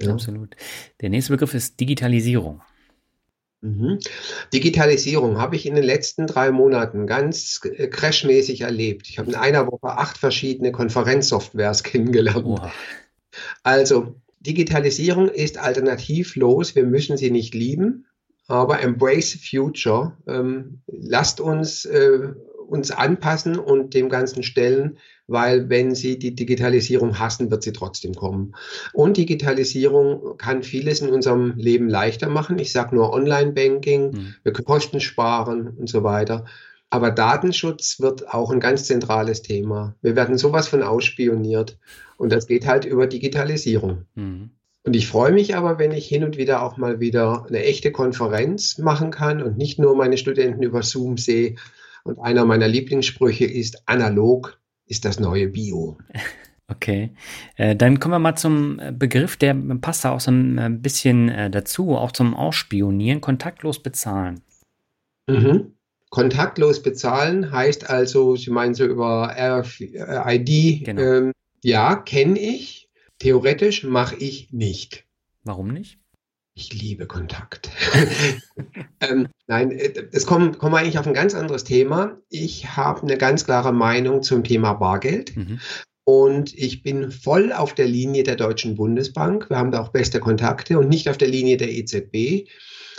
ja. 0.00 0.12
absolut. 0.12 0.56
Der 1.00 1.10
nächste 1.10 1.32
Begriff 1.32 1.54
ist 1.54 1.78
Digitalisierung. 1.80 2.62
Mhm. 3.62 4.00
Digitalisierung 4.52 5.38
habe 5.38 5.54
ich 5.54 5.66
in 5.66 5.76
den 5.76 5.84
letzten 5.84 6.26
drei 6.26 6.50
Monaten 6.50 7.06
ganz 7.06 7.60
äh, 7.64 7.86
crashmäßig 7.86 8.62
erlebt. 8.62 9.08
Ich 9.08 9.18
habe 9.18 9.30
in 9.30 9.36
einer 9.36 9.68
Woche 9.68 9.96
acht 9.96 10.18
verschiedene 10.18 10.72
Konferenzsoftwares 10.72 11.82
kennengelernt. 11.84 12.44
Oh. 12.44 12.60
Also 13.62 14.16
Digitalisierung 14.40 15.28
ist 15.28 15.58
alternativlos. 15.58 16.74
Wir 16.74 16.84
müssen 16.84 17.16
sie 17.16 17.30
nicht 17.30 17.54
lieben, 17.54 18.06
aber 18.48 18.80
embrace 18.80 19.38
future. 19.40 20.16
Ähm, 20.26 20.82
lasst 20.88 21.40
uns 21.40 21.84
äh, 21.84 22.32
uns 22.66 22.90
anpassen 22.90 23.58
und 23.58 23.94
dem 23.94 24.08
Ganzen 24.08 24.42
stellen, 24.42 24.98
weil 25.32 25.68
wenn 25.68 25.94
Sie 25.94 26.18
die 26.18 26.34
Digitalisierung 26.34 27.18
hassen, 27.18 27.50
wird 27.50 27.62
sie 27.62 27.72
trotzdem 27.72 28.14
kommen. 28.14 28.54
Und 28.92 29.16
Digitalisierung 29.16 30.36
kann 30.36 30.62
vieles 30.62 31.00
in 31.00 31.10
unserem 31.10 31.54
Leben 31.56 31.88
leichter 31.88 32.28
machen. 32.28 32.58
Ich 32.58 32.72
sage 32.72 32.94
nur 32.94 33.12
Online-Banking, 33.12 34.10
mhm. 34.10 34.34
wir 34.42 34.52
können 34.52 34.66
Kosten 34.66 35.00
sparen 35.00 35.68
und 35.68 35.88
so 35.88 36.04
weiter. 36.04 36.44
Aber 36.90 37.10
Datenschutz 37.10 38.00
wird 38.00 38.32
auch 38.32 38.50
ein 38.50 38.60
ganz 38.60 38.84
zentrales 38.84 39.42
Thema. 39.42 39.96
Wir 40.02 40.14
werden 40.14 40.36
sowas 40.36 40.68
von 40.68 40.82
ausspioniert. 40.82 41.78
Und 42.18 42.30
das 42.30 42.46
geht 42.46 42.66
halt 42.66 42.84
über 42.84 43.06
Digitalisierung. 43.06 44.04
Mhm. 44.14 44.50
Und 44.84 44.96
ich 44.96 45.06
freue 45.06 45.32
mich 45.32 45.56
aber, 45.56 45.78
wenn 45.78 45.92
ich 45.92 46.06
hin 46.06 46.24
und 46.24 46.36
wieder 46.36 46.62
auch 46.62 46.76
mal 46.76 47.00
wieder 47.00 47.46
eine 47.48 47.62
echte 47.64 47.92
Konferenz 47.92 48.78
machen 48.78 49.10
kann 49.10 49.42
und 49.42 49.56
nicht 49.56 49.78
nur 49.78 49.96
meine 49.96 50.18
Studenten 50.18 50.62
über 50.62 50.82
Zoom 50.82 51.16
sehe, 51.16 51.56
und 52.04 52.18
einer 52.18 52.44
meiner 52.44 52.68
Lieblingssprüche 52.68 53.44
ist, 53.44 53.82
analog 53.86 54.58
ist 54.92 55.04
das 55.06 55.18
neue 55.18 55.48
Bio. 55.48 55.98
Okay, 56.68 57.10
äh, 57.56 57.76
dann 57.76 58.00
kommen 58.00 58.14
wir 58.14 58.18
mal 58.18 58.36
zum 58.36 58.78
äh, 58.78 58.92
Begriff, 58.92 59.36
der 59.36 59.52
passt 59.82 60.06
da 60.06 60.12
auch 60.12 60.20
so 60.20 60.30
ein 60.30 60.56
äh, 60.56 60.70
bisschen 60.70 61.50
dazu, 61.50 61.90
auch 61.90 62.12
zum 62.12 62.34
Ausspionieren, 62.34 63.20
kontaktlos 63.20 63.82
bezahlen. 63.82 64.40
Mhm. 65.28 65.74
Kontaktlos 66.08 66.80
bezahlen 66.80 67.52
heißt 67.52 67.90
also, 67.90 68.36
Sie 68.36 68.50
meinen 68.50 68.72
so 68.72 68.86
über 68.86 69.34
RFID, 69.36 70.84
genau. 70.86 71.02
ähm, 71.02 71.32
ja, 71.62 71.96
kenne 71.96 72.38
ich, 72.38 72.88
theoretisch 73.18 73.84
mache 73.84 74.16
ich 74.16 74.50
nicht. 74.52 75.04
Warum 75.44 75.68
nicht? 75.68 75.98
Ich 76.54 76.74
liebe 76.74 77.06
Kontakt. 77.06 77.70
ähm, 79.00 79.28
nein, 79.46 79.70
äh, 79.70 80.08
es 80.12 80.26
kommt, 80.26 80.58
kommen 80.58 80.74
wir 80.74 80.78
eigentlich 80.78 80.98
auf 80.98 81.06
ein 81.06 81.14
ganz 81.14 81.34
anderes 81.34 81.64
Thema. 81.64 82.18
Ich 82.28 82.76
habe 82.76 83.02
eine 83.02 83.16
ganz 83.16 83.46
klare 83.46 83.72
Meinung 83.72 84.22
zum 84.22 84.44
Thema 84.44 84.74
Bargeld. 84.74 85.34
Mhm. 85.34 85.60
Und 86.04 86.52
ich 86.58 86.82
bin 86.82 87.10
voll 87.10 87.52
auf 87.52 87.74
der 87.74 87.86
Linie 87.86 88.24
der 88.24 88.36
Deutschen 88.36 88.74
Bundesbank. 88.74 89.48
Wir 89.48 89.56
haben 89.56 89.70
da 89.70 89.80
auch 89.80 89.90
beste 89.90 90.20
Kontakte 90.20 90.78
und 90.78 90.88
nicht 90.88 91.08
auf 91.08 91.16
der 91.16 91.28
Linie 91.28 91.56
der 91.56 91.70
EZB. 91.70 92.48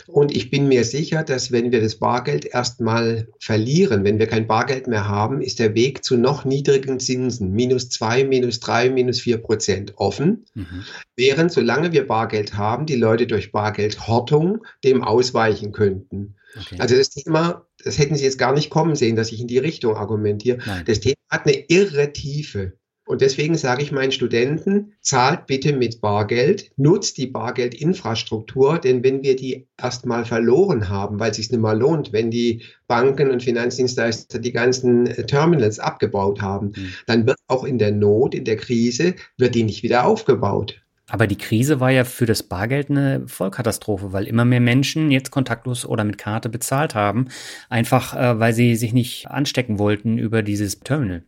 Und 0.07 0.35
ich 0.35 0.49
bin 0.49 0.67
mir 0.67 0.83
sicher, 0.83 1.23
dass 1.23 1.51
wenn 1.51 1.71
wir 1.71 1.81
das 1.81 1.95
Bargeld 1.95 2.45
erstmal 2.45 3.27
verlieren, 3.39 4.03
wenn 4.03 4.19
wir 4.19 4.27
kein 4.27 4.47
Bargeld 4.47 4.87
mehr 4.87 5.07
haben, 5.07 5.41
ist 5.41 5.59
der 5.59 5.75
Weg 5.75 6.03
zu 6.03 6.17
noch 6.17 6.45
niedrigen 6.45 6.99
Zinsen, 6.99 7.51
minus 7.51 7.89
zwei, 7.89 8.23
minus 8.23 8.59
drei, 8.59 8.89
minus 8.89 9.21
vier 9.21 9.37
Prozent 9.37 9.93
offen. 9.95 10.45
Mhm. 10.55 10.83
Während, 11.15 11.51
solange 11.51 11.91
wir 11.91 12.07
Bargeld 12.07 12.55
haben, 12.55 12.85
die 12.85 12.95
Leute 12.95 13.27
durch 13.27 13.51
Bargeldhortung 13.51 14.65
dem 14.83 15.03
ausweichen 15.03 15.71
könnten. 15.71 16.35
Okay. 16.59 16.77
Also 16.79 16.95
das 16.95 17.09
Thema, 17.09 17.65
das 17.83 17.97
hätten 17.97 18.15
Sie 18.15 18.23
jetzt 18.23 18.37
gar 18.37 18.53
nicht 18.53 18.69
kommen 18.69 18.95
sehen, 18.95 19.15
dass 19.15 19.31
ich 19.31 19.41
in 19.41 19.47
die 19.47 19.57
Richtung 19.57 19.95
argumentiere. 19.95 20.59
Nein. 20.65 20.83
Das 20.85 20.99
Thema 20.99 21.15
hat 21.29 21.47
eine 21.47 21.55
irre 21.67 22.13
Tiefe. 22.13 22.73
Und 23.05 23.21
deswegen 23.21 23.55
sage 23.55 23.83
ich 23.83 23.91
meinen 23.91 24.13
Studenten, 24.13 24.93
zahlt 25.01 25.45
bitte 25.45 25.73
mit 25.73 25.99
Bargeld, 25.99 26.71
nutzt 26.77 27.17
die 27.17 27.27
Bargeldinfrastruktur, 27.27 28.79
denn 28.79 29.03
wenn 29.03 29.23
wir 29.23 29.35
die 29.35 29.67
erstmal 29.77 30.23
verloren 30.23 30.87
haben, 30.87 31.19
weil 31.19 31.31
es 31.31 31.37
sich 31.37 31.51
nicht 31.51 31.59
mehr 31.59 31.75
lohnt, 31.75 32.13
wenn 32.13 32.31
die 32.31 32.63
Banken 32.87 33.29
und 33.29 33.43
Finanzdienstleister 33.43 34.39
die 34.39 34.53
ganzen 34.53 35.07
äh, 35.07 35.25
Terminals 35.25 35.79
abgebaut 35.79 36.41
haben, 36.41 36.67
mhm. 36.67 36.93
dann 37.05 37.27
wird 37.27 37.37
auch 37.47 37.65
in 37.65 37.77
der 37.77 37.91
Not, 37.91 38.35
in 38.35 38.45
der 38.45 38.55
Krise, 38.55 39.15
wird 39.37 39.55
die 39.55 39.63
nicht 39.63 39.83
wieder 39.83 40.05
aufgebaut. 40.05 40.81
Aber 41.09 41.27
die 41.27 41.37
Krise 41.37 41.81
war 41.81 41.91
ja 41.91 42.05
für 42.05 42.25
das 42.25 42.43
Bargeld 42.43 42.89
eine 42.89 43.27
Vollkatastrophe, 43.27 44.13
weil 44.13 44.25
immer 44.25 44.45
mehr 44.45 44.61
Menschen 44.61 45.11
jetzt 45.11 45.31
kontaktlos 45.31 45.85
oder 45.85 46.05
mit 46.05 46.17
Karte 46.17 46.47
bezahlt 46.47 46.95
haben, 46.95 47.27
einfach 47.69 48.15
äh, 48.15 48.39
weil 48.39 48.53
sie 48.53 48.77
sich 48.77 48.93
nicht 48.93 49.29
anstecken 49.29 49.77
wollten 49.77 50.17
über 50.17 50.41
dieses 50.41 50.79
Terminal. 50.79 51.23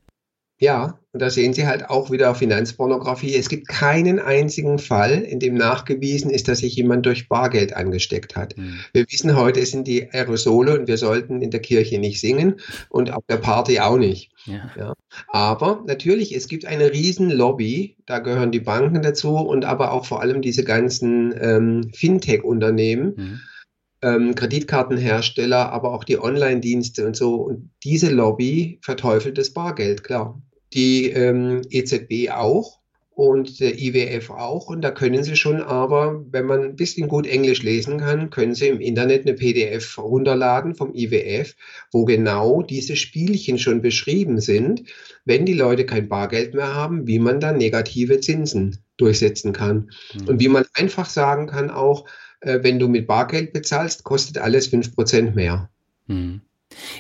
Ja, 0.58 1.00
und 1.16 1.22
da 1.22 1.30
sehen 1.30 1.54
Sie 1.54 1.66
halt 1.66 1.90
auch 1.90 2.12
wieder 2.12 2.36
Finanzpornografie. 2.36 3.36
Es 3.36 3.48
gibt 3.48 3.70
keinen 3.70 4.20
einzigen 4.20 4.80
Fall, 4.80 5.22
in 5.22 5.40
dem 5.40 5.54
nachgewiesen 5.56 6.30
ist, 6.30 6.50
dass 6.50 6.58
sich 6.60 6.76
jemand 6.76 7.06
durch 7.06 7.30
Bargeld 7.30 7.74
angesteckt 7.74 8.36
hat. 8.36 8.58
Mhm. 8.58 8.80
Wir 8.92 9.06
wissen 9.10 9.34
heute, 9.34 9.62
es 9.62 9.72
sind 9.72 9.88
die 9.88 10.12
Aerosole 10.12 10.78
und 10.78 10.90
wir 10.90 10.98
sollten 10.98 11.42
in 11.42 11.52
der 11.52 11.62
Kirche 11.62 12.00
nicht 12.00 12.20
singen 12.20 12.56
und 12.90 13.14
auf 13.14 13.24
der 13.30 13.38
Party 13.38 13.80
auch 13.80 13.98
nicht. 13.98 14.34
Ja. 14.46 14.70
ja. 14.78 14.94
Aber 15.30 15.86
natürlich, 15.88 16.36
es 16.36 16.50
gibt 16.50 16.66
eine 16.66 16.92
riesen 16.92 17.32
Lobby, 17.32 17.96
da 18.06 18.20
gehören 18.20 18.52
die 18.52 18.60
Banken 18.60 19.02
dazu 19.02 19.38
und 19.38 19.64
aber 19.64 19.94
auch 19.94 20.06
vor 20.06 20.20
allem 20.20 20.42
diese 20.42 20.66
ganzen 20.66 21.34
ähm, 21.40 21.92
Fintech-Unternehmen. 21.94 23.14
Mhm. 23.16 23.40
Kreditkartenhersteller, 24.02 25.72
aber 25.72 25.92
auch 25.92 26.04
die 26.04 26.20
Online-Dienste 26.20 27.08
und 27.08 27.16
so. 27.16 27.38
Und 27.38 27.72
diese 27.84 28.12
Lobby 28.12 28.78
verteufelt 28.84 29.40
das 29.40 29.52
Bargeld, 29.52 30.04
klar 30.04 30.40
die 30.76 31.10
ähm, 31.10 31.62
EZB 31.70 32.32
auch 32.32 32.80
und 33.16 33.62
der 33.62 33.80
IWF 33.80 34.30
auch. 34.30 34.68
Und 34.68 34.82
da 34.82 34.92
können 34.92 35.24
Sie 35.24 35.36
schon 35.36 35.62
aber, 35.62 36.24
wenn 36.32 36.46
man 36.46 36.62
ein 36.62 36.76
bisschen 36.76 37.08
gut 37.08 37.26
Englisch 37.26 37.64
lesen 37.64 38.00
kann, 38.00 38.30
können 38.30 38.54
Sie 38.54 38.68
im 38.68 38.82
Internet 38.82 39.26
eine 39.26 39.36
PDF 39.36 39.98
runterladen 39.98 40.76
vom 40.76 40.94
IWF, 40.94 41.56
wo 41.92 42.04
genau 42.04 42.62
diese 42.62 42.98
Spielchen 42.98 43.58
schon 43.58 43.82
beschrieben 43.82 44.42
sind, 44.42 44.84
wenn 45.24 45.46
die 45.46 45.54
Leute 45.54 45.86
kein 45.86 46.10
Bargeld 46.10 46.54
mehr 46.54 46.74
haben, 46.74 47.08
wie 47.08 47.20
man 47.20 47.40
dann 47.40 47.58
negative 47.58 48.20
Zinsen 48.20 48.78
durchsetzen 48.98 49.54
kann. 49.54 49.92
Mhm. 50.14 50.28
Und 50.28 50.40
wie 50.42 50.50
man 50.50 50.66
einfach 50.74 51.06
sagen 51.06 51.48
kann 51.48 51.70
auch, 51.70 52.06
äh, 52.42 52.60
wenn 52.64 52.80
du 52.80 52.90
mit 52.90 53.08
Bargeld 53.08 53.54
bezahlst, 53.54 54.04
kostet 54.04 54.38
alles 54.38 54.72
5% 54.72 55.36
mehr. 55.36 55.70
Mhm. 56.08 56.42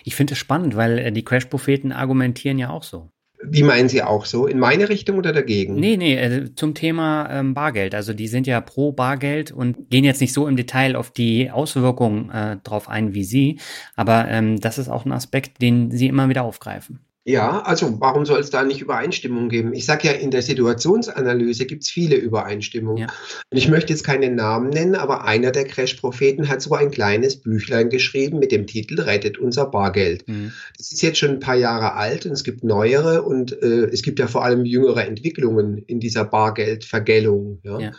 Ich 0.05 0.15
finde 0.15 0.34
es 0.34 0.39
spannend, 0.39 0.78
weil 0.78 0.97
äh, 0.97 1.11
die 1.11 1.26
Crash-Propheten 1.26 1.91
argumentieren 1.91 2.57
ja 2.57 2.69
auch 2.69 2.84
so. 2.84 3.11
Wie 3.49 3.63
meinen 3.63 3.89
Sie 3.89 4.01
auch 4.01 4.25
so? 4.25 4.47
In 4.47 4.59
meine 4.59 4.89
Richtung 4.89 5.17
oder 5.17 5.33
dagegen? 5.33 5.75
Nee, 5.75 5.97
nee, 5.97 6.15
äh, 6.15 6.53
zum 6.55 6.73
Thema 6.73 7.29
ähm, 7.29 7.53
Bargeld. 7.53 7.95
Also 7.95 8.13
die 8.13 8.27
sind 8.27 8.47
ja 8.47 8.61
pro 8.61 8.91
Bargeld 8.91 9.51
und 9.51 9.89
gehen 9.89 10.03
jetzt 10.03 10.21
nicht 10.21 10.33
so 10.33 10.47
im 10.47 10.55
Detail 10.55 10.95
auf 10.95 11.11
die 11.11 11.51
Auswirkungen 11.51 12.29
äh, 12.31 12.57
drauf 12.63 12.89
ein 12.89 13.13
wie 13.13 13.23
Sie. 13.23 13.59
Aber 13.95 14.27
ähm, 14.27 14.59
das 14.59 14.77
ist 14.77 14.89
auch 14.89 15.05
ein 15.05 15.11
Aspekt, 15.11 15.61
den 15.61 15.91
Sie 15.91 16.07
immer 16.07 16.29
wieder 16.29 16.43
aufgreifen. 16.43 17.05
Ja, 17.28 17.63
also 17.63 17.99
warum 17.99 18.23
soll 18.28 18.39
es 18.39 18.51
da 18.51 18.63
nicht 18.63 18.82
Übereinstimmung 18.82 19.49
geben? 19.49 19.73
Ich 19.73 19.86
sage 19.86 20.09
ja, 20.09 20.13
in 20.13 20.30
der 20.30 20.43
Situationsanalyse 20.43 21.65
gibt 21.65 21.82
es 21.82 21.89
viele 21.89 22.17
Übereinstimmungen. 22.17 22.99
Ja. 23.01 23.07
Und 23.49 23.57
ich 23.57 23.67
möchte 23.67 23.91
jetzt 23.93 24.03
keinen 24.03 24.36
Namen 24.36 24.69
nennen, 24.69 24.93
aber 24.93 25.26
einer 25.26 25.51
der 25.51 25.65
Crash-Propheten 25.65 26.47
hat 26.49 26.61
so 26.61 26.76
ein 26.76 26.91
kleines 26.91 27.38
Büchlein 27.38 27.89
geschrieben 27.89 28.38
mit 28.38 28.51
dem 28.51 28.67
Titel 28.67 29.01
Rettet 29.01 29.39
unser 29.39 29.65
Bargeld. 29.65 30.28
Mhm. 30.28 30.53
Das 30.78 30.91
ist 30.91 31.01
jetzt 31.01 31.17
schon 31.17 31.32
ein 31.32 31.39
paar 31.39 31.55
Jahre 31.55 31.95
alt 31.95 32.28
und 32.28 32.34
es 32.34 32.43
gibt 32.43 32.63
neuere 32.63 33.23
und 33.23 33.59
äh, 33.59 33.86
es 33.86 34.03
gibt 34.03 34.19
ja 34.19 34.28
vor 34.28 34.45
allem 34.45 34.63
jüngere 34.63 35.03
Entwicklungen 35.07 35.80
in 35.80 35.99
dieser 35.99 36.26
Bargeldvergellung. 36.26 37.57
Ja. 37.63 37.80
ja. 37.80 37.91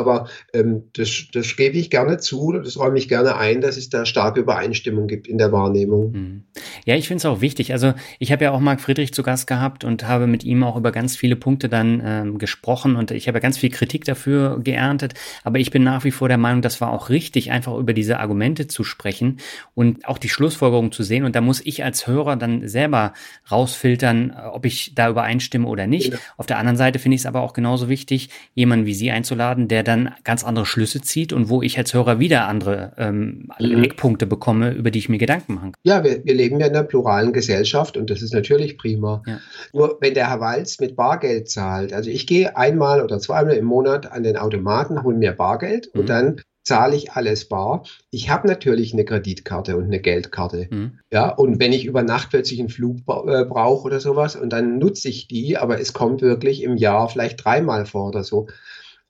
Aber 0.00 0.28
ähm, 0.52 0.84
das, 0.94 1.26
das 1.32 1.56
gebe 1.56 1.76
ich 1.76 1.90
gerne 1.90 2.18
zu, 2.18 2.52
das 2.52 2.78
räume 2.78 2.98
ich 2.98 3.08
gerne 3.08 3.36
ein, 3.36 3.60
dass 3.60 3.76
es 3.76 3.88
da 3.90 4.04
starke 4.04 4.40
Übereinstimmung 4.40 5.06
gibt 5.06 5.28
in 5.28 5.38
der 5.38 5.52
Wahrnehmung. 5.52 6.12
Hm. 6.12 6.42
Ja, 6.84 6.96
ich 6.96 7.06
finde 7.06 7.18
es 7.18 7.26
auch 7.26 7.40
wichtig. 7.40 7.72
Also 7.72 7.94
ich 8.18 8.32
habe 8.32 8.44
ja 8.44 8.50
auch 8.50 8.60
Marc 8.60 8.80
Friedrich 8.80 9.14
zu 9.14 9.22
Gast 9.22 9.46
gehabt 9.46 9.84
und 9.84 10.08
habe 10.08 10.26
mit 10.26 10.44
ihm 10.44 10.64
auch 10.64 10.76
über 10.76 10.92
ganz 10.92 11.16
viele 11.16 11.36
Punkte 11.36 11.68
dann 11.68 12.02
ähm, 12.04 12.38
gesprochen 12.38 12.96
und 12.96 13.10
ich 13.10 13.28
habe 13.28 13.36
ja 13.36 13.40
ganz 13.40 13.58
viel 13.58 13.70
Kritik 13.70 14.04
dafür 14.04 14.60
geerntet. 14.62 15.14
Aber 15.44 15.58
ich 15.58 15.70
bin 15.70 15.82
nach 15.84 16.04
wie 16.04 16.10
vor 16.10 16.28
der 16.28 16.38
Meinung, 16.38 16.62
das 16.62 16.80
war 16.80 16.90
auch 16.90 17.10
richtig, 17.10 17.50
einfach 17.50 17.76
über 17.76 17.92
diese 17.92 18.18
Argumente 18.18 18.66
zu 18.66 18.84
sprechen 18.84 19.38
und 19.74 20.06
auch 20.08 20.18
die 20.18 20.28
Schlussfolgerung 20.28 20.92
zu 20.92 21.02
sehen. 21.02 21.24
Und 21.24 21.36
da 21.36 21.40
muss 21.40 21.60
ich 21.64 21.84
als 21.84 22.06
Hörer 22.06 22.36
dann 22.36 22.66
selber 22.66 23.12
rausfiltern, 23.50 24.36
ob 24.52 24.66
ich 24.66 24.94
da 24.94 25.08
übereinstimme 25.08 25.66
oder 25.66 25.86
nicht. 25.86 26.12
Ja. 26.12 26.18
Auf 26.36 26.46
der 26.46 26.58
anderen 26.58 26.76
Seite 26.76 26.98
finde 26.98 27.14
ich 27.14 27.22
es 27.22 27.26
aber 27.26 27.42
auch 27.42 27.52
genauso 27.52 27.88
wichtig, 27.88 28.30
jemanden 28.54 28.86
wie 28.86 28.94
Sie 28.94 29.10
einzuladen, 29.10 29.68
der 29.68 29.82
dann 29.90 30.14
ganz 30.24 30.44
andere 30.44 30.66
Schlüsse 30.66 31.00
zieht 31.00 31.32
und 31.32 31.48
wo 31.48 31.62
ich 31.62 31.76
als 31.76 31.92
Hörer 31.92 32.18
wieder 32.18 32.46
andere 32.46 32.92
ähm, 32.96 33.48
mhm. 33.58 33.84
Eckpunkte 33.84 34.26
bekomme, 34.26 34.72
über 34.72 34.90
die 34.90 35.00
ich 35.00 35.08
mir 35.08 35.18
Gedanken 35.18 35.54
machen 35.54 35.72
kann. 35.72 35.80
Ja, 35.82 36.04
wir, 36.04 36.24
wir 36.24 36.34
leben 36.34 36.60
ja 36.60 36.66
in 36.66 36.74
einer 36.74 36.84
pluralen 36.84 37.32
Gesellschaft 37.32 37.96
und 37.96 38.10
das 38.10 38.22
ist 38.22 38.32
natürlich 38.32 38.78
prima. 38.78 39.22
Ja. 39.26 39.40
Nur 39.72 39.98
wenn 40.00 40.14
der 40.14 40.30
Herr 40.30 40.40
Walz 40.40 40.80
mit 40.80 40.96
Bargeld 40.96 41.50
zahlt, 41.50 41.92
also 41.92 42.08
ich 42.10 42.26
gehe 42.26 42.56
einmal 42.56 43.02
oder 43.02 43.18
zweimal 43.18 43.54
im 43.54 43.64
Monat 43.64 44.10
an 44.10 44.22
den 44.22 44.36
Automaten, 44.36 45.02
hole 45.02 45.16
mir 45.16 45.32
Bargeld 45.32 45.90
mhm. 45.92 46.00
und 46.00 46.08
dann 46.08 46.40
zahle 46.62 46.94
ich 46.94 47.12
alles 47.12 47.48
bar. 47.48 47.84
Ich 48.10 48.30
habe 48.30 48.46
natürlich 48.46 48.92
eine 48.92 49.04
Kreditkarte 49.04 49.76
und 49.76 49.84
eine 49.84 49.98
Geldkarte. 49.98 50.68
Mhm. 50.70 50.98
Ja, 51.10 51.30
und 51.30 51.58
wenn 51.58 51.72
ich 51.72 51.86
über 51.86 52.02
Nacht 52.02 52.30
plötzlich 52.30 52.60
einen 52.60 52.68
Flug 52.68 52.98
äh, 52.98 53.44
brauche 53.44 53.86
oder 53.86 54.00
sowas 54.00 54.36
und 54.36 54.52
dann 54.52 54.78
nutze 54.78 55.08
ich 55.08 55.26
die, 55.26 55.56
aber 55.56 55.80
es 55.80 55.92
kommt 55.92 56.22
wirklich 56.22 56.62
im 56.62 56.76
Jahr 56.76 57.08
vielleicht 57.08 57.44
dreimal 57.44 57.86
vor 57.86 58.08
oder 58.08 58.24
so. 58.24 58.46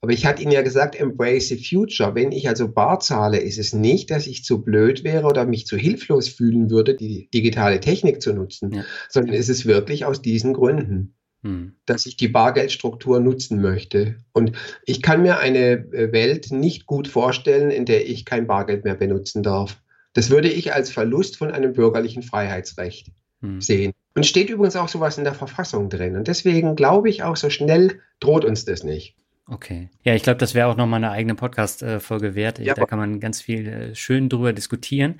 Aber 0.01 0.13
ich 0.13 0.25
hatte 0.25 0.41
Ihnen 0.41 0.51
ja 0.51 0.63
gesagt, 0.63 0.99
embrace 0.99 1.49
the 1.49 1.63
future. 1.63 2.15
Wenn 2.15 2.31
ich 2.31 2.49
also 2.49 2.67
bar 2.67 2.99
zahle, 2.99 3.37
ist 3.39 3.59
es 3.59 3.71
nicht, 3.71 4.09
dass 4.09 4.25
ich 4.25 4.43
zu 4.43 4.63
blöd 4.63 5.03
wäre 5.03 5.27
oder 5.27 5.45
mich 5.45 5.67
zu 5.67 5.77
hilflos 5.77 6.27
fühlen 6.27 6.71
würde, 6.71 6.95
die 6.95 7.29
digitale 7.29 7.79
Technik 7.79 8.19
zu 8.19 8.33
nutzen, 8.33 8.73
ja. 8.73 8.83
sondern 9.09 9.35
es 9.35 9.47
ist 9.47 9.67
wirklich 9.67 10.05
aus 10.05 10.23
diesen 10.23 10.53
Gründen, 10.53 11.13
hm. 11.43 11.73
dass 11.85 12.07
ich 12.07 12.17
die 12.17 12.29
Bargeldstruktur 12.29 13.19
nutzen 13.19 13.61
möchte. 13.61 14.15
Und 14.33 14.53
ich 14.87 15.03
kann 15.03 15.21
mir 15.21 15.37
eine 15.37 15.91
äh, 15.93 16.11
Welt 16.11 16.51
nicht 16.51 16.87
gut 16.87 17.07
vorstellen, 17.07 17.69
in 17.69 17.85
der 17.85 18.09
ich 18.09 18.25
kein 18.25 18.47
Bargeld 18.47 18.83
mehr 18.83 18.95
benutzen 18.95 19.43
darf. 19.43 19.79
Das 20.13 20.31
würde 20.31 20.49
ich 20.49 20.73
als 20.73 20.89
Verlust 20.89 21.37
von 21.37 21.51
einem 21.51 21.73
bürgerlichen 21.73 22.23
Freiheitsrecht 22.23 23.11
hm. 23.41 23.61
sehen. 23.61 23.93
Und 24.15 24.25
steht 24.25 24.49
übrigens 24.49 24.75
auch 24.75 24.89
sowas 24.89 25.19
in 25.19 25.25
der 25.25 25.35
Verfassung 25.35 25.89
drin. 25.89 26.15
Und 26.15 26.27
deswegen 26.27 26.75
glaube 26.75 27.09
ich 27.09 27.21
auch, 27.21 27.35
so 27.35 27.51
schnell 27.51 27.99
droht 28.19 28.45
uns 28.45 28.65
das 28.65 28.83
nicht. 28.83 29.15
Okay. 29.51 29.89
Ja, 30.03 30.15
ich 30.15 30.23
glaube, 30.23 30.37
das 30.37 30.55
wäre 30.55 30.67
auch 30.67 30.77
nochmal 30.77 31.03
eine 31.03 31.11
eigene 31.11 31.35
Podcast-Folge 31.35 32.35
wert. 32.35 32.57
Ja, 32.59 32.73
da 32.73 32.85
kann 32.85 32.97
man 32.97 33.19
ganz 33.19 33.41
viel 33.41 33.67
äh, 33.67 33.95
schön 33.95 34.29
drüber 34.29 34.53
diskutieren. 34.53 35.19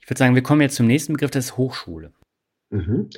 Ich 0.00 0.08
würde 0.08 0.18
sagen, 0.18 0.34
wir 0.34 0.42
kommen 0.42 0.62
jetzt 0.62 0.76
zum 0.76 0.86
nächsten 0.86 1.12
Begriff, 1.12 1.30
das 1.30 1.46
ist 1.46 1.56
Hochschule. 1.58 2.12
Mhm. 2.70 3.10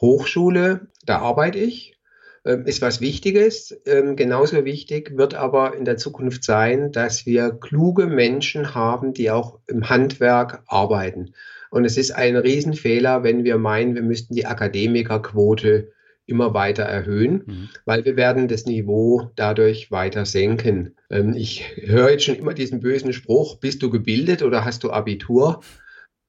Hochschule, 0.00 0.86
da 1.04 1.18
arbeite 1.18 1.58
ich, 1.58 1.98
ähm, 2.44 2.64
ist 2.64 2.80
was 2.80 3.00
Wichtiges. 3.00 3.76
Ähm, 3.86 4.14
genauso 4.14 4.64
wichtig 4.64 5.16
wird 5.16 5.34
aber 5.34 5.74
in 5.74 5.84
der 5.84 5.96
Zukunft 5.96 6.44
sein, 6.44 6.92
dass 6.92 7.26
wir 7.26 7.50
kluge 7.50 8.06
Menschen 8.06 8.76
haben, 8.76 9.12
die 9.14 9.32
auch 9.32 9.58
im 9.66 9.90
Handwerk 9.90 10.62
arbeiten. 10.68 11.34
Und 11.70 11.84
es 11.84 11.96
ist 11.96 12.12
ein 12.12 12.36
Riesenfehler, 12.36 13.24
wenn 13.24 13.42
wir 13.42 13.58
meinen, 13.58 13.96
wir 13.96 14.02
müssten 14.02 14.36
die 14.36 14.46
Akademikerquote 14.46 15.90
immer 16.28 16.54
weiter 16.54 16.82
erhöhen, 16.82 17.42
mhm. 17.46 17.68
weil 17.84 18.04
wir 18.04 18.16
werden 18.16 18.48
das 18.48 18.66
Niveau 18.66 19.30
dadurch 19.34 19.90
weiter 19.90 20.26
senken. 20.26 20.94
Ähm, 21.10 21.34
ich 21.34 21.64
höre 21.76 22.10
jetzt 22.10 22.24
schon 22.24 22.36
immer 22.36 22.54
diesen 22.54 22.80
bösen 22.80 23.12
Spruch, 23.12 23.56
bist 23.56 23.82
du 23.82 23.90
gebildet 23.90 24.42
oder 24.42 24.64
hast 24.64 24.84
du 24.84 24.90
Abitur? 24.90 25.60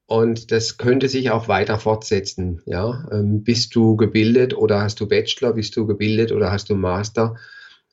Und 0.05 0.51
das 0.51 0.77
könnte 0.77 1.07
sich 1.07 1.29
auch 1.29 1.47
weiter 1.47 1.77
fortsetzen. 1.77 2.63
Ja? 2.65 3.07
Ähm, 3.11 3.43
bist 3.43 3.75
du 3.75 3.95
gebildet 3.95 4.55
oder 4.55 4.81
hast 4.81 4.99
du 4.99 5.07
Bachelor? 5.07 5.53
Bist 5.53 5.75
du 5.75 5.85
gebildet 5.85 6.31
oder 6.31 6.51
hast 6.51 6.69
du 6.69 6.75
Master? 6.75 7.35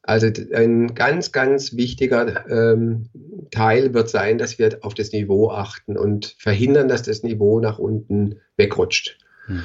Also 0.03 0.29
ein 0.55 0.95
ganz, 0.95 1.33
ganz 1.33 1.75
wichtiger 1.75 2.49
ähm, 2.49 3.11
Teil 3.51 3.93
wird 3.93 4.09
sein, 4.09 4.39
dass 4.39 4.59
wir 4.59 4.79
auf 4.83 4.95
das 4.95 5.13
Niveau 5.13 5.51
achten 5.51 5.99
und 5.99 6.37
verhindern, 6.39 6.89
dass 6.89 7.03
das 7.03 7.23
Niveau 7.25 7.61
nach 7.61 7.79
unten 7.79 8.37
wegrutscht. 8.57 9.19
Hm. 9.47 9.65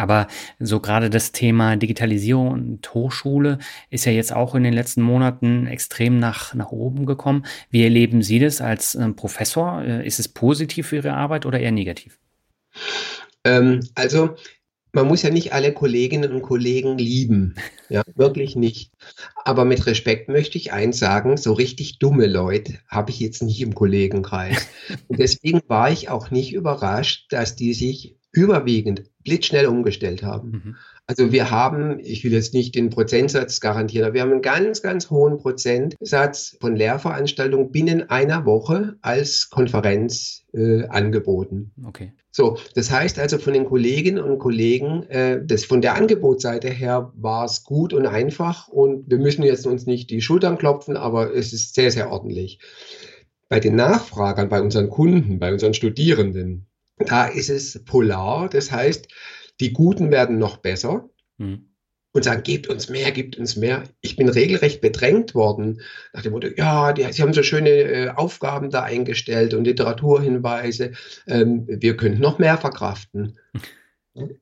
Aber 0.00 0.28
so 0.58 0.80
gerade 0.80 1.10
das 1.10 1.32
Thema 1.32 1.76
Digitalisierung 1.76 2.48
und 2.48 2.94
Hochschule 2.94 3.58
ist 3.90 4.06
ja 4.06 4.12
jetzt 4.12 4.32
auch 4.32 4.54
in 4.54 4.64
den 4.64 4.72
letzten 4.72 5.02
Monaten 5.02 5.66
extrem 5.66 6.18
nach, 6.18 6.54
nach 6.54 6.72
oben 6.72 7.04
gekommen. 7.04 7.44
Wie 7.70 7.84
erleben 7.84 8.22
Sie 8.22 8.38
das 8.38 8.60
als 8.60 8.94
äh, 8.94 9.08
Professor? 9.10 9.82
Äh, 9.82 10.06
ist 10.06 10.18
es 10.18 10.28
positiv 10.28 10.88
für 10.88 10.96
Ihre 10.96 11.12
Arbeit 11.12 11.44
oder 11.44 11.60
eher 11.60 11.72
negativ? 11.72 12.18
Ähm, 13.44 13.80
also 13.94 14.36
man 14.92 15.06
muss 15.06 15.22
ja 15.22 15.30
nicht 15.30 15.52
alle 15.52 15.72
Kolleginnen 15.72 16.32
und 16.32 16.42
Kollegen 16.42 16.98
lieben. 16.98 17.54
Ja, 17.92 18.04
wirklich 18.14 18.54
nicht. 18.54 18.92
Aber 19.44 19.64
mit 19.64 19.84
Respekt 19.84 20.28
möchte 20.28 20.56
ich 20.56 20.72
eins 20.72 21.00
sagen, 21.00 21.36
so 21.36 21.52
richtig 21.52 21.98
dumme 21.98 22.28
Leute 22.28 22.78
habe 22.86 23.10
ich 23.10 23.18
jetzt 23.18 23.42
nicht 23.42 23.60
im 23.60 23.74
Kollegenkreis. 23.74 24.68
Und 25.08 25.18
deswegen 25.18 25.60
war 25.66 25.90
ich 25.90 26.08
auch 26.08 26.30
nicht 26.30 26.52
überrascht, 26.52 27.32
dass 27.32 27.56
die 27.56 27.74
sich 27.74 28.14
überwiegend 28.30 29.09
blitzschnell 29.24 29.66
umgestellt 29.66 30.22
haben. 30.22 30.50
Mhm. 30.50 30.76
Also 31.06 31.32
wir 31.32 31.50
haben, 31.50 31.98
ich 32.00 32.22
will 32.22 32.32
jetzt 32.32 32.54
nicht 32.54 32.74
den 32.74 32.90
Prozentsatz 32.90 33.60
garantieren, 33.60 34.06
aber 34.06 34.14
wir 34.14 34.22
haben 34.22 34.30
einen 34.30 34.42
ganz, 34.42 34.80
ganz 34.80 35.10
hohen 35.10 35.38
Prozentsatz 35.38 36.56
von 36.60 36.76
Lehrveranstaltungen 36.76 37.72
binnen 37.72 38.08
einer 38.10 38.46
Woche 38.46 38.96
als 39.02 39.50
Konferenz 39.50 40.44
äh, 40.52 40.84
angeboten. 40.86 41.72
Okay. 41.84 42.12
So, 42.30 42.58
das 42.76 42.92
heißt 42.92 43.18
also 43.18 43.38
von 43.38 43.54
den 43.54 43.64
Kolleginnen 43.64 44.22
und 44.22 44.38
Kollegen, 44.38 45.02
äh, 45.08 45.44
das 45.44 45.64
von 45.64 45.80
der 45.80 45.96
Angebotsseite 45.96 46.68
her 46.68 47.12
war 47.16 47.44
es 47.44 47.64
gut 47.64 47.92
und 47.92 48.06
einfach 48.06 48.68
und 48.68 49.10
wir 49.10 49.18
müssen 49.18 49.42
jetzt 49.42 49.66
uns 49.66 49.86
nicht 49.86 50.10
die 50.10 50.20
Schultern 50.20 50.58
klopfen, 50.58 50.96
aber 50.96 51.34
es 51.34 51.52
ist 51.52 51.74
sehr, 51.74 51.90
sehr 51.90 52.12
ordentlich. 52.12 52.60
Bei 53.48 53.58
den 53.58 53.74
Nachfragern, 53.74 54.48
bei 54.48 54.62
unseren 54.62 54.90
Kunden, 54.90 55.40
bei 55.40 55.52
unseren 55.52 55.74
Studierenden, 55.74 56.66
da 57.06 57.26
ist 57.26 57.50
es 57.50 57.84
polar. 57.84 58.48
Das 58.48 58.70
heißt, 58.70 59.08
die 59.60 59.72
Guten 59.72 60.10
werden 60.10 60.38
noch 60.38 60.58
besser. 60.58 61.08
Mhm 61.38 61.70
und 62.12 62.24
sagen, 62.24 62.42
gebt 62.42 62.68
uns 62.68 62.88
mehr, 62.88 63.12
gebt 63.12 63.38
uns 63.38 63.56
mehr. 63.56 63.84
Ich 64.00 64.16
bin 64.16 64.28
regelrecht 64.28 64.80
bedrängt 64.80 65.34
worden 65.34 65.80
nach 66.12 66.22
dem 66.22 66.32
Motto, 66.32 66.48
ja, 66.56 66.92
die, 66.92 67.10
sie 67.12 67.22
haben 67.22 67.32
so 67.32 67.42
schöne 67.42 67.70
äh, 67.70 68.08
Aufgaben 68.10 68.70
da 68.70 68.82
eingestellt 68.82 69.54
und 69.54 69.64
Literaturhinweise, 69.64 70.92
ähm, 71.26 71.66
wir 71.68 71.96
könnten 71.96 72.20
noch 72.20 72.38
mehr 72.38 72.58
verkraften. 72.58 73.38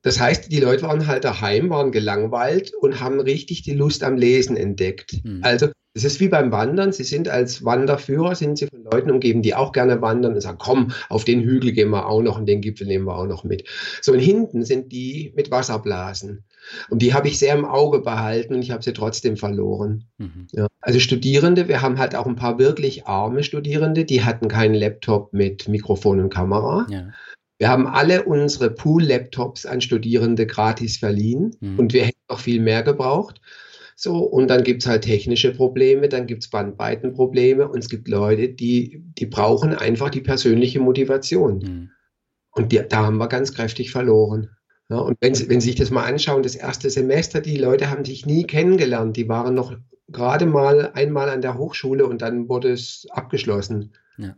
Das 0.01 0.19
heißt, 0.19 0.51
die 0.51 0.59
Leute 0.59 0.83
waren 0.83 1.07
halt 1.07 1.23
daheim, 1.23 1.69
waren 1.69 1.91
gelangweilt 1.91 2.73
und 2.79 2.99
haben 2.99 3.19
richtig 3.19 3.61
die 3.61 3.73
Lust 3.73 4.03
am 4.03 4.17
Lesen 4.17 4.57
entdeckt. 4.57 5.23
Mhm. 5.23 5.41
Also 5.43 5.69
es 5.93 6.03
ist 6.03 6.19
wie 6.19 6.27
beim 6.27 6.51
Wandern. 6.51 6.91
Sie 6.91 7.03
sind 7.03 7.29
als 7.29 7.63
Wanderführer, 7.65 8.35
sind 8.35 8.57
sie 8.57 8.67
von 8.67 8.83
Leuten 8.83 9.11
umgeben, 9.11 9.41
die 9.41 9.55
auch 9.55 9.71
gerne 9.71 10.01
wandern 10.01 10.33
und 10.33 10.41
sagen, 10.41 10.57
komm, 10.59 10.91
auf 11.09 11.23
den 11.23 11.41
Hügel 11.41 11.71
gehen 11.71 11.89
wir 11.89 12.07
auch 12.07 12.21
noch 12.21 12.37
und 12.37 12.45
den 12.45 12.61
Gipfel 12.61 12.87
nehmen 12.87 13.05
wir 13.05 13.15
auch 13.15 13.25
noch 13.25 13.43
mit. 13.43 13.67
So 14.01 14.11
und 14.13 14.19
hinten 14.19 14.63
sind 14.63 14.91
die 14.91 15.33
mit 15.35 15.51
Wasserblasen. 15.51 16.43
Und 16.89 17.01
die 17.01 17.13
habe 17.13 17.27
ich 17.27 17.39
sehr 17.39 17.55
im 17.55 17.65
Auge 17.65 17.99
behalten 17.99 18.53
und 18.53 18.61
ich 18.61 18.71
habe 18.71 18.83
sie 18.83 18.93
trotzdem 18.93 19.35
verloren. 19.35 20.05
Mhm. 20.17 20.47
Ja. 20.51 20.67
Also 20.81 20.99
Studierende, 20.99 21.67
wir 21.67 21.81
haben 21.81 21.97
halt 21.97 22.15
auch 22.15 22.27
ein 22.27 22.35
paar 22.35 22.59
wirklich 22.59 23.07
arme 23.07 23.43
Studierende, 23.43 24.05
die 24.05 24.23
hatten 24.23 24.47
keinen 24.47 24.75
Laptop 24.75 25.33
mit 25.33 25.67
Mikrofon 25.67 26.19
und 26.19 26.29
Kamera. 26.29 26.85
Ja. 26.89 27.07
Wir 27.59 27.69
haben 27.69 27.87
alle 27.87 28.23
unsere 28.23 28.71
Pool-Laptops 28.71 29.65
an 29.65 29.81
Studierende 29.81 30.47
gratis 30.47 30.97
verliehen 30.97 31.55
mhm. 31.59 31.77
und 31.77 31.93
wir 31.93 32.05
hätten 32.05 32.19
noch 32.29 32.39
viel 32.39 32.61
mehr 32.61 32.83
gebraucht. 32.83 33.41
So, 33.97 34.19
und 34.19 34.47
dann 34.47 34.63
gibt 34.63 34.81
es 34.81 34.87
halt 34.87 35.03
technische 35.03 35.53
Probleme, 35.53 36.07
dann 36.07 36.25
gibt 36.25 36.43
es 36.43 36.49
Bandbreitenprobleme 36.49 37.67
und 37.67 37.79
es 37.79 37.89
gibt 37.89 38.07
Leute, 38.07 38.47
die, 38.47 39.03
die 39.17 39.25
brauchen 39.25 39.73
einfach 39.75 40.09
die 40.09 40.21
persönliche 40.21 40.79
Motivation. 40.79 41.57
Mhm. 41.59 41.89
Und 42.51 42.71
die, 42.71 42.81
da 42.87 43.05
haben 43.05 43.17
wir 43.17 43.27
ganz 43.27 43.53
kräftig 43.53 43.91
verloren. 43.91 44.51
Ja, 44.89 44.99
und 44.99 45.17
wenn, 45.19 45.33
wenn 45.49 45.59
Sie 45.59 45.67
sich 45.67 45.75
das 45.75 45.91
mal 45.91 46.05
anschauen, 46.05 46.43
das 46.43 46.55
erste 46.55 46.89
Semester, 46.89 47.41
die 47.41 47.57
Leute 47.57 47.91
haben 47.91 48.05
sich 48.05 48.25
nie 48.25 48.43
kennengelernt. 48.45 49.17
Die 49.17 49.27
waren 49.27 49.53
noch 49.53 49.75
gerade 50.07 50.45
mal 50.45 50.91
einmal 50.93 51.29
an 51.29 51.41
der 51.41 51.57
Hochschule 51.57 52.07
und 52.07 52.21
dann 52.21 52.47
wurde 52.47 52.71
es 52.71 53.05
abgeschlossen. 53.11 53.91
Ja. 54.17 54.33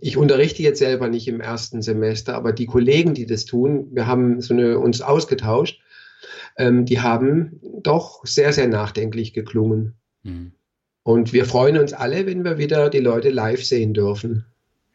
Ich 0.00 0.16
unterrichte 0.16 0.62
jetzt 0.62 0.80
selber 0.80 1.08
nicht 1.08 1.28
im 1.28 1.40
ersten 1.40 1.80
Semester, 1.80 2.34
aber 2.34 2.52
die 2.52 2.66
Kollegen, 2.66 3.14
die 3.14 3.26
das 3.26 3.44
tun, 3.44 3.88
wir 3.92 4.06
haben 4.06 4.40
so 4.40 4.52
eine, 4.52 4.78
uns 4.78 5.00
ausgetauscht, 5.00 5.80
ähm, 6.56 6.84
die 6.84 7.00
haben 7.00 7.60
doch 7.82 8.24
sehr, 8.26 8.52
sehr 8.52 8.66
nachdenklich 8.66 9.32
geklungen. 9.32 9.94
Mhm. 10.22 10.52
Und 11.02 11.32
wir 11.32 11.44
freuen 11.44 11.78
uns 11.78 11.92
alle, 11.92 12.26
wenn 12.26 12.44
wir 12.44 12.58
wieder 12.58 12.90
die 12.90 12.98
Leute 12.98 13.30
live 13.30 13.64
sehen 13.64 13.94
dürfen. 13.94 14.44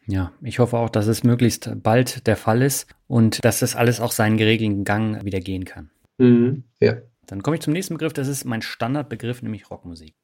Ja, 0.06 0.32
ich 0.40 0.60
hoffe 0.60 0.76
auch, 0.76 0.90
dass 0.90 1.08
es 1.08 1.24
möglichst 1.24 1.70
bald 1.82 2.26
der 2.26 2.36
Fall 2.36 2.62
ist 2.62 2.86
und 3.08 3.44
dass 3.44 3.58
das 3.58 3.74
alles 3.74 4.00
auch 4.00 4.12
seinen 4.12 4.36
geregelten 4.36 4.84
Gang 4.84 5.24
wieder 5.24 5.40
gehen 5.40 5.64
kann. 5.64 5.90
Mhm. 6.18 6.62
Ja. 6.80 6.98
Dann 7.26 7.42
komme 7.42 7.56
ich 7.56 7.62
zum 7.62 7.72
nächsten 7.72 7.94
Begriff, 7.94 8.12
das 8.12 8.28
ist 8.28 8.44
mein 8.44 8.62
Standardbegriff, 8.62 9.42
nämlich 9.42 9.68
Rockmusik. 9.68 10.14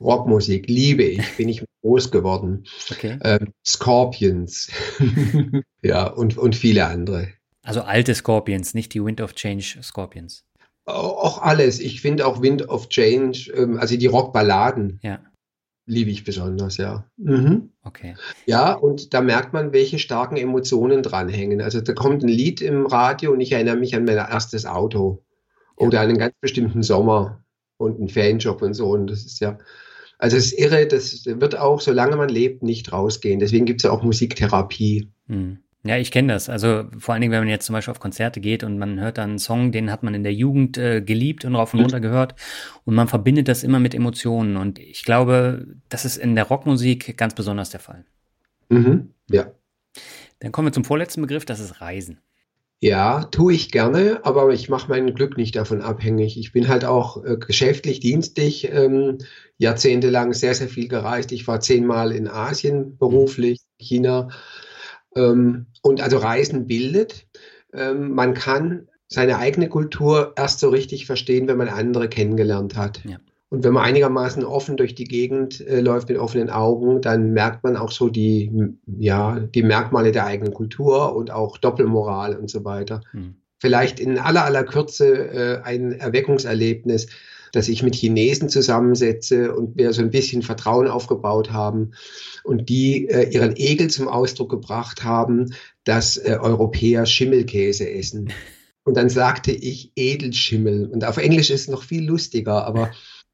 Rockmusik 0.00 0.66
liebe 0.66 1.04
ich, 1.04 1.36
bin 1.36 1.48
ich 1.48 1.62
groß 1.82 2.10
geworden. 2.10 2.64
Okay. 2.90 3.18
Ähm, 3.22 3.52
Scorpions. 3.66 4.70
ja, 5.82 6.06
und, 6.06 6.36
und 6.36 6.56
viele 6.56 6.86
andere. 6.86 7.28
Also 7.62 7.82
alte 7.82 8.14
Scorpions, 8.14 8.74
nicht 8.74 8.94
die 8.94 9.04
Wind 9.04 9.20
of 9.20 9.34
Change 9.34 9.78
Scorpions. 9.82 10.44
Auch 10.86 11.42
alles. 11.42 11.78
Ich 11.78 12.00
finde 12.00 12.26
auch 12.26 12.42
Wind 12.42 12.68
of 12.68 12.88
Change, 12.88 13.52
ähm, 13.54 13.78
also 13.78 13.96
die 13.96 14.06
Rockballaden. 14.06 14.98
Ja. 15.02 15.20
Liebe 15.86 16.10
ich 16.10 16.24
besonders, 16.24 16.76
ja. 16.76 17.04
Mhm. 17.16 17.70
Okay. 17.82 18.14
Ja, 18.46 18.72
und 18.74 19.12
da 19.12 19.20
merkt 19.20 19.52
man, 19.52 19.72
welche 19.72 19.98
starken 19.98 20.36
Emotionen 20.36 21.02
dranhängen. 21.02 21.60
Also 21.60 21.80
da 21.80 21.92
kommt 21.94 22.22
ein 22.22 22.28
Lied 22.28 22.60
im 22.60 22.86
Radio 22.86 23.32
und 23.32 23.40
ich 23.40 23.52
erinnere 23.52 23.76
mich 23.76 23.94
an 23.96 24.04
mein 24.04 24.16
erstes 24.16 24.66
Auto. 24.66 25.24
Ja. 25.78 25.86
Oder 25.86 26.00
an 26.00 26.10
einen 26.10 26.18
ganz 26.18 26.34
bestimmten 26.40 26.82
Sommer 26.82 27.44
und 27.76 27.98
einen 27.98 28.08
Fanjob 28.08 28.62
und 28.62 28.74
so. 28.74 28.90
Und 28.90 29.08
das 29.08 29.24
ist 29.24 29.40
ja, 29.40 29.58
also 30.20 30.36
es 30.36 30.52
ist 30.52 30.58
irre, 30.58 30.86
das 30.86 31.24
wird 31.24 31.56
auch, 31.58 31.80
solange 31.80 32.14
man 32.16 32.28
lebt, 32.28 32.62
nicht 32.62 32.92
rausgehen. 32.92 33.40
Deswegen 33.40 33.64
gibt 33.64 33.80
es 33.80 33.84
ja 33.84 33.90
auch 33.90 34.02
Musiktherapie. 34.02 35.08
Hm. 35.28 35.58
Ja, 35.82 35.96
ich 35.96 36.10
kenne 36.10 36.34
das. 36.34 36.50
Also 36.50 36.84
vor 36.98 37.14
allen 37.14 37.22
Dingen, 37.22 37.32
wenn 37.32 37.40
man 37.40 37.48
jetzt 37.48 37.64
zum 37.64 37.72
Beispiel 37.72 37.92
auf 37.92 38.00
Konzerte 38.00 38.40
geht 38.40 38.62
und 38.62 38.78
man 38.78 39.00
hört 39.00 39.16
dann 39.16 39.30
einen 39.30 39.38
Song, 39.38 39.72
den 39.72 39.90
hat 39.90 40.02
man 40.02 40.12
in 40.12 40.22
der 40.22 40.34
Jugend 40.34 40.76
äh, 40.76 41.00
geliebt 41.00 41.46
und 41.46 41.54
rauf 41.54 41.72
und 41.72 41.80
runter 41.80 42.00
gehört 42.00 42.34
und 42.84 42.94
man 42.94 43.08
verbindet 43.08 43.48
das 43.48 43.62
immer 43.62 43.78
mit 43.78 43.94
Emotionen. 43.94 44.58
Und 44.58 44.78
ich 44.78 45.04
glaube, 45.04 45.66
das 45.88 46.04
ist 46.04 46.18
in 46.18 46.34
der 46.34 46.44
Rockmusik 46.44 47.16
ganz 47.16 47.34
besonders 47.34 47.70
der 47.70 47.80
Fall. 47.80 48.04
Mhm, 48.68 49.14
ja. 49.30 49.50
Dann 50.40 50.52
kommen 50.52 50.68
wir 50.68 50.72
zum 50.72 50.84
vorletzten 50.84 51.22
Begriff, 51.22 51.46
das 51.46 51.60
ist 51.60 51.80
Reisen. 51.80 52.20
Ja, 52.82 53.24
tue 53.24 53.52
ich 53.52 53.70
gerne, 53.70 54.20
aber 54.24 54.48
ich 54.54 54.70
mache 54.70 54.88
mein 54.88 55.14
Glück 55.14 55.36
nicht 55.36 55.54
davon 55.54 55.82
abhängig. 55.82 56.38
Ich 56.38 56.52
bin 56.52 56.68
halt 56.68 56.86
auch 56.86 57.22
äh, 57.24 57.36
geschäftlich, 57.36 58.00
dienstlich 58.00 58.70
ähm, 58.72 59.18
jahrzehntelang 59.58 60.32
sehr, 60.32 60.54
sehr 60.54 60.68
viel 60.68 60.88
gereist. 60.88 61.30
Ich 61.32 61.46
war 61.46 61.60
zehnmal 61.60 62.10
in 62.12 62.26
Asien 62.26 62.96
beruflich, 62.96 63.60
China. 63.78 64.28
Ähm, 65.14 65.66
und 65.82 66.00
also 66.00 66.16
Reisen 66.16 66.66
bildet. 66.66 67.26
Ähm, 67.74 68.12
man 68.14 68.32
kann 68.32 68.88
seine 69.08 69.36
eigene 69.36 69.68
Kultur 69.68 70.32
erst 70.36 70.60
so 70.60 70.70
richtig 70.70 71.04
verstehen, 71.04 71.48
wenn 71.48 71.58
man 71.58 71.68
andere 71.68 72.08
kennengelernt 72.08 72.76
hat. 72.76 73.04
Ja. 73.04 73.18
Und 73.50 73.64
wenn 73.64 73.72
man 73.72 73.84
einigermaßen 73.84 74.44
offen 74.44 74.76
durch 74.76 74.94
die 74.94 75.04
Gegend 75.04 75.60
äh, 75.66 75.80
läuft 75.80 76.08
mit 76.08 76.18
offenen 76.18 76.50
Augen, 76.50 77.00
dann 77.02 77.32
merkt 77.32 77.64
man 77.64 77.76
auch 77.76 77.90
so 77.90 78.08
die, 78.08 78.50
ja, 78.86 79.40
die 79.40 79.64
Merkmale 79.64 80.12
der 80.12 80.24
eigenen 80.24 80.54
Kultur 80.54 81.16
und 81.16 81.32
auch 81.32 81.58
Doppelmoral 81.58 82.36
und 82.36 82.48
so 82.48 82.64
weiter. 82.64 83.02
Hm. 83.10 83.34
Vielleicht 83.58 83.98
in 83.98 84.18
aller, 84.18 84.44
aller 84.44 84.62
Kürze 84.62 85.14
äh, 85.14 85.62
ein 85.62 85.92
Erweckungserlebnis, 85.92 87.08
dass 87.52 87.68
ich 87.68 87.82
mit 87.82 87.96
Chinesen 87.96 88.48
zusammensetze 88.48 89.52
und 89.52 89.76
wir 89.76 89.92
so 89.92 90.02
ein 90.02 90.10
bisschen 90.10 90.42
Vertrauen 90.42 90.86
aufgebaut 90.86 91.50
haben 91.50 91.90
und 92.44 92.68
die 92.68 93.08
äh, 93.08 93.28
ihren 93.30 93.54
Ekel 93.56 93.90
zum 93.90 94.06
Ausdruck 94.06 94.50
gebracht 94.50 95.02
haben, 95.02 95.52
dass 95.82 96.16
äh, 96.16 96.38
Europäer 96.40 97.04
Schimmelkäse 97.04 97.90
essen. 97.90 98.32
Und 98.82 98.96
dann 98.96 99.10
sagte 99.10 99.52
ich 99.52 99.92
Edelschimmel. 99.94 100.86
Und 100.86 101.04
auf 101.04 101.18
Englisch 101.18 101.50
ist 101.50 101.60
es 101.60 101.68
noch 101.68 101.82
viel 101.82 102.02
lustiger, 102.02 102.66
aber 102.66 102.90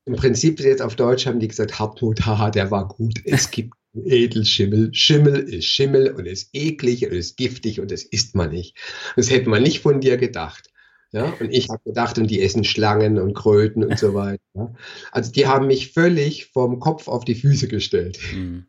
im 0.07 0.15
Prinzip 0.15 0.61
jetzt 0.61 0.83
auf 0.83 0.97
Deutsch 0.97 1.27
haben 1.27 1.41
die 1.41 1.49
gesagt, 1.49 1.79
Hartmut, 1.79 2.25
haha, 2.25 2.51
der 2.51 2.71
war 2.71 2.89
gut. 2.89 3.21
Es 3.25 3.51
gibt 3.51 3.75
Edelschimmel. 4.05 4.95
Schimmel 4.95 5.41
ist 5.41 5.67
Schimmel 5.67 6.13
und 6.13 6.27
ist 6.27 6.51
eklig 6.53 7.05
und 7.05 7.13
ist 7.13 7.37
giftig 7.37 7.81
und 7.81 7.91
das 7.91 8.05
isst 8.05 8.35
man 8.35 8.51
nicht. 8.51 8.77
Das 9.17 9.31
hätte 9.31 9.49
man 9.49 9.63
nicht 9.63 9.81
von 9.81 10.01
dir 10.01 10.17
gedacht. 10.17 10.71
Ja, 11.13 11.35
und 11.41 11.51
ich 11.51 11.69
habe 11.71 11.81
gedacht, 11.85 12.19
und 12.19 12.31
die 12.31 12.43
essen 12.43 12.65
Schlangen 12.65 13.19
und 13.19 13.35
Kröten 13.35 13.85
und 13.85 13.99
so 13.99 14.13
weiter. 14.15 14.75
Also 15.13 15.33
die 15.33 15.47
haben 15.47 15.67
mich 15.67 15.93
völlig 15.93 16.47
vom 16.47 16.79
Kopf 16.79 17.09
auf 17.09 17.25
die 17.25 17.37
Füße 17.37 17.69
gestellt. 17.69 18.19
Mhm. 18.35 18.67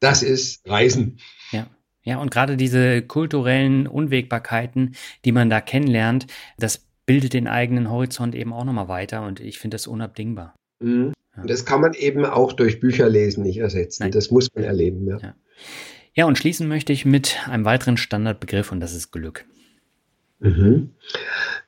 Das 0.00 0.22
ist 0.22 0.66
Reisen. 0.68 1.18
Ja. 1.50 1.68
Ja, 2.04 2.18
und 2.18 2.32
gerade 2.32 2.56
diese 2.56 3.02
kulturellen 3.02 3.86
Unwägbarkeiten, 3.86 4.96
die 5.24 5.30
man 5.30 5.48
da 5.48 5.60
kennenlernt, 5.60 6.26
das 6.58 6.84
bildet 7.06 7.32
den 7.32 7.46
eigenen 7.46 7.90
Horizont 7.90 8.34
eben 8.34 8.52
auch 8.52 8.64
nochmal 8.64 8.88
weiter 8.88 9.24
und 9.24 9.38
ich 9.38 9.60
finde 9.60 9.76
das 9.76 9.86
unabdingbar. 9.86 10.56
Mhm. 10.82 11.12
Ja. 11.36 11.44
Das 11.44 11.64
kann 11.64 11.80
man 11.80 11.94
eben 11.94 12.24
auch 12.24 12.52
durch 12.52 12.80
Bücherlesen 12.80 13.42
nicht 13.42 13.58
ersetzen. 13.58 14.04
Nein. 14.04 14.12
Das 14.12 14.30
muss 14.30 14.48
man 14.54 14.64
erleben. 14.64 15.08
Ja. 15.08 15.18
ja. 15.18 15.34
ja, 16.14 16.26
und 16.26 16.36
schließen 16.36 16.68
möchte 16.68 16.92
ich 16.92 17.04
mit 17.04 17.38
einem 17.48 17.64
weiteren 17.64 17.96
Standardbegriff 17.96 18.72
und 18.72 18.80
das 18.80 18.94
ist 18.94 19.12
Glück. 19.12 19.44
Mhm. 20.40 20.90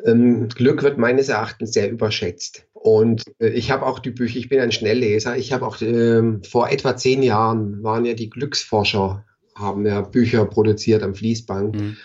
Ähm, 0.05 0.49
Glück 0.49 0.82
wird 0.82 0.99
meines 0.99 1.28
Erachtens 1.28 1.73
sehr 1.73 1.91
überschätzt. 1.91 2.66
Und 2.73 3.23
äh, 3.39 3.49
ich 3.49 3.70
habe 3.70 3.86
auch 3.86 4.01
die 4.01 4.11
Bücher, 4.11 4.39
ich 4.39 4.49
bin 4.49 4.61
ein 4.61 4.73
Schnellleser. 4.73 5.36
Ich 5.36 5.53
habe 5.53 5.66
auch 5.66 5.81
äh, 5.81 6.23
vor 6.47 6.69
etwa 6.70 6.97
zehn 6.97 7.23
Jahren 7.23 7.82
waren 7.82 8.05
ja 8.05 8.15
die 8.15 8.28
Glücksforscher, 8.28 9.24
haben 9.55 9.86
ja 9.86 10.03
Bücher 10.03 10.45
produziert 10.45 11.03
am 11.03 11.15
Fließband. 11.15 11.77
Mhm. 11.77 11.97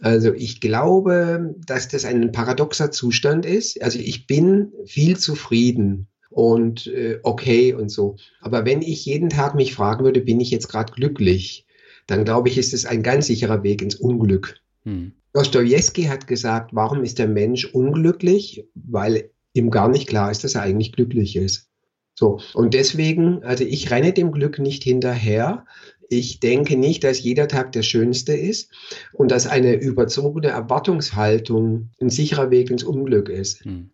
Also 0.00 0.32
ich 0.32 0.60
glaube, 0.60 1.54
dass 1.66 1.88
das 1.88 2.04
ein 2.04 2.32
paradoxer 2.32 2.90
Zustand 2.90 3.44
ist. 3.44 3.82
Also 3.82 3.98
ich 3.98 4.26
bin 4.26 4.72
viel 4.86 5.18
zufrieden 5.18 6.08
und 6.34 6.88
äh, 6.88 7.20
okay 7.22 7.72
und 7.74 7.90
so. 7.90 8.16
Aber 8.40 8.64
wenn 8.64 8.82
ich 8.82 9.06
jeden 9.06 9.28
Tag 9.28 9.54
mich 9.54 9.72
fragen 9.72 10.04
würde, 10.04 10.20
bin 10.20 10.40
ich 10.40 10.50
jetzt 10.50 10.68
gerade 10.68 10.92
glücklich, 10.92 11.64
dann 12.08 12.24
glaube 12.24 12.48
ich, 12.48 12.58
ist 12.58 12.74
es 12.74 12.86
ein 12.86 13.04
ganz 13.04 13.26
sicherer 13.26 13.62
Weg 13.62 13.80
ins 13.80 13.94
Unglück. 13.94 14.56
Hm. 14.82 15.12
Dostoevsky 15.32 16.04
hat 16.04 16.26
gesagt, 16.26 16.74
warum 16.74 17.04
ist 17.04 17.20
der 17.20 17.28
Mensch 17.28 17.66
unglücklich? 17.66 18.66
Weil 18.74 19.30
ihm 19.52 19.70
gar 19.70 19.88
nicht 19.88 20.08
klar 20.08 20.30
ist, 20.30 20.42
dass 20.42 20.56
er 20.56 20.62
eigentlich 20.62 20.92
glücklich 20.92 21.36
ist. 21.36 21.68
So. 22.14 22.40
Und 22.52 22.74
deswegen, 22.74 23.44
also 23.44 23.64
ich 23.64 23.90
renne 23.92 24.12
dem 24.12 24.32
Glück 24.32 24.58
nicht 24.58 24.82
hinterher. 24.82 25.64
Ich 26.08 26.40
denke 26.40 26.76
nicht, 26.76 27.04
dass 27.04 27.22
jeder 27.22 27.46
Tag 27.48 27.72
der 27.72 27.82
schönste 27.82 28.34
ist 28.34 28.70
und 29.12 29.30
dass 29.30 29.46
eine 29.46 29.74
überzogene 29.74 30.48
Erwartungshaltung 30.48 31.90
ein 32.00 32.10
sicherer 32.10 32.50
Weg 32.50 32.70
ins 32.70 32.84
Unglück 32.84 33.28
ist. 33.28 33.64
Hm. 33.64 33.90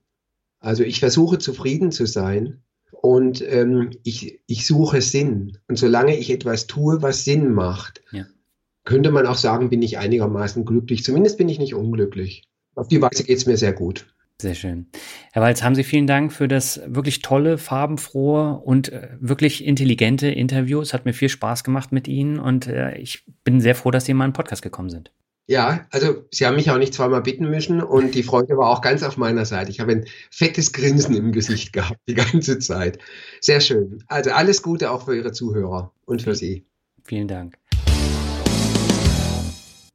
Also 0.61 0.85
ich 0.85 1.01
versuche 1.01 1.39
zufrieden 1.39 1.91
zu 1.91 2.07
sein 2.07 2.63
und 2.93 3.43
ähm, 3.47 3.91
ich, 4.05 4.41
ich 4.47 4.67
suche 4.67 5.01
Sinn. 5.01 5.59
Und 5.69 5.77
solange 5.77 6.17
ich 6.17 6.31
etwas 6.31 6.67
tue, 6.67 7.03
was 7.03 7.25
Sinn 7.25 7.53
macht, 7.53 8.03
ja. 8.13 8.27
könnte 8.85 9.11
man 9.11 9.27
auch 9.27 9.37
sagen, 9.37 9.71
bin 9.71 9.83
ich 9.83 9.99
einigermaßen 9.99 10.65
glücklich. 10.65 11.03
Zumindest 11.03 11.39
bin 11.39 11.49
ich 11.49 11.59
nicht 11.59 11.75
unglücklich. 11.75 12.45
Auf 12.75 12.89
die 12.89 13.01
Weise 13.01 13.25
geht 13.25 13.39
es 13.39 13.47
mir 13.47 13.57
sehr 13.57 13.73
gut. 13.73 14.07
Sehr 14.41 14.55
schön. 14.55 14.87
Herr 15.33 15.43
Walz, 15.43 15.63
haben 15.63 15.75
Sie 15.75 15.85
vielen 15.85 16.07
Dank 16.07 16.33
für 16.33 16.49
das 16.49 16.81
wirklich 16.87 17.21
tolle, 17.21 17.59
farbenfrohe 17.59 18.59
und 18.59 18.91
äh, 18.91 19.11
wirklich 19.21 19.65
intelligente 19.65 20.29
Interview. 20.29 20.81
Es 20.81 20.95
hat 20.95 21.05
mir 21.05 21.13
viel 21.13 21.29
Spaß 21.29 21.63
gemacht 21.63 21.93
mit 21.93 22.09
Ihnen 22.09 22.39
und 22.39 22.67
äh, 22.67 22.97
ich 22.97 23.25
bin 23.45 23.61
sehr 23.61 23.75
froh, 23.75 23.91
dass 23.91 24.07
Sie 24.07 24.13
in 24.13 24.17
meinen 24.17 24.33
Podcast 24.33 24.63
gekommen 24.63 24.89
sind. 24.89 25.13
Ja, 25.51 25.85
also 25.91 26.29
Sie 26.31 26.47
haben 26.47 26.55
mich 26.55 26.71
auch 26.71 26.79
nicht 26.79 26.95
zweimal 26.95 27.23
bitten 27.23 27.51
müssen 27.51 27.83
und 27.83 28.15
die 28.15 28.23
Freude 28.23 28.57
war 28.57 28.71
auch 28.71 28.83
ganz 28.83 29.03
auf 29.03 29.17
meiner 29.17 29.45
Seite. 29.45 29.73
Ich 29.73 29.81
habe 29.81 29.91
ein 29.91 30.05
fettes 30.31 30.73
Grinsen 30.73 31.17
im 31.17 31.33
Gesicht 31.33 31.73
gehabt 31.73 31.99
die 32.07 32.15
ganze 32.15 32.61
Zeit. 32.61 33.01
Sehr 33.41 33.61
schön. 33.61 34.05
Also 34.07 34.31
alles 34.31 34.63
Gute 34.63 34.93
auch 34.93 35.07
für 35.07 35.17
Ihre 35.17 35.33
Zuhörer 35.33 35.91
und 36.05 36.23
für 36.23 36.37
Sie. 36.37 36.67
Vielen 37.03 37.27
Dank. 37.27 37.59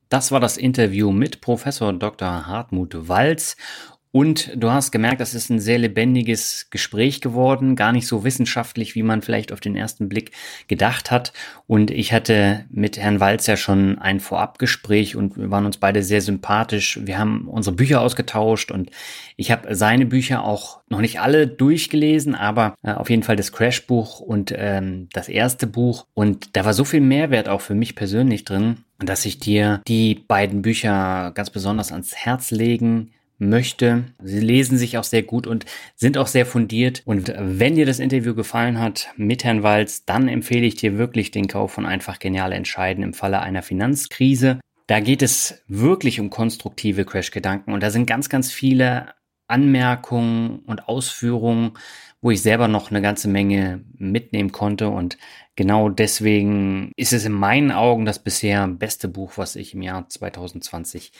Das 0.09 0.33
war 0.33 0.41
das 0.41 0.57
Interview 0.57 1.13
mit 1.13 1.39
Professor 1.39 1.93
Dr. 1.93 2.47
Hartmut 2.47 3.07
Walz 3.07 3.55
und 4.15 4.51
du 4.55 4.71
hast 4.71 4.93
gemerkt, 4.93 5.19
das 5.19 5.33
ist 5.33 5.49
ein 5.49 5.59
sehr 5.59 5.77
lebendiges 5.77 6.69
Gespräch 6.69 7.19
geworden, 7.19 7.75
gar 7.75 7.91
nicht 7.91 8.07
so 8.07 8.23
wissenschaftlich, 8.23 8.95
wie 8.95 9.03
man 9.03 9.21
vielleicht 9.21 9.51
auf 9.51 9.59
den 9.59 9.75
ersten 9.75 10.07
Blick 10.07 10.31
gedacht 10.69 11.11
hat. 11.11 11.33
Und 11.67 11.91
ich 11.91 12.13
hatte 12.13 12.63
mit 12.69 12.97
Herrn 12.97 13.19
Walz 13.19 13.45
ja 13.45 13.57
schon 13.57 13.99
ein 13.99 14.21
Vorabgespräch 14.21 15.17
und 15.17 15.35
wir 15.35 15.51
waren 15.51 15.65
uns 15.65 15.75
beide 15.75 16.01
sehr 16.01 16.21
sympathisch. 16.21 16.97
Wir 17.03 17.19
haben 17.19 17.49
unsere 17.49 17.75
Bücher 17.75 17.99
ausgetauscht 17.99 18.71
und 18.71 18.89
ich 19.35 19.51
habe 19.51 19.75
seine 19.75 20.05
Bücher 20.05 20.45
auch 20.45 20.79
noch 20.87 21.01
nicht 21.01 21.19
alle 21.19 21.45
durchgelesen, 21.45 22.35
aber 22.35 22.75
äh, 22.83 22.93
auf 22.93 23.09
jeden 23.09 23.23
Fall 23.23 23.35
das 23.35 23.51
Crash-Buch 23.51 24.21
und 24.21 24.53
ähm, 24.55 25.09
das 25.11 25.27
erste 25.27 25.67
Buch. 25.67 26.05
Und 26.13 26.55
da 26.55 26.63
war 26.63 26.73
so 26.73 26.85
viel 26.85 27.01
Mehrwert 27.01 27.49
auch 27.49 27.59
für 27.59 27.75
mich 27.75 27.95
persönlich 27.95 28.45
drin, 28.45 28.77
dass 28.97 29.25
ich 29.25 29.39
dir 29.39 29.81
die 29.89 30.15
beiden 30.15 30.61
Bücher 30.61 31.33
ganz 31.35 31.49
besonders 31.49 31.91
ans 31.91 32.15
Herz 32.15 32.51
legen 32.51 33.11
möchte. 33.37 34.05
Sie 34.23 34.39
lesen 34.39 34.77
sich 34.77 34.97
auch 34.97 35.03
sehr 35.03 35.23
gut 35.23 35.47
und 35.47 35.65
sind 35.95 36.17
auch 36.17 36.27
sehr 36.27 36.45
fundiert. 36.45 37.01
Und 37.05 37.33
wenn 37.37 37.75
dir 37.75 37.85
das 37.85 37.99
Interview 37.99 38.35
gefallen 38.35 38.79
hat 38.79 39.09
mit 39.17 39.43
Herrn 39.43 39.63
Walz, 39.63 40.05
dann 40.05 40.27
empfehle 40.27 40.65
ich 40.65 40.75
dir 40.75 40.97
wirklich 40.97 41.31
den 41.31 41.47
Kauf 41.47 41.71
von 41.71 41.85
Einfach 41.85 42.19
Genial 42.19 42.51
Entscheiden 42.51 43.03
im 43.03 43.13
Falle 43.13 43.41
einer 43.41 43.61
Finanzkrise. 43.61 44.59
Da 44.87 44.99
geht 44.99 45.21
es 45.21 45.63
wirklich 45.67 46.19
um 46.19 46.29
konstruktive 46.29 47.05
Crash-Gedanken 47.05 47.73
und 47.73 47.81
da 47.81 47.89
sind 47.89 48.05
ganz, 48.05 48.29
ganz 48.29 48.51
viele 48.51 49.13
Anmerkungen 49.47 50.59
und 50.59 50.87
Ausführungen, 50.87 51.73
wo 52.21 52.31
ich 52.31 52.41
selber 52.41 52.67
noch 52.67 52.89
eine 52.89 53.01
ganze 53.01 53.27
Menge 53.27 53.83
mitnehmen 53.97 54.51
konnte 54.51 54.89
und 54.89 55.17
genau 55.55 55.89
deswegen 55.89 56.91
ist 56.95 57.13
es 57.13 57.25
in 57.25 57.31
meinen 57.31 57.71
Augen 57.71 58.05
das 58.05 58.19
bisher 58.19 58.67
beste 58.67 59.07
Buch, 59.07 59.33
was 59.35 59.55
ich 59.55 59.73
im 59.73 59.81
Jahr 59.81 60.09
2020 60.09 61.11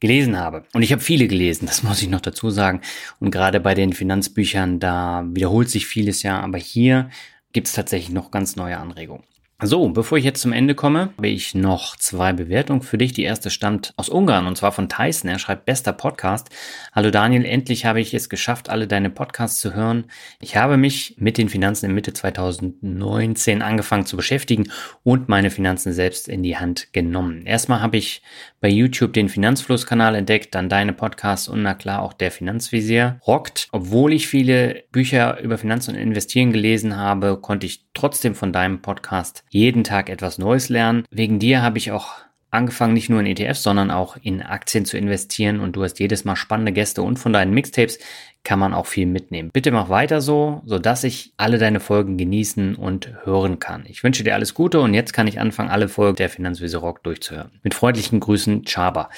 gelesen 0.00 0.38
habe. 0.38 0.64
Und 0.72 0.82
ich 0.82 0.92
habe 0.92 1.02
viele 1.02 1.28
gelesen, 1.28 1.66
das 1.66 1.82
muss 1.84 2.02
ich 2.02 2.08
noch 2.08 2.20
dazu 2.20 2.50
sagen. 2.50 2.80
Und 3.20 3.30
gerade 3.30 3.60
bei 3.60 3.74
den 3.74 3.92
Finanzbüchern, 3.92 4.80
da 4.80 5.24
wiederholt 5.30 5.70
sich 5.70 5.86
vieles 5.86 6.22
ja, 6.22 6.40
aber 6.40 6.58
hier 6.58 7.10
gibt 7.52 7.66
es 7.66 7.72
tatsächlich 7.74 8.10
noch 8.10 8.30
ganz 8.30 8.56
neue 8.56 8.78
Anregungen. 8.78 9.24
So, 9.62 9.90
bevor 9.90 10.16
ich 10.16 10.24
jetzt 10.24 10.40
zum 10.40 10.54
Ende 10.54 10.74
komme, 10.74 11.12
habe 11.18 11.28
ich 11.28 11.54
noch 11.54 11.94
zwei 11.96 12.32
Bewertungen 12.32 12.80
für 12.80 12.96
dich. 12.96 13.12
Die 13.12 13.24
erste 13.24 13.50
stammt 13.50 13.92
aus 13.98 14.08
Ungarn 14.08 14.46
und 14.46 14.56
zwar 14.56 14.72
von 14.72 14.88
Tyson. 14.88 15.28
Er 15.28 15.38
schreibt 15.38 15.66
bester 15.66 15.92
Podcast. 15.92 16.48
Hallo 16.94 17.10
Daniel, 17.10 17.44
endlich 17.44 17.84
habe 17.84 18.00
ich 18.00 18.14
es 18.14 18.30
geschafft, 18.30 18.70
alle 18.70 18.86
deine 18.86 19.10
Podcasts 19.10 19.60
zu 19.60 19.74
hören. 19.74 20.06
Ich 20.40 20.56
habe 20.56 20.78
mich 20.78 21.16
mit 21.18 21.36
den 21.36 21.50
Finanzen 21.50 21.86
in 21.86 21.94
Mitte 21.94 22.14
2019 22.14 23.60
angefangen 23.60 24.06
zu 24.06 24.16
beschäftigen 24.16 24.70
und 25.02 25.28
meine 25.28 25.50
Finanzen 25.50 25.92
selbst 25.92 26.28
in 26.28 26.42
die 26.42 26.56
Hand 26.56 26.94
genommen. 26.94 27.44
Erstmal 27.44 27.82
habe 27.82 27.98
ich 27.98 28.22
bei 28.60 28.68
YouTube 28.68 29.12
den 29.12 29.28
Finanzflusskanal 29.28 30.14
entdeckt, 30.14 30.54
dann 30.54 30.68
deine 30.68 30.92
Podcasts 30.92 31.48
und 31.48 31.62
na 31.62 31.74
klar 31.74 32.02
auch 32.02 32.12
der 32.12 32.30
Finanzvisier 32.30 33.20
rockt. 33.26 33.68
Obwohl 33.72 34.12
ich 34.12 34.28
viele 34.28 34.84
Bücher 34.92 35.40
über 35.40 35.58
Finanzen 35.58 35.94
und 35.94 36.00
Investieren 36.00 36.52
gelesen 36.52 36.96
habe, 36.96 37.38
konnte 37.40 37.66
ich 37.66 37.86
trotzdem 37.94 38.34
von 38.34 38.52
deinem 38.52 38.82
Podcast 38.82 39.44
jeden 39.48 39.84
Tag 39.84 40.10
etwas 40.10 40.38
Neues 40.38 40.68
lernen. 40.68 41.04
Wegen 41.10 41.38
dir 41.38 41.62
habe 41.62 41.78
ich 41.78 41.90
auch 41.90 42.16
angefangen, 42.50 42.94
nicht 42.94 43.08
nur 43.08 43.20
in 43.20 43.26
ETFs, 43.26 43.62
sondern 43.62 43.90
auch 43.90 44.16
in 44.20 44.42
Aktien 44.42 44.84
zu 44.84 44.96
investieren 44.96 45.60
und 45.60 45.76
du 45.76 45.84
hast 45.84 46.00
jedes 46.00 46.24
Mal 46.24 46.36
spannende 46.36 46.72
Gäste 46.72 47.02
und 47.02 47.18
von 47.18 47.32
deinen 47.32 47.54
Mixtapes 47.54 47.98
kann 48.44 48.58
man 48.58 48.74
auch 48.74 48.86
viel 48.86 49.06
mitnehmen. 49.06 49.50
Bitte 49.52 49.70
mach 49.70 49.88
weiter 49.88 50.20
so, 50.20 50.62
sodass 50.64 51.04
ich 51.04 51.32
alle 51.36 51.58
deine 51.58 51.80
Folgen 51.80 52.16
genießen 52.16 52.74
und 52.74 53.12
hören 53.24 53.58
kann. 53.58 53.84
Ich 53.86 54.02
wünsche 54.02 54.24
dir 54.24 54.34
alles 54.34 54.54
Gute 54.54 54.80
und 54.80 54.94
jetzt 54.94 55.12
kann 55.12 55.26
ich 55.26 55.40
anfangen, 55.40 55.70
alle 55.70 55.88
Folgen 55.88 56.16
der 56.16 56.30
Finanzwiese 56.30 56.78
Rock 56.78 57.02
durchzuhören. 57.02 57.60
Mit 57.62 57.74
freundlichen 57.74 58.20
Grüßen, 58.20 58.64
Chaba. 58.64 59.10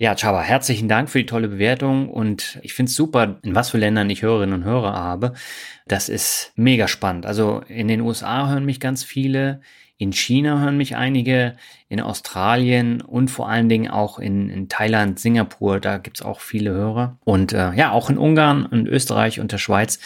Ja, 0.00 0.14
Chaba, 0.14 0.42
herzlichen 0.42 0.88
Dank 0.88 1.10
für 1.10 1.18
die 1.18 1.26
tolle 1.26 1.48
Bewertung 1.48 2.08
und 2.08 2.58
ich 2.62 2.72
finde 2.72 2.90
es 2.90 2.96
super, 2.96 3.38
in 3.42 3.54
was 3.54 3.70
für 3.70 3.78
Ländern 3.78 4.10
ich 4.10 4.22
Hörerinnen 4.22 4.54
und 4.54 4.64
Hörer 4.64 4.92
habe. 4.92 5.34
Das 5.86 6.08
ist 6.08 6.52
mega 6.54 6.86
spannend. 6.86 7.26
Also 7.26 7.62
in 7.66 7.88
den 7.88 8.00
USA 8.00 8.48
hören 8.48 8.64
mich 8.64 8.78
ganz 8.78 9.02
viele, 9.02 9.60
in 9.98 10.12
China 10.12 10.60
hören 10.60 10.76
mich 10.76 10.96
einige, 10.96 11.56
in 11.88 12.00
Australien 12.00 13.00
und 13.00 13.30
vor 13.30 13.48
allen 13.48 13.68
Dingen 13.68 13.90
auch 13.90 14.18
in, 14.18 14.48
in 14.48 14.68
Thailand, 14.68 15.18
Singapur, 15.18 15.80
da 15.80 15.98
gibt's 15.98 16.22
auch 16.22 16.40
viele 16.40 16.70
Hörer. 16.70 17.18
Und 17.24 17.52
äh, 17.52 17.72
ja, 17.72 17.90
auch 17.90 18.08
in 18.08 18.18
Ungarn 18.18 18.64
und 18.64 18.86
Österreich 18.86 19.40
und 19.40 19.52
der 19.52 19.58
Schweiz. 19.58 19.98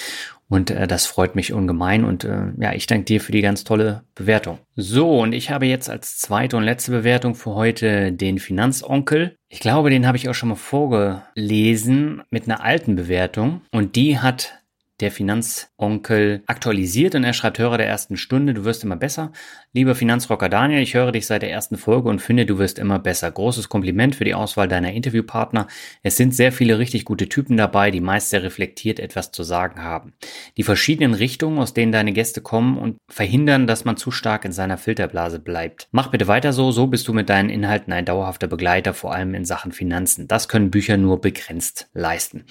Und 0.48 0.70
äh, 0.70 0.86
das 0.86 1.06
freut 1.06 1.34
mich 1.34 1.52
ungemein. 1.52 2.04
Und 2.04 2.24
äh, 2.24 2.52
ja, 2.58 2.72
ich 2.72 2.86
danke 2.86 3.04
dir 3.04 3.20
für 3.20 3.32
die 3.32 3.42
ganz 3.42 3.64
tolle 3.64 4.04
Bewertung. 4.14 4.58
So, 4.76 5.20
und 5.20 5.32
ich 5.32 5.50
habe 5.50 5.66
jetzt 5.66 5.90
als 5.90 6.18
zweite 6.18 6.56
und 6.56 6.62
letzte 6.62 6.90
Bewertung 6.90 7.34
für 7.34 7.54
heute 7.54 8.12
den 8.12 8.38
Finanzonkel. 8.38 9.36
Ich 9.48 9.60
glaube, 9.60 9.90
den 9.90 10.06
habe 10.06 10.16
ich 10.16 10.28
auch 10.28 10.34
schon 10.34 10.50
mal 10.50 10.54
vorgelesen 10.54 12.22
mit 12.30 12.44
einer 12.44 12.62
alten 12.62 12.96
Bewertung. 12.96 13.62
Und 13.70 13.96
die 13.96 14.18
hat 14.18 14.61
der 15.02 15.10
Finanzonkel 15.10 16.42
aktualisiert 16.46 17.14
und 17.14 17.24
er 17.24 17.32
schreibt, 17.32 17.58
Hörer 17.58 17.76
der 17.76 17.88
ersten 17.88 18.16
Stunde, 18.16 18.54
du 18.54 18.64
wirst 18.64 18.84
immer 18.84 18.96
besser. 18.96 19.32
Lieber 19.74 19.94
Finanzrocker 19.94 20.48
Daniel, 20.48 20.82
ich 20.82 20.94
höre 20.94 21.12
dich 21.12 21.26
seit 21.26 21.42
der 21.42 21.50
ersten 21.50 21.76
Folge 21.76 22.08
und 22.08 22.20
finde, 22.20 22.46
du 22.46 22.58
wirst 22.58 22.78
immer 22.78 22.98
besser. 22.98 23.30
Großes 23.30 23.68
Kompliment 23.68 24.14
für 24.14 24.24
die 24.24 24.34
Auswahl 24.34 24.68
deiner 24.68 24.92
Interviewpartner. 24.92 25.66
Es 26.02 26.16
sind 26.16 26.34
sehr 26.34 26.52
viele 26.52 26.78
richtig 26.78 27.04
gute 27.04 27.28
Typen 27.28 27.56
dabei, 27.56 27.90
die 27.90 28.00
meist 28.00 28.30
sehr 28.30 28.42
reflektiert 28.42 29.00
etwas 29.00 29.32
zu 29.32 29.42
sagen 29.42 29.82
haben. 29.82 30.12
Die 30.56 30.62
verschiedenen 30.62 31.14
Richtungen, 31.14 31.58
aus 31.58 31.74
denen 31.74 31.90
deine 31.90 32.12
Gäste 32.12 32.40
kommen 32.40 32.78
und 32.78 32.98
verhindern, 33.08 33.66
dass 33.66 33.84
man 33.84 33.96
zu 33.96 34.10
stark 34.10 34.44
in 34.44 34.52
seiner 34.52 34.78
Filterblase 34.78 35.38
bleibt. 35.38 35.88
Mach 35.90 36.10
bitte 36.10 36.28
weiter 36.28 36.52
so, 36.52 36.70
so 36.70 36.86
bist 36.86 37.08
du 37.08 37.12
mit 37.12 37.28
deinen 37.28 37.50
Inhalten 37.50 37.92
ein 37.92 38.04
dauerhafter 38.04 38.46
Begleiter, 38.46 38.94
vor 38.94 39.12
allem 39.12 39.34
in 39.34 39.44
Sachen 39.44 39.72
Finanzen. 39.72 40.28
Das 40.28 40.48
können 40.48 40.70
Bücher 40.70 40.96
nur 40.96 41.20
begrenzt 41.20 41.88
leisten. 41.92 42.44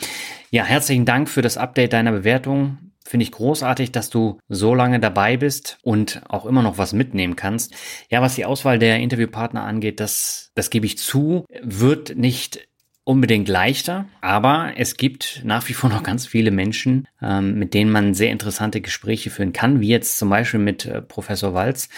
Ja, 0.50 0.66
herzlichen 0.66 1.06
Dank 1.06 1.30
für 1.30 1.42
das 1.42 1.58
Update 1.58 1.94
deiner 1.94 2.12
Bewertung. 2.42 2.78
Finde 3.04 3.24
ich 3.24 3.32
großartig, 3.32 3.92
dass 3.92 4.10
du 4.10 4.40
so 4.48 4.76
lange 4.76 5.00
dabei 5.00 5.36
bist 5.36 5.80
und 5.82 6.22
auch 6.30 6.46
immer 6.46 6.62
noch 6.62 6.78
was 6.78 6.94
mitnehmen 6.94 7.36
kannst. 7.36 7.74
Ja, 8.10 8.22
was 8.22 8.36
die 8.36 8.46
Auswahl 8.46 8.78
der 8.78 9.00
Interviewpartner 9.00 9.64
angeht, 9.64 10.00
das, 10.00 10.52
das 10.56 10.70
gebe 10.70 10.86
ich 10.86 10.98
zu, 10.98 11.46
wird 11.62 12.16
nicht 12.16 12.68
unbedingt 13.04 13.50
leichter, 13.50 14.06
aber 14.22 14.74
es 14.78 14.96
gibt 14.96 15.42
nach 15.44 15.68
wie 15.68 15.74
vor 15.74 15.90
noch 15.90 16.04
ganz 16.04 16.28
viele 16.28 16.52
Menschen, 16.52 17.08
ähm, 17.22 17.56
mit 17.56 17.74
denen 17.74 17.92
man 17.92 18.14
sehr 18.14 18.30
interessante 18.30 18.82
Gespräche 18.82 19.32
führen 19.32 19.52
kann, 19.52 19.82
wie 19.82 19.88
jetzt 19.88 20.20
zum 20.20 20.30
Beispiel 20.30 20.60
mit 20.60 20.86
äh, 20.86 21.02
Professor 21.02 21.56
Walz. 21.56 21.90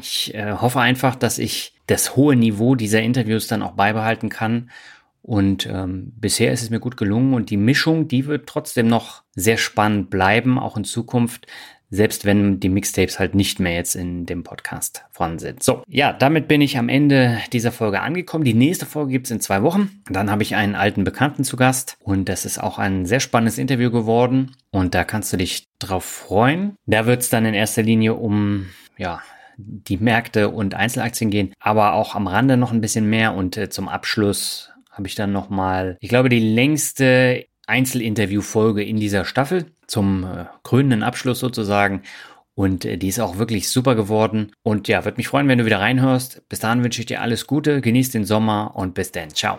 Ich 0.00 0.34
äh, 0.34 0.54
hoffe 0.54 0.80
einfach, 0.80 1.14
dass 1.14 1.38
ich 1.38 1.74
das 1.86 2.16
hohe 2.16 2.34
Niveau 2.34 2.74
dieser 2.74 3.02
Interviews 3.02 3.46
dann 3.46 3.62
auch 3.62 3.72
beibehalten 3.72 4.28
kann 4.28 4.70
Und 5.22 5.66
ähm, 5.66 6.12
bisher 6.16 6.52
ist 6.52 6.62
es 6.62 6.70
mir 6.70 6.80
gut 6.80 6.96
gelungen 6.96 7.34
und 7.34 7.50
die 7.50 7.56
Mischung, 7.56 8.08
die 8.08 8.26
wird 8.26 8.48
trotzdem 8.48 8.88
noch 8.88 9.19
sehr 9.34 9.56
spannend 9.56 10.10
bleiben, 10.10 10.58
auch 10.58 10.76
in 10.76 10.84
Zukunft 10.84 11.46
selbst 11.90 12.24
wenn 12.24 12.60
die 12.60 12.68
Mixtapes 12.68 13.18
halt 13.18 13.34
nicht 13.34 13.58
mehr 13.58 13.74
jetzt 13.74 13.96
in 13.96 14.24
dem 14.24 14.44
Podcast 14.44 15.04
vorhanden 15.10 15.40
sind. 15.40 15.62
So, 15.62 15.82
ja, 15.88 16.12
damit 16.12 16.48
bin 16.48 16.60
ich 16.60 16.78
am 16.78 16.88
Ende 16.88 17.38
dieser 17.52 17.72
Folge 17.72 18.00
angekommen. 18.00 18.44
Die 18.44 18.54
nächste 18.54 18.86
Folge 18.86 19.12
gibt's 19.12 19.30
in 19.30 19.40
zwei 19.40 19.62
Wochen. 19.62 20.02
Dann 20.08 20.30
habe 20.30 20.42
ich 20.42 20.54
einen 20.54 20.76
alten 20.76 21.04
Bekannten 21.04 21.44
zu 21.44 21.56
Gast 21.56 21.96
und 22.00 22.28
das 22.28 22.44
ist 22.44 22.58
auch 22.58 22.78
ein 22.78 23.06
sehr 23.06 23.20
spannendes 23.20 23.58
Interview 23.58 23.90
geworden 23.90 24.52
und 24.70 24.94
da 24.94 25.04
kannst 25.04 25.32
du 25.32 25.36
dich 25.36 25.66
drauf 25.78 26.04
freuen. 26.04 26.76
Da 26.86 27.06
wird's 27.06 27.28
dann 27.28 27.44
in 27.44 27.54
erster 27.54 27.82
Linie 27.82 28.14
um, 28.14 28.66
ja, 28.96 29.20
die 29.56 29.98
Märkte 29.98 30.48
und 30.48 30.74
Einzelaktien 30.74 31.30
gehen, 31.30 31.52
aber 31.58 31.92
auch 31.92 32.14
am 32.14 32.28
Rande 32.28 32.56
noch 32.56 32.72
ein 32.72 32.80
bisschen 32.80 33.10
mehr 33.10 33.34
und 33.34 33.56
äh, 33.56 33.68
zum 33.68 33.88
Abschluss 33.88 34.70
habe 34.90 35.06
ich 35.06 35.14
dann 35.14 35.32
nochmal, 35.32 35.96
ich 36.00 36.08
glaube, 36.08 36.28
die 36.28 36.40
längste 36.40 37.46
Einzelinterview-Folge 37.70 38.84
in 38.84 38.98
dieser 38.98 39.24
Staffel 39.24 39.66
zum 39.86 40.24
äh, 40.24 40.44
krönenden 40.62 41.02
Abschluss 41.02 41.38
sozusagen. 41.38 42.02
Und 42.54 42.84
äh, 42.84 42.98
die 42.98 43.08
ist 43.08 43.20
auch 43.20 43.38
wirklich 43.38 43.68
super 43.68 43.94
geworden. 43.94 44.52
Und 44.62 44.88
ja, 44.88 45.04
würde 45.04 45.16
mich 45.16 45.28
freuen, 45.28 45.48
wenn 45.48 45.58
du 45.58 45.64
wieder 45.64 45.80
reinhörst. 45.80 46.48
Bis 46.48 46.60
dahin 46.60 46.84
wünsche 46.84 47.00
ich 47.00 47.06
dir 47.06 47.22
alles 47.22 47.46
Gute, 47.46 47.80
genieß 47.80 48.10
den 48.10 48.24
Sommer 48.24 48.72
und 48.74 48.94
bis 48.94 49.12
dann. 49.12 49.30
Ciao. 49.30 49.58